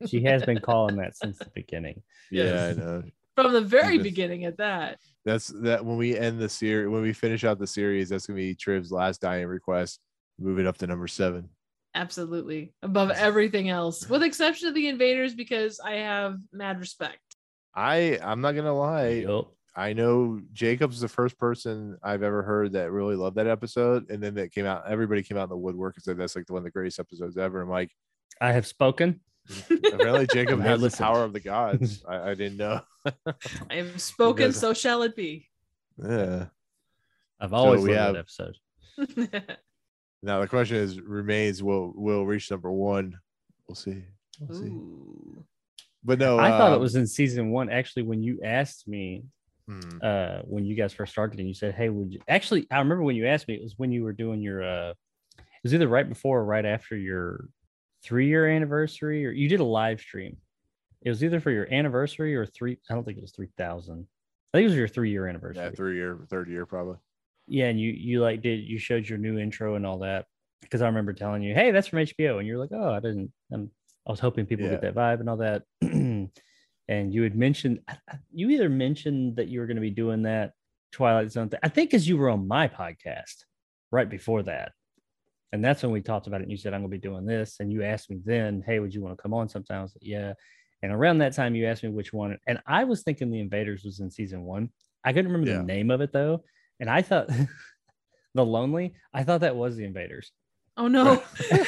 she 0.06 0.22
has 0.22 0.42
been 0.44 0.60
calling 0.60 0.96
that 0.96 1.16
since 1.16 1.38
the 1.38 1.50
beginning. 1.54 2.02
yeah 2.30 2.66
i 2.66 2.72
know 2.72 3.02
From 3.34 3.52
the 3.52 3.60
very 3.60 3.94
Just- 3.96 4.04
beginning 4.04 4.44
at 4.44 4.58
that. 4.58 4.98
that's 5.24 5.48
that 5.62 5.84
when 5.84 5.96
we 5.96 6.16
end 6.16 6.38
the 6.38 6.48
series 6.48 6.88
when 6.88 7.02
we 7.02 7.12
finish 7.12 7.42
out 7.44 7.58
the 7.58 7.66
series 7.66 8.08
that's 8.08 8.26
gonna 8.26 8.36
be 8.36 8.54
Triv's 8.54 8.92
last 8.92 9.20
dying 9.20 9.46
request 9.46 10.00
moving 10.38 10.66
up 10.66 10.78
to 10.78 10.86
number 10.86 11.06
seven 11.08 11.48
Absolutely. 11.94 12.74
Above 12.82 13.10
everything 13.12 13.70
else, 13.70 14.06
with 14.06 14.22
exception 14.22 14.68
of 14.68 14.74
the 14.74 14.86
invaders, 14.88 15.32
because 15.34 15.80
I 15.80 15.92
have 15.92 16.36
mad 16.52 16.78
respect. 16.78 17.20
I 17.74 18.18
I'm 18.22 18.42
not 18.42 18.52
gonna 18.52 18.74
lie. 18.76 19.08
Yup. 19.26 19.50
I 19.78 19.92
know 19.92 20.40
Jacob's 20.54 21.00
the 21.00 21.08
first 21.08 21.38
person 21.38 21.98
I've 22.02 22.22
ever 22.22 22.42
heard 22.42 22.72
that 22.72 22.90
really 22.90 23.14
loved 23.14 23.36
that 23.36 23.46
episode, 23.46 24.08
and 24.10 24.22
then 24.22 24.34
that 24.36 24.50
came 24.52 24.64
out. 24.64 24.84
Everybody 24.88 25.22
came 25.22 25.36
out 25.36 25.44
in 25.44 25.48
the 25.50 25.56
woodwork 25.56 25.96
and 25.96 26.02
said 26.02 26.16
that's 26.16 26.34
like 26.34 26.46
the 26.46 26.54
one 26.54 26.60
of 26.60 26.64
the 26.64 26.70
greatest 26.70 26.98
episodes 26.98 27.36
ever. 27.36 27.60
I'm 27.60 27.68
like, 27.68 27.90
I 28.40 28.52
have 28.52 28.66
spoken. 28.66 29.20
apparently 29.70 30.26
Jacob 30.32 30.58
Now 30.60 30.68
has 30.68 30.80
the 30.80 30.90
power 30.90 31.22
of 31.24 31.32
the 31.34 31.40
gods. 31.40 32.02
I, 32.08 32.30
I 32.30 32.34
didn't 32.34 32.56
know. 32.56 32.80
I 33.70 33.74
have 33.76 34.00
spoken, 34.00 34.46
does- 34.46 34.58
so 34.58 34.72
shall 34.72 35.02
it 35.02 35.14
be. 35.14 35.46
yeah. 36.02 36.46
I've 37.38 37.52
always 37.52 37.82
we 37.82 37.94
loved 37.94 38.16
have- 38.16 38.26
that 38.96 39.08
episode. 39.28 39.56
Now 40.22 40.40
the 40.40 40.48
question 40.48 40.78
is 40.78 40.98
remains 41.00 41.62
will 41.62 41.92
will 41.94 42.24
reach 42.24 42.50
number 42.50 42.72
one. 42.72 43.18
We'll 43.68 43.74
see. 43.74 44.02
We'll 44.40 44.58
see. 44.58 44.66
Ooh. 44.68 45.44
But 46.02 46.18
no, 46.18 46.38
I 46.38 46.48
thought 46.50 46.72
it 46.72 46.76
um, 46.76 46.80
was 46.80 46.96
in 46.96 47.06
season 47.06 47.50
one. 47.50 47.68
Actually, 47.68 48.04
when 48.04 48.22
you 48.22 48.40
asked 48.42 48.88
me 48.88 49.24
Hmm. 49.68 49.98
uh 50.00 50.38
when 50.44 50.64
you 50.64 50.76
guys 50.76 50.92
first 50.92 51.10
started 51.12 51.40
and 51.40 51.48
you 51.48 51.54
said 51.54 51.74
hey 51.74 51.88
would 51.88 52.12
you 52.12 52.20
actually 52.28 52.68
i 52.70 52.78
remember 52.78 53.02
when 53.02 53.16
you 53.16 53.26
asked 53.26 53.48
me 53.48 53.54
it 53.54 53.62
was 53.62 53.74
when 53.76 53.90
you 53.90 54.04
were 54.04 54.12
doing 54.12 54.40
your 54.40 54.62
uh 54.62 54.90
it 54.90 55.62
was 55.64 55.74
either 55.74 55.88
right 55.88 56.08
before 56.08 56.38
or 56.38 56.44
right 56.44 56.64
after 56.64 56.96
your 56.96 57.48
three 58.04 58.28
year 58.28 58.48
anniversary 58.48 59.26
or 59.26 59.32
you 59.32 59.48
did 59.48 59.58
a 59.58 59.64
live 59.64 60.00
stream. 60.00 60.36
It 61.02 61.08
was 61.08 61.24
either 61.24 61.40
for 61.40 61.50
your 61.50 61.72
anniversary 61.74 62.36
or 62.36 62.46
three 62.46 62.78
i 62.88 62.94
don't 62.94 63.04
think 63.04 63.18
it 63.18 63.22
was 63.22 63.32
3000 63.32 64.06
i 64.54 64.56
think 64.56 64.64
it 64.64 64.68
was 64.68 64.76
your 64.76 64.86
three 64.88 65.10
year 65.10 65.26
anniversary. 65.26 65.64
Yeah, 65.64 65.70
three 65.70 65.96
year, 65.96 66.18
third 66.30 66.48
year 66.48 66.64
probably. 66.66 66.96
yeah 67.48 67.66
and 67.66 67.80
you 67.80 67.90
you 67.90 68.20
like 68.22 68.42
did 68.42 68.60
you 68.60 68.78
showed 68.78 69.08
your 69.08 69.18
new 69.18 69.36
intro 69.38 69.74
and 69.74 69.84
all 69.84 69.98
that 69.98 70.26
because 70.62 70.80
i 70.82 70.86
remember 70.86 71.12
telling 71.12 71.42
you 71.42 71.54
hey 71.54 71.72
that's 71.72 71.88
from 71.88 71.98
hbo 72.00 72.38
and 72.38 72.46
you're 72.46 72.58
like 72.58 72.70
oh 72.72 72.92
i 72.92 73.00
didn't 73.00 73.32
I'm, 73.52 73.70
i 74.06 74.10
was 74.12 74.20
hoping 74.20 74.46
people 74.46 74.68
get 74.68 74.82
that 74.82 74.94
vibe 74.94 75.18
and 75.20 75.28
all 75.28 75.38
that 75.38 75.62
and 76.88 77.12
you 77.12 77.22
had 77.22 77.34
mentioned 77.36 77.80
I- 77.88 77.96
I- 78.08 78.18
you 78.32 78.50
either 78.50 78.68
mentioned 78.68 79.36
that 79.36 79.48
you 79.48 79.60
were 79.60 79.66
going 79.66 79.76
to 79.76 79.80
be 79.80 79.90
doing 79.90 80.22
that 80.22 80.52
twilight 80.92 81.30
zone 81.32 81.48
thing 81.48 81.60
i 81.62 81.68
think 81.68 81.92
as 81.94 82.08
you 82.08 82.16
were 82.16 82.28
on 82.30 82.46
my 82.48 82.68
podcast 82.68 83.44
right 83.90 84.08
before 84.08 84.42
that 84.44 84.72
and 85.52 85.64
that's 85.64 85.82
when 85.82 85.92
we 85.92 86.00
talked 86.00 86.26
about 86.26 86.40
it 86.40 86.44
and 86.44 86.50
you 86.50 86.56
said 86.56 86.72
i'm 86.74 86.80
going 86.80 86.90
to 86.90 86.96
be 86.96 87.00
doing 87.00 87.26
this 87.26 87.56
and 87.60 87.72
you 87.72 87.82
asked 87.82 88.08
me 88.10 88.18
then 88.24 88.62
hey 88.66 88.78
would 88.78 88.94
you 88.94 89.00
want 89.02 89.16
to 89.16 89.20
come 89.22 89.34
on 89.34 89.48
sometime 89.48 89.80
I 89.80 89.82
was 89.82 89.94
like, 89.94 90.06
yeah 90.06 90.32
and 90.82 90.92
around 90.92 91.18
that 91.18 91.32
time 91.34 91.54
you 91.54 91.66
asked 91.66 91.82
me 91.82 91.90
which 91.90 92.12
one 92.12 92.36
and 92.46 92.60
i 92.66 92.84
was 92.84 93.02
thinking 93.02 93.30
the 93.30 93.40
invaders 93.40 93.82
was 93.84 94.00
in 94.00 94.10
season 94.10 94.42
one 94.44 94.70
i 95.04 95.12
couldn't 95.12 95.30
remember 95.32 95.50
Yeah. 95.50 95.58
the 95.58 95.64
name 95.64 95.90
of 95.90 96.00
it 96.00 96.12
though 96.12 96.44
and 96.80 96.88
i 96.88 97.02
thought 97.02 97.28
the 98.34 98.44
lonely 98.44 98.94
i 99.12 99.22
thought 99.24 99.40
that 99.40 99.56
was 99.56 99.76
the 99.76 99.84
invaders 99.84 100.30
Oh 100.78 100.88
no. 100.88 101.22
so 101.40 101.62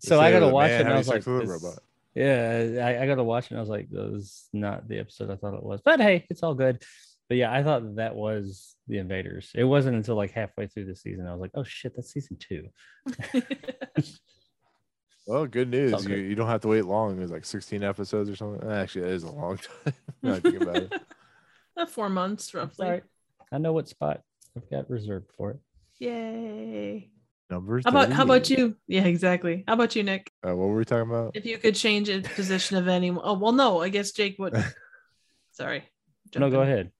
Say 0.00 0.16
i 0.16 0.32
gotta 0.32 0.48
watch 0.48 0.70
man 0.70 0.80
it 0.80 0.84
and 0.86 0.92
i 0.92 0.96
was 0.98 1.06
like 1.08 1.16
sex 1.22 1.26
with 1.26 1.36
a 1.36 1.40
this- 1.40 1.48
robot. 1.62 1.78
Yeah 2.14 2.80
I, 2.84 3.02
I 3.02 3.06
gotta 3.06 3.22
watch 3.24 3.46
it 3.46 3.50
and 3.52 3.58
i 3.58 3.60
was 3.60 3.68
like 3.70 3.88
this 3.90 4.02
is 4.22 4.48
not 4.52 4.88
the 4.88 4.98
episode 4.98 5.30
i 5.30 5.36
thought 5.36 5.54
it 5.54 5.62
was 5.62 5.80
but 5.84 6.00
hey 6.00 6.26
it's 6.30 6.42
all 6.42 6.54
good 6.54 6.82
but 7.28 7.36
yeah 7.36 7.52
i 7.52 7.62
thought 7.62 7.96
that 7.96 8.14
was 8.16 8.74
the 8.88 8.98
invaders 8.98 9.50
it 9.54 9.62
wasn't 9.64 9.96
until 9.96 10.16
like 10.16 10.32
halfway 10.32 10.66
through 10.66 10.86
the 10.86 10.96
season 10.96 11.26
i 11.26 11.32
was 11.32 11.40
like 11.40 11.52
oh 11.54 11.62
shit 11.64 11.94
that's 11.94 12.12
season 12.12 12.36
two 12.38 12.66
Well, 15.26 15.46
good 15.46 15.68
news. 15.76 15.92
all 15.92 16.02
You, 16.02 16.08
good. 16.08 16.18
you 16.30 16.34
don't 16.34 16.48
have 16.48 16.62
to 16.62 16.68
wait 16.68 16.84
long. 16.86 17.16
There's 17.16 17.30
like 17.30 17.44
16 17.44 17.84
episodes 17.84 18.28
or 18.28 18.34
something. 18.34 18.68
Actually, 18.68 19.02
that 19.02 19.10
is 19.12 19.22
a 19.22 19.30
long 19.30 19.58
time. 19.84 19.94
now 20.22 20.32
I 20.34 20.40
think 20.40 20.60
about 20.60 20.76
it. 20.76 20.92
Uh, 21.76 21.86
Four 21.86 22.08
months 22.08 22.52
roughly. 22.52 22.86
all 22.86 22.92
right. 22.92 23.02
i 23.52 23.58
know 23.58 23.72
what 23.72 23.88
spot 23.88 24.22
i've 24.56 24.68
got 24.70 24.90
reserved 24.90 25.30
for 25.36 25.52
it 25.52 25.58
Yay. 25.98 27.10
Numbers. 27.50 27.84
How 27.84 27.90
about 27.90 28.10
how 28.10 28.22
about 28.24 28.48
you? 28.48 28.76
Yeah, 28.86 29.04
exactly. 29.04 29.64
How 29.68 29.74
about 29.74 29.94
you, 29.94 30.02
Nick? 30.02 30.29
Uh, 30.46 30.56
what 30.56 30.68
were 30.68 30.76
we 30.76 30.84
talking 30.84 31.10
about? 31.10 31.36
If 31.36 31.44
you 31.44 31.58
could 31.58 31.74
change 31.74 32.08
a 32.08 32.20
position 32.22 32.76
of 32.78 32.88
anyone. 32.88 33.20
Oh 33.24 33.34
well, 33.34 33.52
no. 33.52 33.80
I 33.80 33.88
guess 33.90 34.12
Jake 34.12 34.38
would. 34.38 34.54
Sorry. 35.52 35.80
no 36.34 36.40
Jump 36.40 36.52
go 36.52 36.62
ahead 36.62 36.90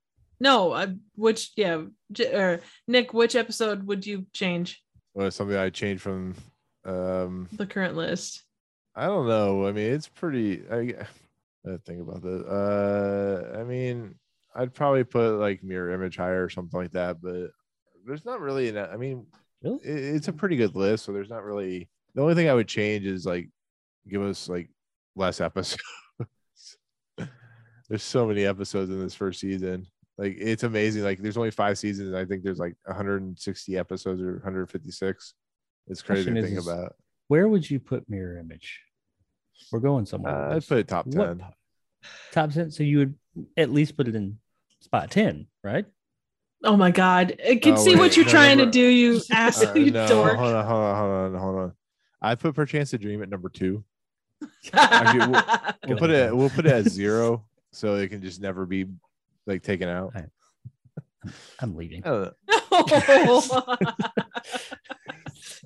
No, 0.40 0.72
I, 0.72 0.88
which 1.14 1.52
yeah, 1.56 1.82
J- 2.12 2.34
or 2.34 2.60
Nick, 2.86 3.14
which 3.14 3.34
episode 3.36 3.86
would 3.86 4.06
you 4.06 4.26
change 4.32 4.82
Well, 5.14 5.30
something 5.30 5.56
I 5.56 5.70
changed 5.70 6.02
from. 6.02 6.34
Um, 6.84 7.48
the 7.52 7.66
current 7.66 7.94
list? 7.96 8.42
I 8.94 9.06
don't 9.06 9.28
know. 9.28 9.66
I 9.66 9.72
mean, 9.72 9.92
it's 9.92 10.08
pretty. 10.08 10.62
I, 10.70 10.94
I 11.66 11.76
think 11.86 12.00
about 12.02 12.22
this. 12.22 12.42
Uh, 12.42 13.56
I 13.58 13.64
mean, 13.64 14.14
I'd 14.54 14.74
probably 14.74 15.04
put 15.04 15.38
like 15.38 15.62
mirror 15.62 15.92
image 15.92 16.16
higher 16.16 16.44
or 16.44 16.48
something 16.50 16.78
like 16.80 16.92
that. 16.92 17.22
But 17.22 17.50
there's 18.06 18.24
not 18.24 18.40
really. 18.40 18.68
An, 18.70 18.78
I 18.78 18.96
mean, 18.96 19.26
Really? 19.62 19.78
it, 19.84 20.14
it's 20.16 20.28
a 20.28 20.32
pretty 20.32 20.56
good 20.56 20.74
list. 20.74 21.04
So 21.04 21.12
there's 21.12 21.30
not 21.30 21.44
really. 21.44 21.88
The 22.14 22.22
only 22.22 22.34
thing 22.34 22.48
I 22.48 22.54
would 22.54 22.68
change 22.68 23.06
is 23.06 23.24
like 23.26 23.48
give 24.08 24.22
us 24.22 24.48
like 24.48 24.68
less 25.16 25.40
episodes. 25.40 25.82
there's 27.88 28.02
so 28.02 28.26
many 28.26 28.44
episodes 28.44 28.90
in 28.90 29.00
this 29.00 29.14
first 29.14 29.40
season. 29.40 29.86
Like 30.18 30.36
it's 30.38 30.62
amazing. 30.64 31.02
Like 31.02 31.18
there's 31.20 31.36
only 31.36 31.50
five 31.50 31.78
seasons. 31.78 32.08
And 32.08 32.16
I 32.18 32.24
think 32.24 32.42
there's 32.42 32.58
like 32.58 32.76
160 32.84 33.78
episodes 33.78 34.20
or 34.22 34.34
156. 34.34 35.34
It's 35.88 36.02
crazy 36.02 36.24
Question 36.30 36.34
to 36.36 36.42
think 36.42 36.58
is 36.58 36.66
about. 36.68 36.94
where 37.28 37.48
would 37.48 37.68
you 37.68 37.80
put 37.80 38.08
mirror 38.08 38.36
image 38.38 38.80
we're 39.72 39.80
going 39.80 40.06
somewhere 40.06 40.34
Uh, 40.34 40.50
I'd 40.50 40.56
this. 40.58 40.66
put 40.66 40.78
it 40.78 40.88
top 40.88 41.08
10. 41.10 41.18
What 41.38 41.38
top 42.32 42.50
10 42.52 42.70
so 42.70 42.82
you 42.82 42.98
would 42.98 43.14
at 43.56 43.70
least 43.70 43.96
put 43.96 44.06
it 44.08 44.14
in 44.14 44.38
spot 44.80 45.10
10 45.10 45.46
right 45.64 45.86
Oh 46.62 46.76
my 46.76 46.90
god. 46.90 47.40
I 47.48 47.56
can 47.56 47.72
Oh, 47.72 47.76
see 47.76 47.90
wait, 47.92 47.98
what 47.98 48.16
you're 48.18 48.26
no, 48.26 48.30
trying 48.30 48.58
no, 48.58 48.66
to 48.66 48.70
do, 48.70 48.80
you 48.86 49.20
ass 49.32 49.64
Uh, 49.64 49.72
you 49.74 49.90
no, 49.90 50.06
dork. 50.06 50.36
hold 50.36 50.52
on, 50.52 50.66
hold 50.66 50.82
on, 50.84 50.96
hold 50.96 51.10
on, 51.34 51.40
hold 51.40 51.56
on. 51.58 51.72
I 52.22 52.34
put 52.34 52.54
perchance 52.54 52.90
to 52.90 52.98
dream 52.98 53.22
at 53.22 53.28
number 53.28 53.48
two. 53.48 53.84
Actually, 54.72 55.32
We'll 55.32 55.42
Go 55.88 55.96
put 55.96 56.10
it. 56.10 56.36
We'll 56.36 56.50
put 56.50 56.66
it 56.66 56.72
at 56.72 56.88
zero, 56.88 57.44
so 57.72 57.96
it 57.96 58.08
can 58.08 58.22
just 58.22 58.40
never 58.40 58.66
be 58.66 58.86
like 59.46 59.62
taken 59.62 59.88
out. 59.88 60.14
Alright. 60.14 60.30
i'm 61.60 61.76
leaving 61.76 62.02
I 62.04 62.08
don't 62.08 62.34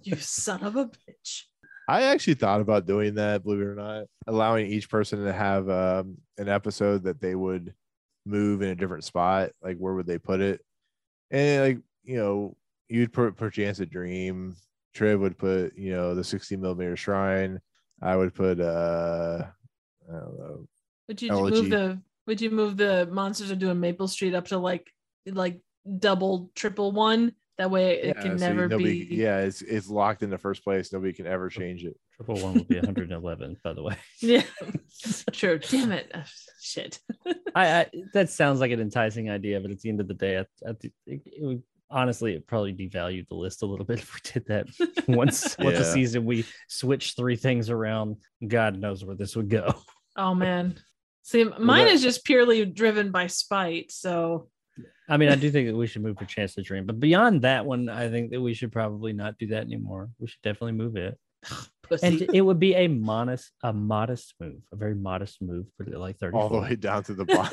you 0.03 0.17
son 0.17 0.63
of 0.65 0.77
a 0.77 0.87
bitch. 0.87 1.43
I 1.89 2.03
actually 2.05 2.35
thought 2.35 2.61
about 2.61 2.87
doing 2.87 3.15
that. 3.17 3.45
Believe 3.45 3.61
it 3.61 3.65
or 3.65 3.75
not, 3.75 4.05
allowing 4.27 4.67
each 4.67 4.89
person 4.89 5.25
to 5.25 5.33
have 5.33 5.69
um, 5.69 6.17
an 6.39 6.49
episode 6.49 7.05
that 7.05 7.21
they 7.21 7.35
would 7.35 7.75
move 8.27 8.63
in 8.63 8.71
a 8.71 8.75
different 8.75 9.05
spot. 9.05 9.51
Like 9.63 9.77
where 9.77 9.95
would 9.95 10.07
they 10.07 10.19
put 10.19 10.41
it? 10.41 10.61
And 11.31 11.63
like 11.63 11.79
you 12.05 12.17
know, 12.17 12.57
you'd 12.89 13.13
put 13.13 13.37
perchance 13.37 13.81
a 13.81 13.87
dream. 13.87 14.57
Triv 14.95 15.21
would 15.21 15.37
put 15.39 15.77
you 15.77 15.91
know 15.91 16.15
the 16.15 16.25
60 16.25 16.57
millimeter 16.57 16.97
shrine. 16.97 17.61
I 18.01 18.17
would 18.17 18.35
put 18.35 18.61
uh 18.61 19.45
I 20.09 20.13
don't 20.13 20.39
know 20.39 20.67
Would 21.09 21.23
you 21.23 21.31
Elegy. 21.31 21.55
move 21.63 21.71
the 21.71 22.01
would 22.27 22.41
you 22.41 22.51
move 22.51 22.77
the 22.77 23.07
monsters 23.11 23.51
are 23.51 23.57
due 23.57 23.71
on 23.71 23.81
Maple 23.81 24.09
Street 24.09 24.35
up 24.35 24.47
to 24.49 24.59
like 24.59 24.91
like 25.27 25.61
double 25.99 26.51
triple 26.55 26.93
one? 26.93 27.33
That 27.59 27.71
way 27.71 28.01
it 28.01 28.17
Yeah, 28.17 28.23
can 28.23 28.39
so 28.39 28.49
never 28.49 28.69
nobody, 28.69 29.05
be 29.05 29.15
Yeah, 29.17 29.39
it's 29.41 29.63
it's 29.63 29.89
locked 29.89 30.23
in 30.23 30.31
the 30.31 30.39
first 30.39 30.65
place. 30.65 30.93
Nobody 30.93 31.13
can 31.13 31.27
ever 31.27 31.49
change 31.49 31.85
it. 31.85 31.97
triple 32.17 32.41
one 32.41 32.55
would 32.55 32.69
be 32.69 32.77
111 32.77 33.57
by 33.63 33.73
the 33.73 33.83
way 33.83 33.97
Yeah. 34.21 34.43
True. 35.33 35.59
Damn 35.59 35.93
it. 35.93 36.11
Ugh, 36.15 36.27
Shit. 36.61 36.99
I, 37.55 37.81
I 37.81 37.87
that 38.15 38.31
sounds 38.31 38.59
like 38.61 38.71
an 38.73 38.81
enticing 38.81 39.31
idea 39.31 39.61
but 39.61 39.71
at 39.71 39.81
the 39.81 39.89
end 39.89 40.01
of 40.01 40.09
the 40.09 40.15
day 40.15 40.39
I, 40.39 40.41
I 40.69 40.71
it, 40.83 40.93
it 41.07 41.23
would 41.43 41.63
honestly 41.95 42.35
it 42.35 42.47
probably 42.47 42.75
devalued 42.75 43.27
the 43.29 43.35
list 43.35 43.63
a 43.63 43.67
little 43.67 43.87
bit 43.87 43.99
if 44.01 44.15
we 44.15 44.21
did 44.33 44.47
that 44.47 44.67
once 45.09 45.57
once 45.59 45.79
a 45.79 45.85
season 45.85 46.27
we 46.27 46.45
switch 46.69 47.15
three 47.17 47.37
things 47.37 47.71
around 47.71 48.17
god 48.47 48.77
knows 48.79 49.05
where 49.05 49.17
this 49.17 49.35
would 49.35 49.49
go 49.49 49.73
Oh 50.17 50.35
man. 50.35 50.77
See, 51.23 51.45
mine 51.45 51.87
that- 51.87 51.93
is 51.93 52.03
just 52.03 52.25
purely 52.25 52.65
driven 52.65 53.11
by 53.11 53.27
spite. 53.29 53.91
So 53.91 54.49
I 55.09 55.17
mean, 55.17 55.29
I 55.29 55.37
do 55.37 55.51
think 55.51 55.69
that 55.69 55.77
we 55.77 55.87
should 55.87 56.03
move 56.03 56.17
Perchance 56.17 56.55
to 56.55 56.63
Dream, 56.63 56.87
but 56.87 56.99
beyond 56.99 57.43
that 57.43 57.67
one, 57.67 57.89
I 57.89 58.09
think 58.09 58.31
that 58.31 58.41
we 58.41 58.55
should 58.55 58.73
probably 58.73 59.13
not 59.13 59.39
do 59.39 59.49
that 59.49 59.63
anymore. 59.63 60.09
We 60.19 60.29
should 60.29 60.41
definitely 60.43 60.73
move 60.73 60.97
it, 60.97 61.19
pussy. 61.89 62.07
and 62.07 62.23
it 62.35 62.41
would 62.41 62.59
be 62.59 62.75
a 62.75 62.89
modest, 62.89 63.51
a 63.63 63.73
modest 63.73 64.35
move, 64.41 64.61
a 64.73 64.77
very 64.77 64.95
modest 64.95 65.41
move, 65.43 65.67
for 65.77 65.85
like 65.87 66.19
34, 66.19 66.41
All 66.41 66.49
the 66.49 66.61
way 66.61 66.77
down 66.77 67.03
to 67.05 67.15
the 67.15 67.25
bottom. 67.27 67.53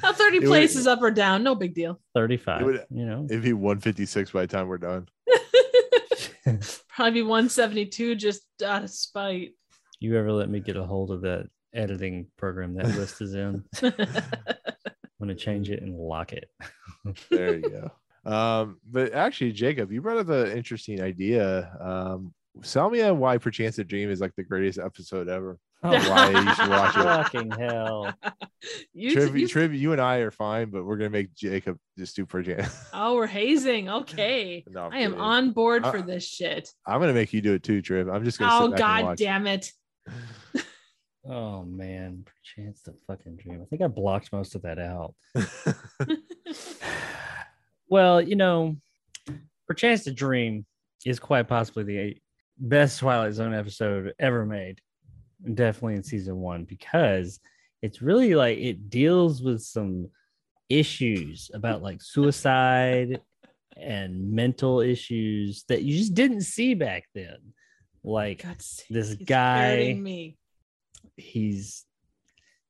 How 0.00 0.12
30 0.12 0.36
It 0.36 0.40
would- 0.40 0.46
places 0.48 0.86
up 0.86 1.02
or 1.02 1.10
down, 1.10 1.42
no 1.42 1.54
big 1.54 1.74
deal. 1.74 2.00
35. 2.14 2.60
It 2.60 2.64
would- 2.64 2.86
you 2.90 3.06
know, 3.06 3.26
It'd 3.28 3.42
be 3.42 3.52
156 3.52 4.30
by 4.30 4.42
the 4.42 4.46
time 4.46 4.68
we're 4.68 4.78
done. 4.78 5.06
Probably 6.88 7.22
172 7.22 8.14
just 8.14 8.42
out 8.64 8.84
of 8.84 8.90
spite. 8.90 9.50
you 10.00 10.16
ever 10.16 10.32
let 10.32 10.48
me 10.48 10.60
get 10.60 10.76
a 10.76 10.84
hold 10.84 11.10
of 11.10 11.22
that 11.22 11.48
editing 11.74 12.26
program 12.38 12.74
that 12.74 12.86
list 12.86 13.20
is 13.20 13.34
in? 13.34 13.64
I'm 13.82 13.92
gonna 15.20 15.34
change 15.34 15.70
it 15.70 15.82
and 15.82 15.94
lock 15.96 16.32
it. 16.32 16.48
There 17.30 17.56
you 17.58 17.68
go. 17.70 18.30
Um, 18.30 18.80
but 18.90 19.12
actually, 19.12 19.52
Jacob, 19.52 19.92
you 19.92 20.00
brought 20.02 20.18
up 20.18 20.28
an 20.28 20.56
interesting 20.56 21.00
idea. 21.02 21.70
Um, 21.80 22.32
tell 22.62 22.90
me 22.90 23.00
on 23.02 23.18
why 23.18 23.38
Perchance 23.38 23.76
to 23.76 23.84
Dream 23.84 24.10
is 24.10 24.20
like 24.20 24.34
the 24.36 24.42
greatest 24.44 24.78
episode 24.78 25.28
ever. 25.28 25.58
Oh, 25.82 25.90
Why 25.90 26.30
you 26.30 26.54
should 26.54 26.70
watch 26.70 26.96
it. 26.96 27.02
fucking 27.02 27.50
hell! 27.50 28.12
you, 28.94 29.12
Triv, 29.14 29.38
you- 29.38 29.46
Triv, 29.46 29.74
you 29.74 29.92
and 29.92 30.00
I 30.00 30.16
are 30.16 30.30
fine, 30.30 30.70
but 30.70 30.84
we're 30.84 30.96
gonna 30.96 31.10
make 31.10 31.34
Jacob 31.34 31.78
just 31.98 32.16
do 32.16 32.24
Perchance. 32.24 32.74
oh, 32.94 33.14
we're 33.14 33.26
hazing. 33.26 33.88
Okay. 33.90 34.64
No, 34.68 34.86
I'm 34.86 34.94
am 35.14 35.20
on 35.20 35.50
board 35.52 35.84
for 35.84 35.98
Uh, 35.98 36.02
this 36.02 36.26
shit. 36.26 36.70
I'm 36.86 36.98
gonna 36.98 37.12
make 37.12 37.32
you 37.34 37.42
do 37.42 37.52
it 37.52 37.62
too, 37.62 37.82
Triv. 37.82 38.08
I'm 38.08 38.24
just 38.24 38.38
gonna. 38.38 38.52
Oh, 38.54 38.62
sit 38.62 38.70
back 38.70 38.80
and 38.80 38.88
god 38.88 39.04
watch. 39.04 39.18
damn 39.18 39.46
it. 39.46 39.70
Oh 41.28 41.62
man, 41.64 42.24
perchance 42.24 42.80
the 42.80 42.94
fucking 43.06 43.36
Dream. 43.36 43.60
I 43.60 43.66
think 43.66 43.82
I 43.82 43.86
blocked 43.86 44.32
most 44.32 44.54
of 44.54 44.62
that 44.62 44.78
out. 44.78 45.14
Well, 47.88 48.20
you 48.20 48.34
know, 48.34 48.76
perchance 49.68 50.04
the 50.04 50.10
Dream 50.12 50.66
is 51.04 51.20
quite 51.20 51.46
possibly 51.46 51.84
the 51.84 52.16
best 52.58 53.00
Twilight 53.00 53.34
Zone 53.34 53.54
episode 53.54 54.12
ever 54.18 54.44
made. 54.46 54.80
Definitely 55.54 55.96
in 55.96 56.02
season 56.02 56.36
one, 56.36 56.64
because 56.64 57.40
it's 57.82 58.02
really 58.02 58.34
like 58.34 58.58
it 58.58 58.88
deals 58.90 59.42
with 59.42 59.62
some 59.62 60.08
issues 60.68 61.50
about 61.54 61.82
like 61.82 62.02
suicide 62.02 63.20
and 63.76 64.32
mental 64.32 64.80
issues 64.80 65.64
that 65.68 65.82
you 65.82 65.98
just 65.98 66.14
didn't 66.14 66.42
see 66.42 66.74
back 66.74 67.04
then. 67.14 67.36
Like 68.02 68.44
sake, 68.58 68.86
this 68.88 69.14
guy- 69.14 70.00
he's 71.16 71.84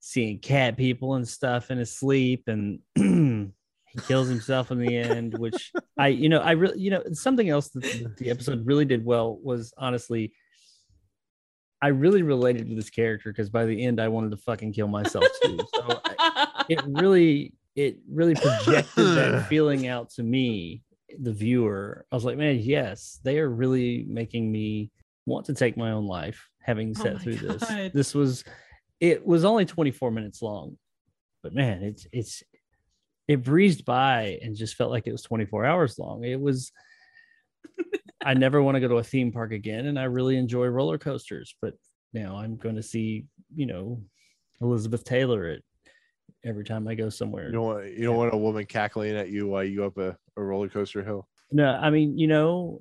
seeing 0.00 0.38
cat 0.38 0.76
people 0.76 1.14
and 1.14 1.26
stuff 1.26 1.70
in 1.70 1.78
his 1.78 1.92
sleep 1.92 2.44
and 2.48 2.78
he 3.97 4.02
kills 4.02 4.28
himself 4.28 4.70
in 4.70 4.78
the 4.78 4.97
end 4.97 5.36
which 5.39 5.73
i 5.98 6.09
you 6.09 6.28
know 6.28 6.40
i 6.40 6.52
really 6.52 6.78
you 6.78 6.90
know 6.90 7.02
something 7.12 7.48
else 7.48 7.68
that 7.70 8.16
the 8.18 8.31
episode 8.31 8.64
really 8.66 8.85
did 8.85 9.05
well 9.05 9.39
was 9.43 9.73
honestly 9.78 10.32
i 11.82 11.89
really 11.89 12.23
related 12.23 12.68
to 12.68 12.74
this 12.74 12.90
character 12.90 13.31
because 13.31 13.51
by 13.51 13.64
the 13.64 13.85
end 13.85 14.01
i 14.01 14.09
wanted 14.09 14.31
to 14.31 14.36
fucking 14.36 14.73
kill 14.73 14.89
myself 14.89 15.24
too. 15.43 15.59
So 15.74 16.01
I, 16.05 16.64
it 16.68 16.82
really 16.86 17.55
it 17.74 17.98
really 18.10 18.35
projected 18.35 19.06
that 19.16 19.47
feeling 19.48 19.86
out 19.86 20.09
to 20.10 20.23
me 20.23 20.82
the 21.20 21.32
viewer. 21.32 22.05
I 22.10 22.14
was 22.14 22.24
like 22.24 22.36
man 22.36 22.59
yes 22.60 23.20
they 23.24 23.39
are 23.39 23.48
really 23.48 24.05
making 24.09 24.51
me 24.51 24.90
want 25.27 25.47
to 25.47 25.55
take 25.55 25.77
my 25.77 25.90
own 25.90 26.06
life 26.06 26.48
having 26.62 26.94
Oh 26.98 27.02
sat 27.02 27.14
my 27.14 27.20
through 27.20 27.36
this. 27.36 27.93
This 27.93 28.14
was 28.14 28.44
it 29.01 29.27
was 29.27 29.44
only 29.44 29.64
24 29.64 30.10
minutes 30.10 30.40
long 30.40 30.78
but 31.47 31.55
man 31.55 31.82
it's 31.82 32.06
it's 32.12 32.43
it 33.28 33.43
breezed 33.43 33.85
by 33.85 34.39
and 34.43 34.55
just 34.55 34.77
felt 34.77 34.90
like 34.90 35.07
it 35.07 35.12
was 35.12 35.23
24 35.23 35.65
hours 35.65 35.98
long. 35.98 36.24
It 36.24 36.40
was 36.40 36.73
i 38.24 38.35
never 38.35 38.62
want 38.62 38.74
to 38.74 38.81
go 38.81 38.89
to 38.89 38.97
a 38.97 39.03
theme 39.03 39.32
park 39.32 39.53
again 39.53 39.86
and 39.86 39.98
i 39.98 40.05
really 40.05 40.36
enjoy 40.36 40.66
roller 40.66 40.98
coasters 40.98 41.55
but 41.62 41.74
now 42.12 42.36
i'm 42.36 42.57
going 42.57 42.77
to 42.77 42.82
see 42.82 43.24
you 43.55 43.66
know 43.66 44.01
elizabeth 44.61 45.05
taylor 45.05 45.47
at 45.47 45.61
every 46.44 46.65
time 46.65 46.86
i 46.86 46.94
go 46.94 47.09
somewhere. 47.09 47.47
You 47.47 47.53
don't 47.53 47.65
want 47.65 47.93
you 47.93 48.05
don't 48.05 48.16
want 48.16 48.35
a 48.35 48.39
woman 48.39 48.66
cackling 48.66 49.16
at 49.16 49.31
you 49.31 49.48
while 49.48 49.65
you 49.65 49.78
go 49.78 49.86
up 49.86 49.98
a, 49.98 50.16
a 50.36 50.43
roller 50.43 50.69
coaster 50.69 51.03
hill. 51.03 51.28
no 51.51 51.78
i 51.81 51.90
mean 51.90 52.19
you 52.19 52.27
know 52.27 52.81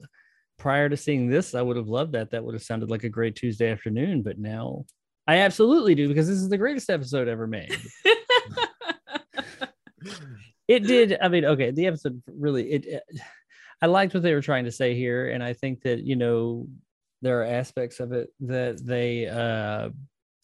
prior 0.58 0.88
to 0.90 0.98
seeing 0.98 1.30
this 1.30 1.56
i 1.56 1.62
would 1.62 1.78
have 1.78 1.88
loved 1.88 2.14
that. 2.14 2.32
That 2.32 2.44
would 2.44 2.56
have 2.56 2.64
sounded 2.64 2.90
like 2.90 3.04
a 3.04 3.10
great 3.10 3.36
tuesday 3.36 3.72
afternoon 3.72 4.24
but 4.24 4.38
now 4.40 4.86
i 5.28 5.38
absolutely 5.38 5.96
do 5.96 6.08
because 6.08 6.28
this 6.28 6.38
is 6.38 6.50
the 6.50 6.58
greatest 6.58 6.90
episode 6.90 7.28
ever 7.28 7.48
made 7.48 7.76
it 10.68 10.80
did 10.82 11.18
i 11.22 11.28
mean 11.28 11.46
okay 11.46 11.72
the 11.72 11.88
episode 11.88 12.22
really 12.28 12.72
it 12.72 12.86
it- 12.86 13.04
i 13.82 13.86
liked 13.86 14.14
what 14.14 14.24
they 14.24 14.34
were 14.34 14.42
trying 14.42 14.66
to 14.66 14.72
say 14.72 14.96
here 14.96 15.30
and 15.30 15.44
i 15.44 15.54
think 15.54 15.82
that 15.82 16.00
you 16.04 16.16
know 16.16 16.68
there 17.22 17.42
are 17.42 17.46
aspects 17.46 18.00
of 18.00 18.12
it 18.12 18.30
that 18.40 18.84
they 18.86 19.28
uh 19.28 19.90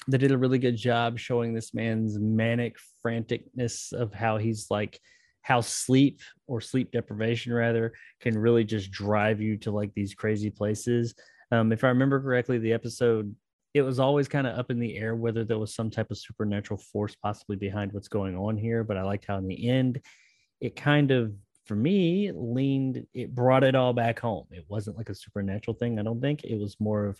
they 0.07 0.17
did 0.17 0.31
a 0.31 0.37
really 0.37 0.59
good 0.59 0.75
job 0.75 1.17
showing 1.19 1.53
this 1.53 1.73
man's 1.73 2.17
manic 2.19 2.75
franticness 3.05 3.93
of 3.93 4.13
how 4.13 4.37
he's 4.37 4.67
like 4.69 4.99
how 5.43 5.61
sleep 5.61 6.21
or 6.47 6.61
sleep 6.61 6.91
deprivation 6.91 7.51
rather 7.53 7.93
can 8.19 8.37
really 8.37 8.63
just 8.63 8.91
drive 8.91 9.41
you 9.41 9.57
to 9.57 9.71
like 9.71 9.91
these 9.95 10.13
crazy 10.13 10.49
places. 10.51 11.15
Um 11.51 11.71
if 11.71 11.83
i 11.83 11.87
remember 11.87 12.21
correctly 12.21 12.57
the 12.59 12.73
episode 12.73 13.35
it 13.73 13.81
was 13.83 13.99
always 13.99 14.27
kind 14.27 14.47
of 14.47 14.57
up 14.57 14.69
in 14.69 14.79
the 14.79 14.97
air 14.97 15.15
whether 15.15 15.43
there 15.43 15.59
was 15.59 15.73
some 15.73 15.89
type 15.89 16.11
of 16.11 16.17
supernatural 16.17 16.77
force 16.77 17.15
possibly 17.15 17.55
behind 17.55 17.91
what's 17.93 18.07
going 18.07 18.37
on 18.37 18.57
here 18.57 18.83
but 18.83 18.97
i 18.97 19.03
liked 19.03 19.25
how 19.25 19.37
in 19.37 19.47
the 19.47 19.69
end 19.69 20.01
it 20.59 20.75
kind 20.75 21.11
of 21.11 21.33
for 21.65 21.75
me 21.75 22.31
leaned 22.33 23.05
it 23.13 23.33
brought 23.33 23.63
it 23.63 23.75
all 23.75 23.93
back 23.93 24.19
home. 24.19 24.45
It 24.51 24.65
wasn't 24.67 24.97
like 24.97 25.09
a 25.09 25.15
supernatural 25.15 25.75
thing 25.75 25.99
i 25.99 26.03
don't 26.03 26.21
think. 26.21 26.43
It 26.43 26.59
was 26.59 26.79
more 26.79 27.05
of 27.05 27.19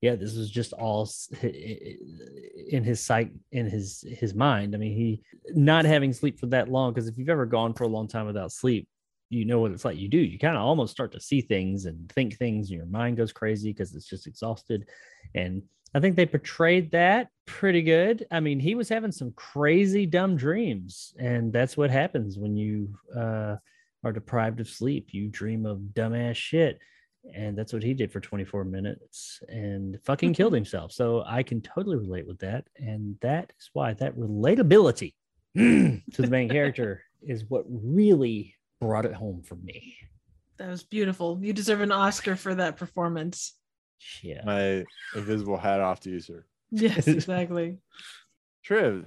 yeah 0.00 0.16
this 0.16 0.36
was 0.36 0.50
just 0.50 0.72
all 0.72 1.08
in 1.42 2.82
his 2.84 3.00
sight 3.00 3.32
in 3.50 3.66
his 3.66 4.04
his 4.08 4.34
mind. 4.34 4.74
I 4.74 4.78
mean 4.78 4.96
he 4.96 5.22
not 5.54 5.84
having 5.84 6.12
sleep 6.12 6.38
for 6.38 6.46
that 6.46 6.68
long 6.68 6.92
because 6.92 7.08
if 7.08 7.18
you've 7.18 7.28
ever 7.28 7.46
gone 7.46 7.74
for 7.74 7.84
a 7.84 7.88
long 7.88 8.08
time 8.08 8.26
without 8.26 8.52
sleep 8.52 8.88
you 9.30 9.46
know 9.46 9.60
what 9.60 9.72
it's 9.72 9.84
like. 9.84 9.96
You 9.96 10.08
do 10.08 10.18
you 10.18 10.38
kind 10.38 10.56
of 10.56 10.62
almost 10.62 10.92
start 10.92 11.12
to 11.12 11.20
see 11.20 11.40
things 11.40 11.86
and 11.86 12.10
think 12.12 12.36
things 12.36 12.68
and 12.68 12.76
your 12.76 12.86
mind 12.86 13.16
goes 13.16 13.32
crazy 13.32 13.70
because 13.70 13.94
it's 13.94 14.08
just 14.08 14.26
exhausted. 14.26 14.88
And 15.34 15.62
i 15.94 16.00
think 16.00 16.16
they 16.16 16.26
portrayed 16.26 16.90
that 16.90 17.28
pretty 17.46 17.82
good. 17.82 18.26
I 18.30 18.40
mean 18.40 18.60
he 18.60 18.74
was 18.74 18.88
having 18.88 19.12
some 19.12 19.32
crazy 19.32 20.06
dumb 20.06 20.36
dreams 20.36 21.14
and 21.18 21.52
that's 21.52 21.76
what 21.76 21.90
happens 21.90 22.38
when 22.38 22.56
you 22.56 22.88
uh, 23.16 23.56
are 24.04 24.12
deprived 24.12 24.60
of 24.60 24.68
sleep. 24.68 25.08
You 25.12 25.28
dream 25.28 25.66
of 25.66 25.78
dumbass 25.92 26.36
shit 26.36 26.78
and 27.34 27.56
that's 27.56 27.72
what 27.72 27.82
he 27.82 27.94
did 27.94 28.10
for 28.10 28.20
24 28.20 28.64
minutes 28.64 29.40
and 29.48 29.98
fucking 30.04 30.34
killed 30.34 30.52
himself. 30.60 30.92
So 30.92 31.24
i 31.26 31.42
can 31.42 31.60
totally 31.60 31.96
relate 31.96 32.26
with 32.26 32.38
that 32.38 32.66
and 32.76 33.16
that 33.20 33.52
is 33.58 33.70
why 33.72 33.94
that 33.94 34.16
relatability 34.16 35.14
to 35.56 36.02
the 36.16 36.26
main 36.28 36.48
character 36.48 37.02
is 37.22 37.44
what 37.48 37.64
really 37.68 38.54
brought 38.80 39.06
it 39.06 39.14
home 39.14 39.42
for 39.42 39.56
me. 39.56 39.96
That 40.58 40.68
was 40.68 40.82
beautiful. 40.82 41.38
You 41.40 41.52
deserve 41.52 41.80
an 41.80 41.92
oscar 41.92 42.36
for 42.36 42.54
that 42.54 42.76
performance 42.76 43.54
yeah. 44.22 44.42
My 44.44 44.84
invisible 45.14 45.56
hat 45.56 45.80
off 45.80 46.00
to 46.00 46.10
you, 46.10 46.20
sir. 46.20 46.44
yes 46.70 47.06
exactly. 47.18 47.78
Triv, 48.64 49.04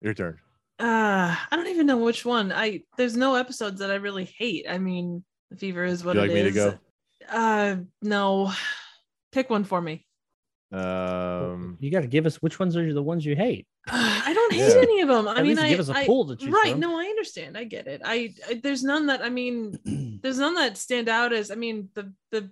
your 0.00 0.14
turn. 0.14 0.38
uh 0.78 1.34
i 1.50 1.56
don't 1.56 1.66
even 1.68 1.86
know 1.86 1.98
which 1.98 2.24
one. 2.24 2.52
I 2.52 2.82
there's 2.96 3.16
no 3.16 3.34
episodes 3.34 3.80
that 3.80 3.90
i 3.90 3.96
really 3.96 4.24
hate. 4.24 4.66
I 4.68 4.78
mean 4.78 5.24
the 5.50 5.56
fever 5.56 5.84
is 5.84 6.04
what 6.04 6.16
Would 6.16 6.30
you 6.30 6.36
it 6.36 6.44
like 6.44 6.44
me 6.44 6.50
to 6.50 6.54
go? 6.54 6.78
uh 7.30 7.76
no. 8.02 8.52
Pick 9.32 9.50
one 9.50 9.64
for 9.64 9.80
me. 9.80 10.06
Um, 10.70 11.76
you 11.80 11.90
got 11.90 12.00
to 12.02 12.06
give 12.06 12.26
us 12.26 12.36
which 12.42 12.58
ones 12.60 12.76
are 12.76 12.92
the 12.92 13.02
ones 13.02 13.24
you 13.24 13.34
hate. 13.34 13.66
I 13.88 14.32
don't 14.34 14.52
hate 14.52 14.68
Yeah. 14.74 14.82
any 14.82 15.00
of 15.00 15.08
them 15.08 15.26
i 15.28 15.32
At 15.32 15.36
mean 15.38 15.46
least 15.56 15.62
I, 15.62 15.68
give 15.70 15.80
us 15.80 15.88
a 15.88 15.94
I- 15.96 16.06
pool 16.06 16.26
to 16.28 16.36
choose 16.36 16.50
right 16.50 16.72
from. 16.72 16.80
no 16.80 16.98
i 16.98 17.04
understand. 17.04 17.56
I 17.56 17.64
get 17.64 17.86
it. 17.86 18.02
I, 18.04 18.34
I 18.48 18.60
there's 18.62 18.82
none 18.84 19.06
that 19.06 19.22
i 19.22 19.28
mean 19.30 19.78
there's 20.22 20.38
none 20.38 20.54
that 20.54 20.76
stand 20.76 21.08
out 21.08 21.32
as 21.32 21.50
i 21.50 21.54
mean 21.54 21.88
the 21.94 22.12
the 22.32 22.50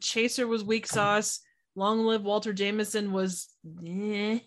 chaser 0.00 0.46
was 0.46 0.62
weak 0.64 0.86
sauce 0.86 1.40
long 1.74 2.00
live 2.04 2.22
walter 2.22 2.52
jameson 2.52 3.12
was 3.12 3.48
eh. 3.86 4.38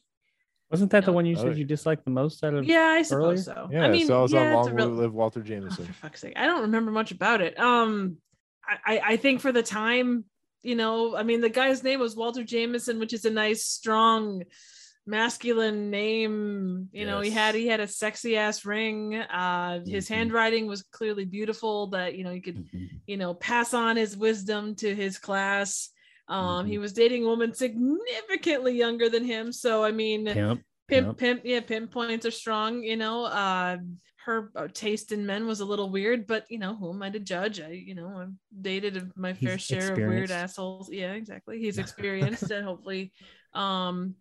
wasn't 0.71 0.91
that 0.91 1.05
the 1.05 1.11
one 1.11 1.25
you 1.25 1.35
Oh, 1.37 1.41
said 1.43 1.57
you 1.57 1.65
disliked 1.65 2.05
the 2.05 2.11
most 2.11 2.43
out 2.43 2.53
of 2.53 2.65
yeah 2.65 2.79
i 2.81 2.91
earlier? 2.95 3.03
suppose 3.03 3.45
so 3.45 3.69
yeah, 3.71 3.83
i 3.83 3.89
mean 3.89 4.07
so 4.07 4.19
I 4.19 4.21
was 4.23 4.31
yeah, 4.33 4.43
it's 4.59 4.67
a 4.67 4.71
long 4.71 4.75
real- 4.75 4.89
live 4.89 5.13
Walter 5.13 5.39
Oh, 5.39 5.43
Jameson. 5.43 5.85
for 5.85 5.93
fuck's 5.93 6.21
sake 6.21 6.33
i 6.35 6.45
don't 6.45 6.61
remember 6.61 6.91
much 6.91 7.11
about 7.11 7.41
it 7.41 7.59
um 7.59 8.17
I, 8.67 8.77
I 8.95 9.01
i 9.13 9.17
think 9.17 9.41
for 9.41 9.51
the 9.51 9.63
time 9.63 10.25
you 10.63 10.75
know 10.75 11.15
i 11.15 11.23
mean 11.23 11.41
the 11.41 11.49
guy's 11.49 11.83
name 11.83 11.99
was 11.99 12.15
walter 12.15 12.43
jameson 12.43 12.99
which 12.99 13.13
is 13.13 13.25
a 13.25 13.29
nice 13.29 13.63
strong 13.65 14.43
masculine 15.07 15.91
name 15.91 16.89
you 16.91 17.05
know 17.05 17.19
he 17.21 17.29
had 17.29 17.53
he 17.55 17.67
had 17.67 17.79
a 17.79 17.87
sexy 17.87 18.37
ass 18.37 18.65
ring. 18.65 19.15
Uh 19.15 19.79
his 19.85 20.07
Mhm. 20.07 20.15
handwriting 20.15 20.65
was 20.67 20.83
clearly 20.83 21.25
beautiful 21.25 21.87
that 21.87 22.15
you 22.15 22.23
know 22.23 22.31
you 22.31 22.41
could 22.41 22.57
Mhm. 22.57 22.89
you 23.05 23.17
know 23.17 23.33
pass 23.35 23.73
on 23.73 23.97
his 23.97 24.17
wisdom 24.17 24.75
to 24.75 24.95
his 24.95 25.19
class. 25.19 25.89
Um 26.27 26.65
he 26.65 26.77
Mhm. 26.77 26.81
was 26.81 26.93
dating 26.93 27.23
a 27.23 27.27
woman 27.27 27.53
significantly 27.53 28.73
younger 28.75 29.09
than 29.09 29.23
him. 29.23 29.51
So 29.51 29.83
i 29.83 29.91
mean 29.91 30.25
pimp 30.25 30.61
pimp 30.87 31.07
Yep. 31.07 31.17
pimp 31.17 31.41
yeah 31.45 31.59
pinpoints 31.61 32.25
are 32.25 32.31
strong 32.31 32.83
you 32.83 32.97
know. 32.97 33.25
Uh 33.25 33.77
her 34.25 34.49
uh, 34.55 34.67
taste 34.73 35.11
in 35.11 35.23
men 35.27 35.45
was 35.45 35.59
a 35.59 35.65
little 35.65 35.91
weird 35.91 36.25
but 36.25 36.45
you 36.49 36.57
know 36.57 36.75
who 36.75 36.89
am 36.91 37.03
i 37.03 37.11
to 37.11 37.19
judge? 37.19 37.59
I 37.61 37.69
you 37.69 37.93
know 37.93 38.09
i've 38.21 38.33
dated 38.59 39.11
my 39.15 39.33
fair 39.33 39.53
He's 39.55 39.67
share 39.67 39.93
of 39.93 39.99
weird 40.07 40.31
assholes. 40.31 40.89
Yeah 40.91 41.13
exactly. 41.13 41.59
He's 41.59 41.77
experienced 41.85 42.49
and 42.49 42.65
hopefully 42.65 43.13
um 43.55 44.15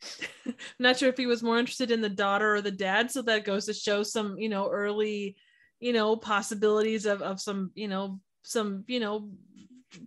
i'm 0.46 0.54
not 0.78 0.96
sure 0.96 1.08
if 1.08 1.16
he 1.16 1.26
was 1.26 1.42
more 1.42 1.58
interested 1.58 1.90
in 1.90 2.00
the 2.00 2.08
daughter 2.08 2.54
or 2.54 2.60
the 2.60 2.70
dad 2.70 3.10
so 3.10 3.22
that 3.22 3.44
goes 3.44 3.66
to 3.66 3.74
show 3.74 4.02
some 4.02 4.38
you 4.38 4.48
know 4.48 4.68
early 4.70 5.36
you 5.80 5.92
know 5.92 6.16
possibilities 6.16 7.06
of 7.06 7.20
of 7.22 7.40
some 7.40 7.70
you 7.74 7.88
know 7.88 8.20
some 8.42 8.84
you 8.86 9.00
know 9.00 9.30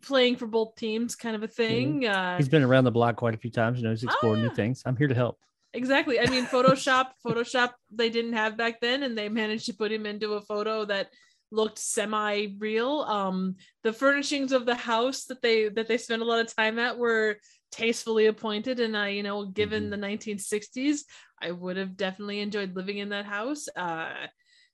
playing 0.02 0.36
for 0.36 0.48
both 0.48 0.76
teams 0.76 1.16
kind 1.16 1.36
of 1.36 1.44
a 1.44 1.48
thing 1.48 2.06
uh 2.06 2.38
he's 2.38 2.49
been 2.49 2.64
around 2.64 2.84
the 2.84 2.91
block 2.91 3.16
quite 3.16 3.34
a 3.34 3.38
few 3.38 3.52
times 3.52 3.80
you 3.80 3.84
know 3.84 3.91
he's 3.91 4.04
explored 4.04 4.40
new 4.40 4.49
things 4.49 4.84
i'm 4.86 4.98
here 4.98 5.08
to 5.08 5.16
help 5.16 5.38
Exactly. 5.74 6.20
I 6.20 6.26
mean, 6.30 6.45
Photoshop, 6.48 7.10
Photoshop, 7.26 7.72
they 7.91 8.10
didn't 8.10 8.34
have 8.34 8.58
back 8.58 8.80
then, 8.82 9.04
and 9.04 9.18
they 9.18 9.30
managed 9.30 9.68
to 9.68 9.74
put 9.74 9.91
him 9.91 10.06
into 10.06 10.34
a 10.34 10.41
photo 10.41 10.86
that 10.86 11.10
looked 11.52 11.80
semi-real. 11.80 13.02
Um, 13.02 13.56
the 13.84 13.94
furnishings 13.94 14.52
of 14.52 14.66
the 14.66 14.76
house 14.76 15.26
that 15.26 15.41
they 15.41 15.70
that 15.70 15.88
they 15.88 15.98
spent 15.98 16.22
a 16.22 16.26
lot 16.26 16.40
of 16.40 16.54
time 16.54 16.80
at 16.80 16.98
were 16.98 17.38
tastefully 17.72 18.27
appointed, 18.27 18.80
and 18.80 18.95
I, 18.98 19.10
you 19.10 19.23
know, 19.23 19.45
given 19.45 19.85
Mhm. 19.85 19.91
the 19.91 19.98
1960s, 19.98 21.06
I 21.41 21.52
would 21.52 21.77
have 21.77 21.98
definitely 21.98 22.39
enjoyed 22.39 22.76
living 22.76 22.98
in 22.99 23.10
that 23.10 23.26
house. 23.26 23.68
Uh, 23.76 24.27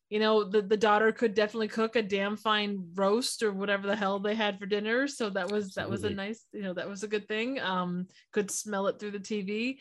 you 0.09 0.19
know, 0.19 0.43
the 0.43 0.61
the 0.61 0.77
daughter 0.77 1.11
could 1.11 1.33
definitely 1.33 1.67
cook 1.69 1.95
a 1.95 2.01
damn 2.03 2.37
fine 2.37 2.91
roast 2.93 3.41
or 3.41 3.51
whatever 3.51 3.87
the 3.87 3.95
hell 3.95 4.19
they 4.19 4.35
had 4.35 4.59
for 4.59 4.65
dinner, 4.65 5.07
so 5.07 5.29
that 5.31 5.49
was 5.49 5.73
that 5.73 5.89
was 5.89 6.03
a 6.03 6.09
nice, 6.09 6.45
you 6.53 6.61
know, 6.61 6.73
that 6.73 6.87
was 6.89 7.03
a 7.03 7.07
good 7.07 7.27
thing. 7.27 7.59
Um, 7.59 8.07
could 8.31 8.51
smell 8.51 8.87
it 8.87 8.99
through 8.99 9.11
the 9.11 9.19
TV 9.19 9.79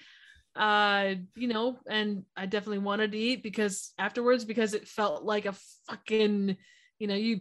uh 0.55 1.15
you 1.35 1.49
know 1.49 1.79
and 1.89 2.25
i 2.37 2.45
definitely 2.45 2.79
wanted 2.79 3.11
to 3.13 3.17
eat 3.19 3.43
because 3.43 3.95
afterwards 3.99 4.45
because 4.45 4.75
it 4.75 4.87
felt 4.87 5.25
like 5.25 5.47
a 5.47 5.55
fucking 5.89 6.55
you 6.99 7.07
know 7.07 7.15
you 7.15 7.41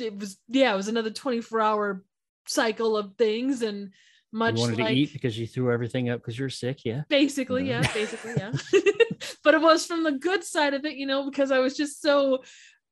it 0.00 0.18
was 0.18 0.38
yeah 0.48 0.72
it 0.72 0.76
was 0.76 0.88
another 0.88 1.10
24 1.10 1.60
hour 1.60 2.02
cycle 2.46 2.96
of 2.96 3.14
things 3.18 3.60
and 3.60 3.92
much 4.36 4.54
you 4.56 4.60
wanted 4.60 4.78
like 4.78 4.88
to 4.88 4.94
eat 4.94 5.12
because 5.12 5.38
you 5.38 5.46
threw 5.46 5.72
everything 5.72 6.08
up 6.10 6.20
because 6.20 6.38
you're 6.38 6.50
sick 6.50 6.84
yeah 6.84 7.02
basically 7.08 7.68
Yeah. 7.68 7.80
yeah 7.82 7.92
basically 8.00 8.34
yeah 8.36 8.52
but 9.44 9.54
it 9.54 9.60
was 9.60 9.86
from 9.86 10.04
the 10.04 10.12
good 10.12 10.44
side 10.44 10.74
of 10.74 10.84
it 10.84 10.94
you 10.96 11.06
know 11.06 11.24
because 11.28 11.50
i 11.50 11.58
was 11.58 11.76
just 11.76 12.02
so 12.02 12.42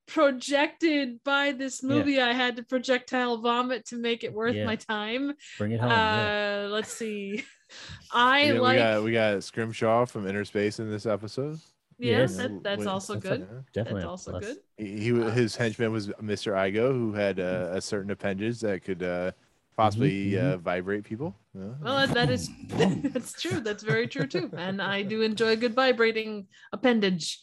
projected 0.06 1.22
by 1.24 1.52
this 1.52 1.82
Yeah. 1.82 1.88
movie 1.88 2.20
i 2.20 2.32
had 2.32 2.56
to 2.56 2.62
projectile 2.62 3.38
vomit 3.38 3.86
to 3.86 3.96
make 3.96 4.24
it 4.24 4.32
worth 4.32 4.54
Yeah. 4.54 4.64
my 4.66 4.76
time 4.76 5.32
bring 5.58 5.72
it 5.72 5.80
home 5.80 5.90
yeah. 5.90 6.64
uh 6.66 6.68
let's 6.70 6.92
see 6.92 7.42
i 8.12 8.52
we, 8.52 8.58
got, 8.58 8.62
like 8.62 8.74
we 8.76 8.78
got 8.82 9.02
we 9.04 9.12
got 9.12 9.42
Scrimshaw 9.44 10.06
from 10.06 10.26
Inner 10.28 10.44
Space 10.44 10.78
in 10.78 10.90
this 10.90 11.06
episode. 11.06 11.58
Yeah, 11.98 12.18
Yes. 12.20 12.36
that, 12.36 12.62
that's 12.62 12.86
also 12.86 13.14
that's 13.14 13.26
a- 13.26 13.38
good. 13.38 13.64
Definitely. 13.72 14.00
That's 14.00 14.08
also 14.10 14.30
plus. 14.32 14.44
good. 14.44 14.56
He, 14.78 14.98
he 14.98 15.30
his 15.30 15.54
henchman 15.56 15.92
was 15.92 16.08
Mr. 16.22 16.52
Igoe, 16.54 16.92
who 16.92 17.12
had 17.12 17.38
uh, 17.40 17.68
a 17.72 17.80
certain 17.80 18.10
appendage 18.10 18.60
that 18.60 18.82
could 18.84 19.02
uh, 19.02 19.30
possibly 19.76 20.32
mhm. 20.32 20.54
Uh, 20.54 20.56
vibrate 20.58 21.04
people. 21.04 21.34
Yeah. 21.54 21.74
Well, 21.82 22.06
that, 22.06 22.14
that 22.14 22.30
is 22.30 22.50
that's 23.12 23.40
true. 23.40 23.60
That's 23.60 23.82
very 23.82 24.06
true 24.06 24.26
too. 24.26 24.50
And 24.56 24.80
I 24.80 25.02
do 25.02 25.22
enjoy 25.22 25.50
a 25.50 25.56
good 25.56 25.74
vibrating 25.74 26.46
appendage. 26.72 27.40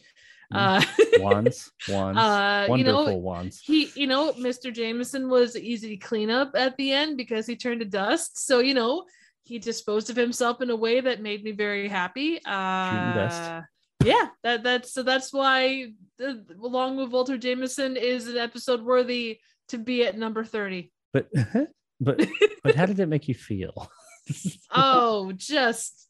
Uh, 0.54 0.82
Wands, 1.18 1.72
wands, 1.88 2.18
uh, 2.18 2.64
you 2.66 2.70
wonderful 2.70 3.06
know, 3.06 3.16
wands. 3.16 3.60
he, 3.60 3.90
you 3.94 4.06
know, 4.06 4.32
Mr. 4.34 4.70
Jameson 4.70 5.30
was 5.30 5.56
easy 5.56 5.88
to 5.88 5.96
clean 5.96 6.28
up 6.30 6.50
at 6.54 6.76
the 6.76 6.92
end 6.92 7.16
because 7.16 7.46
he 7.46 7.56
turned 7.56 7.80
to 7.80 7.86
dust. 7.86 8.46
So 8.46 8.58
you 8.58 8.74
know, 8.74 9.04
he 9.44 9.58
disposed 9.58 10.10
of 10.10 10.16
himself 10.16 10.60
in 10.60 10.68
a 10.68 10.76
way 10.76 11.00
that 11.00 11.22
made 11.22 11.42
me 11.42 11.52
very 11.52 11.88
happy. 11.88 12.38
Uh, 12.44 13.14
dust. 13.14 13.64
Yeah, 14.04 14.26
that 14.42 14.62
that's 14.62 14.92
so 14.92 15.02
that's 15.02 15.32
why 15.32 15.92
the, 16.18 16.44
along 16.62 16.96
with 16.96 17.10
Walter 17.10 17.38
Jameson 17.38 17.96
is 17.96 18.28
an 18.28 18.36
episode 18.36 18.82
worthy 18.82 19.38
to 19.68 19.78
be 19.78 20.04
at 20.04 20.18
number 20.18 20.44
thirty. 20.44 20.92
But 21.12 21.30
but 22.02 22.26
but 22.62 22.74
how 22.74 22.86
did 22.86 23.00
it 23.00 23.06
make 23.06 23.28
you 23.28 23.34
feel? 23.34 23.90
oh, 24.70 25.32
just 25.36 26.08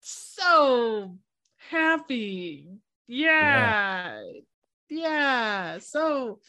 so 0.00 1.16
happy. 1.56 2.68
Yeah. 3.06 4.22
Yeah. 4.88 5.78
So 5.78 6.40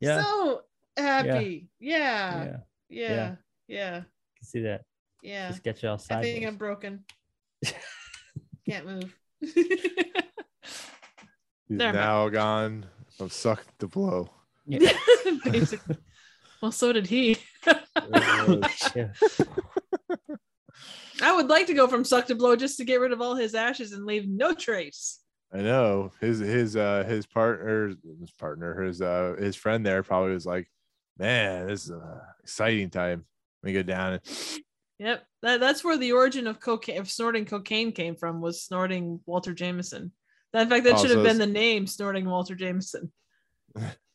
Yeah. 0.00 0.22
so 0.22 0.62
happy. 0.96 1.68
Yeah. 1.78 2.44
yeah, 2.44 2.44
Yeah. 2.44 2.56
Yeah. 2.88 3.34
Yeah. 3.68 4.00
can 4.00 4.06
see 4.42 4.62
that. 4.62 4.82
Yeah. 5.22 5.48
Just 5.48 5.62
get 5.62 5.82
you 5.82 5.88
all 5.88 6.00
I 6.10 6.22
think 6.22 6.46
I'm 6.46 6.56
broken. 6.56 7.04
Can't 8.68 8.86
move. 8.86 9.16
He's 9.40 9.56
mind. 11.68 11.96
now 11.96 12.28
gone 12.28 12.86
from 13.16 13.30
sucked 13.30 13.78
the 13.78 13.88
blow. 13.88 14.30
Yeah. 14.66 14.92
Basically. 15.44 15.96
Well, 16.62 16.72
so 16.72 16.92
did 16.92 17.06
he. 17.06 17.36
Uh, 17.66 17.74
yeah. 18.94 19.08
I 21.22 21.34
would 21.34 21.48
like 21.48 21.66
to 21.66 21.74
go 21.74 21.86
from 21.88 22.04
suck 22.04 22.26
to 22.26 22.34
blow 22.34 22.56
just 22.56 22.76
to 22.78 22.84
get 22.84 23.00
rid 23.00 23.12
of 23.12 23.20
all 23.20 23.34
his 23.34 23.54
ashes 23.54 23.92
and 23.92 24.04
leave 24.04 24.28
no 24.28 24.54
trace. 24.54 25.20
I 25.52 25.58
know 25.58 26.12
his 26.20 26.38
his 26.40 26.76
uh 26.76 27.04
his 27.06 27.24
partner 27.24 27.94
his 28.20 28.30
partner 28.32 28.82
his 28.82 29.00
uh 29.00 29.36
his 29.38 29.56
friend 29.56 29.86
there 29.86 30.02
probably 30.02 30.32
was 30.32 30.44
like, 30.46 30.68
man, 31.18 31.68
this 31.68 31.84
is 31.84 31.90
an 31.90 32.02
exciting 32.42 32.90
time. 32.90 33.24
Let 33.62 33.68
me 33.68 33.72
go 33.72 33.82
down 33.82 34.14
and 34.14 34.22
Yep. 34.98 35.24
That, 35.42 35.60
that's 35.60 35.84
where 35.84 35.98
the 35.98 36.12
origin 36.12 36.46
of 36.46 36.60
cocaine 36.60 36.98
of 36.98 37.10
snorting 37.10 37.44
cocaine 37.44 37.92
came 37.92 38.16
from 38.16 38.40
was 38.40 38.62
snorting 38.62 39.20
Walter 39.26 39.52
Jameson. 39.52 40.12
That, 40.52 40.62
in 40.62 40.68
fact, 40.70 40.84
that 40.84 40.94
Oh, 40.94 41.02
should 41.02 41.10
have 41.10 41.22
been 41.22 41.38
the 41.38 41.46
name 41.46 41.86
snorting 41.86 42.24
Walter 42.24 42.54
Jameson. 42.54 43.12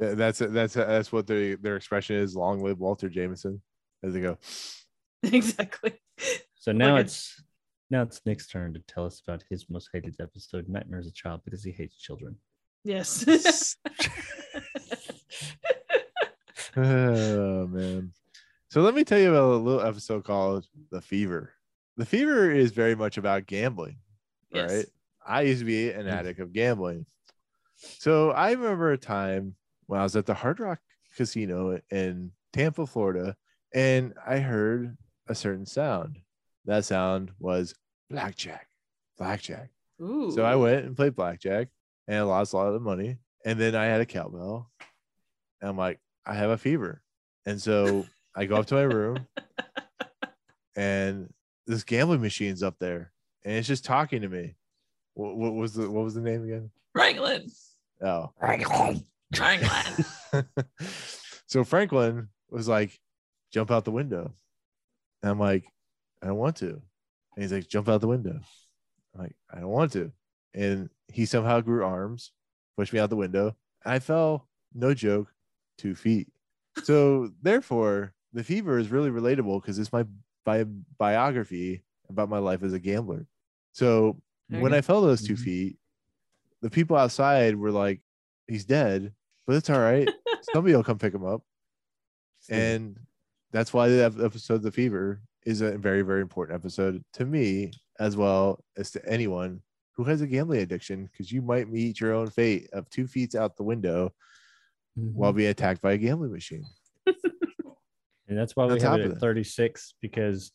Yeah, 0.00 0.14
that's 0.14 0.38
that's 0.38 0.74
that's 0.74 1.12
what 1.12 1.26
their 1.26 1.56
their 1.56 1.76
expression 1.76 2.16
is. 2.16 2.34
Long 2.34 2.62
live 2.62 2.78
Walter 2.78 3.08
Jameson. 3.08 3.60
As 4.02 4.14
they 4.14 4.20
go, 4.20 4.38
exactly. 5.22 5.92
So 6.54 6.72
now 6.72 6.92
Look 6.96 7.00
at- 7.00 7.06
it's 7.06 7.42
now 7.90 8.02
it's 8.02 8.20
Nick's 8.24 8.46
turn 8.46 8.72
to 8.74 8.80
tell 8.80 9.04
us 9.04 9.20
about 9.26 9.44
his 9.50 9.68
most 9.68 9.90
hated 9.92 10.16
episode, 10.20 10.68
Nightmare 10.68 11.00
as 11.00 11.06
a 11.06 11.12
Child, 11.12 11.42
because 11.44 11.64
he 11.64 11.72
hates 11.72 11.96
children. 11.96 12.36
Yes. 12.84 13.76
oh 16.76 17.66
man. 17.66 18.12
So 18.70 18.82
let 18.82 18.94
me 18.94 19.04
tell 19.04 19.18
you 19.18 19.30
about 19.30 19.52
a 19.52 19.56
little 19.56 19.80
episode 19.82 20.24
called 20.24 20.66
The 20.90 21.00
Fever. 21.00 21.52
The 21.96 22.06
Fever 22.06 22.50
is 22.50 22.70
very 22.70 22.94
much 22.94 23.18
about 23.18 23.46
gambling, 23.46 23.96
Yes. 24.52 24.70
right? 24.70 24.86
I 25.26 25.42
used 25.42 25.60
to 25.60 25.64
be 25.66 25.90
an 25.90 26.06
addict 26.06 26.40
of 26.40 26.52
gambling. 26.52 27.06
So 27.76 28.30
I 28.30 28.52
remember 28.52 28.92
a 28.92 28.98
time 28.98 29.56
when 29.90 29.98
I 29.98 30.04
was 30.04 30.14
at 30.14 30.24
the 30.24 30.34
Hard 30.34 30.60
Rock 30.60 30.78
Casino 31.16 31.80
in 31.90 32.30
Tampa, 32.52 32.86
Florida, 32.86 33.34
and 33.74 34.14
I 34.24 34.38
heard 34.38 34.96
a 35.26 35.34
certain 35.34 35.66
sound. 35.66 36.20
That 36.64 36.84
sound 36.84 37.32
was 37.40 37.74
blackjack, 38.08 38.68
blackjack. 39.18 39.70
Ooh. 40.00 40.30
So 40.30 40.44
I 40.44 40.54
went 40.54 40.84
and 40.84 40.94
played 40.94 41.16
blackjack 41.16 41.70
and 42.06 42.18
I 42.18 42.22
lost 42.22 42.52
a 42.52 42.56
lot 42.56 42.72
of 42.72 42.80
money. 42.82 43.18
And 43.44 43.58
then 43.58 43.74
I 43.74 43.86
had 43.86 44.00
a 44.00 44.06
cowbell. 44.06 44.70
And 45.60 45.70
I'm 45.70 45.76
like, 45.76 45.98
I 46.24 46.34
have 46.34 46.50
a 46.50 46.58
fever. 46.58 47.02
And 47.44 47.60
so 47.60 48.06
I 48.36 48.44
go 48.44 48.56
up 48.56 48.66
to 48.66 48.76
my 48.76 48.82
room 48.82 49.26
and 50.76 51.28
this 51.66 51.82
gambling 51.82 52.20
machine's 52.20 52.62
up 52.62 52.76
there 52.78 53.10
and 53.44 53.54
it's 53.56 53.66
just 53.66 53.84
talking 53.84 54.22
to 54.22 54.28
me. 54.28 54.54
What, 55.14 55.36
what 55.36 55.54
was 55.54 55.74
the 55.74 55.90
what 55.90 56.04
was 56.04 56.14
the 56.14 56.20
name 56.20 56.44
again? 56.44 56.70
Franklin. 56.92 57.50
Oh. 58.00 58.30
Franklin. 58.38 59.04
so 61.46 61.64
Franklin 61.64 62.28
was 62.50 62.68
like, 62.68 62.98
jump 63.52 63.70
out 63.70 63.84
the 63.84 63.90
window. 63.90 64.32
And 65.22 65.30
I'm 65.30 65.38
like, 65.38 65.64
I 66.22 66.26
don't 66.26 66.36
want 66.36 66.56
to. 66.56 66.68
And 66.70 67.42
he's 67.42 67.52
like, 67.52 67.68
jump 67.68 67.88
out 67.88 68.00
the 68.00 68.08
window. 68.08 68.40
I'm 69.14 69.22
like, 69.22 69.36
I 69.52 69.60
don't 69.60 69.68
want 69.70 69.92
to. 69.92 70.12
And 70.54 70.90
he 71.08 71.26
somehow 71.26 71.60
grew 71.60 71.84
arms, 71.84 72.32
pushed 72.76 72.92
me 72.92 72.98
out 72.98 73.10
the 73.10 73.16
window. 73.16 73.56
I 73.84 73.98
fell, 73.98 74.48
no 74.74 74.94
joke, 74.94 75.32
two 75.78 75.94
feet. 75.94 76.28
So 76.82 77.30
therefore, 77.42 78.14
the 78.32 78.44
fever 78.44 78.78
is 78.78 78.90
really 78.90 79.10
relatable 79.10 79.60
because 79.60 79.78
it's 79.78 79.92
my 79.92 80.04
bi- 80.44 80.64
biography 80.98 81.82
about 82.08 82.28
my 82.28 82.38
life 82.38 82.62
as 82.62 82.72
a 82.72 82.78
gambler. 82.78 83.26
So 83.72 84.20
There 84.48 84.60
when 84.60 84.72
you 84.72 84.78
I 84.78 84.82
fell 84.82 85.02
those 85.02 85.22
2 85.22 85.34
Mhm. 85.34 85.38
feet, 85.38 85.76
the 86.62 86.70
people 86.70 86.96
outside 86.96 87.56
were 87.56 87.70
like, 87.70 88.00
he's 88.46 88.64
dead, 88.64 89.14
but 89.46 89.56
it's 89.56 89.70
all 89.70 89.80
right. 89.80 90.08
Somebody 90.52 90.74
will 90.74 90.84
come 90.84 90.98
pick 90.98 91.14
him 91.14 91.24
up. 91.24 91.42
And 92.48 92.98
that's 93.52 93.72
why 93.74 93.88
the 93.88 94.04
episode 94.04 94.54
of 94.54 94.62
The 94.62 94.72
Fever 94.72 95.20
is 95.44 95.60
a 95.60 95.76
very, 95.76 96.02
very 96.02 96.22
important 96.22 96.54
episode 96.58 97.04
to 97.14 97.26
me 97.26 97.70
as 97.98 98.16
well 98.16 98.64
as 98.78 98.90
to 98.92 99.06
anyone 99.08 99.60
who 99.92 100.04
has 100.04 100.20
a 100.22 100.26
gambling 100.26 100.60
addiction, 100.62 101.04
because 101.12 101.30
you 101.30 101.42
might 101.42 101.68
meet 101.68 102.00
your 102.00 102.14
own 102.14 102.28
fate 102.30 102.68
of 102.72 102.88
two 102.88 103.06
feet 103.06 103.34
out 103.34 103.56
the 103.56 103.62
window 103.62 104.12
Mhm. 104.98 105.12
while 105.12 105.32
being 105.34 105.50
attacked 105.50 105.82
by 105.82 105.92
a 105.92 105.98
gambling 105.98 106.32
machine. 106.32 106.64
and 107.06 108.38
that's 108.38 108.56
why 108.56 108.64
we 108.66 108.80
have 108.80 109.00
it 109.00 109.10
at 109.12 109.18
36 109.18 109.94
because 110.00 110.52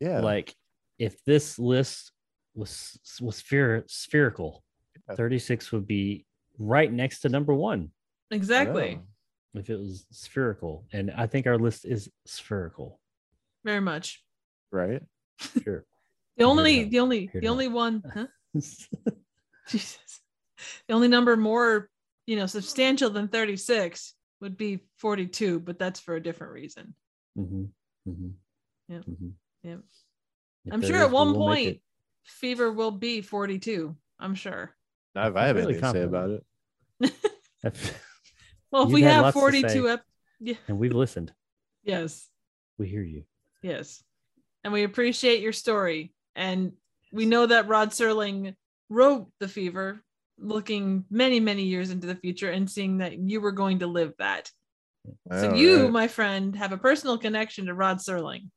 Yeah. 0.00 0.20
like 0.20 0.54
if 0.98 1.22
this 1.24 1.58
list 1.58 2.12
was 2.54 2.98
was 3.20 3.40
spher- 3.42 3.88
spherical, 3.88 4.64
Yeah. 5.08 5.14
36 5.14 5.70
would 5.72 5.86
be 5.86 6.26
right 6.58 6.92
next 6.92 7.20
to 7.20 7.28
number 7.28 7.54
one 7.54 7.92
Exactly. 8.34 9.00
if 9.54 9.70
it 9.70 9.78
was 9.78 10.06
spherical. 10.10 10.84
And 10.92 11.10
I 11.10 11.26
think 11.26 11.46
our 11.46 11.58
list 11.58 11.84
is 11.84 12.10
spherical. 12.26 13.00
Very 13.64 13.80
much. 13.80 14.22
Right. 14.72 15.02
Sure. 15.62 15.84
The 16.36 16.44
only, 16.44 16.84
to 16.84 16.90
the 16.90 16.98
only, 17.00 17.20
Here 17.32 17.40
the 17.40 17.46
to 17.46 17.46
only 17.46 17.68
one, 17.68 18.02
huh? 18.14 18.26
Jesus. 19.68 20.20
The 20.88 20.94
only 20.94 21.08
number 21.08 21.36
more, 21.36 21.88
you 22.26 22.36
know, 22.36 22.46
substantial 22.46 23.10
than 23.10 23.28
36 23.28 24.14
would 24.40 24.56
be 24.56 24.80
42, 24.98 25.60
but 25.60 25.78
that's 25.78 26.00
for 26.00 26.16
a 26.16 26.22
different 26.22 26.52
reason. 26.52 26.94
Mhm, 27.38 27.68
mhm, 28.08 28.32
Yep. 28.88 29.04
mhm. 29.04 29.32
Yep. 29.62 29.80
If 30.66 30.72
I'm 30.72 30.80
sure 30.82 30.96
is, 30.96 31.02
at 31.02 31.08
we 31.08 31.14
one 31.14 31.32
will 31.32 31.40
point 31.40 31.80
fever 32.24 32.72
will 32.72 32.90
be 32.90 33.20
42. 33.20 33.96
I'm 34.18 34.34
sure. 34.34 34.74
Now, 35.14 35.28
if 35.28 35.36
I 35.36 35.46
have 35.46 35.56
Really 35.56 35.74
anything 35.74 35.92
to 35.92 35.98
say 35.98 36.02
about 36.02 36.30
it, 36.30 36.44
Well, 38.74 38.82
if 38.82 38.88
You've 38.88 38.94
we 38.94 39.02
have 39.02 39.32
42 39.32 39.68
say. 39.68 39.92
ep- 39.92 40.02
yeah, 40.40 40.56
and 40.66 40.80
we've 40.80 40.92
listened. 40.92 41.32
yes. 41.84 42.28
We 42.76 42.88
hear 42.88 43.04
you. 43.04 43.22
Yes. 43.62 44.02
And 44.64 44.72
we 44.72 44.82
appreciate 44.82 45.40
your 45.40 45.52
story. 45.52 46.12
And 46.34 46.72
we 47.12 47.24
know 47.24 47.46
that 47.46 47.68
Rod 47.68 47.90
Serling 47.90 48.56
wrote 48.90 49.28
The 49.38 49.46
Fever 49.46 50.02
looking 50.40 51.04
many, 51.08 51.38
many 51.38 51.62
years 51.62 51.90
into 51.90 52.08
the 52.08 52.16
future 52.16 52.50
and 52.50 52.68
seeing 52.68 52.98
that 52.98 53.16
you 53.16 53.40
were 53.40 53.52
going 53.52 53.78
to 53.78 53.86
live 53.86 54.12
that. 54.18 54.50
I 55.30 55.40
So 55.40 55.54
you, 55.54 55.84
right? 55.84 55.92
my 55.92 56.08
friend, 56.08 56.56
have 56.56 56.72
a 56.72 56.78
personal 56.78 57.16
connection 57.16 57.66
to 57.66 57.74
Rod 57.74 57.98
Serling. 57.98 58.48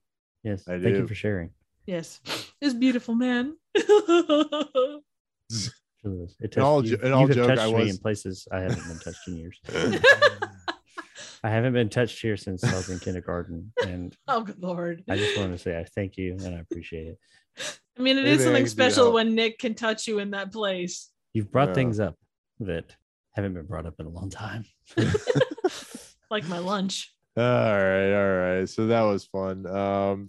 Yes. 0.44 0.68
I 0.68 0.80
thank 0.80 0.96
you 0.96 1.08
for 1.08 1.14
sharing. 1.14 1.52
Yes. 1.86 2.22
This 2.60 2.74
beautiful 2.74 3.14
man. 3.14 3.56
Truly 6.02 6.24
is. 6.24 6.36
It 6.40 6.56
In 6.56 6.64
all 6.64 6.82
touched- 6.82 6.92
jo- 6.94 6.98
you- 7.02 7.08
in 7.08 7.14
all 7.14 7.22
you 7.22 7.28
have 7.28 7.36
joke, 7.36 7.48
touched 7.48 7.62
I 7.62 7.68
me 7.68 7.74
was- 7.74 7.90
in 7.90 7.98
places 7.98 8.48
I 8.52 8.60
haven't 8.62 8.88
been 8.88 9.00
touched 9.00 9.28
in 9.28 9.38
years. 9.38 9.60
I 11.44 11.50
haven't 11.50 11.74
been 11.74 11.90
touched 11.90 12.20
here 12.22 12.36
since 12.38 12.64
I 12.64 12.74
was 12.76 12.90
in 12.90 13.00
kindergarten, 13.00 13.72
and 13.86 14.16
oh, 14.28 14.42
good 14.42 14.62
lord. 14.62 15.04
I 15.10 15.18
just 15.18 15.38
want 15.38 15.52
to 15.52 15.58
say 15.58 15.78
I 15.78 15.84
thank 15.96 16.18
you 16.18 16.34
and 16.34 16.56
I 16.56 16.60
appreciate 16.60 17.08
it. 17.08 17.20
I 17.98 18.02
mean, 18.02 18.18
it 18.18 18.24
Maybe 18.24 18.36
is 18.36 18.44
something 18.44 18.68
special 18.68 19.12
when 19.14 19.34
Nick 19.36 19.58
can 19.60 19.74
touch 19.74 20.08
you 20.08 20.20
in 20.20 20.32
that 20.32 20.52
place. 20.52 21.10
You've 21.34 21.52
brought 21.52 21.70
Yeah. 21.70 21.74
things 21.76 22.00
up 22.00 22.16
that 22.60 22.96
haven't 23.34 23.54
been 23.54 23.66
brought 23.66 23.86
up 23.86 23.96
in 24.00 24.06
a 24.06 24.10
long 24.10 24.30
time. 24.30 24.66
Like 26.30 26.48
my 26.50 26.58
lunch. 26.60 27.14
all 27.38 27.44
right, 27.44 28.14
all 28.14 28.38
right. 28.60 28.70
So 28.70 28.88
that 28.88 29.02
was 29.04 29.26
fun. 29.26 29.66
Um, 29.66 30.28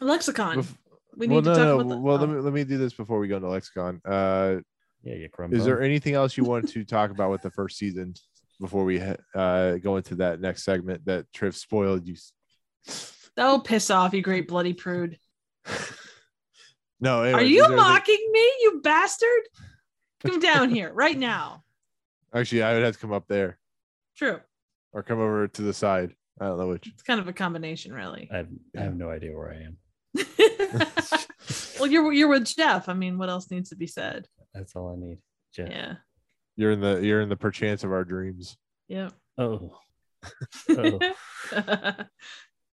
Lexicon. 0.00 0.58
bef- 0.58 0.76
we 1.16 1.26
well, 1.28 1.36
need 1.40 1.44
to 1.44 1.50
no, 1.50 1.54
talk 1.56 1.64
no. 1.64 1.80
about 1.80 1.88
the. 1.88 1.98
well, 2.00 2.16
let 2.18 2.28
oh, 2.28 2.32
me 2.32 2.40
let 2.40 2.52
me 2.52 2.64
do 2.64 2.76
this 2.78 2.92
before 2.92 3.18
we 3.18 3.26
go 3.28 3.36
into 3.36 3.48
lexicon. 3.48 4.00
Uh, 4.04 4.56
Yeah, 5.02 5.14
you 5.14 5.28
crumb. 5.28 5.52
Is 5.54 5.64
there 5.64 5.80
anything 5.82 6.14
else 6.14 6.36
you 6.36 6.44
want 6.44 6.68
to 6.70 6.84
talk 6.84 7.10
about 7.10 7.30
with 7.30 7.42
the 7.42 7.50
first 7.56 7.78
season 7.78 8.14
before 8.60 8.84
we 8.84 9.00
uh, 9.34 9.76
go 9.78 9.96
into 9.96 10.16
that 10.16 10.40
next 10.40 10.64
segment 10.64 11.04
that 11.06 11.26
Triff 11.32 11.54
spoiled 11.54 12.06
you? 12.06 12.16
Oh, 13.36 13.60
piss 13.64 13.90
off, 13.90 14.12
you 14.12 14.22
great 14.22 14.48
bloody 14.48 14.72
prude. 14.74 15.18
No, 17.02 17.22
Are 17.22 17.40
you 17.42 17.62
is 17.62 17.68
there 17.68 17.72
anything- 17.72 17.76
mocking 17.76 18.28
me, 18.30 18.40
you 18.60 18.80
bastard? 18.84 19.40
Come 20.22 20.38
down 20.38 20.68
here 20.68 20.92
right 20.92 21.16
now. 21.16 21.64
Actually, 22.34 22.62
I 22.62 22.74
would 22.74 22.82
have 22.84 22.92
to 22.92 23.00
come 23.00 23.12
up 23.14 23.26
there 23.26 23.58
True. 24.18 24.38
or 24.92 25.02
come 25.02 25.18
over 25.18 25.48
to 25.48 25.62
the 25.62 25.72
side. 25.72 26.14
I 26.38 26.44
don't 26.44 26.58
know 26.58 26.68
which. 26.68 26.86
It's 26.88 27.02
kind 27.02 27.18
of 27.18 27.26
a 27.26 27.32
combination, 27.32 27.94
really. 27.94 28.28
I 28.30 28.36
have, 28.36 28.48
I 28.76 28.80
have 28.82 28.96
no 28.96 29.08
idea 29.08 29.34
where 29.34 29.50
I 29.50 29.62
am. 29.62 29.78
well, 31.80 31.86
you're 31.90 32.12
you're 32.12 32.28
with 32.28 32.44
Jeff. 32.54 32.88
I 32.90 32.92
mean, 32.92 33.16
what 33.16 33.30
else 33.30 33.50
needs 33.50 33.70
to 33.70 33.76
be 33.76 33.86
said? 33.86 34.26
That's 34.54 34.74
all 34.76 34.92
I 34.92 34.96
need. 34.96 35.18
Jeff. 35.54 35.68
Yeah. 35.70 35.94
You're 36.56 36.72
in 36.72 36.80
the 36.80 37.00
you're 37.00 37.20
in 37.20 37.28
the 37.28 37.36
perchance 37.36 37.84
of 37.84 37.92
our 37.92 38.04
dreams. 38.04 38.56
Yeah. 38.88 39.10
Oh. 39.38 39.78
oh. 40.70 40.98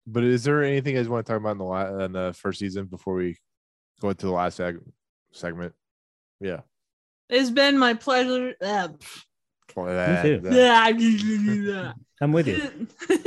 But 0.10 0.24
is 0.24 0.44
there 0.46 0.64
anything 0.64 0.96
you 0.96 1.00
guys 1.02 1.10
want 1.10 1.26
to 1.26 1.32
talk 1.32 1.40
about 1.42 1.52
in 1.52 1.58
the 1.58 1.64
la- 1.66 2.00
in 2.06 2.14
the 2.14 2.34
first 2.34 2.60
season 2.60 2.86
before 2.86 3.14
we 3.16 3.38
go 4.02 4.10
into 4.10 4.26
the 4.26 4.32
last 4.32 4.60
seg- 4.60 4.80
segment? 5.32 5.74
Yeah. 6.40 6.62
it's 7.30 7.50
been 7.50 7.78
my 7.78 7.94
pleasure. 7.94 8.56
Uh, 8.62 8.88
too. 8.88 8.94
pff. 8.94 9.24
I'm 12.22 12.32
with 12.32 12.48
you. 12.48 12.88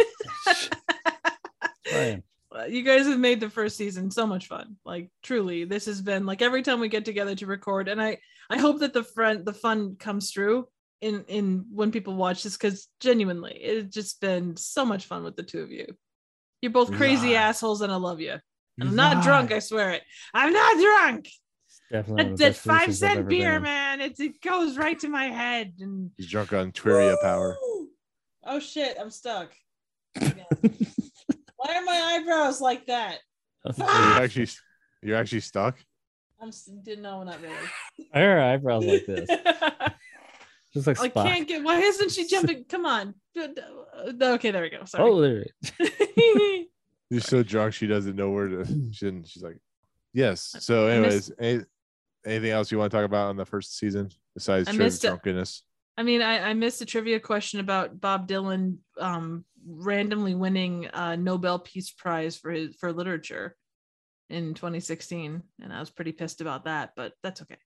I 1.93 1.97
am. 1.97 2.23
Uh, 2.53 2.65
you 2.65 2.83
guys 2.83 3.07
have 3.07 3.19
made 3.19 3.39
the 3.39 3.49
first 3.49 3.77
season 3.77 4.11
so 4.11 4.27
much 4.27 4.49
fun 4.49 4.77
like 4.85 5.09
truly 5.23 5.65
this 5.65 5.87
has 5.87 6.03
been 6.03 6.27
like 6.27 6.43
every 6.43 6.63
time 6.63 6.81
we 6.81 6.89
get 6.89 7.05
together 7.05 7.33
to 7.37 7.47
record 7.47 7.87
and 7.87 8.03
i 8.03 8.19
i 8.51 8.59
hope 8.59 8.81
that 8.81 8.93
the 8.93 9.05
front 9.05 9.45
the 9.45 9.53
fun 9.53 9.95
comes 9.95 10.33
through 10.33 10.67
in 11.01 11.25
in 11.29 11.65
when 11.73 11.93
people 11.93 12.17
watch 12.17 12.43
this 12.43 12.57
because 12.57 12.89
genuinely 12.99 13.53
it's 13.53 13.95
just 13.95 14.21
been 14.21 14.57
so 14.57 14.85
much 14.85 15.07
fun 15.07 15.23
with 15.23 15.37
the 15.37 15.45
two 15.45 15.61
of 15.61 15.71
you 15.71 15.87
you're 16.61 16.73
both 16.73 16.93
crazy 16.93 17.35
Lie. 17.35 17.41
assholes 17.41 17.83
and 17.83 17.93
i 17.93 17.97
love 17.97 18.21
you 18.21 18.35
i'm 18.81 18.97
not 18.97 19.23
drunk 19.23 19.53
i 19.53 19.61
swear 19.61 19.91
it 19.91 20.03
i'm 20.35 20.53
not 20.53 20.77
drunk 20.77 21.29
Definitely. 21.93 22.25
that, 22.25 22.37
that 22.39 22.57
five 22.57 22.85
places 22.87 23.03
I've 23.03 23.09
cent 23.11 23.19
ever 23.21 23.29
beer 23.29 23.53
been. 23.55 23.63
man 23.63 24.01
it's, 24.01 24.19
it 24.19 24.41
goes 24.41 24.77
right 24.77 24.99
to 25.01 25.09
my 25.09 25.27
head 25.27 25.75
and 25.79 26.11
He's 26.17 26.29
drunk 26.29 26.53
on 26.53 26.73
Twiria 26.73 27.17
power. 27.23 27.57
Oh 28.45 28.59
shit 28.59 28.97
i'm 29.01 29.11
stuck 29.11 29.53
Again. 30.17 30.47
Why 31.61 31.77
are 31.77 31.83
my 31.85 32.17
eyebrows 32.21 32.61
like 32.61 32.87
that 32.87 33.19
You're 33.77 33.87
actually 33.89 34.49
you're 35.03 35.17
actually 35.17 35.41
stuck. 35.41 35.79
I'm 36.41 36.49
s- 36.49 36.71
didn't 36.85 37.03
know 37.03 37.23
not 37.23 37.41
really. 37.43 38.09
Her 38.15 38.41
eyebrows 38.41 38.85
like 38.87 39.05
this. 39.07 39.29
Just 40.73 40.87
like 40.87 41.01
I 41.01 41.09
Spock. 41.09 41.25
can't 41.25 41.49
get. 41.49 41.63
Why 41.65 41.81
isn't 41.81 42.11
she 42.13 42.27
jumping? 42.27 42.65
Come 42.69 42.87
on. 42.87 43.15
Okay, 43.37 44.51
there 44.51 44.63
we 44.63 44.71
go. 44.71 44.85
Sorry. 44.85 45.11
Oh, 45.11 45.21
there. 45.21 45.45
it 45.79 46.69
She's 47.13 47.27
so 47.27 47.43
drunk 47.43 47.75
she 47.75 47.87
doesn't 47.89 48.15
know 48.15 48.31
where 48.31 48.47
to. 48.49 48.65
She 48.93 49.07
didn't, 49.07 49.27
she's 49.27 49.43
like, 49.43 49.59
yes. 50.15 50.55
So, 50.61 50.87
anyways, 50.87 51.13
missed- 51.31 51.33
any, 51.41 51.61
anything 52.25 52.51
else 52.53 52.71
you 52.71 52.79
want 52.79 52.93
to 52.93 52.97
talk 52.97 53.05
about 53.05 53.29
on 53.31 53.37
the 53.37 53.45
first 53.47 53.77
season 53.79 54.11
besides 54.35 54.69
I 54.69 54.73
Triv 54.73 54.79
missed 54.79 55.03
drunkenness? 55.03 55.65
I 55.97 56.03
mean, 56.03 56.23
I, 56.23 56.51
I 56.51 56.55
missed 56.55 56.81
a 56.81 56.87
trivia 56.87 57.21
question 57.21 57.61
about 57.61 58.01
Bob 58.01 58.27
Dylan 58.29 58.79
um, 58.99 59.45
randomly 59.67 60.35
winning 60.35 60.89
a 60.93 61.17
Nobel 61.17 61.59
Peace 61.59 61.91
Prize 61.91 62.37
for 62.37 62.51
his 62.51 62.75
for 62.77 62.93
literature 62.93 63.55
in 64.31 64.55
2016, 64.55 65.43
and 65.61 65.73
I 65.73 65.81
was 65.81 65.91
pretty 65.91 66.13
pissed 66.13 66.41
about 66.41 66.65
that. 66.65 66.93
But 66.97 67.13
that's 67.23 67.43
okay. 67.43 67.59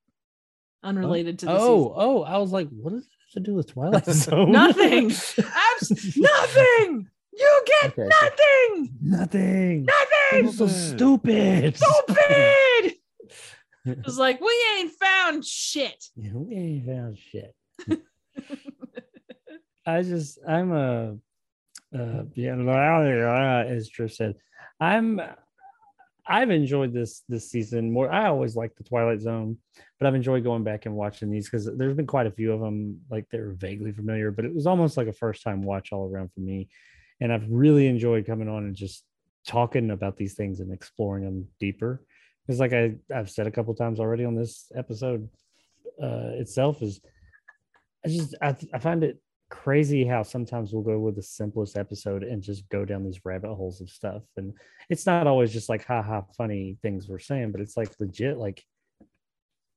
Unrelated 0.82 1.38
to 1.40 1.46
the 1.46 1.52
Oh, 1.52 1.56
season. 1.88 1.92
oh, 1.96 2.22
I 2.24 2.38
was 2.38 2.50
like, 2.50 2.68
what 2.70 2.90
does 2.92 3.02
it 3.04 3.08
have 3.34 3.44
to 3.44 3.50
do 3.50 3.54
with 3.54 3.68
Twilight 3.68 4.04
Zone? 4.10 4.50
Nothing. 4.52 5.06
Abs- 5.38 6.16
nothing. 6.16 7.08
You 7.36 7.62
get 7.82 7.92
Okay, 7.98 8.08
so- 8.10 8.26
nothing. 8.26 8.90
Nothing. 9.02 9.86
Nothing. 9.86 10.52
so 10.52 10.66
stupid. 10.66 11.76
Stupid. 11.76 12.94
It 13.86 14.02
was 14.06 14.16
like 14.18 14.40
we 14.40 14.50
ain't 14.78 14.92
found 14.92 15.44
shit. 15.44 16.06
Yeah, 16.16 16.30
we 16.32 16.54
ain't 16.56 16.86
found 16.86 17.18
shit. 17.18 17.54
I 19.86 20.02
just, 20.02 20.38
I'm 20.46 20.72
a, 20.72 21.16
uh, 21.96 22.22
yeah, 22.34 22.54
as 22.54 23.90
Trish 23.90 24.16
said, 24.16 24.36
I'm, 24.80 25.20
I've 26.26 26.50
enjoyed 26.50 26.92
this 26.92 27.22
this 27.28 27.50
season 27.50 27.92
more. 27.92 28.10
I 28.10 28.28
always 28.28 28.56
like 28.56 28.74
the 28.76 28.84
Twilight 28.84 29.20
Zone, 29.20 29.58
but 29.98 30.06
I've 30.06 30.14
enjoyed 30.14 30.42
going 30.42 30.64
back 30.64 30.86
and 30.86 30.94
watching 30.94 31.30
these 31.30 31.46
because 31.50 31.68
there's 31.76 31.94
been 31.94 32.06
quite 32.06 32.26
a 32.26 32.30
few 32.30 32.52
of 32.52 32.60
them. 32.60 33.00
Like 33.10 33.26
they're 33.30 33.52
vaguely 33.52 33.92
familiar, 33.92 34.30
but 34.30 34.46
it 34.46 34.54
was 34.54 34.66
almost 34.66 34.96
like 34.96 35.06
a 35.06 35.12
first 35.12 35.42
time 35.42 35.62
watch 35.62 35.92
all 35.92 36.08
around 36.10 36.32
for 36.32 36.40
me. 36.40 36.68
And 37.20 37.32
I've 37.32 37.48
really 37.50 37.86
enjoyed 37.86 38.26
coming 38.26 38.48
on 38.48 38.64
and 38.64 38.74
just 38.74 39.04
talking 39.46 39.90
about 39.90 40.16
these 40.16 40.34
things 40.34 40.60
and 40.60 40.72
exploring 40.72 41.24
them 41.24 41.48
deeper. 41.60 42.02
Because, 42.46 42.58
like 42.58 42.72
I, 42.72 42.94
I've 43.14 43.30
said 43.30 43.46
a 43.46 43.50
couple 43.50 43.74
times 43.74 44.00
already 44.00 44.24
on 44.24 44.34
this 44.34 44.72
episode 44.74 45.28
uh, 46.02 46.32
itself, 46.40 46.80
is 46.82 47.00
I 48.04 48.08
just 48.08 48.34
I, 48.40 48.56
I 48.72 48.78
find 48.78 49.04
it 49.04 49.20
crazy 49.62 50.04
how 50.04 50.22
sometimes 50.22 50.72
we'll 50.72 50.82
go 50.82 50.98
with 50.98 51.14
the 51.14 51.22
simplest 51.22 51.76
episode 51.76 52.24
and 52.24 52.42
just 52.42 52.68
go 52.68 52.84
down 52.84 53.04
these 53.04 53.24
rabbit 53.24 53.54
holes 53.54 53.80
of 53.80 53.88
stuff. 53.88 54.22
And 54.36 54.52
it's 54.90 55.06
not 55.06 55.26
always 55.26 55.52
just 55.52 55.68
like 55.68 55.86
ha 55.86 56.02
ha 56.02 56.22
funny 56.36 56.76
things 56.82 57.08
we're 57.08 57.20
saying, 57.20 57.52
but 57.52 57.60
it's 57.60 57.76
like 57.76 57.90
legit. 58.00 58.36
Like 58.36 58.64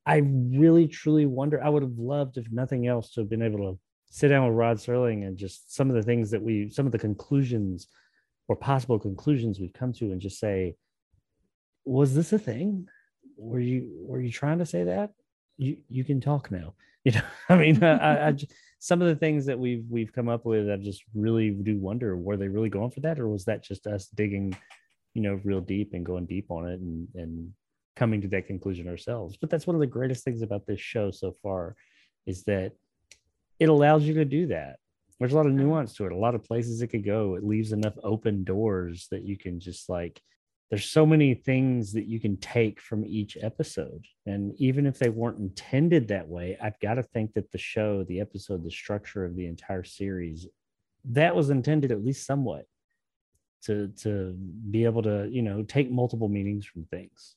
I 0.06 0.18
really 0.18 0.88
truly 0.88 1.26
wonder. 1.26 1.64
I 1.64 1.70
would 1.70 1.84
have 1.84 1.98
loved, 1.98 2.38
if 2.38 2.52
nothing 2.52 2.88
else, 2.88 3.12
to 3.14 3.22
have 3.22 3.30
been 3.30 3.44
able 3.44 3.60
to 3.60 3.80
sit 4.10 4.30
down 4.30 4.48
with 4.48 4.56
Rod 4.56 4.78
Serling 4.78 5.28
and 5.28 5.38
just 5.38 5.76
some 5.76 5.90
of 5.90 5.95
the 5.95 6.04
things 6.04 6.32
that 6.32 6.41
we, 6.41 6.70
some 6.70 6.86
of 6.86 6.91
the 6.91 6.98
conclusions 6.98 7.88
or 8.48 8.56
possible 8.56 8.98
conclusions 8.98 9.60
we've 9.60 9.74
come 9.74 9.94
to, 9.94 10.06
and 10.12 10.20
just 10.20 10.40
say, 10.40 10.76
was 11.86 12.16
this 12.16 12.34
a 12.34 12.40
thing? 12.40 12.88
Were 13.38 13.60
you 13.60 13.91
were 13.99 14.20
you 14.20 14.32
trying 14.32 14.60
to 14.60 14.66
say 14.66 14.86
that? 14.86 15.12
You 15.58 15.78
you 15.88 16.04
can 16.04 16.20
talk 16.20 16.52
now. 16.52 16.74
You 17.08 17.14
know, 17.14 17.22
I 17.48 17.56
mean, 17.56 17.82
I, 17.82 17.98
I, 17.98 18.28
I 18.28 18.32
j- 18.34 18.49
some 18.80 19.02
of 19.02 19.08
the 19.08 19.16
things 19.16 19.45
that 19.48 19.60
we've 19.60 19.86
we've 19.90 20.14
come 20.14 20.30
up 20.30 20.45
with, 20.45 20.70
I 20.70 20.78
just 20.78 21.04
really 21.16 21.49
do 21.49 21.78
wonder: 21.78 22.16
were 22.16 22.38
they 22.38 22.48
really 22.48 22.70
going 22.70 22.91
for 22.91 22.99
that, 23.02 23.20
or 23.20 23.28
was 23.28 23.45
that 23.45 23.64
just 23.64 23.88
us 23.88 24.08
digging, 24.08 24.56
you 25.14 25.22
know, 25.22 25.40
real 25.44 25.62
deep 25.62 25.94
and 25.94 26.06
going 26.06 26.26
deep 26.26 26.52
on 26.52 26.68
it 26.68 26.80
and 26.80 27.08
and 27.16 27.54
coming 27.95 28.22
to 28.22 28.28
that 28.30 28.48
conclusion 28.48 28.88
ourselves? 28.88 29.38
But 29.40 29.49
that's 29.49 29.68
one 29.68 29.76
of 29.76 29.80
the 29.80 29.88
greatest 29.88 30.24
things 30.24 30.41
about 30.41 30.66
this 30.68 30.80
show 30.80 31.12
so 31.12 31.32
far, 31.44 31.76
is 32.26 32.44
that 32.44 32.74
it 33.60 33.70
allows 33.70 34.04
you 34.04 34.14
to 34.16 34.26
do 34.26 34.48
that. 34.48 34.78
There's 35.20 35.34
a 35.34 35.36
lot 35.36 35.48
of 35.48 35.54
nuance 35.54 35.95
to 35.95 36.06
it, 36.06 36.12
a 36.12 36.18
lot 36.18 36.36
of 36.36 36.44
places 36.44 36.82
it 36.82 36.88
could 36.88 37.04
go. 37.04 37.36
It 37.36 37.44
leaves 37.44 37.72
enough 37.72 37.95
open 38.04 38.44
doors 38.44 39.08
that 39.10 39.24
you 39.24 39.36
can 39.36 39.60
just 39.60 39.90
like 39.90 40.22
there's 40.69 40.85
so 40.85 41.06
many 41.06 41.34
things 41.34 41.94
that 41.94 42.07
you 42.07 42.19
can 42.19 42.35
take 42.38 42.81
from 42.81 43.06
each 43.06 43.38
episode. 43.41 44.06
And 44.26 44.53
even 44.60 44.85
if 44.85 44.99
they 44.99 45.10
weren't 45.10 45.39
intended 45.39 46.10
that 46.10 46.27
way, 46.27 46.57
I've 46.61 46.80
got 46.80 46.95
to 46.95 47.03
think 47.03 47.34
that 47.34 47.52
the 47.52 47.57
show, 47.57 48.03
the 48.03 48.19
episode, 48.19 48.65
the 48.65 48.72
structure 48.72 49.23
of 49.23 49.35
the 49.35 49.45
entire 49.45 49.85
series, 49.85 50.48
that 51.06 51.35
was 51.35 51.49
intended 51.49 51.91
at 51.91 52.03
least 52.03 52.26
somewhat 52.26 52.65
to 53.64 53.88
to 54.02 54.34
be 54.69 54.84
able 54.84 55.03
to, 55.03 55.27
you 55.31 55.41
know, 55.41 55.64
take 55.64 55.89
multiple 55.89 56.27
meanings 56.27 56.65
from 56.65 56.84
things. 56.85 57.35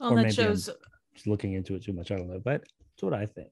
Well, 0.00 0.12
Or 0.12 0.16
that 0.16 0.22
maybe 0.22 0.42
I'm 0.42 0.48
shows. 0.48 0.70
Just 1.14 1.26
looking 1.26 1.52
into 1.52 1.74
it 1.74 1.84
too 1.84 1.92
much, 1.92 2.10
I 2.10 2.16
don't 2.16 2.30
know, 2.30 2.40
but 2.42 2.62
that's 2.62 3.02
what 3.02 3.12
I 3.12 3.26
think. 3.26 3.50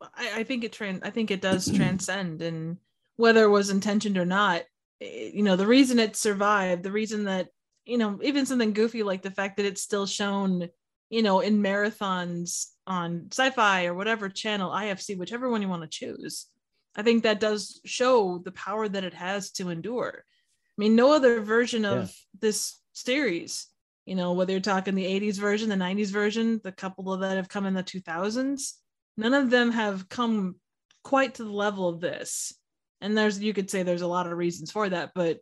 I, 0.00 0.40
I 0.40 0.44
think 0.44 0.64
it 0.64 0.72
trans. 0.72 1.02
I 1.02 1.10
think 1.10 1.30
it 1.30 1.42
does 1.42 1.70
transcend, 1.76 2.40
and 2.40 2.78
whether 3.16 3.44
it 3.44 3.50
was 3.50 3.68
intentioned 3.68 4.16
or 4.16 4.24
not, 4.24 4.62
eh, 5.02 5.30
you 5.34 5.42
know, 5.42 5.56
the 5.56 5.66
reason 5.66 5.98
it 5.98 6.16
survived, 6.16 6.82
the 6.82 6.90
reason 6.90 7.24
that 7.24 7.48
you 7.84 7.98
know, 7.98 8.18
even 8.22 8.46
something 8.46 8.72
goofy 8.72 9.02
like 9.02 9.22
the 9.22 9.30
fact 9.30 9.56
that 9.56 9.66
it's 9.66 9.82
still 9.82 10.06
shown, 10.06 10.68
you 11.10 11.22
know, 11.22 11.40
in 11.40 11.62
marathons 11.62 12.66
on 12.86 13.28
Sci-Fi 13.30 13.86
or 13.86 13.94
whatever 13.94 14.28
channel, 14.28 14.70
IFC, 14.70 15.16
whichever 15.16 15.48
one 15.48 15.62
you 15.62 15.68
want 15.68 15.82
to 15.82 15.88
choose. 15.88 16.46
I 16.94 17.02
think 17.02 17.22
that 17.22 17.40
does 17.40 17.80
show 17.84 18.38
the 18.38 18.52
power 18.52 18.88
that 18.88 19.04
it 19.04 19.14
has 19.14 19.50
to 19.52 19.70
endure. 19.70 20.24
I 20.24 20.76
mean, 20.78 20.94
no 20.94 21.12
other 21.12 21.40
version 21.40 21.84
of 21.84 22.14
this 22.40 22.78
series, 22.92 23.66
you 24.06 24.14
know, 24.14 24.32
whether 24.32 24.52
you're 24.52 24.60
talking 24.60 24.94
the 24.94 25.20
80s 25.20 25.38
version, 25.38 25.68
the 25.68 25.74
90s 25.76 26.10
version, 26.10 26.60
the 26.62 26.72
couple 26.72 27.12
of 27.12 27.20
that 27.20 27.36
have 27.36 27.48
come 27.48 27.66
in 27.66 27.74
the 27.74 27.82
2000s, 27.82 28.72
none 29.16 29.34
of 29.34 29.50
them 29.50 29.70
have 29.70 30.08
come 30.08 30.56
quite 31.02 31.34
to 31.34 31.44
the 31.44 31.52
level 31.52 31.88
of 31.88 32.00
this. 32.00 32.54
And 33.00 33.16
there's, 33.16 33.40
you 33.40 33.52
could 33.52 33.70
say 33.70 33.82
there's 33.82 34.02
a 34.02 34.06
lot 34.06 34.26
of 34.26 34.36
reasons 34.36 34.70
for 34.70 34.88
that, 34.88 35.12
but 35.14 35.40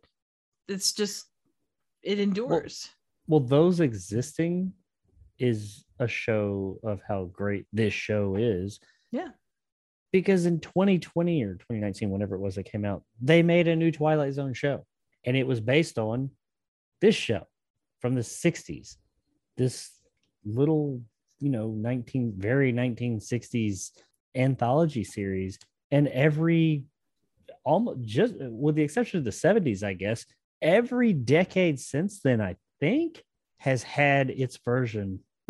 it's 0.67 0.93
just, 0.93 1.25
it 2.03 2.19
endures. 2.19 2.89
Well, 3.27 3.39
those 3.39 3.79
existing 3.79 4.73
is 5.39 5.85
a 5.99 6.07
show 6.07 6.79
of 6.83 7.01
how 7.07 7.25
great 7.25 7.65
this 7.73 7.93
show 7.93 8.35
is. 8.35 8.79
Yeah. 9.11 9.29
Because 10.11 10.45
in 10.45 10.59
2020 10.59 11.43
or 11.43 11.53
2019, 11.53 12.09
whenever 12.09 12.35
it 12.35 12.41
was 12.41 12.55
that 12.55 12.63
came 12.63 12.85
out, 12.85 13.03
they 13.21 13.41
made 13.43 13.67
a 13.67 13.75
new 13.75 13.91
Twilight 13.91 14.33
Zone 14.33 14.53
show. 14.53 14.85
And 15.25 15.37
it 15.37 15.47
was 15.47 15.59
based 15.59 15.97
on 15.97 16.31
this 16.99 17.15
show 17.15 17.47
from 17.99 18.15
the 18.15 18.21
60s. 18.21 18.97
This 19.57 19.91
little, 20.43 21.01
you 21.39 21.49
know, 21.49 21.69
19 21.69 22.33
very 22.37 22.73
1960s 22.73 23.91
anthology 24.35 25.03
series, 25.03 25.59
and 25.91 26.07
every 26.07 26.85
almost 27.63 28.01
just 28.01 28.33
with 28.39 28.75
the 28.75 28.81
exception 28.81 29.19
of 29.19 29.23
the 29.23 29.31
70s, 29.31 29.83
I 29.83 29.93
guess, 29.93 30.25
every 30.61 31.13
decade 31.13 31.79
since 31.79 32.19
then, 32.21 32.41
I 32.41 32.55
think, 32.79 33.23
has 33.57 33.83
had 33.83 34.29
its 34.29 34.57
version 34.57 35.19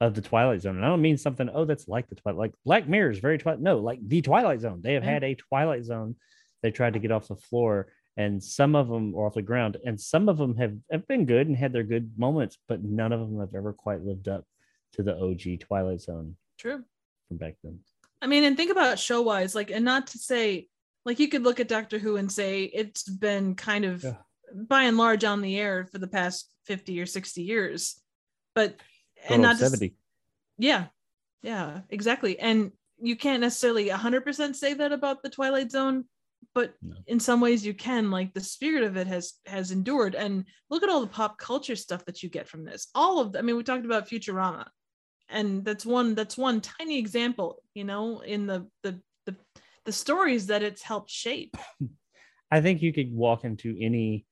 of 0.00 0.14
the 0.14 0.20
Twilight 0.22 0.62
Zone. 0.62 0.76
And 0.76 0.84
I 0.84 0.88
don't 0.88 1.02
mean 1.02 1.18
something, 1.18 1.48
oh, 1.52 1.64
that's 1.64 1.88
like 1.88 2.08
the 2.08 2.14
Twilight, 2.16 2.38
like 2.38 2.54
Black 2.64 2.88
Mirror 2.88 3.10
is 3.12 3.18
very 3.18 3.38
Twilight. 3.38 3.60
No, 3.60 3.78
like 3.78 4.00
the 4.06 4.22
Twilight 4.22 4.60
Zone. 4.60 4.80
They 4.82 4.94
have 4.94 5.04
Yeah. 5.04 5.10
had 5.10 5.24
a 5.24 5.34
Twilight 5.34 5.84
Zone. 5.84 6.16
They 6.62 6.70
tried 6.70 6.94
to 6.94 6.98
get 6.98 7.10
off 7.12 7.28
the 7.28 7.36
floor, 7.36 7.88
and 8.16 8.42
some 8.42 8.74
of 8.76 8.88
them 8.88 9.14
are 9.14 9.26
off 9.26 9.34
the 9.34 9.42
ground, 9.42 9.76
and 9.84 10.00
some 10.00 10.28
of 10.28 10.38
them 10.38 10.56
have, 10.56 10.76
have 10.90 11.06
been 11.08 11.24
good 11.26 11.48
and 11.48 11.56
had 11.56 11.72
their 11.72 11.82
good 11.82 12.12
moments, 12.16 12.58
but 12.68 12.82
none 12.84 13.12
of 13.12 13.20
them 13.20 13.40
have 13.40 13.54
ever 13.54 13.72
quite 13.72 14.02
lived 14.02 14.28
up 14.28 14.44
to 14.94 15.02
the 15.02 15.16
OG 15.16 15.60
Twilight 15.60 16.00
Zone 16.00 16.36
True. 16.58 16.84
from 17.28 17.36
back 17.36 17.54
then. 17.64 17.80
I 18.20 18.26
mean, 18.28 18.44
and 18.44 18.56
think 18.56 18.70
about 18.70 18.98
show 19.00 19.22
wise, 19.22 19.54
like, 19.54 19.70
and 19.72 19.84
not 19.84 20.08
to 20.08 20.18
say, 20.18 20.68
like, 21.04 21.18
you 21.18 21.28
could 21.28 21.42
look 21.42 21.60
at 21.60 21.68
Doctor 21.68 21.98
Who 21.98 22.16
and 22.16 22.30
say 22.30 22.64
it's 22.64 23.02
been 23.04 23.54
kind 23.54 23.84
of 23.84 24.02
Yeah. 24.02 24.16
by 24.54 24.84
and 24.84 24.96
large 24.96 25.24
on 25.24 25.40
the 25.40 25.58
air 25.58 25.86
for 25.86 25.98
the 25.98 26.08
past 26.08 26.50
50 26.66 27.00
or 27.00 27.06
60 27.06 27.42
years. 27.42 28.00
But, 28.54 28.76
Good 29.28 29.34
and 29.34 29.42
not 29.42 29.58
just, 29.58 29.82
yeah, 30.58 30.86
yeah, 31.42 31.80
exactly. 31.88 32.38
And 32.38 32.72
you 33.00 33.16
can't 33.16 33.40
necessarily 33.40 33.88
100% 33.88 34.54
say 34.54 34.74
that 34.74 34.92
about 34.92 35.22
the 35.22 35.30
Twilight 35.30 35.70
Zone, 35.70 36.04
but 36.54 36.74
No. 36.82 36.96
in 37.06 37.18
some 37.18 37.40
ways 37.40 37.64
you 37.64 37.74
can. 37.74 38.10
Like, 38.10 38.34
the 38.34 38.40
spirit 38.40 38.84
of 38.84 38.96
it 38.96 39.06
has 39.06 39.34
has 39.46 39.70
endured. 39.70 40.14
And 40.14 40.44
look 40.70 40.82
at 40.82 40.88
all 40.88 41.00
the 41.00 41.06
pop 41.06 41.38
culture 41.38 41.76
stuff 41.76 42.04
that 42.04 42.22
you 42.22 42.28
get 42.28 42.48
from 42.48 42.64
this. 42.64 42.88
All 42.94 43.18
of, 43.20 43.34
I 43.36 43.42
mean, 43.42 43.56
we 43.56 43.62
talked 43.64 43.84
about 43.86 44.08
Futurama 44.08 44.66
and 45.32 45.64
that's 45.64 45.86
one 45.86 46.14
that's 46.14 46.36
one 46.36 46.60
tiny 46.60 46.98
example 46.98 47.62
you 47.74 47.84
know 47.84 48.20
in 48.20 48.46
the 48.46 48.66
the 48.82 49.00
the, 49.24 49.34
the 49.84 49.92
stories 49.92 50.46
that 50.46 50.62
it's 50.62 50.82
helped 50.82 51.10
shape 51.10 51.56
I 52.52 52.60
think 52.60 52.82
you 52.82 52.92
could 52.92 53.10
walk 53.10 53.44
into 53.44 53.74
any 53.80 54.26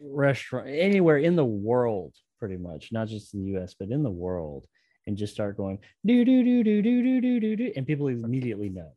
restaurant 0.00 0.68
anywhere 0.68 1.18
in 1.18 1.36
the 1.36 1.44
world, 1.44 2.14
pretty 2.38 2.56
much, 2.56 2.90
not 2.90 3.06
just 3.06 3.34
in 3.34 3.44
the 3.44 3.58
US, 3.58 3.74
but 3.78 3.90
in 3.90 4.02
the 4.02 4.10
world, 4.10 4.66
and 5.06 5.14
just 5.14 5.34
start 5.34 5.58
going 5.58 5.78
do 6.04 6.24
do 6.24 6.42
do 6.42 6.64
do 6.64 6.80
do 6.80 7.02
do 7.02 7.20
do 7.20 7.40
do 7.40 7.56
do, 7.56 7.72
and 7.76 7.86
people 7.86 8.08
immediately 8.08 8.70
know. 8.70 8.92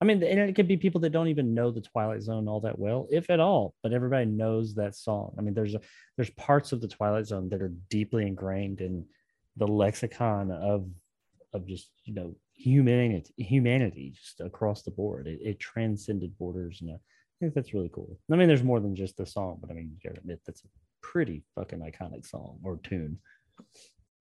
I 0.00 0.06
mean, 0.06 0.20
and 0.24 0.40
it 0.40 0.56
could 0.56 0.66
be 0.66 0.76
people 0.76 1.00
that 1.02 1.12
don't 1.12 1.28
even 1.28 1.54
know 1.54 1.70
the 1.70 1.80
Twilight 1.80 2.22
Zone 2.22 2.48
all 2.48 2.60
that 2.62 2.78
well, 2.78 3.06
if 3.10 3.30
at 3.30 3.38
all, 3.38 3.74
but 3.80 3.92
everybody 3.92 4.26
knows 4.26 4.74
that 4.74 4.96
song. 4.96 5.36
I 5.38 5.42
mean, 5.42 5.54
there's 5.54 5.76
a, 5.76 5.80
there's 6.16 6.30
parts 6.30 6.72
of 6.72 6.80
the 6.80 6.88
Twilight 6.88 7.26
Zone 7.26 7.48
that 7.50 7.62
are 7.62 7.72
deeply 7.90 8.26
ingrained 8.26 8.80
in 8.80 9.06
the 9.56 9.68
lexicon 9.68 10.50
of 10.50 10.88
of 11.52 11.64
just 11.64 11.90
you 12.02 12.12
know 12.12 12.34
humanity 12.54 13.34
humanity 13.36 14.12
just 14.14 14.40
across 14.40 14.82
the 14.82 14.90
board. 14.90 15.26
It, 15.26 15.40
it 15.42 15.60
transcended 15.60 16.36
borders, 16.38 16.80
and 16.80 16.90
I 16.92 16.98
think 17.40 17.54
that's 17.54 17.74
really 17.74 17.90
cool. 17.92 18.18
I 18.32 18.36
mean, 18.36 18.48
there's 18.48 18.62
more 18.62 18.80
than 18.80 18.96
just 18.96 19.16
the 19.16 19.26
song, 19.26 19.58
but 19.60 19.70
I 19.70 19.74
mean, 19.74 19.90
you 19.92 20.08
gotta 20.08 20.20
admit 20.20 20.40
that's 20.46 20.64
a 20.64 20.68
pretty 21.02 21.42
fucking 21.54 21.80
iconic 21.80 22.26
song 22.26 22.58
or 22.64 22.78
tune. 22.82 23.18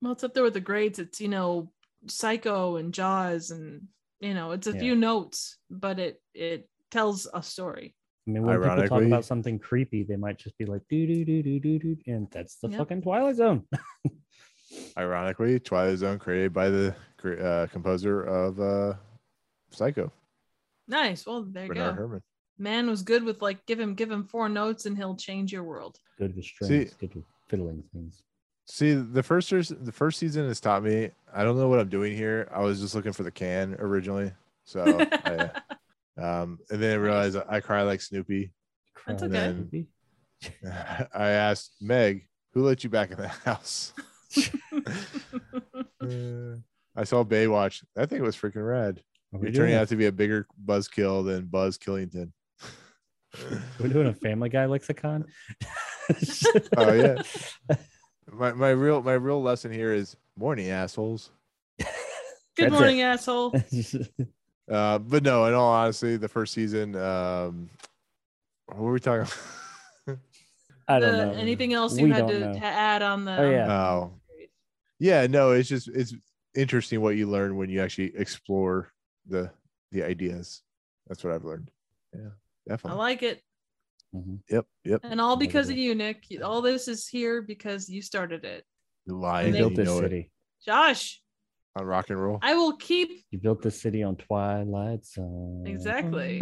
well 0.01 0.11
it's 0.11 0.23
up 0.23 0.33
there 0.33 0.43
with 0.43 0.53
the 0.53 0.59
greats 0.59 0.99
it's 0.99 1.21
you 1.21 1.29
know 1.29 1.71
psycho 2.07 2.75
and 2.75 2.93
jaws 2.93 3.51
and 3.51 3.87
you 4.19 4.33
know 4.33 4.51
it's 4.51 4.67
a 4.67 4.73
Yeah. 4.73 4.79
few 4.79 4.95
notes 4.95 5.57
but 5.69 5.97
it 5.97 6.21
it 6.33 6.69
tells 6.91 7.25
a 7.33 7.41
story 7.41 7.95
I 8.27 8.31
mean, 8.31 8.43
when 8.45 8.61
people 8.61 8.87
talk 8.87 9.03
about 9.03 9.25
something 9.25 9.59
creepy, 9.59 10.03
they 10.03 10.15
might 10.15 10.37
just 10.37 10.57
be 10.57 10.65
like 10.65 10.81
do 10.89 11.05
do 11.07 11.25
do 11.25 11.43
do 11.43 11.59
do 11.59 11.79
do, 11.79 11.97
and 12.07 12.27
that's 12.31 12.55
the 12.55 12.69
Yep. 12.69 12.77
fucking 12.77 13.01
Twilight 13.01 13.35
Zone. 13.35 13.65
Ironically, 14.97 15.59
Twilight 15.59 15.97
Zone 15.97 16.19
created 16.19 16.53
by 16.53 16.69
the 16.69 16.95
uh, 17.41 17.67
composer 17.67 18.23
of 18.23 18.59
uh, 18.59 18.93
Psycho, 19.71 20.11
nice 20.87 21.25
well 21.25 21.43
there 21.49 21.63
you 21.63 21.69
Bernard 21.69 21.95
go 21.95 22.01
Herrmann. 22.01 22.21
man 22.57 22.87
was 22.89 23.01
good 23.01 23.23
with 23.23 23.41
like 23.41 23.65
give 23.65 23.79
him 23.79 23.95
give 23.95 24.11
him 24.11 24.23
four 24.25 24.49
notes 24.49 24.85
and 24.85 24.97
he'll 24.97 25.15
change 25.15 25.51
your 25.51 25.63
world 25.63 25.97
good 26.17 26.35
with 26.35 26.45
See- 26.45 26.85
strings, 26.85 26.93
good 26.99 27.15
with 27.15 27.23
fiddling 27.47 27.83
things. 27.93 28.21
See, 28.65 28.93
the 28.93 29.21
first 29.23 29.49
the 29.49 29.91
first 29.91 30.19
season 30.19 30.47
has 30.47 30.61
taught 30.61 30.83
me. 30.83 31.09
I 31.33 31.43
don't 31.43 31.57
know 31.57 31.67
what 31.67 31.79
I'm 31.79 31.89
doing 31.89 32.15
here. 32.15 32.47
I 32.53 32.61
was 32.61 32.79
just 32.79 32.95
looking 32.95 33.11
for 33.11 33.23
the 33.23 33.31
can 33.31 33.75
originally, 33.77 34.31
so 34.63 34.83
I, 35.11 35.49
um, 36.17 36.59
and 36.69 36.81
then 36.81 36.93
I 36.93 36.95
realized 36.95 37.35
I 37.49 37.59
cry 37.59 37.81
like 37.81 37.99
Snoopy. 37.99 38.51
That's 39.05 39.21
Cry 39.21 39.27
okay. 39.27 39.85
I 41.13 41.29
asked 41.31 41.73
Meg, 41.81 42.25
"Who 42.53 42.63
let 42.63 42.85
you 42.85 42.89
back 42.89 43.11
in 43.11 43.17
the 43.17 43.27
house?" 43.45 43.91
Uh, 46.01 46.57
I 46.97 47.05
saw 47.05 47.23
Baywatch. 47.23 47.83
That 47.95 48.09
thing 48.09 48.21
was 48.21 48.35
freaking 48.35 48.67
rad. 48.67 49.01
Are 49.33 49.39
we 49.39 49.47
You're 49.47 49.55
turning 49.55 49.75
a- 49.75 49.79
out 49.79 49.87
to 49.87 49.95
be 49.95 50.07
a 50.07 50.11
bigger 50.11 50.45
buzzkill 50.65 51.25
than 51.25 51.45
Buzz 51.45 51.77
Killington. 51.77 52.33
We're 53.79 53.87
doing 53.87 54.07
a 54.07 54.13
Family 54.13 54.49
Guy 54.49 54.65
lexicon. 54.65 55.25
Oh, 56.75 56.91
yeah. 56.91 57.21
my 58.33 58.51
my 58.51 58.71
real 58.71 59.01
my 59.01 59.13
real 59.13 59.41
lesson 59.41 59.71
here 59.71 59.93
is 59.93 60.17
morning 60.37 60.67
assholes. 60.69 61.29
good 61.79 61.87
That's 62.57 62.67
it. 62.67 62.71
morning 62.73 63.01
asshole 63.01 63.53
Uh, 64.69 64.99
but 64.99 65.23
no, 65.23 65.45
in 65.45 65.53
all 65.53 65.71
honesty, 65.71 66.17
the 66.17 66.27
first 66.27 66.53
season. 66.53 66.97
Um, 66.97 67.69
what 68.65 68.77
were 68.79 68.91
we 68.91 68.99
talking? 68.99 69.31
About? 70.05 70.19
I 70.89 70.99
don't 70.99 71.11
The- 71.17 71.25
know. 71.27 71.31
anything 71.31 71.71
else 71.73 71.97
you 71.97 72.03
We 72.07 72.11
had 72.11 72.27
to, 72.27 72.39
know. 72.39 72.53
to 72.53 72.65
add 72.65 73.01
on 73.01 73.23
the 73.23 73.37
Oh, 73.39 73.49
yeah. 73.49 73.65
the- 73.67 73.73
Oh, 73.73 74.11
yeah. 75.03 75.27
No, 75.27 75.51
it's 75.51 75.67
just 75.69 75.87
it's 75.89 76.13
interesting 76.55 77.01
what 77.01 77.15
you 77.17 77.27
learn 77.27 77.55
when 77.57 77.69
you 77.69 77.81
actually 77.81 78.11
explore 78.15 78.91
the 79.27 79.51
the 79.91 80.03
ideas. 80.03 80.61
That's 81.07 81.23
what 81.23 81.33
I've 81.33 81.43
learned. 81.43 81.69
Yeah, 82.13 82.29
Definitely. 82.67 82.95
i 82.99 83.03
like 83.09 83.23
it 83.23 83.41
Mhm. 84.15 84.39
yep, 84.47 84.65
yep. 84.85 84.99
and 85.03 85.19
all 85.19 85.35
because 85.35 85.69
of 85.71 85.77
you 85.77 85.95
nick 85.95 86.23
all 86.43 86.61
this 86.61 86.87
is 86.87 87.07
here 87.07 87.41
because 87.41 87.89
you 87.89 87.99
started 88.03 88.45
it 88.45 88.63
You 89.07 89.15
You 89.15 89.19
lying. 89.19 89.51
they- 89.51 89.57
built 89.59 89.71
You 89.71 89.77
this 89.77 89.87
know 89.87 89.97
it. 89.97 90.01
city. 90.03 90.31
josh 90.63 91.19
on 91.75 91.85
rock 91.85 92.11
and 92.11 92.21
roll. 92.21 92.37
i 92.43 92.53
will 92.53 92.77
keep 92.77 93.09
You 93.31 93.39
built 93.39 93.63
this 93.63 93.81
city 93.81 94.03
on 94.03 94.15
Twilight 94.17 95.03
Zone. 95.03 95.63
Exactly. 95.65 96.39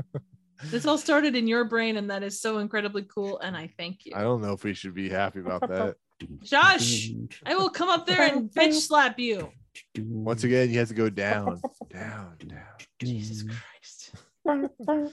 this 0.72 0.84
all 0.86 0.98
started 0.98 1.36
in 1.36 1.46
your 1.46 1.64
brain 1.64 1.96
and 1.96 2.10
that 2.10 2.22
is 2.24 2.40
so 2.40 2.58
incredibly 2.58 3.04
cool 3.04 3.38
and 3.38 3.56
i 3.56 3.70
thank 3.78 4.04
you 4.04 4.12
I 4.16 4.22
don't 4.22 4.42
know 4.42 4.52
if 4.54 4.64
we 4.64 4.74
should 4.74 4.94
be 4.94 5.08
happy 5.08 5.38
about 5.40 5.60
that. 5.68 5.94
Josh! 6.42 7.10
i 7.44 7.54
will 7.54 7.68
come 7.70 7.88
up 7.88 8.06
there 8.06 8.22
and 8.22 8.50
bitch 8.50 8.72
slap 8.74 9.18
you 9.18 9.50
Once 9.98 10.44
again, 10.44 10.70
you 10.70 10.78
have 10.78 10.88
to 10.88 10.94
go 10.94 11.08
down, 11.10 11.60
down, 11.90 12.36
down. 12.46 12.62
jesus 13.02 13.44
Mm. 14.46 14.70
christ 14.70 15.12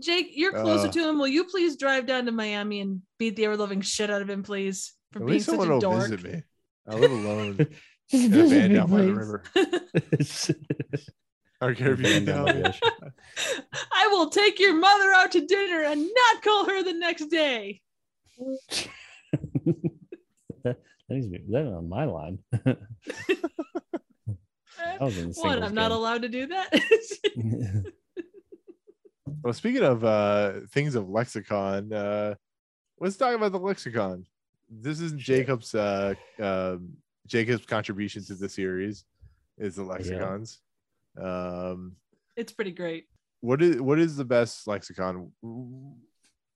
jake 0.00 0.28
you're 0.34 0.52
closer 0.52 0.88
Uh. 0.88 0.92
to 0.92 1.08
him 1.08 1.18
will 1.18 1.26
you 1.28 1.44
please 1.44 1.76
drive 1.76 2.06
down 2.06 2.24
to 2.26 2.32
miami 2.32 2.80
and 2.80 3.02
beat 3.18 3.36
the 3.36 3.44
ever-loving 3.44 3.80
shit 3.80 4.10
out 4.10 4.22
of 4.22 4.30
him 4.30 4.42
please 4.42 4.92
for 5.12 5.18
At 5.20 5.26
being 5.26 5.34
least 5.34 5.46
such 5.46 5.52
someone 5.52 5.68
a 5.68 5.72
will 5.74 5.80
dork 5.80 6.02
visit 6.10 6.22
me. 6.24 6.42
I 6.88 6.94
live 6.94 7.10
alone 7.12 7.56
Just 7.58 7.70
in 8.24 8.32
a 8.32 8.36
visit 8.36 8.58
van 8.60 8.68
me, 8.70 8.76
down 8.76 8.90
by 8.90 9.02
the 9.02 9.14
river. 9.14 9.42
I 11.60 11.66
don't 11.66 11.76
care 11.78 11.92
if 11.92 11.98
you 12.00 12.06
Van 12.06 12.24
down 12.24 12.36
tell 12.36 12.46
by 12.46 12.52
me. 12.54 12.62
the 12.62 12.68
ocean. 12.68 12.90
i 13.92 14.06
will 14.08 14.28
take 14.30 14.58
your 14.60 14.74
mother 14.74 15.12
out 15.12 15.32
to 15.32 15.46
dinner 15.46 15.82
and 15.84 16.00
not 16.02 16.42
call 16.42 16.66
her 16.66 16.82
the 16.82 16.92
next 16.92 17.26
day 17.26 17.80
that, 20.64 20.76
that 21.08 21.08
needs 21.08 21.26
to 21.26 21.32
be 21.32 21.44
that 21.50 21.66
on 21.66 21.88
my 21.88 22.04
line. 22.04 22.38
I 25.00 25.04
was 25.04 25.18
in 25.18 25.30
the 25.30 25.40
what 25.40 25.62
i'm 25.62 25.74
not 25.74 25.92
allowed 25.92 26.22
to 26.22 26.28
do 26.28 26.46
that 26.46 26.72
Well, 29.42 29.52
speaking 29.52 29.82
of 29.82 30.04
uh, 30.04 30.60
things 30.70 30.94
of 30.94 31.10
lexicon, 31.10 31.92
uh, 31.92 32.34
let's 32.98 33.16
talk 33.16 33.34
about 33.34 33.52
the 33.52 33.58
lexicon. 33.58 34.24
This 34.70 35.00
is 35.00 35.12
Jacob's 35.12 35.74
uh, 35.74 36.14
um, 36.40 36.94
Jacob's 37.26 37.66
contribution 37.66 38.24
to 38.24 38.34
the 38.34 38.48
series 38.48 39.04
is 39.58 39.76
the 39.76 39.82
lexicons. 39.82 40.60
Um, 41.20 41.96
it's 42.36 42.52
pretty 42.52 42.70
great 42.70 43.06
what 43.44 43.60
is 43.60 43.80
what 43.80 43.98
is 43.98 44.16
the 44.16 44.24
best 44.24 44.66
lexicon? 44.66 45.30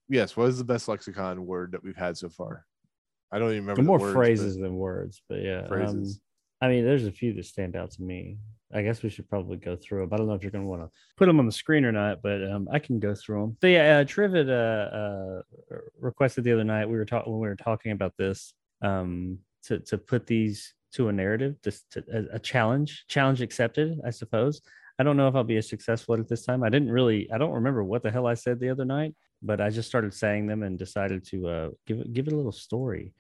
Yes, 0.09 0.37
what 0.37 0.49
is 0.49 0.59
the 0.59 0.65
best 0.65 0.89
lexicon 0.89 1.47
word 1.47 1.73
that 1.73 1.83
we've 1.83 1.97
had 1.97 2.17
so 2.17 2.29
far? 2.29 2.65
I 3.31 3.39
don't 3.39 3.51
even 3.51 3.63
remember. 3.67 3.83
more 3.83 3.99
words, 3.99 4.15
phrases 4.15 4.57
than 4.57 4.77
words, 4.77 5.23
but 5.29 5.43
yeah. 5.43 5.61
um, 5.61 5.69
Phrases. 5.69 6.21
I 6.61 6.69
mean, 6.69 6.85
there's 6.85 7.07
a 7.07 7.13
few 7.13 7.35
that 7.35 7.45
stand 7.45 7.77
out 7.77 7.91
to 7.93 8.03
me. 8.03 8.39
I 8.75 8.83
guess 8.83 9.03
we 9.03 9.11
should 9.11 9.29
probably 9.29 9.57
go 9.57 9.77
through 9.77 10.01
them. 10.01 10.13
I 10.13 10.17
don't 10.17 10.27
know 10.27 10.35
if 10.35 10.43
you're 10.43 10.51
going 10.51 10.65
to 10.65 10.69
want 10.69 10.83
to 10.83 10.91
put 11.17 11.27
them 11.27 11.39
on 11.39 11.47
the 11.47 11.53
screen 11.53 11.85
or 11.85 11.93
not, 11.93 12.21
but 12.23 12.43
um, 12.51 12.69
I 12.71 12.79
can 12.79 12.99
go 12.99 13.15
through 13.15 13.41
them. 13.41 13.57
But 13.61 13.69
yeah, 13.69 13.99
uh, 13.99 14.05
Trivid 14.05 14.49
uh, 14.49 15.73
uh, 15.75 15.79
requested 16.01 16.45
the 16.45 16.53
other 16.53 16.65
night. 16.65 16.89
We 16.89 16.97
were 16.97 17.05
talking 17.05 17.33
when 17.33 17.41
we 17.41 17.49
were 17.49 17.57
talking 17.57 17.93
about 17.93 18.15
this 18.19 18.53
um, 18.83 19.39
to 19.65 19.79
to 19.81 19.99
put 19.99 20.27
these 20.27 20.75
to 20.95 21.09
a 21.09 21.13
narrative, 21.13 21.57
just 21.63 21.91
to, 21.93 22.05
a, 22.13 22.37
a 22.37 22.39
challenge, 22.39 23.05
challenge 23.09 23.43
accepted, 23.43 24.01
I 24.05 24.11
suppose. 24.11 24.61
I 24.99 25.05
don't 25.05 25.17
know 25.17 25.29
if 25.29 25.35
I'll 25.35 25.45
be 25.45 25.59
as 25.59 25.69
successful 25.69 26.15
at 26.15 26.21
it 26.21 26.29
this 26.29 26.45
time. 26.45 26.65
I 26.65 26.71
didn't 26.71 26.91
really, 26.91 27.31
I 27.33 27.39
don't 27.39 27.53
remember 27.53 27.85
what 27.85 28.03
the 28.03 28.11
hell 28.11 28.27
I 28.27 28.35
said 28.35 28.59
the 28.59 28.71
other 28.71 28.85
night, 28.85 29.15
but 29.43 29.61
I 29.61 29.71
just 29.71 29.89
started 29.89 30.13
saying 30.15 30.47
them 30.47 30.63
and 30.63 30.79
decided 30.79 31.25
to 31.29 31.49
uh, 31.49 31.69
give 31.87 32.01
it 32.01 32.13
give 32.13 32.27
it 32.27 32.33
a 32.33 32.37
little 32.37 32.53
story. 32.53 33.13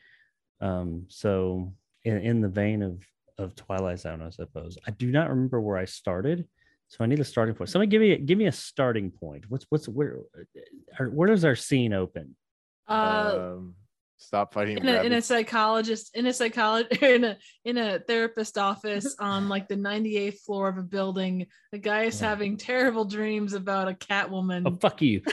Um, 0.60 1.04
so 1.08 1.72
in, 2.04 2.18
in 2.18 2.40
the 2.40 2.48
vein 2.48 2.82
of 2.82 3.02
of 3.38 3.54
Twilight 3.54 4.00
Zone, 4.00 4.20
I 4.22 4.30
suppose. 4.30 4.76
I 4.86 4.90
do 4.90 5.10
not 5.12 5.30
remember 5.30 5.60
where 5.60 5.76
I 5.78 5.84
started, 5.84 6.46
so 6.88 7.04
I 7.04 7.06
need 7.06 7.20
a 7.20 7.24
starting 7.24 7.54
point. 7.54 7.70
Somebody 7.70 7.90
give 7.90 8.00
me 8.00 8.16
give 8.18 8.38
me 8.38 8.46
a 8.46 8.52
starting 8.52 9.10
point. 9.10 9.44
What's 9.48 9.66
what's 9.68 9.88
where 9.88 10.18
are- 10.98 11.10
where 11.10 11.28
does 11.28 11.44
our 11.44 11.54
scene 11.56 11.92
open? 11.92 12.34
Uh, 12.88 13.54
um, 13.56 13.74
stop 14.16 14.52
fighting. 14.52 14.78
in 14.78 14.88
a, 14.88 15.02
in 15.04 15.12
a 15.12 15.22
psychologist 15.22 16.16
in 16.16 16.26
a 16.26 16.32
psychologist 16.32 17.00
in 17.02 17.22
a 17.22 17.36
in 17.64 17.76
a 17.78 18.00
therapist 18.00 18.58
office 18.58 19.14
on 19.20 19.48
like 19.48 19.68
the 19.68 19.76
98th 19.76 20.40
floor 20.40 20.68
of 20.68 20.78
a 20.78 20.82
building 20.82 21.46
the 21.70 21.78
guy 21.78 22.04
is 22.04 22.20
Yeah. 22.20 22.30
having 22.30 22.56
terrible 22.56 23.04
dreams 23.04 23.52
about 23.52 23.86
a 23.86 23.94
cat 23.94 24.26
Oh 24.30 24.32
woman 24.32 24.78
fuck 24.78 25.00
you. 25.02 25.22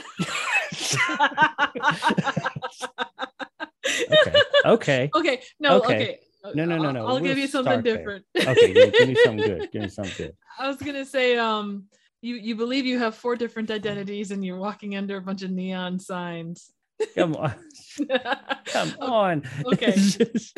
okay. 4.06 4.40
Okay. 4.64 5.10
okay 5.14 5.42
no 5.60 5.76
Okay. 5.78 5.94
okay, 5.94 6.18
No, 6.54 6.64
no, 6.64 6.76
no, 6.76 6.84
I'll- 6.86 6.92
no, 6.92 7.00
i'll 7.06 7.14
we'll 7.14 7.24
give 7.24 7.38
you 7.38 7.46
something 7.48 7.82
different 7.82 8.24
Okay. 8.36 8.72
yeah, 8.74 8.86
give 8.86 9.08
me 9.08 9.14
something 9.24 9.46
good. 9.46 9.68
Give 9.72 9.82
me 9.82 9.88
something 9.88 10.14
good. 10.16 10.36
i 10.58 10.68
was 10.68 10.76
gonna 10.78 11.04
say 11.04 11.36
um 11.36 11.84
you 12.22 12.36
you 12.36 12.54
believe 12.56 12.86
you 12.86 12.98
have 12.98 13.14
four 13.14 13.36
different 13.36 13.70
identities 13.70 14.30
and 14.30 14.44
you're 14.44 14.58
walking 14.58 14.96
under 14.96 15.16
a 15.16 15.20
bunch 15.20 15.42
of 15.42 15.50
neon 15.50 15.98
signs 15.98 16.70
Come 17.14 17.36
on. 17.36 17.52
Come 18.64 18.94
on. 19.02 19.42
Okay. 19.66 19.92
Just- 19.92 20.56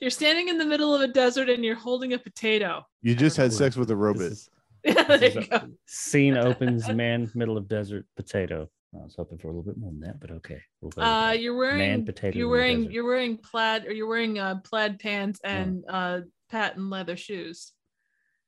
you're 0.00 0.10
standing 0.10 0.48
in 0.48 0.58
the 0.58 0.64
middle 0.64 0.92
of 0.92 1.00
a 1.00 1.06
desert 1.06 1.48
and 1.48 1.64
you're 1.64 1.76
holding 1.76 2.12
a 2.12 2.18
potato 2.18 2.82
you 3.00 3.14
just 3.14 3.36
had 3.36 3.52
sex 3.52 3.76
with 3.76 3.88
a 3.92 3.96
robot. 3.96 4.22
is- 4.22 4.48
there 5.08 5.18
this 5.18 5.34
you 5.34 5.40
is 5.42 5.48
go 5.48 5.56
a- 5.56 5.68
Scene 5.86 6.36
opens, 6.48 6.88
man, 6.88 7.30
middle 7.34 7.56
of 7.56 7.68
desert, 7.68 8.06
potato. 8.16 8.68
I 8.94 9.04
was 9.04 9.14
hoping 9.16 9.36
for 9.38 9.48
a 9.48 9.50
little 9.50 9.62
bit 9.64 9.76
more 9.76 9.90
than 9.90 10.00
that, 10.00 10.18
but 10.20 10.30
okay. 10.30 10.60
We'll 10.80 10.90
go 10.90 11.02
Uh, 11.02 11.32
you're 11.32 11.56
wearing 11.56 12.04
potato 12.06 12.38
you're 12.38 12.48
wearing 12.48 12.90
you're 12.90 13.04
wearing 13.06 13.36
plaid 13.36 13.84
or 13.86 13.92
you're 13.92 14.08
wearing 14.08 14.38
uh, 14.38 14.56
plaid 14.64 14.98
pants 14.98 15.40
and 15.44 15.84
uh, 15.88 16.20
patent 16.50 16.88
leather 16.88 17.16
shoes, 17.16 17.72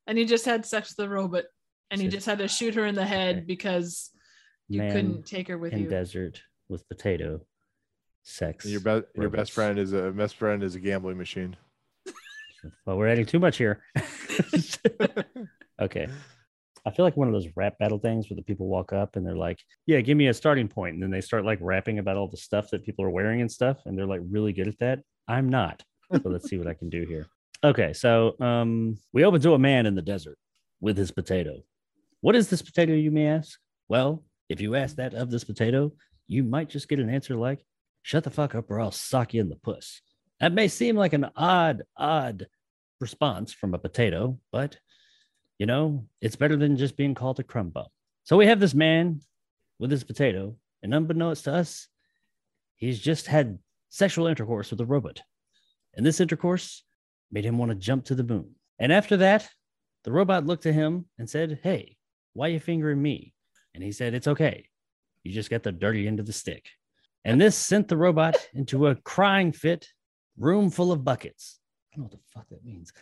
and 0.07 0.19
you 0.19 0.25
just 0.25 0.47
had 0.47 0.65
sex 0.65 0.95
with 0.97 1.07
a 1.07 1.09
robot, 1.11 1.45
and 1.91 2.01
you 2.01 2.09
just 2.09 2.25
had 2.27 2.39
to 2.39 2.49
shoot 2.49 2.75
her 2.75 2.87
in 2.87 2.95
the 2.95 3.05
head 3.05 3.37
Okay. 3.37 3.45
because 3.47 4.11
you 4.69 4.79
Man 4.79 4.93
couldn't 4.93 5.27
take 5.27 5.49
her 5.49 5.59
with 5.59 5.73
in 5.75 5.81
you. 5.83 5.89
desert 5.91 6.41
with 6.71 6.89
potato 6.89 7.41
sex. 8.23 8.65
Your 8.65 8.81
best 8.81 9.05
your 9.15 9.29
best 9.29 9.53
friend 9.53 9.79
is 9.79 9.93
a 9.93 10.11
best 10.11 10.37
friend 10.37 10.63
is 10.63 10.75
a 10.75 10.81
gambling 10.81 11.19
machine. 11.19 11.57
Well, 12.85 12.99
we're 12.99 13.09
adding 13.09 13.25
too 13.25 13.39
much 13.39 13.57
here. 13.57 13.83
Okay. 15.81 16.09
I 16.87 16.91
feel 16.91 17.05
like 17.05 17.17
one 17.17 17.29
of 17.29 17.35
those 17.35 17.49
rap 17.57 17.79
battle 17.79 17.99
things 17.99 18.31
where 18.31 18.37
the 18.37 18.43
people 18.43 18.67
walk 18.67 18.93
up 18.93 19.17
and 19.17 19.27
they're 19.27 19.37
like, 19.37 19.59
"Yeah, 19.87 20.01
give 20.01 20.17
me 20.17 20.29
a 20.29 20.35
starting 20.35 20.69
point," 20.69 20.95
and 20.95 21.03
then 21.03 21.11
they 21.11 21.21
start 21.21 21.45
like 21.45 21.59
rapping 21.61 21.99
about 21.99 22.17
all 22.17 22.29
the 22.29 22.37
stuff 22.37 22.71
that 22.71 22.85
people 22.85 23.05
are 23.05 23.11
wearing 23.11 23.41
and 23.41 23.51
stuff, 23.51 23.79
and 23.85 23.99
they're 23.99 24.07
like 24.07 24.23
really 24.31 24.53
good 24.53 24.69
at 24.69 24.79
that. 24.79 25.03
I'm 25.29 25.49
not. 25.49 25.83
So 26.13 26.29
let's 26.29 26.49
see 26.49 26.59
what 26.59 26.67
I 26.67 26.75
can 26.75 26.89
do 26.89 27.05
here. 27.05 27.27
Okay, 27.63 27.93
so 27.93 28.35
um, 28.41 28.99
we 29.13 29.25
open 29.25 29.41
to 29.43 29.55
a 29.55 29.59
man 29.59 29.87
in 29.87 29.95
the 29.95 30.03
desert 30.03 30.39
with 30.81 30.97
his 30.97 31.11
potato. 31.11 31.63
What 32.23 32.35
is 32.35 32.49
this 32.49 32.63
potato, 32.63 32.95
you 32.95 33.11
may 33.11 33.27
ask? 33.27 33.59
Well, 33.89 34.25
if 34.49 34.61
you 34.61 34.75
ask 34.75 34.97
that 34.97 35.15
of 35.15 35.31
this 35.31 35.45
potato, 35.45 35.93
you 36.27 36.43
might 36.43 36.69
just 36.69 36.89
get 36.89 36.99
an 36.99 37.11
answer 37.11 37.37
like, 37.37 37.65
"Shut 38.03 38.25
the 38.25 38.31
fuck 38.31 38.55
up, 38.55 38.71
or 38.71 38.81
I'll 38.81 38.91
sock 38.91 39.35
you 39.35 39.41
in 39.41 39.51
the 39.51 39.57
puss." 39.57 40.01
That 40.41 40.55
may 40.55 40.69
seem 40.69 40.97
like 40.97 41.13
an 41.13 41.27
odd, 41.37 41.83
odd 41.97 42.47
response 43.01 43.53
from 43.53 43.75
a 43.75 43.79
potato, 43.79 44.39
but 44.51 44.79
you 45.61 45.67
know, 45.67 46.07
it's 46.23 46.37
better 46.37 46.57
than 46.57 46.79
just 46.79 46.97
being 46.97 47.15
called 47.15 47.39
a 47.39 47.43
crumb 47.43 47.69
bum. 47.69 47.85
So 48.25 48.39
we 48.39 48.47
have 48.47 48.61
this 48.61 48.73
man 48.73 49.21
with 49.79 49.91
his 49.91 50.05
potato, 50.05 50.57
and 50.83 50.95
unbeknownst 50.95 51.45
to 51.45 51.53
us, 51.53 51.87
he's 52.77 52.99
just 52.99 53.27
had 53.27 53.59
sexual 53.91 54.27
intercourse 54.27 54.71
with 54.71 54.81
a 54.81 54.87
robot. 54.87 55.21
And 55.93 56.05
this 56.05 56.19
intercourse 56.19 56.83
made 57.31 57.45
him 57.45 57.59
want 57.59 57.73
to 57.73 57.75
jump 57.75 58.07
to 58.07 58.15
the 58.15 58.25
moon. 58.25 58.55
And 58.79 58.91
after 58.91 59.19
that, 59.19 59.51
the 60.05 60.13
robot 60.13 60.47
looked 60.47 60.65
at 60.65 60.73
him 60.73 61.05
and 61.19 61.29
said, 61.29 61.61
Hey, 61.63 61.99
why 62.33 62.49
you 62.49 62.59
fingering 62.59 63.03
me? 63.03 63.35
And 63.75 63.85
he 63.85 63.93
said, 63.93 64.15
It's 64.15 64.29
okay. 64.29 64.67
You 65.25 65.33
just 65.33 65.51
got 65.51 65.63
the 65.63 65.73
dirty 65.73 66.07
end 66.07 66.21
of 66.21 66.27
the 66.27 66.33
stick. 66.33 66.65
And 67.27 67.39
this 67.39 67.55
sent 67.55 67.89
the 67.89 67.99
robot 67.99 68.49
into 68.55 68.87
a 68.87 68.95
crying 68.95 69.53
fit, 69.53 69.89
room 70.39 70.71
full 70.71 70.91
of 70.91 71.05
buckets. 71.05 71.61
I 71.93 71.97
don't 71.97 72.05
know 72.05 72.05
what 72.05 72.13
the 72.13 72.33
fuck 72.33 72.49
that 72.49 72.65
means. 72.65 72.95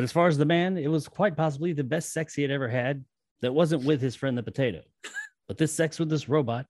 But 0.00 0.04
as 0.04 0.12
far 0.12 0.28
as 0.28 0.38
the 0.38 0.46
man, 0.46 0.78
it 0.78 0.88
was 0.88 1.06
quite 1.06 1.36
possibly 1.36 1.74
the 1.74 1.84
best 1.84 2.14
sex 2.14 2.34
he 2.34 2.40
had 2.40 2.50
ever 2.50 2.68
had 2.68 3.04
that 3.42 3.52
wasn't 3.52 3.84
with 3.84 4.00
his 4.00 4.16
friend 4.16 4.38
the 4.38 4.42
potato. 4.42 4.80
But 5.46 5.58
this 5.58 5.74
sex 5.74 5.98
with 5.98 6.08
this 6.08 6.26
robot 6.26 6.64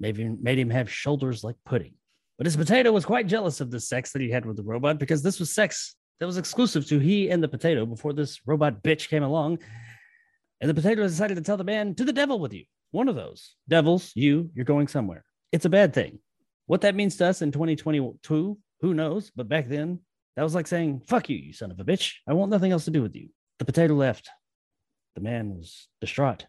him, 0.00 0.38
made 0.40 0.56
him 0.56 0.70
have 0.70 0.88
shoulders 0.88 1.42
like 1.42 1.56
pudding. 1.64 1.94
But 2.38 2.46
his 2.46 2.56
potato 2.56 2.92
was 2.92 3.04
quite 3.04 3.26
jealous 3.26 3.60
of 3.60 3.72
the 3.72 3.80
sex 3.80 4.12
that 4.12 4.22
he 4.22 4.30
had 4.30 4.46
with 4.46 4.56
the 4.56 4.62
robot 4.62 5.00
because 5.00 5.20
this 5.20 5.40
was 5.40 5.52
sex 5.52 5.96
that 6.20 6.26
was 6.26 6.36
exclusive 6.36 6.86
to 6.86 7.00
he 7.00 7.28
and 7.28 7.42
the 7.42 7.48
potato 7.48 7.86
before 7.86 8.12
this 8.12 8.38
robot 8.46 8.84
bitch 8.84 9.08
came 9.08 9.24
along. 9.24 9.58
And 10.60 10.70
the 10.70 10.74
potato 10.74 11.02
decided 11.02 11.34
to 11.38 11.42
tell 11.42 11.56
the 11.56 11.64
man, 11.64 11.96
to 11.96 12.04
the 12.04 12.12
devil 12.12 12.38
with 12.38 12.52
you. 12.52 12.66
One 12.92 13.08
of 13.08 13.16
those 13.16 13.56
devils, 13.66 14.12
you, 14.14 14.48
you're 14.54 14.64
going 14.64 14.86
somewhere. 14.86 15.24
It's 15.50 15.64
a 15.64 15.70
bad 15.70 15.92
thing. 15.92 16.20
What 16.66 16.82
that 16.82 16.94
means 16.94 17.16
to 17.16 17.26
us 17.26 17.42
in 17.42 17.50
2022, 17.50 18.56
who 18.80 18.94
knows? 18.94 19.32
But 19.34 19.48
back 19.48 19.66
then, 19.66 19.98
that 20.36 20.42
was 20.42 20.54
like 20.54 20.66
saying, 20.66 21.02
fuck 21.06 21.28
you, 21.28 21.36
you 21.36 21.52
son 21.52 21.70
of 21.70 21.80
a 21.80 21.84
bitch. 21.84 22.14
I 22.28 22.34
want 22.34 22.50
nothing 22.50 22.72
else 22.72 22.84
to 22.84 22.90
do 22.90 23.02
with 23.02 23.16
you. 23.16 23.28
The 23.58 23.64
potato 23.64 23.94
left. 23.94 24.28
The 25.14 25.22
man 25.22 25.56
was 25.56 25.88
distraught. 26.00 26.46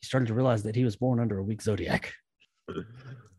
He 0.00 0.06
started 0.06 0.26
to 0.28 0.34
realize 0.34 0.62
that 0.62 0.76
he 0.76 0.84
was 0.84 0.96
born 0.96 1.20
under 1.20 1.38
a 1.38 1.42
weak 1.42 1.62
zodiac. 1.62 2.12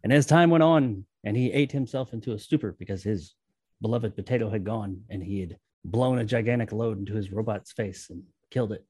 And 0.01 0.13
as 0.13 0.25
time 0.25 0.49
went 0.49 0.63
on, 0.63 1.05
and 1.25 1.35
he 1.35 1.51
ate 1.51 1.71
himself 1.71 2.13
into 2.13 2.31
a 2.31 2.39
stupor 2.39 2.75
because 2.79 3.03
his 3.03 3.35
beloved 3.81 4.15
potato 4.15 4.49
had 4.49 4.63
gone 4.63 5.01
and 5.09 5.23
he 5.23 5.41
had 5.41 5.57
blown 5.83 6.19
a 6.19 6.25
gigantic 6.25 6.71
load 6.71 6.97
into 6.97 7.13
his 7.13 7.31
robot's 7.31 7.71
face 7.71 8.09
and 8.09 8.23
killed 8.51 8.71
it. 8.71 8.85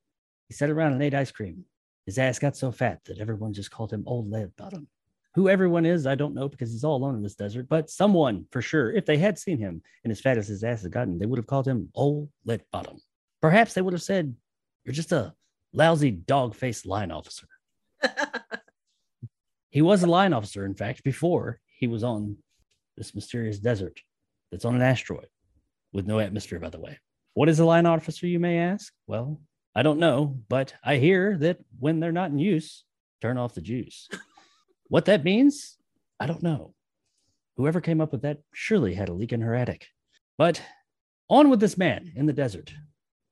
He 0.48 0.54
sat 0.54 0.70
around 0.70 0.94
and 0.94 1.04
ate 1.04 1.14
ice 1.14 1.32
cream. 1.32 1.66
His 2.06 2.18
ass 2.18 2.40
got 2.40 2.56
so 2.56 2.72
fat 2.72 3.00
that 3.06 3.20
everyone 3.20 3.54
just 3.54 3.72
called 3.72 3.92
him 3.92 4.04
Old 4.06 4.30
Lead 4.30 4.56
Bottom. 4.56 4.88
Who 5.36 5.48
everyone 5.48 5.86
is, 5.86 6.08
I 6.08 6.16
don't 6.16 6.34
know 6.34 6.50
because 6.50 6.72
he's 6.72 6.84
all 6.84 6.98
alone 6.98 7.16
in 7.16 7.24
this 7.24 7.36
desert, 7.36 7.68
but 7.70 7.90
someone 7.90 8.46
for 8.52 8.62
sure, 8.62 8.92
if 8.92 9.06
they 9.06 9.18
had 9.18 9.38
seen 9.38 9.60
him 9.60 9.82
and 10.04 10.12
as 10.12 10.22
fat 10.22 10.38
as 10.38 10.48
his 10.48 10.64
ass 10.64 10.82
had 10.82 10.92
gotten, 10.92 11.20
they 11.20 11.26
would 11.26 11.38
have 11.38 11.48
called 11.48 11.68
him 11.68 11.90
Old 11.94 12.30
Lead 12.46 12.64
Bottom. 12.72 12.98
Perhaps 13.42 13.74
they 13.74 13.82
would 13.82 13.94
have 13.94 14.02
said, 14.02 14.36
You're 14.84 14.94
just 14.94 15.12
a 15.12 15.34
lousy 15.72 16.12
dog 16.12 16.56
faced 16.56 16.86
line 16.86 17.12
officer. 17.12 17.48
He 19.72 19.82
was 19.82 20.02
a 20.02 20.08
line 20.08 20.34
officer, 20.34 20.66
in 20.66 20.74
fact, 20.74 21.04
before 21.04 21.60
he 21.78 21.88
was 21.88 22.04
on 22.04 22.38
this 22.98 23.14
mysterious 23.14 23.60
desert 23.60 24.00
that's 24.52 24.66
on 24.66 24.76
an 24.76 24.82
asteroid 24.82 25.28
with 25.94 26.08
no 26.08 26.20
atmosphere, 26.20 26.60
by 26.60 26.70
the 26.70 26.80
way. 26.80 26.98
What 27.36 27.50
is 27.50 27.60
a 27.60 27.66
line 27.66 27.86
officer, 27.86 28.26
you 28.26 28.40
may 28.40 28.58
ask? 28.58 28.92
Well, 29.06 29.40
I 29.76 29.84
don't 29.84 30.00
know, 30.00 30.40
but 30.50 30.74
I 30.84 30.98
hear 30.98 31.38
that 31.38 31.60
when 31.78 32.00
they're 32.00 32.12
not 32.12 32.32
in 32.32 32.40
use, 32.40 32.84
turn 33.22 33.38
off 33.38 33.54
the 33.54 33.62
juice. 33.62 34.10
What 34.90 35.06
that 35.06 35.24
means, 35.24 35.78
I 36.20 36.26
don't 36.26 36.44
know. 36.44 36.74
Whoever 37.58 37.80
came 37.80 38.02
up 38.02 38.12
with 38.12 38.24
that 38.24 38.40
surely 38.54 38.96
had 38.96 39.10
a 39.10 39.14
leak 39.14 39.32
in 39.32 39.42
her 39.42 39.56
attic. 39.56 39.88
But 40.38 40.62
on 41.30 41.50
with 41.50 41.60
this 41.60 41.78
man 41.78 42.12
in 42.16 42.26
the 42.26 42.34
desert. 42.34 42.74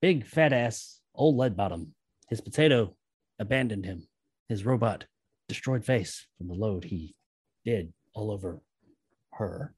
Big 0.01 0.25
fat 0.25 0.53
ass, 0.53 1.01
old 1.15 1.35
lead 1.35 1.57
bottom. 1.57 1.95
His 2.29 2.41
potato 2.41 2.95
abandoned 3.39 3.85
him. 3.85 4.07
His 4.49 4.65
robot 4.65 5.05
destroyed 5.47 5.83
face 5.83 6.27
from 6.37 6.47
the 6.47 6.53
load 6.53 6.83
he 6.83 7.15
did 7.65 7.91
all 8.13 8.31
over 8.31 8.61
her. 9.33 9.73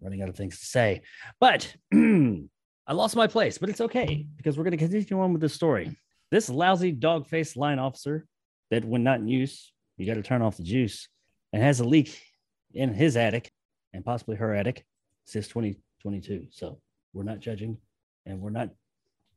Running 0.00 0.20
out 0.20 0.28
of 0.28 0.36
things 0.36 0.58
to 0.58 0.66
say. 0.66 1.02
But 1.40 1.74
I 1.94 2.92
lost 2.92 3.16
my 3.16 3.28
place, 3.28 3.56
but 3.56 3.70
it's 3.70 3.80
okay 3.80 4.26
because 4.36 4.58
we're 4.58 4.64
going 4.64 4.72
to 4.72 4.76
continue 4.76 5.20
on 5.20 5.32
with 5.32 5.40
this 5.40 5.54
story. 5.54 5.96
This 6.30 6.50
lousy 6.50 6.92
dog 6.92 7.26
faced 7.26 7.56
line 7.56 7.78
officer 7.78 8.26
that, 8.70 8.84
when 8.84 9.04
not 9.04 9.20
in 9.20 9.28
use, 9.28 9.72
you 9.96 10.06
got 10.06 10.14
to 10.14 10.22
turn 10.22 10.42
off 10.42 10.58
the 10.58 10.64
juice 10.64 11.08
and 11.54 11.62
has 11.62 11.78
a 11.78 11.84
leak 11.84 12.20
in 12.72 12.92
his 12.92 13.16
attic 13.16 13.52
and 13.92 14.04
possibly 14.04 14.34
her 14.34 14.52
attic 14.52 14.84
since 15.24 15.46
2022. 15.46 16.48
So 16.50 16.80
we're 17.12 17.22
not 17.22 17.38
judging 17.38 17.78
and 18.26 18.40
we're 18.40 18.50
not 18.50 18.70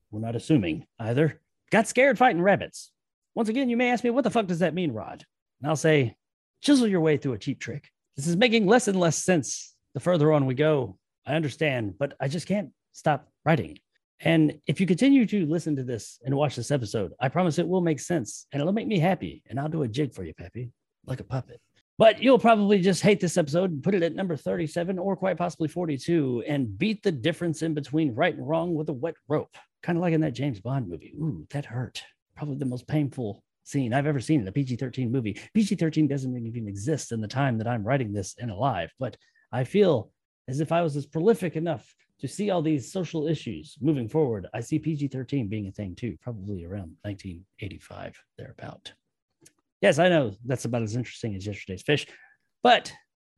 we're 0.09 0.21
not 0.21 0.35
assuming 0.35 0.87
either. 0.99 1.39
Got 1.71 1.87
scared 1.87 2.17
fighting 2.17 2.41
rabbits. 2.41 2.91
Once 3.35 3.49
again, 3.49 3.69
you 3.69 3.77
may 3.77 3.91
ask 3.91 4.03
me, 4.03 4.09
what 4.09 4.23
the 4.23 4.31
fuck 4.31 4.47
does 4.47 4.59
that 4.59 4.73
mean, 4.73 4.93
Rod? 4.93 5.25
And 5.61 5.69
I'll 5.69 5.75
say, 5.75 6.15
chisel 6.61 6.87
your 6.87 7.01
way 7.01 7.17
through 7.17 7.33
a 7.33 7.37
cheap 7.37 7.59
trick. 7.59 7.87
This 8.15 8.25
is 8.25 8.35
making 8.35 8.65
less 8.65 8.87
and 8.87 8.99
less 8.99 9.23
sense 9.23 9.75
the 9.93 9.99
further 9.99 10.31
on 10.31 10.47
we 10.47 10.55
go. 10.55 10.97
I 11.25 11.35
understand, 11.35 11.95
but 11.99 12.13
I 12.19 12.29
just 12.29 12.47
can't 12.47 12.71
stop 12.93 13.27
writing. 13.45 13.77
And 14.21 14.59
if 14.65 14.79
you 14.79 14.87
continue 14.87 15.27
to 15.27 15.45
listen 15.45 15.75
to 15.75 15.83
this 15.83 16.19
and 16.25 16.33
watch 16.33 16.55
this 16.55 16.71
episode, 16.71 17.11
I 17.19 17.29
promise 17.29 17.59
it 17.59 17.67
will 17.67 17.81
make 17.81 17.99
sense 17.99 18.47
and 18.51 18.59
it'll 18.59 18.73
make 18.73 18.87
me 18.87 18.97
happy. 18.97 19.43
And 19.47 19.59
I'll 19.59 19.69
do 19.69 19.83
a 19.83 19.87
jig 19.87 20.15
for 20.15 20.23
you, 20.23 20.33
Pappy, 20.33 20.71
like 21.05 21.19
a 21.19 21.25
puppet. 21.25 21.61
But 21.97 22.21
you'll 22.21 22.37
probably 22.37 22.79
just 22.79 23.01
hate 23.01 23.19
this 23.19 23.37
episode 23.37 23.71
and 23.71 23.83
put 23.83 23.95
it 23.95 24.03
at 24.03 24.13
number 24.13 24.37
37 24.37 24.99
or 24.99 25.15
quite 25.15 25.37
possibly 25.37 25.67
42 25.67 26.43
and 26.47 26.77
beat 26.77 27.01
the 27.01 27.11
difference 27.11 27.63
in 27.63 27.73
between 27.73 28.13
right 28.13 28.35
and 28.35 28.47
wrong 28.47 28.75
with 28.75 28.89
a 28.89 28.93
wet 28.93 29.15
rope. 29.27 29.55
Kind 29.81 29.97
of 29.97 30.03
like 30.03 30.13
in 30.13 30.21
that 30.21 30.33
James 30.33 30.59
Bond 30.59 30.87
movie. 30.87 31.13
Ooh, 31.19 31.47
that 31.49 31.65
hurt. 31.65 32.03
Probably 32.35 32.57
the 32.57 32.65
most 32.65 32.87
painful 32.87 33.43
scene 33.63 33.93
I've 33.93 34.05
ever 34.05 34.19
seen 34.19 34.41
in 34.41 34.47
a 34.47 34.51
PG 34.51 34.75
13 34.75 35.11
movie. 35.11 35.39
PG 35.55 35.75
13 35.75 36.07
doesn't 36.07 36.37
even 36.37 36.67
exist 36.67 37.11
in 37.11 37.19
the 37.19 37.27
time 37.27 37.57
that 37.57 37.67
I'm 37.67 37.83
writing 37.83 38.13
this 38.13 38.35
and 38.39 38.51
alive, 38.51 38.93
but 38.99 39.17
I 39.51 39.63
feel 39.63 40.11
as 40.47 40.59
if 40.59 40.71
I 40.71 40.83
was 40.83 40.95
as 40.95 41.07
prolific 41.07 41.55
enough 41.55 41.95
to 42.19 42.27
see 42.27 42.51
all 42.51 42.61
these 42.61 42.91
social 42.91 43.27
issues 43.27 43.75
moving 43.81 44.07
forward. 44.07 44.47
I 44.53 44.59
see 44.61 44.77
PG 44.77 45.07
13 45.07 45.47
being 45.47 45.67
a 45.67 45.71
thing 45.71 45.95
too, 45.95 46.15
probably 46.21 46.63
around 46.63 46.95
1985, 47.01 48.21
thereabout. 48.37 48.93
Yes, 49.81 49.99
I 49.99 50.09
know 50.09 50.33
that's 50.45 50.65
about 50.65 50.81
as 50.81 50.95
interesting 50.95 51.35
as 51.35 51.45
yesterday's 51.45 51.83
fish, 51.83 52.07
but 52.63 52.91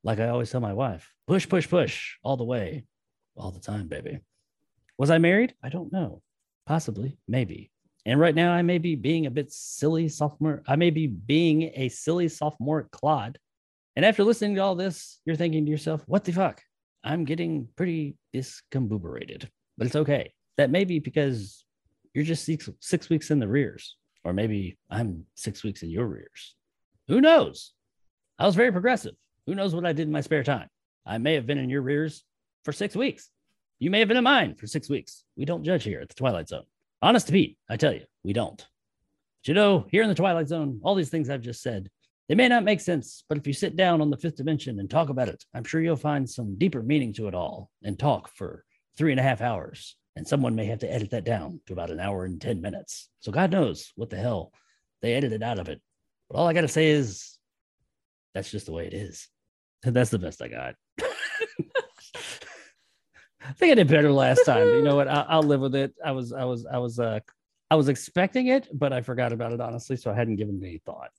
like 0.04 0.20
I 0.20 0.30
always 0.30 0.50
tell 0.50 0.62
my 0.62 0.74
wife, 0.74 1.12
push, 1.28 1.48
push, 1.48 1.70
push 1.70 2.16
all 2.24 2.38
the 2.38 2.46
way, 2.46 2.86
all 3.36 3.52
the 3.52 3.60
time, 3.60 3.88
baby. 3.88 4.20
Was 4.98 5.12
I 5.12 5.18
married? 5.18 5.54
I 5.64 5.70
don't 5.70 5.92
know. 5.92 6.22
Possibly, 6.66 7.18
maybe. 7.28 7.72
And 8.06 8.20
right 8.20 8.36
now, 8.36 8.52
I 8.52 8.62
may 8.62 8.78
be 8.78 8.96
being 8.96 9.26
a 9.26 9.32
bit 9.32 9.52
silly 9.52 10.08
sophomore. 10.08 10.64
I 10.68 10.76
may 10.78 10.90
be 10.90 11.08
being 11.08 11.72
a 11.76 11.90
silly 11.90 12.30
sophomore 12.30 12.88
clod. 12.92 13.38
And 13.96 14.06
after 14.06 14.24
listening 14.24 14.56
to 14.56 14.62
all 14.62 14.76
this, 14.76 15.20
you're 15.26 15.36
thinking 15.36 15.66
to 15.66 15.72
yourself, 15.72 16.04
what 16.08 16.24
the 16.24 16.32
fuck? 16.32 16.62
I'm 17.04 17.26
getting 17.26 17.68
pretty 17.76 18.18
discombobulated, 18.34 19.48
but 19.78 19.88
it's 19.88 19.96
okay. 19.96 20.34
That 20.58 20.70
may 20.70 20.86
be 20.86 21.00
because 21.00 21.66
you're 22.14 22.26
just 22.26 22.46
six, 22.46 22.70
six 22.80 23.10
weeks 23.10 23.32
in 23.32 23.40
the 23.40 23.48
rears, 23.48 23.96
or 24.24 24.34
maybe 24.34 24.78
I'm 24.90 25.26
six 25.36 25.64
weeks 25.64 25.84
in 25.84 25.90
your 25.90 26.06
rears. 26.06 26.56
Who 27.08 27.22
knows? 27.22 27.74
I 28.38 28.46
was 28.46 28.56
very 28.56 28.72
progressive. 28.72 29.16
Who 29.46 29.56
knows 29.56 29.74
what 29.74 29.86
I 29.86 29.94
did 29.94 30.08
in 30.08 30.14
my 30.14 30.22
spare 30.22 30.44
time? 30.44 30.68
I 31.06 31.18
may 31.18 31.34
have 31.34 31.48
been 31.48 31.58
in 31.58 31.70
your 31.70 31.82
rears 31.82 32.24
for 32.64 32.72
six 32.72 32.96
weeks. 32.96 33.30
You 33.80 33.90
may 33.90 34.00
have 34.00 34.08
been 34.08 34.18
in 34.18 34.24
mine 34.24 34.56
for 34.56 34.68
six 34.68 34.90
weeks. 34.90 35.24
We 35.36 35.46
don't 35.46 35.64
judge 35.64 35.84
here 35.84 36.02
at 36.02 36.10
the 36.10 36.16
Twilight 36.16 36.50
Zone. 36.50 36.66
Honest 37.02 37.28
to 37.28 37.34
Pete, 37.34 37.58
I 37.70 37.78
tell 37.78 37.94
you, 37.94 38.04
we 38.24 38.34
don't. 38.34 38.58
But 38.58 39.48
you 39.48 39.54
know, 39.54 39.86
here 39.90 40.04
in 40.04 40.10
the 40.10 40.16
Twilight 40.16 40.50
Zone, 40.50 40.82
all 40.84 40.96
these 40.96 41.10
things 41.10 41.30
I've 41.30 41.42
just 41.42 41.62
said, 41.62 41.90
they 42.28 42.36
may 42.36 42.48
not 42.48 42.64
make 42.64 42.82
sense, 42.82 43.24
but 43.28 43.38
if 43.38 43.48
you 43.48 43.54
sit 43.54 43.76
down 43.76 44.02
on 44.02 44.10
the 44.10 44.18
fifth 44.18 44.36
dimension 44.36 44.80
and 44.80 44.90
talk 44.90 45.10
about 45.10 45.30
it, 45.30 45.44
I'm 45.54 45.64
sure 45.64 45.82
you'll 45.82 45.96
find 45.96 46.30
some 46.30 46.58
deeper 46.58 46.84
meaning 46.84 47.12
to 47.14 47.28
it 47.28 47.34
all 47.34 47.72
and 47.84 47.98
talk 47.98 48.30
for 48.36 48.66
three 48.98 49.12
and 49.12 49.20
a 49.20 49.24
half 49.24 49.42
hours. 49.42 49.96
And 50.20 50.28
someone 50.28 50.54
may 50.54 50.66
have 50.66 50.80
to 50.80 50.94
edit 50.94 51.12
that 51.12 51.24
down 51.24 51.62
to 51.66 51.72
about 51.72 51.92
an 51.92 52.02
hour 52.02 52.26
and 52.26 52.42
10 52.42 52.60
minutes. 52.60 53.08
So 53.22 53.32
God 53.32 53.52
knows 53.52 53.94
what 53.96 54.10
the 54.10 54.18
hell 54.18 54.52
they 55.02 55.14
edited 55.14 55.42
out 55.42 55.60
of 55.60 55.70
it. 55.70 55.80
But 56.30 56.38
all 56.38 56.46
I 56.46 56.52
got 56.52 56.60
to 56.62 56.68
say 56.68 56.90
is 56.90 57.38
that's 58.34 58.52
just 58.52 58.66
the 58.66 58.74
way 58.74 58.86
it 58.86 58.94
is. 58.94 59.30
And 59.86 59.96
that's 59.96 60.10
the 60.10 60.20
best 60.20 60.42
I 60.42 60.50
got. 60.50 60.76
I 63.42 63.54
think 63.54 63.72
I 63.72 63.76
did 63.76 63.88
better 63.88 64.12
last 64.12 64.44
time. 64.46 64.68
You 64.68 64.82
know 64.82 64.96
what? 64.98 65.08
I, 65.08 65.26
I'll 65.30 65.42
live 65.42 65.62
with 65.62 65.74
it. 65.74 65.94
I 66.06 66.12
was, 66.12 66.34
I 66.34 66.44
was, 66.44 66.66
I 66.66 66.80
was, 66.80 67.00
uh, 67.00 67.22
I 67.72 67.76
was 67.76 67.88
expecting 67.88 68.48
it, 68.48 68.68
but 68.74 68.92
I 68.92 69.00
forgot 69.00 69.32
about 69.32 69.54
it 69.54 69.62
honestly, 69.62 69.96
so 69.96 70.12
I 70.12 70.16
hadn't 70.16 70.36
given 70.36 70.62
it 70.62 70.68
any 70.68 70.80
thought. 70.80 71.12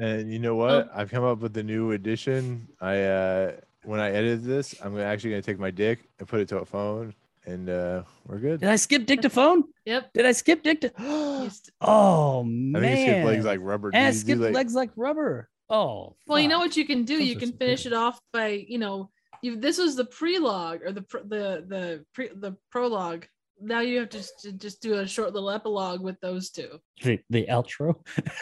And 0.00 0.32
you 0.32 0.40
know 0.40 0.56
what? 0.56 0.90
I've 0.92 1.12
come 1.12 1.22
up 1.22 1.38
with 1.38 1.56
a 1.58 1.62
new 1.62 1.92
edition. 1.92 2.66
I 2.80 3.02
uh 3.02 3.52
when 3.84 4.00
I 4.00 4.10
edit 4.10 4.42
this, 4.42 4.74
I'm 4.82 4.98
actually 4.98 5.30
gonna 5.30 5.42
take 5.42 5.60
my 5.60 5.70
dick 5.70 6.08
and 6.18 6.26
put 6.26 6.40
it 6.40 6.48
to 6.48 6.58
a 6.58 6.64
phone, 6.64 7.14
and 7.48 7.68
uh 7.70 8.02
we're 8.26 8.38
good. 8.38 8.60
Did 8.60 8.68
I 8.68 8.76
skip 8.76 9.06
dictaphone? 9.06 9.64
Yep. 9.88 10.12
Did 10.12 10.26
I 10.26 10.32
skip 10.32 10.62
dicta? 10.62 10.92
You 10.98 11.48
st- 11.48 11.70
oh 11.80 12.40
I 12.40 12.44
man! 12.44 12.82
think 12.82 12.98
you 12.98 13.06
skip 13.14 13.24
legs 13.24 13.44
like 13.46 13.60
rubber. 13.62 13.88
and 13.94 14.06
I 14.06 14.10
Did 14.10 14.16
you 14.18 14.20
do, 14.20 14.20
skipped 14.20 14.40
like- 14.42 14.54
legs 14.54 14.74
like 14.74 14.90
rubber. 14.96 15.48
Oh, 15.70 16.16
Well, 16.26 16.38
you 16.40 16.48
know 16.48 16.58
what 16.58 16.76
you 16.76 16.84
can 16.86 17.04
do. 17.04 17.18
Those 17.18 17.26
You 17.28 17.36
can 17.36 17.52
finish 17.52 17.84
good- 17.84 17.92
it 17.92 17.96
off 17.96 18.18
by, 18.32 18.48
you 18.68 18.78
know, 18.78 19.10
you 19.42 19.56
this 19.56 19.78
was 19.78 19.96
the 19.96 20.04
prelogue 20.04 20.80
or 20.84 20.92
the 20.92 21.04
the 21.34 21.44
the 21.72 22.04
pre 22.14 22.28
the 22.34 22.52
prologue. 22.70 23.24
Now 23.60 23.80
you 23.80 23.98
have 24.00 24.10
to 24.10 24.18
just, 24.18 24.46
just 24.58 24.80
do 24.82 24.94
a 24.98 25.06
short 25.06 25.32
little 25.34 25.50
epilogue 25.50 26.00
with 26.00 26.20
those 26.20 26.50
two. 26.50 26.78
the, 27.02 27.18
the 27.30 27.46
outro 27.50 27.96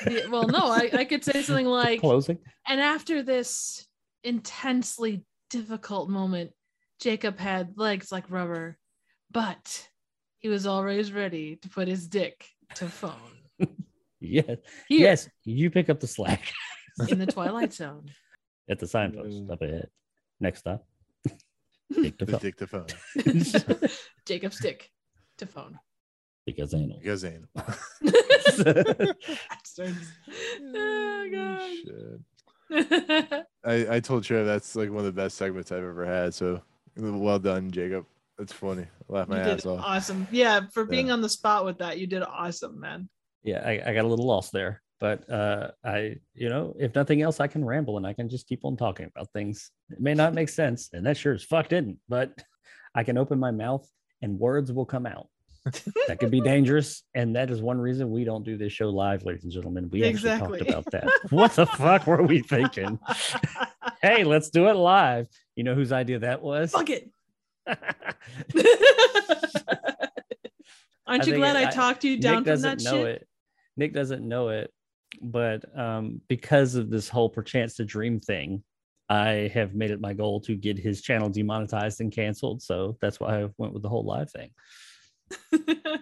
The- 0.04 0.26
well, 0.30 0.46
no, 0.48 0.64
I, 0.66 0.90
I 0.92 1.04
could 1.04 1.24
say 1.24 1.42
something 1.46 1.66
like, 1.66 2.00
closing. 2.00 2.38
and 2.68 2.80
after 2.80 3.22
this 3.22 3.86
intensely 4.24 5.24
difficult 5.50 6.10
moment, 6.10 6.50
Jacob 7.00 7.38
had 7.38 7.74
legs 7.76 8.10
like 8.12 8.24
rubber, 8.30 8.76
but 9.31 9.89
he 10.39 10.48
was 10.48 10.66
always 10.66 11.12
ready 11.12 11.57
to 11.57 11.69
put 11.69 11.89
his 11.89 12.07
dick 12.09 12.47
to 12.77 12.86
phone. 12.89 13.12
Yes, 14.19 14.47
Here 14.89 15.01
yes, 15.01 15.28
you 15.44 15.70
pick 15.70 15.90
up 15.90 16.01
the 16.01 16.07
slack 16.07 16.51
in 17.09 17.19
the 17.19 17.27
Twilight 17.27 17.73
Zone. 17.74 18.07
at 18.69 18.78
the 18.78 18.86
signpost 18.86 19.28
Mm. 19.47 19.51
up 19.53 19.61
ahead. 19.61 19.89
Next 20.40 20.61
stop. 20.61 20.86
Take 21.94 22.16
the 22.19 22.24
the 22.24 22.32
phone. 22.32 22.40
dictaphone 22.40 22.86
Jacob's 24.27 24.59
dick 24.59 24.90
to 25.39 25.47
phone. 25.47 25.78
because 26.47 26.73
anal. 26.74 26.98
because 26.98 27.24
anal. 27.24 27.47
Bastards. 28.77 30.12
Oh, 30.74 31.28
God. 31.32 31.70
Shit. 32.70 33.47
I, 33.65 33.97
I 33.97 34.01
told 34.01 34.24
Trev 34.24 34.47
that's 34.47 34.74
like 34.77 34.89
one 34.90 35.01
of 35.01 35.05
the 35.05 35.12
best 35.12 35.36
segments 35.36 35.70
I've 35.70 35.78
ever 35.85 36.05
had. 36.07 36.35
So 36.35 36.62
well 36.97 37.39
done, 37.39 37.70
Jacob. 37.70 38.07
That's 38.38 38.52
funny. 38.52 38.82
I 39.08 39.12
laughed 39.12 39.30
my 39.30 39.36
you 39.44 39.50
ass 39.52 39.62
did 39.62 39.68
off. 39.70 39.80
awesome. 39.84 40.26
Yeah, 40.30 40.60
for 40.72 40.84
being 40.84 41.06
Yeah. 41.06 41.14
on 41.14 41.20
the 41.22 41.28
spot 41.28 41.64
with 41.64 41.78
that, 41.78 41.98
you 41.98 42.06
did 42.06 42.22
awesome, 42.22 42.78
man. 42.80 43.08
yeah, 43.42 43.62
I, 43.64 43.90
I 43.90 43.94
got 43.94 44.04
a 44.04 44.08
little 44.08 44.26
lost 44.26 44.52
there, 44.52 44.82
but 45.00 45.28
uh, 45.30 45.70
I, 45.84 46.16
you 46.34 46.48
know, 46.48 46.74
if 46.78 46.94
nothing 46.94 47.22
else, 47.22 47.40
I 47.40 47.46
can 47.46 47.64
ramble 47.64 47.96
and 47.96 48.06
I 48.06 48.12
can 48.12 48.28
just 48.28 48.46
keep 48.46 48.64
on 48.64 48.76
talking 48.76 49.06
about 49.06 49.28
things. 49.32 49.70
It 49.90 50.00
may 50.00 50.14
not 50.14 50.34
make 50.34 50.48
sense, 50.50 50.90
and 50.92 51.06
that 51.06 51.16
sure 51.16 51.32
as 51.34 51.44
fuck 51.44 51.68
didn't, 51.68 51.98
but 52.08 52.32
I 52.94 53.04
can 53.04 53.16
open 53.16 53.38
my 53.38 53.52
mouth 53.52 53.88
and 54.22 54.38
words 54.38 54.72
will 54.72 54.86
come 54.86 55.06
out. 55.06 55.28
that 56.08 56.18
could 56.20 56.30
be 56.30 56.40
dangerous, 56.54 57.02
and 57.14 57.36
that 57.36 57.50
is 57.50 57.60
one 57.62 57.78
reason 57.80 58.10
we 58.10 58.24
don't 58.24 58.44
do 58.44 58.56
this 58.58 58.72
show 58.72 58.88
live, 58.90 59.24
ladies 59.24 59.44
and 59.44 59.52
gentlemen. 59.52 59.88
We 59.90 60.02
Exactly. 60.02 60.58
actually 60.60 60.72
talked 60.72 60.88
about 60.88 60.92
that. 60.92 61.30
what 61.32 61.52
the 61.52 61.66
fuck 61.66 62.06
were 62.06 62.22
we 62.22 62.40
thinking? 62.40 62.98
hey, 64.02 64.24
let's 64.24 64.50
do 64.50 64.68
it 64.68 64.74
live. 64.74 65.26
You 65.54 65.64
know 65.64 65.74
whose 65.74 65.90
idea 65.92 66.18
that 66.20 66.42
was? 66.42 66.72
Fuck 66.72 66.90
it. 66.90 67.10
Aren't 71.06 71.26
you 71.26 71.36
glad 71.36 71.56
it- 71.56 71.68
I, 71.68 71.70
talked 71.70 72.05
you 72.05 72.18
down 72.18 72.36
Nick 72.36 72.44
from 72.44 72.52
doesn't 72.52 72.78
that 72.78 72.84
know 72.84 73.05
shit? 73.05 73.06
it. 73.22 73.28
Nick 73.76 73.93
doesn't 73.93 74.26
know 74.26 74.48
it, 74.48 74.72
but 75.20 75.64
um, 75.78 76.20
because 76.28 76.74
of 76.74 76.90
this 76.90 77.09
whole 77.09 77.28
perchance 77.28 77.76
to 77.76 77.84
dream 77.84 78.20
thing, 78.20 78.62
I 79.09 79.51
have 79.55 79.74
made 79.74 79.90
it 79.90 80.01
my 80.01 80.14
goal 80.14 80.40
to 80.43 80.56
get 80.56 80.78
his 80.78 81.01
channel 81.02 81.28
demonetized 81.28 82.01
and 82.01 82.10
canceled. 82.10 82.62
So 82.62 82.97
that's 83.01 83.20
why 83.20 83.43
I 83.43 83.48
went 83.59 83.72
with 83.72 83.82
the 83.82 83.88
whole 83.88 84.05
live 84.05 84.30
thing 84.32 84.51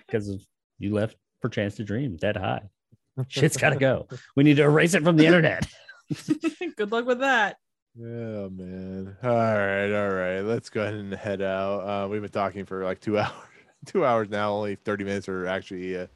because 0.07 0.29
of 0.29 0.41
you 0.79 0.95
left 0.95 1.17
perchance 1.43 1.75
to 1.77 1.85
dream 1.85 2.17
that 2.23 2.37
high. 2.37 2.63
Shit's 3.29 3.57
got 3.57 3.71
to 3.71 3.77
go. 3.77 4.09
We 4.37 4.43
need 4.45 4.57
to 4.57 4.63
erase 4.63 4.95
it 4.95 5.05
from 5.05 5.17
the 5.17 5.27
internet. 5.27 5.67
Good 6.77 6.91
luck 6.91 7.07
with 7.07 7.21
that. 7.21 7.57
Oh 7.97 8.51
man. 8.51 9.17
All 9.23 9.31
right, 9.31 9.93
all 9.93 10.11
right. 10.11 10.41
Let's 10.41 10.69
go 10.69 10.83
ahead 10.83 10.95
and 10.95 11.15
head 11.15 11.41
out. 11.43 11.79
Uh, 11.81 12.09
we've 12.09 12.23
been 12.23 12.31
talking 12.31 12.65
for 12.65 12.85
like 12.85 13.01
two 13.01 13.19
hours. 13.21 13.33
Two 13.87 14.05
hours 14.05 14.29
now. 14.31 14.53
Only 14.53 14.77
thirty 14.77 15.05
minutes 15.05 15.29
are 15.29 15.47
actually 15.47 15.97
uh, 15.99 16.07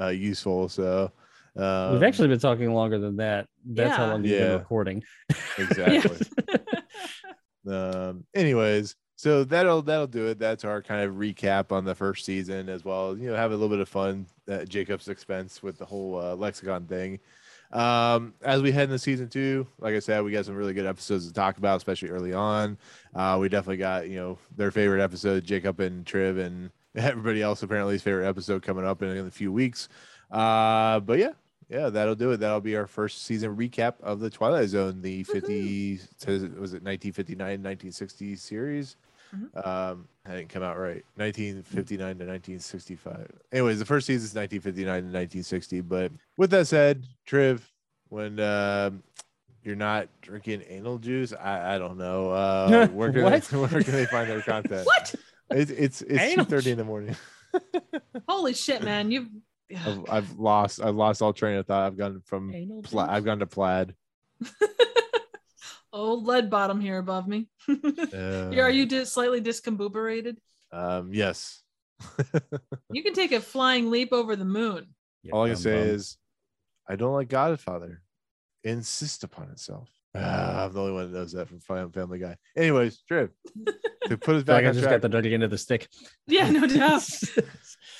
uh, 0.00 0.08
useful. 0.08 0.68
So 0.68 1.10
um, 1.56 1.94
We've 1.94 2.02
actually 2.02 2.28
been 2.28 2.38
talking 2.38 2.72
longer 2.72 2.98
than 2.98 3.16
that. 3.16 3.48
That's 3.64 3.96
how 3.96 4.08
long 4.08 4.22
we've 4.22 4.30
been 4.30 4.58
recording. 4.58 5.02
exactly. 5.58 6.26
um 7.66 8.24
anyways 8.34 8.94
so 9.16 9.42
that'll 9.42 9.80
that'll 9.80 10.06
do 10.06 10.26
it 10.26 10.38
that's 10.38 10.64
our 10.64 10.82
kind 10.82 11.02
of 11.02 11.14
recap 11.14 11.72
on 11.72 11.82
the 11.82 11.94
first 11.94 12.26
season 12.26 12.68
as 12.68 12.84
well 12.84 13.12
as 13.12 13.18
you 13.18 13.30
know 13.30 13.34
have 13.34 13.52
a 13.52 13.54
little 13.54 13.70
bit 13.70 13.78
of 13.78 13.88
fun 13.88 14.26
at 14.48 14.68
jacob's 14.68 15.08
expense 15.08 15.62
with 15.62 15.78
the 15.78 15.84
whole 15.86 16.20
uh, 16.20 16.34
lexicon 16.34 16.84
thing 16.86 17.18
um 17.74 18.32
as 18.42 18.62
we 18.62 18.70
head 18.70 18.84
into 18.84 18.98
season 18.98 19.28
two 19.28 19.66
like 19.80 19.94
i 19.94 19.98
said 19.98 20.22
we 20.22 20.30
got 20.30 20.44
some 20.44 20.54
really 20.54 20.72
good 20.72 20.86
episodes 20.86 21.26
to 21.26 21.32
talk 21.32 21.58
about 21.58 21.76
especially 21.76 22.08
early 22.08 22.32
on 22.32 22.78
uh 23.14 23.36
we 23.40 23.48
definitely 23.48 23.76
got 23.76 24.08
you 24.08 24.16
know 24.16 24.38
their 24.56 24.70
favorite 24.70 25.02
episode 25.02 25.44
jacob 25.44 25.80
and 25.80 26.06
triv 26.06 26.38
and 26.38 26.70
everybody 26.94 27.42
else 27.42 27.62
apparently's 27.62 28.02
favorite 28.02 28.28
episode 28.28 28.62
coming 28.62 28.86
up 28.86 29.02
in, 29.02 29.08
in 29.08 29.26
a 29.26 29.30
few 29.30 29.52
weeks 29.52 29.88
uh 30.30 31.00
but 31.00 31.18
yeah 31.18 31.32
yeah, 31.68 31.88
that'll 31.88 32.14
do 32.14 32.30
it. 32.32 32.38
That'll 32.38 32.60
be 32.60 32.76
our 32.76 32.86
first 32.86 33.24
season 33.24 33.56
recap 33.56 33.94
of 34.02 34.20
the 34.20 34.30
Twilight 34.30 34.68
Zone, 34.68 35.00
the 35.00 35.24
50 35.24 35.96
says 36.18 36.42
it 36.42 36.58
was 36.58 36.72
it 36.72 36.82
1959 36.82 37.38
1960 37.38 38.36
series. 38.36 38.96
Mhm. 39.34 39.66
Um, 39.66 40.08
I 40.26 40.36
didn't 40.36 40.48
come 40.48 40.62
out 40.62 40.78
right. 40.78 41.04
1959 41.16 41.98
to 41.98 42.24
1965. 42.24 43.30
Anyways, 43.52 43.78
the 43.78 43.84
first 43.84 44.06
season 44.06 44.24
is 44.26 44.34
1959 44.34 44.86
to 44.86 45.06
1960. 45.08 45.80
But 45.82 46.12
with 46.36 46.50
that 46.50 46.66
said, 46.66 47.06
Triv, 47.26 47.70
when 48.08 48.38
um 48.40 49.02
you're 49.62 49.76
not 49.76 50.08
drinking 50.20 50.62
anal 50.68 50.98
juice, 50.98 51.32
I, 51.32 51.74
I 51.76 51.78
don't 51.78 51.96
know. 51.96 52.30
Uh, 52.30 52.86
where 52.92 53.10
can 53.12 53.22
they, 53.22 53.40
where 53.58 53.82
can 53.82 53.92
they 53.92 54.06
find 54.06 54.28
their 54.28 54.42
content? 54.42 54.86
What? 54.86 55.14
It's 55.50 55.70
it's 55.70 56.02
it's 56.02 56.22
Anal 56.22 56.46
2:30 56.46 56.66
in 56.66 56.78
the 56.78 56.84
morning. 56.84 57.16
Holy 58.28 58.54
shit, 58.54 58.82
man. 58.82 59.10
You've 59.10 59.28
I've, 59.74 60.10
I've 60.10 60.38
lost 60.38 60.80
I've 60.80 60.94
lost 60.94 61.22
all 61.22 61.32
train 61.32 61.56
of 61.58 61.66
thought. 61.66 61.86
I've 61.86 61.96
gone 61.96 62.22
from 62.24 62.54
Anal 62.54 62.82
pla- 62.82 63.08
I've 63.10 63.24
gone 63.24 63.40
to 63.40 63.46
plaid. 63.46 63.94
Old 65.94 66.26
lead 66.26 66.50
bottom 66.50 66.80
here 66.80 66.98
above 66.98 67.26
me. 67.28 67.48
Uh, 67.68 68.50
Are 68.58 68.70
you 68.70 68.84
dis- 68.86 69.12
slightly 69.12 69.40
discombobulated? 69.40 70.36
Um, 70.72 71.10
yes. 71.14 71.62
You 72.90 73.02
can 73.02 73.14
take 73.14 73.32
a 73.32 73.40
flying 73.40 73.90
leap 73.90 74.12
over 74.12 74.36
the 74.36 74.44
moon. 74.44 74.86
You 75.22 75.30
All 75.32 75.44
I 75.44 75.48
can 75.48 75.56
say 75.56 75.72
bum. 75.78 75.88
is, 75.94 76.16
I 76.88 76.96
don't 76.96 77.12
like 77.14 77.28
Godfather. 77.28 78.02
Insist 78.62 79.24
upon 79.24 79.50
itself. 79.50 79.88
Ah, 80.14 80.64
I'm 80.64 80.72
the 80.72 80.80
only 80.80 80.92
one 80.92 81.10
that 81.12 81.18
knows 81.18 81.32
that 81.32 81.48
from 81.48 81.58
Family 81.60 82.18
Guy. 82.18 82.36
Anyways, 82.56 83.02
Triv, 83.10 83.30
to 84.06 84.16
put 84.18 84.36
us 84.36 84.42
I 84.42 84.44
feel 84.44 84.44
back 84.44 84.46
like 84.48 84.64
I 84.66 84.70
just 84.70 84.80
track. 84.80 84.90
got 84.92 85.02
the 85.02 85.08
dirty 85.08 85.34
end 85.34 85.42
of 85.42 85.50
the 85.50 85.58
stick. 85.58 85.88
Yeah, 86.26 86.50
no 86.50 86.66
doubt. 86.66 87.02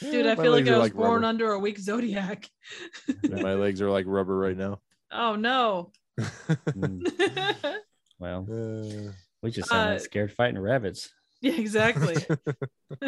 Dude, 0.00 0.26
I 0.26 0.34
My 0.34 0.42
feel 0.42 0.52
like 0.52 0.68
I 0.68 0.72
are 0.74 0.78
was 0.80 0.90
born 0.90 1.10
rubber. 1.10 1.24
under 1.26 1.52
a 1.52 1.58
weak 1.58 1.78
zodiac. 1.78 2.48
My 3.28 3.54
legs 3.54 3.80
are 3.82 3.90
like 3.90 4.04
rubber 4.06 4.36
right 4.36 4.56
now. 4.56 4.80
Oh 5.10 5.34
no. 5.36 5.90
Mm, 6.18 7.06
well, 8.18 8.46
Uh, 8.50 9.12
we 9.42 9.50
just 9.50 9.68
sound 9.68 9.90
Uh, 9.90 9.92
like 9.94 10.00
scared 10.00 10.32
fighting 10.32 10.58
rabbits. 10.58 11.10
yeah, 11.40 11.52
exactly. 11.52 12.16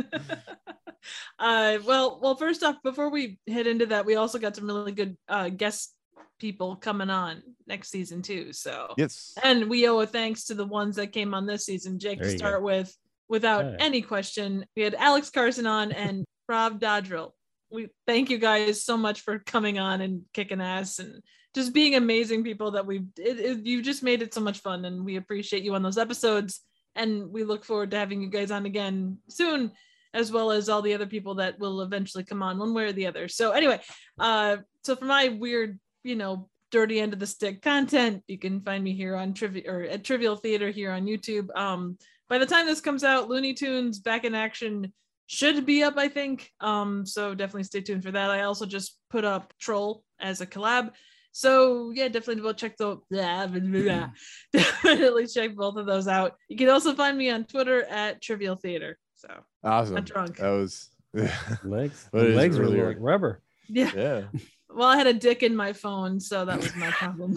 uh 1.39 1.79
well 1.85 2.19
well 2.21 2.37
first 2.37 2.63
off 2.65 2.83
before 2.83 3.11
we 3.11 3.39
head 3.47 3.67
into 3.69 3.87
that 3.87 4.05
we 4.05 4.17
also 4.17 4.39
got 4.41 4.57
some 4.57 4.67
really 4.67 4.91
good 4.91 5.17
uh 5.29 5.49
guest 5.49 5.95
people 6.41 6.75
coming 6.77 7.11
on 7.11 7.43
next 7.67 7.91
season 7.91 8.23
too 8.23 8.53
so 8.53 8.93
yes. 8.99 9.33
and 9.45 9.71
we 9.71 9.87
owe 9.89 10.01
a 10.01 10.07
thanks 10.07 10.45
to 10.45 10.55
the 10.55 10.67
ones 10.67 10.97
that 10.97 11.13
came 11.13 11.33
on 11.33 11.47
this 11.47 11.65
season 11.65 11.99
jake 11.99 12.19
There 12.19 12.27
to 12.27 12.33
you 12.33 12.39
start 12.39 12.63
with 12.63 12.93
without 13.29 13.65
yeah. 13.65 13.77
any 13.79 14.03
question 14.03 14.67
we 14.77 14.83
had 14.83 14.95
alex 14.95 15.31
carson 15.31 15.67
on 15.67 15.93
and 15.93 16.25
rob 16.49 16.81
dodrill 16.81 17.31
we 17.71 17.89
thank 18.07 18.29
you 18.29 18.39
guys 18.39 18.85
so 18.85 18.97
much 18.97 19.21
for 19.21 19.39
coming 19.39 19.79
on 19.79 20.01
and 20.01 20.23
kicking 20.33 20.61
ass 20.61 20.99
and 20.99 21.23
just 21.57 21.73
being 21.73 21.95
amazing 21.95 22.45
people 22.45 22.71
that 22.71 22.85
we've 22.85 23.07
it, 23.17 23.39
it, 23.39 23.67
you 23.67 23.81
just 23.81 24.03
made 24.03 24.21
it 24.21 24.35
so 24.35 24.43
much 24.43 24.59
fun 24.59 24.85
and 24.85 25.03
we 25.03 25.17
appreciate 25.17 25.63
you 25.63 25.75
on 25.75 25.83
those 25.83 25.97
episodes 25.97 26.61
and 26.95 27.33
we 27.33 27.45
look 27.45 27.65
forward 27.65 27.91
to 27.91 27.97
having 27.97 28.21
you 28.21 28.29
guys 28.29 28.51
on 28.51 28.67
again 28.67 29.17
soon 29.27 29.73
as 30.13 30.31
well 30.31 30.51
as 30.51 30.69
all 30.69 30.83
the 30.83 30.93
other 30.93 31.07
people 31.07 31.37
that 31.37 31.59
will 31.59 31.81
eventually 31.81 32.25
come 32.25 32.43
on 32.43 32.59
one 32.59 32.75
way 32.75 32.85
or 32.85 32.93
the 32.93 33.07
other. 33.07 33.27
So 33.27 33.53
anyway 33.53 33.81
uh 34.21 34.59
so 34.85 34.97
for 34.97 35.07
my 35.07 35.29
weird 35.29 35.81
you 36.05 36.15
know 36.15 36.51
dirty 36.71 37.01
end 37.01 37.15
of 37.15 37.21
the 37.21 37.27
stick 37.27 37.63
content 37.63 38.23
you 38.29 38.39
can 38.39 38.61
find 38.61 38.85
me 38.85 38.93
here 38.93 39.17
on 39.17 39.33
trivia 39.33 39.63
or 39.67 39.83
at 39.85 40.05
trivial 40.05 40.37
theater 40.37 40.69
here 40.69 40.93
on 40.93 41.07
youtube. 41.07 41.49
Um 41.57 41.97
by 42.29 42.37
the 42.37 42.45
time 42.45 42.67
this 42.67 42.83
comes 42.83 43.03
out 43.03 43.31
looney 43.31 43.55
tunes 43.55 43.99
back 43.99 44.25
in 44.25 44.35
action 44.35 44.93
should 45.27 45.65
be 45.65 45.83
up 45.83 45.97
i 45.97 46.09
think. 46.09 46.51
Um 46.61 47.07
so 47.07 47.35
definitely 47.35 47.65
stay 47.65 47.81
tuned 47.81 48.03
for 48.03 48.11
that. 48.11 48.31
I 48.31 48.43
also 48.43 48.67
just 48.67 48.99
put 49.09 49.25
up 49.25 49.55
troll 49.59 50.05
as 50.21 50.43
a 50.43 50.47
collab 50.47 50.91
so 51.37 51.91
yeah 51.95 52.09
definitely 52.09 52.43
go 52.43 52.53
check 52.55 52.77
the 52.79 52.97
blah, 53.11 53.47
blah, 53.47 53.59
blah, 53.61 53.83
blah. 53.83 54.09
definitely 54.53 55.27
check 55.27 55.55
both 55.55 55.77
of 55.77 55.85
those 55.85 56.09
out 56.09 56.35
you 56.49 56.57
can 56.57 56.71
also 56.71 56.95
find 56.95 57.17
me 57.19 57.29
on 57.29 57.45
twitter 57.45 57.83
at 57.85 58.23
trivial 58.23 58.57
theater 58.57 58.97
so 59.15 59.29
Awesome. 59.63 59.97
i'm 59.99 60.05
drunk 60.05 60.37
That 60.39 60.49
was 60.51 60.91
Legs, 61.65 62.09
But 62.13 62.31
legs 62.31 62.59
are 62.59 62.63
earlier. 62.65 62.89
like 62.89 62.97
rubber. 63.01 63.43
yeah 63.69 63.91
yeah. 63.95 64.23
well 64.75 64.89
i 64.89 64.97
had 64.97 65.07
a 65.07 65.13
dick 65.13 65.43
in 65.43 65.55
my 65.55 65.73
phone 65.75 66.21
so 66.21 66.45
that 66.47 66.59
was 66.59 66.75
my 66.77 66.91
problem 66.91 67.37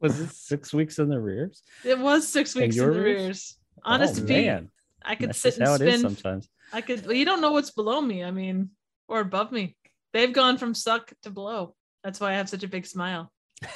Was 0.00 0.18
it 0.20 0.30
six 0.30 0.72
weeks 0.74 0.98
in 0.98 1.08
the 1.08 1.20
rears? 1.20 1.62
it 1.84 1.98
was 1.98 2.26
six 2.26 2.54
weeks 2.56 2.76
in 2.76 2.82
your 2.82 2.94
the 2.94 3.00
rears? 3.00 3.20
rears 3.22 3.56
honest 3.84 4.14
oh, 4.16 4.20
to 4.20 4.26
Pete, 4.26 4.46
man. 4.46 4.70
i 5.04 5.14
could 5.14 5.28
That's 5.30 5.38
sit 5.38 5.50
just 5.50 5.58
and 5.60 5.68
how 5.68 5.74
it 5.74 5.82
is 5.82 6.00
spin 6.00 6.14
sometimes. 6.16 6.48
I 6.72 6.80
could. 6.82 7.06
Well, 7.06 7.14
you 7.16 7.24
don't 7.24 7.40
know 7.40 7.52
what's 7.52 7.70
below 7.70 7.98
me. 7.98 8.22
I 8.22 8.30
mean, 8.30 8.68
or 9.08 9.20
above 9.20 9.50
me. 9.52 9.74
They've 10.12 10.32
gone 10.32 10.58
from 10.58 10.74
suck 10.74 11.10
to 11.22 11.30
blow. 11.30 11.74
That's 12.04 12.20
why 12.20 12.30
I 12.30 12.34
have 12.34 12.48
such 12.48 12.62
a 12.62 12.68
big 12.68 12.86
smile. 12.86 13.32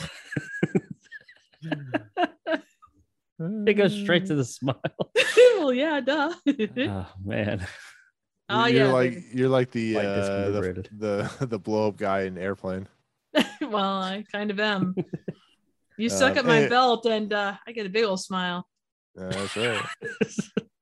It 3.67 3.75
goes 3.75 3.95
straight 3.95 4.27
to 4.27 4.35
the 4.35 4.45
smile. 4.45 4.81
well, 5.59 5.73
yeah, 5.73 6.01
duh. 6.01 6.33
oh 6.47 7.09
man. 7.25 7.67
oh 8.49 8.67
you're 8.67 8.87
yeah. 8.87 8.93
like 8.93 9.19
you're 9.33 9.49
like 9.49 9.71
the 9.73 9.95
Light 9.95 10.05
uh, 10.05 10.51
the, 10.51 10.89
the 11.39 11.47
the 11.47 11.59
blow 11.59 11.89
up 11.89 11.97
guy 11.97 12.23
in 12.23 12.39
airplane. 12.39 12.87
well, 13.61 14.01
I 14.03 14.25
kind 14.31 14.51
of 14.51 14.61
am. 14.61 14.95
You 15.99 16.09
suck 16.09 16.33
Um, 16.33 16.39
at 16.39 16.45
my 16.45 16.63
eh. 16.65 16.69
belt, 16.69 17.07
and 17.07 17.33
uh, 17.33 17.55
I 17.67 17.73
get 17.73 17.87
a 17.87 17.91
big 17.91 18.05
old 18.05 18.21
smile. 18.21 18.67
Uh, 19.19 19.31
that's 19.31 19.57
right. 19.57 19.83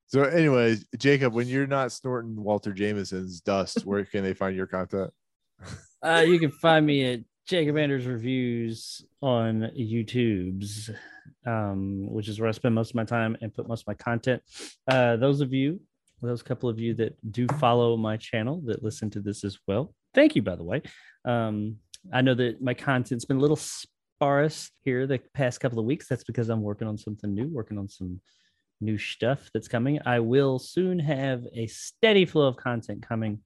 so, 0.07 0.23
anyways, 0.23 0.85
Jacob, 0.97 1.33
when 1.33 1.47
you're 1.47 1.67
not 1.67 1.91
snorting 1.91 2.41
Walter 2.41 2.73
Jameson's 2.73 3.41
dust, 3.41 3.85
where 3.85 4.05
can 4.05 4.23
they 4.23 4.33
find 4.33 4.55
your 4.55 4.67
content? 4.67 5.11
Uh, 6.03 6.23
you 6.25 6.39
can 6.39 6.51
find 6.51 6.85
me 6.85 7.13
at 7.13 7.19
Jacob 7.51 7.77
Anders 7.77 8.05
Reviews 8.05 9.03
on 9.21 9.69
YouTube's, 9.77 10.89
um, 11.45 12.09
which 12.09 12.29
is 12.29 12.39
where 12.39 12.47
I 12.47 12.53
spend 12.53 12.73
most 12.73 12.91
of 12.91 12.95
my 12.95 13.03
time 13.03 13.35
and 13.41 13.53
put 13.53 13.67
most 13.67 13.81
of 13.81 13.87
my 13.87 13.93
content. 13.93 14.41
Uh, 14.87 15.17
those 15.17 15.41
of 15.41 15.51
you, 15.51 15.81
those 16.21 16.41
couple 16.41 16.69
of 16.69 16.79
you 16.79 16.93
that 16.93 17.17
do 17.29 17.47
follow 17.59 17.97
my 17.97 18.15
channel 18.15 18.61
that 18.67 18.85
listen 18.85 19.09
to 19.09 19.19
this 19.19 19.43
as 19.43 19.59
well, 19.67 19.93
thank 20.13 20.33
you, 20.33 20.41
by 20.41 20.55
the 20.55 20.63
way. 20.63 20.81
Um, 21.25 21.75
I 22.13 22.21
know 22.21 22.35
that 22.35 22.61
my 22.61 22.73
content's 22.73 23.25
been 23.25 23.35
a 23.35 23.41
little 23.41 23.57
sparse 23.57 24.71
here 24.85 25.05
the 25.05 25.19
past 25.33 25.59
couple 25.59 25.77
of 25.77 25.83
weeks. 25.83 26.07
That's 26.07 26.23
because 26.23 26.47
I'm 26.47 26.61
working 26.61 26.87
on 26.87 26.97
something 26.97 27.33
new, 27.33 27.49
working 27.49 27.77
on 27.77 27.89
some 27.89 28.21
new 28.79 28.97
stuff 28.97 29.49
that's 29.53 29.67
coming. 29.67 29.99
I 30.05 30.21
will 30.21 30.57
soon 30.57 30.99
have 30.99 31.45
a 31.53 31.67
steady 31.67 32.23
flow 32.23 32.47
of 32.47 32.55
content 32.55 33.05
coming. 33.05 33.41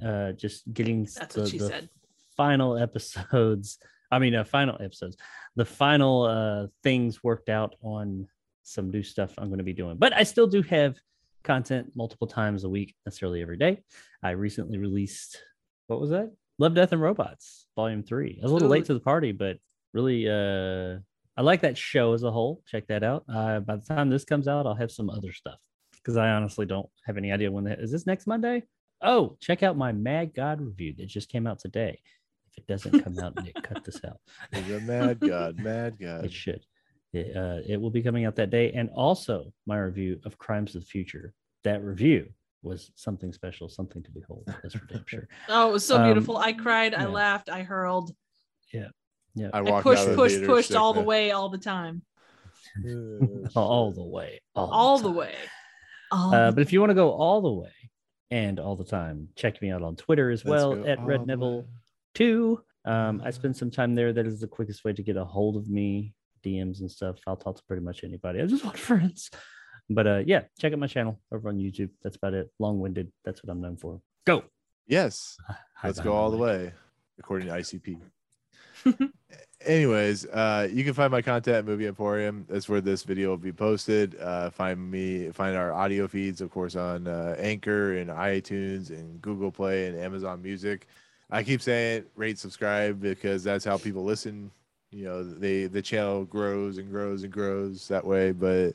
Uh, 0.00 0.30
just 0.32 0.72
getting 0.72 1.08
That's 1.16 1.34
the, 1.34 1.40
what 1.40 1.50
she 1.50 1.58
the 1.58 1.66
said. 1.66 1.88
Final 2.36 2.78
episodes. 2.86 3.78
I 4.10 4.18
mean, 4.18 4.34
uh, 4.34 4.44
final 4.44 4.76
episodes, 4.80 5.16
the 5.56 5.64
final 5.64 6.22
uh, 6.22 6.66
things 6.82 7.24
worked 7.24 7.48
out 7.48 7.74
on 7.82 8.28
some 8.62 8.90
new 8.90 9.02
stuff 9.02 9.34
I'm 9.38 9.48
going 9.48 9.58
to 9.58 9.64
be 9.64 9.72
doing. 9.72 9.96
But 9.96 10.14
I 10.14 10.22
still 10.22 10.46
do 10.46 10.62
have 10.62 10.96
content 11.42 11.92
multiple 11.94 12.26
times 12.26 12.64
a 12.64 12.68
week, 12.68 12.94
necessarily 13.04 13.42
every 13.42 13.56
day. 13.56 13.82
I 14.22 14.30
recently 14.30 14.78
released 14.78 15.42
what 15.86 16.00
was 16.00 16.10
that? 16.10 16.32
Love, 16.58 16.74
Death, 16.74 16.92
and 16.92 17.02
Robots, 17.02 17.66
Volume 17.76 18.02
Three. 18.02 18.38
I 18.40 18.44
was 18.44 18.52
a 18.52 18.54
little 18.54 18.68
Ooh. 18.68 18.72
late 18.72 18.86
to 18.86 18.94
the 18.94 19.00
party, 19.00 19.32
but 19.32 19.58
really, 19.92 20.28
uh, 20.28 20.98
I 21.36 21.42
like 21.42 21.62
that 21.62 21.76
show 21.76 22.14
as 22.14 22.22
a 22.22 22.30
whole. 22.30 22.62
Check 22.66 22.86
that 22.86 23.02
out. 23.02 23.24
Uh, 23.28 23.60
by 23.60 23.76
the 23.76 23.84
time 23.84 24.08
this 24.08 24.24
comes 24.24 24.48
out, 24.48 24.66
I'll 24.66 24.74
have 24.74 24.92
some 24.92 25.10
other 25.10 25.32
stuff 25.32 25.58
because 25.96 26.16
I 26.16 26.30
honestly 26.30 26.64
don't 26.64 26.88
have 27.06 27.16
any 27.16 27.32
idea 27.32 27.50
when 27.50 27.64
that 27.64 27.80
is. 27.80 27.90
This 27.90 28.06
next 28.06 28.26
Monday? 28.26 28.62
Oh, 29.02 29.36
check 29.40 29.62
out 29.62 29.76
my 29.76 29.92
Mad 29.92 30.32
God 30.34 30.60
review 30.60 30.94
that 30.98 31.06
just 31.06 31.28
came 31.28 31.46
out 31.46 31.58
today. 31.58 32.00
If 32.56 32.64
it 32.64 32.66
doesn't 32.66 33.02
come 33.02 33.18
out, 33.18 33.42
Nick, 33.42 33.54
cut 33.62 33.84
this 33.84 34.00
out. 34.04 34.18
He's 34.52 34.70
a 34.70 34.80
mad 34.80 35.20
god, 35.20 35.58
mad 35.58 35.96
god. 36.00 36.24
It 36.24 36.32
should. 36.32 36.64
It, 37.12 37.36
uh, 37.36 37.60
it 37.66 37.80
will 37.80 37.90
be 37.90 38.02
coming 38.02 38.24
out 38.24 38.36
that 38.36 38.50
day. 38.50 38.72
And 38.72 38.90
also 38.94 39.52
my 39.66 39.78
review 39.78 40.20
of 40.24 40.38
Crimes 40.38 40.74
of 40.74 40.82
the 40.82 40.86
Future. 40.86 41.32
That 41.64 41.82
review 41.82 42.28
was 42.62 42.90
something 42.96 43.32
special, 43.32 43.68
something 43.68 44.02
to 44.02 44.10
behold. 44.10 44.44
That's 44.62 44.74
for 44.74 44.86
damn 44.86 45.04
sure. 45.06 45.28
Oh, 45.48 45.68
it 45.68 45.72
was 45.72 45.84
so 45.86 45.96
Um, 45.96 46.04
beautiful. 46.04 46.36
I 46.36 46.52
cried. 46.52 46.94
I 46.94 47.06
laughed. 47.06 47.48
I 47.48 47.62
hurled. 47.62 48.12
Yeah. 48.72 48.88
I 49.52 49.58
I 49.58 49.60
walked 49.62 49.82
pushed, 49.82 50.02
out 50.02 50.08
of 50.10 50.16
the 50.16 50.22
pushed, 50.22 50.44
pushed 50.44 50.68
sick, 50.68 50.76
all 50.80 50.94
the 50.94 51.02
way, 51.02 51.32
all 51.32 51.48
the 51.48 51.58
time, 51.58 52.02
all 53.56 53.90
the 53.92 54.02
way. 54.02 54.40
All, 54.54 54.70
all 54.70 54.98
the 54.98 55.08
time. 55.08 55.16
way. 55.16 55.34
All 56.12 56.34
Uh, 56.34 56.50
but 56.52 56.62
if 56.62 56.72
you 56.72 56.80
want 56.80 56.90
to 56.90 56.94
go 56.94 57.10
all 57.10 57.40
the 57.40 57.50
way 57.52 57.72
and 58.30 58.58
all 58.60 58.76
the 58.76 58.84
time, 58.84 59.28
check 59.36 59.60
me 59.60 59.70
out 59.70 59.82
on 59.82 59.96
Twitter 59.96 60.30
as 60.30 60.44
Let's 60.44 60.50
well 60.62 60.86
at 60.86 60.98
all 60.98 61.04
Red 61.04 61.26
Neville 61.26 61.58
way. 61.62 61.66
Two. 62.14 62.60
Um, 62.84 63.22
I 63.24 63.30
spend 63.30 63.56
some 63.56 63.70
time 63.70 63.94
there. 63.94 64.12
That 64.12 64.26
is 64.26 64.40
the 64.40 64.46
quickest 64.46 64.84
way 64.84 64.92
to 64.92 65.02
get 65.02 65.16
a 65.16 65.24
hold 65.24 65.56
of 65.56 65.68
me, 65.68 66.14
DMs 66.44 66.80
and 66.80 66.90
stuff. 66.90 67.16
I'll 67.26 67.36
talk 67.36 67.56
to 67.56 67.62
pretty 67.64 67.82
much 67.82 68.04
anybody. 68.04 68.40
I 68.40 68.46
just 68.46 68.64
want 68.64 68.78
friends. 68.90 69.30
But 69.90 70.06
uh, 70.06 70.22
yeah, 70.26 70.42
check 70.58 70.72
out 70.72 70.78
my 70.78 70.86
channel 70.86 71.20
over 71.32 71.48
on 71.48 71.58
YouTube. 71.58 71.90
That's 72.02 72.16
about 72.16 72.34
it. 72.34 72.50
Long 72.58 72.80
winded. 72.80 73.12
That's 73.24 73.42
what 73.42 73.50
I'm 73.50 73.60
known 73.60 73.76
for. 73.76 74.00
Go. 74.26 74.44
Yes, 74.86 75.36
Hide 75.48 75.88
let's 75.88 76.00
go 76.00 76.12
all 76.12 76.30
the 76.30 76.36
mic. 76.36 76.46
way, 76.46 76.72
according 77.18 77.48
to 77.48 77.54
ICP. 77.54 78.00
Anyways, 79.64 80.26
uh, 80.26 80.68
you 80.70 80.84
can 80.84 80.92
find 80.92 81.10
my 81.10 81.22
content 81.22 81.56
at 81.56 81.64
Movie 81.64 81.86
Emporium. 81.86 82.44
That's 82.50 82.68
where 82.68 82.82
this 82.82 83.02
video 83.02 83.30
will 83.30 83.38
be 83.38 83.52
posted. 83.52 84.14
Uh, 84.20 84.50
find 84.50 84.90
me, 84.90 85.30
find 85.30 85.56
our 85.56 85.72
audio 85.72 86.06
feeds, 86.06 86.42
of 86.42 86.50
course, 86.50 86.76
on 86.76 87.06
uh, 87.06 87.34
Anchor 87.38 87.96
and 87.96 88.10
iTunes 88.10 88.90
and 88.90 89.22
Google 89.22 89.50
Play 89.50 89.86
and 89.86 89.98
Amazon 89.98 90.42
Music. 90.42 90.86
I 91.30 91.42
keep 91.42 91.62
saying 91.62 92.04
rate, 92.16 92.38
subscribe 92.38 93.00
because 93.00 93.42
that's 93.42 93.64
how 93.64 93.78
people 93.78 94.04
listen. 94.04 94.50
You 94.90 95.04
know, 95.04 95.24
they 95.24 95.66
the 95.66 95.82
channel 95.82 96.24
grows 96.24 96.78
and 96.78 96.90
grows 96.90 97.24
and 97.24 97.32
grows 97.32 97.88
that 97.88 98.04
way. 98.04 98.32
But 98.32 98.74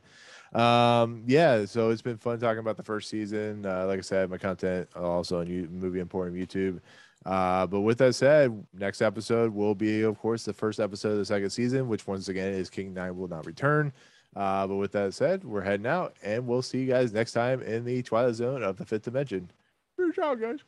um, 0.53 1.23
yeah, 1.27 1.65
so 1.65 1.91
it's 1.91 2.01
been 2.01 2.17
fun 2.17 2.39
talking 2.39 2.59
about 2.59 2.77
the 2.77 2.83
first 2.83 3.09
season. 3.09 3.65
Uh, 3.65 3.85
like 3.85 3.99
I 3.99 4.01
said, 4.01 4.29
my 4.29 4.37
content 4.37 4.89
also 4.95 5.39
on 5.39 5.47
you, 5.47 5.67
Movie 5.71 5.99
Emporium 5.99 6.35
YouTube. 6.35 6.81
Uh, 7.25 7.67
but 7.67 7.81
with 7.81 7.97
that 7.99 8.15
said, 8.15 8.65
next 8.73 9.01
episode 9.01 9.53
will 9.53 9.75
be, 9.75 10.01
of 10.01 10.17
course, 10.19 10.45
the 10.45 10.53
first 10.53 10.79
episode 10.79 11.11
of 11.11 11.17
the 11.17 11.25
second 11.25 11.49
season, 11.49 11.87
which 11.87 12.07
once 12.07 12.29
again 12.29 12.53
is 12.53 12.69
King 12.69 12.93
Nine 12.93 13.17
Will 13.17 13.27
Not 13.27 13.45
Return. 13.45 13.93
Uh, 14.35 14.65
but 14.67 14.75
with 14.75 14.91
that 14.93 15.13
said, 15.13 15.43
we're 15.43 15.61
heading 15.61 15.87
out, 15.87 16.15
and 16.23 16.47
we'll 16.47 16.61
see 16.61 16.79
you 16.79 16.87
guys 16.87 17.11
next 17.11 17.33
time 17.33 17.61
in 17.61 17.83
the 17.83 18.01
Twilight 18.03 18.35
Zone 18.35 18.63
of 18.63 18.77
the 18.77 18.85
Fifth 18.85 19.03
Dimension. 19.03 19.51
Peace 19.97 20.17
out, 20.21 20.39
guys. 20.39 20.59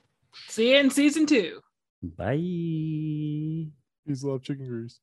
See 0.47 0.71
you 0.71 0.77
in 0.77 0.89
season 0.89 1.25
two. 1.25 1.61
Bye. 2.03 3.71
Peace, 4.05 4.23
love, 4.23 4.41
chicken 4.43 4.67
grease. 4.67 4.99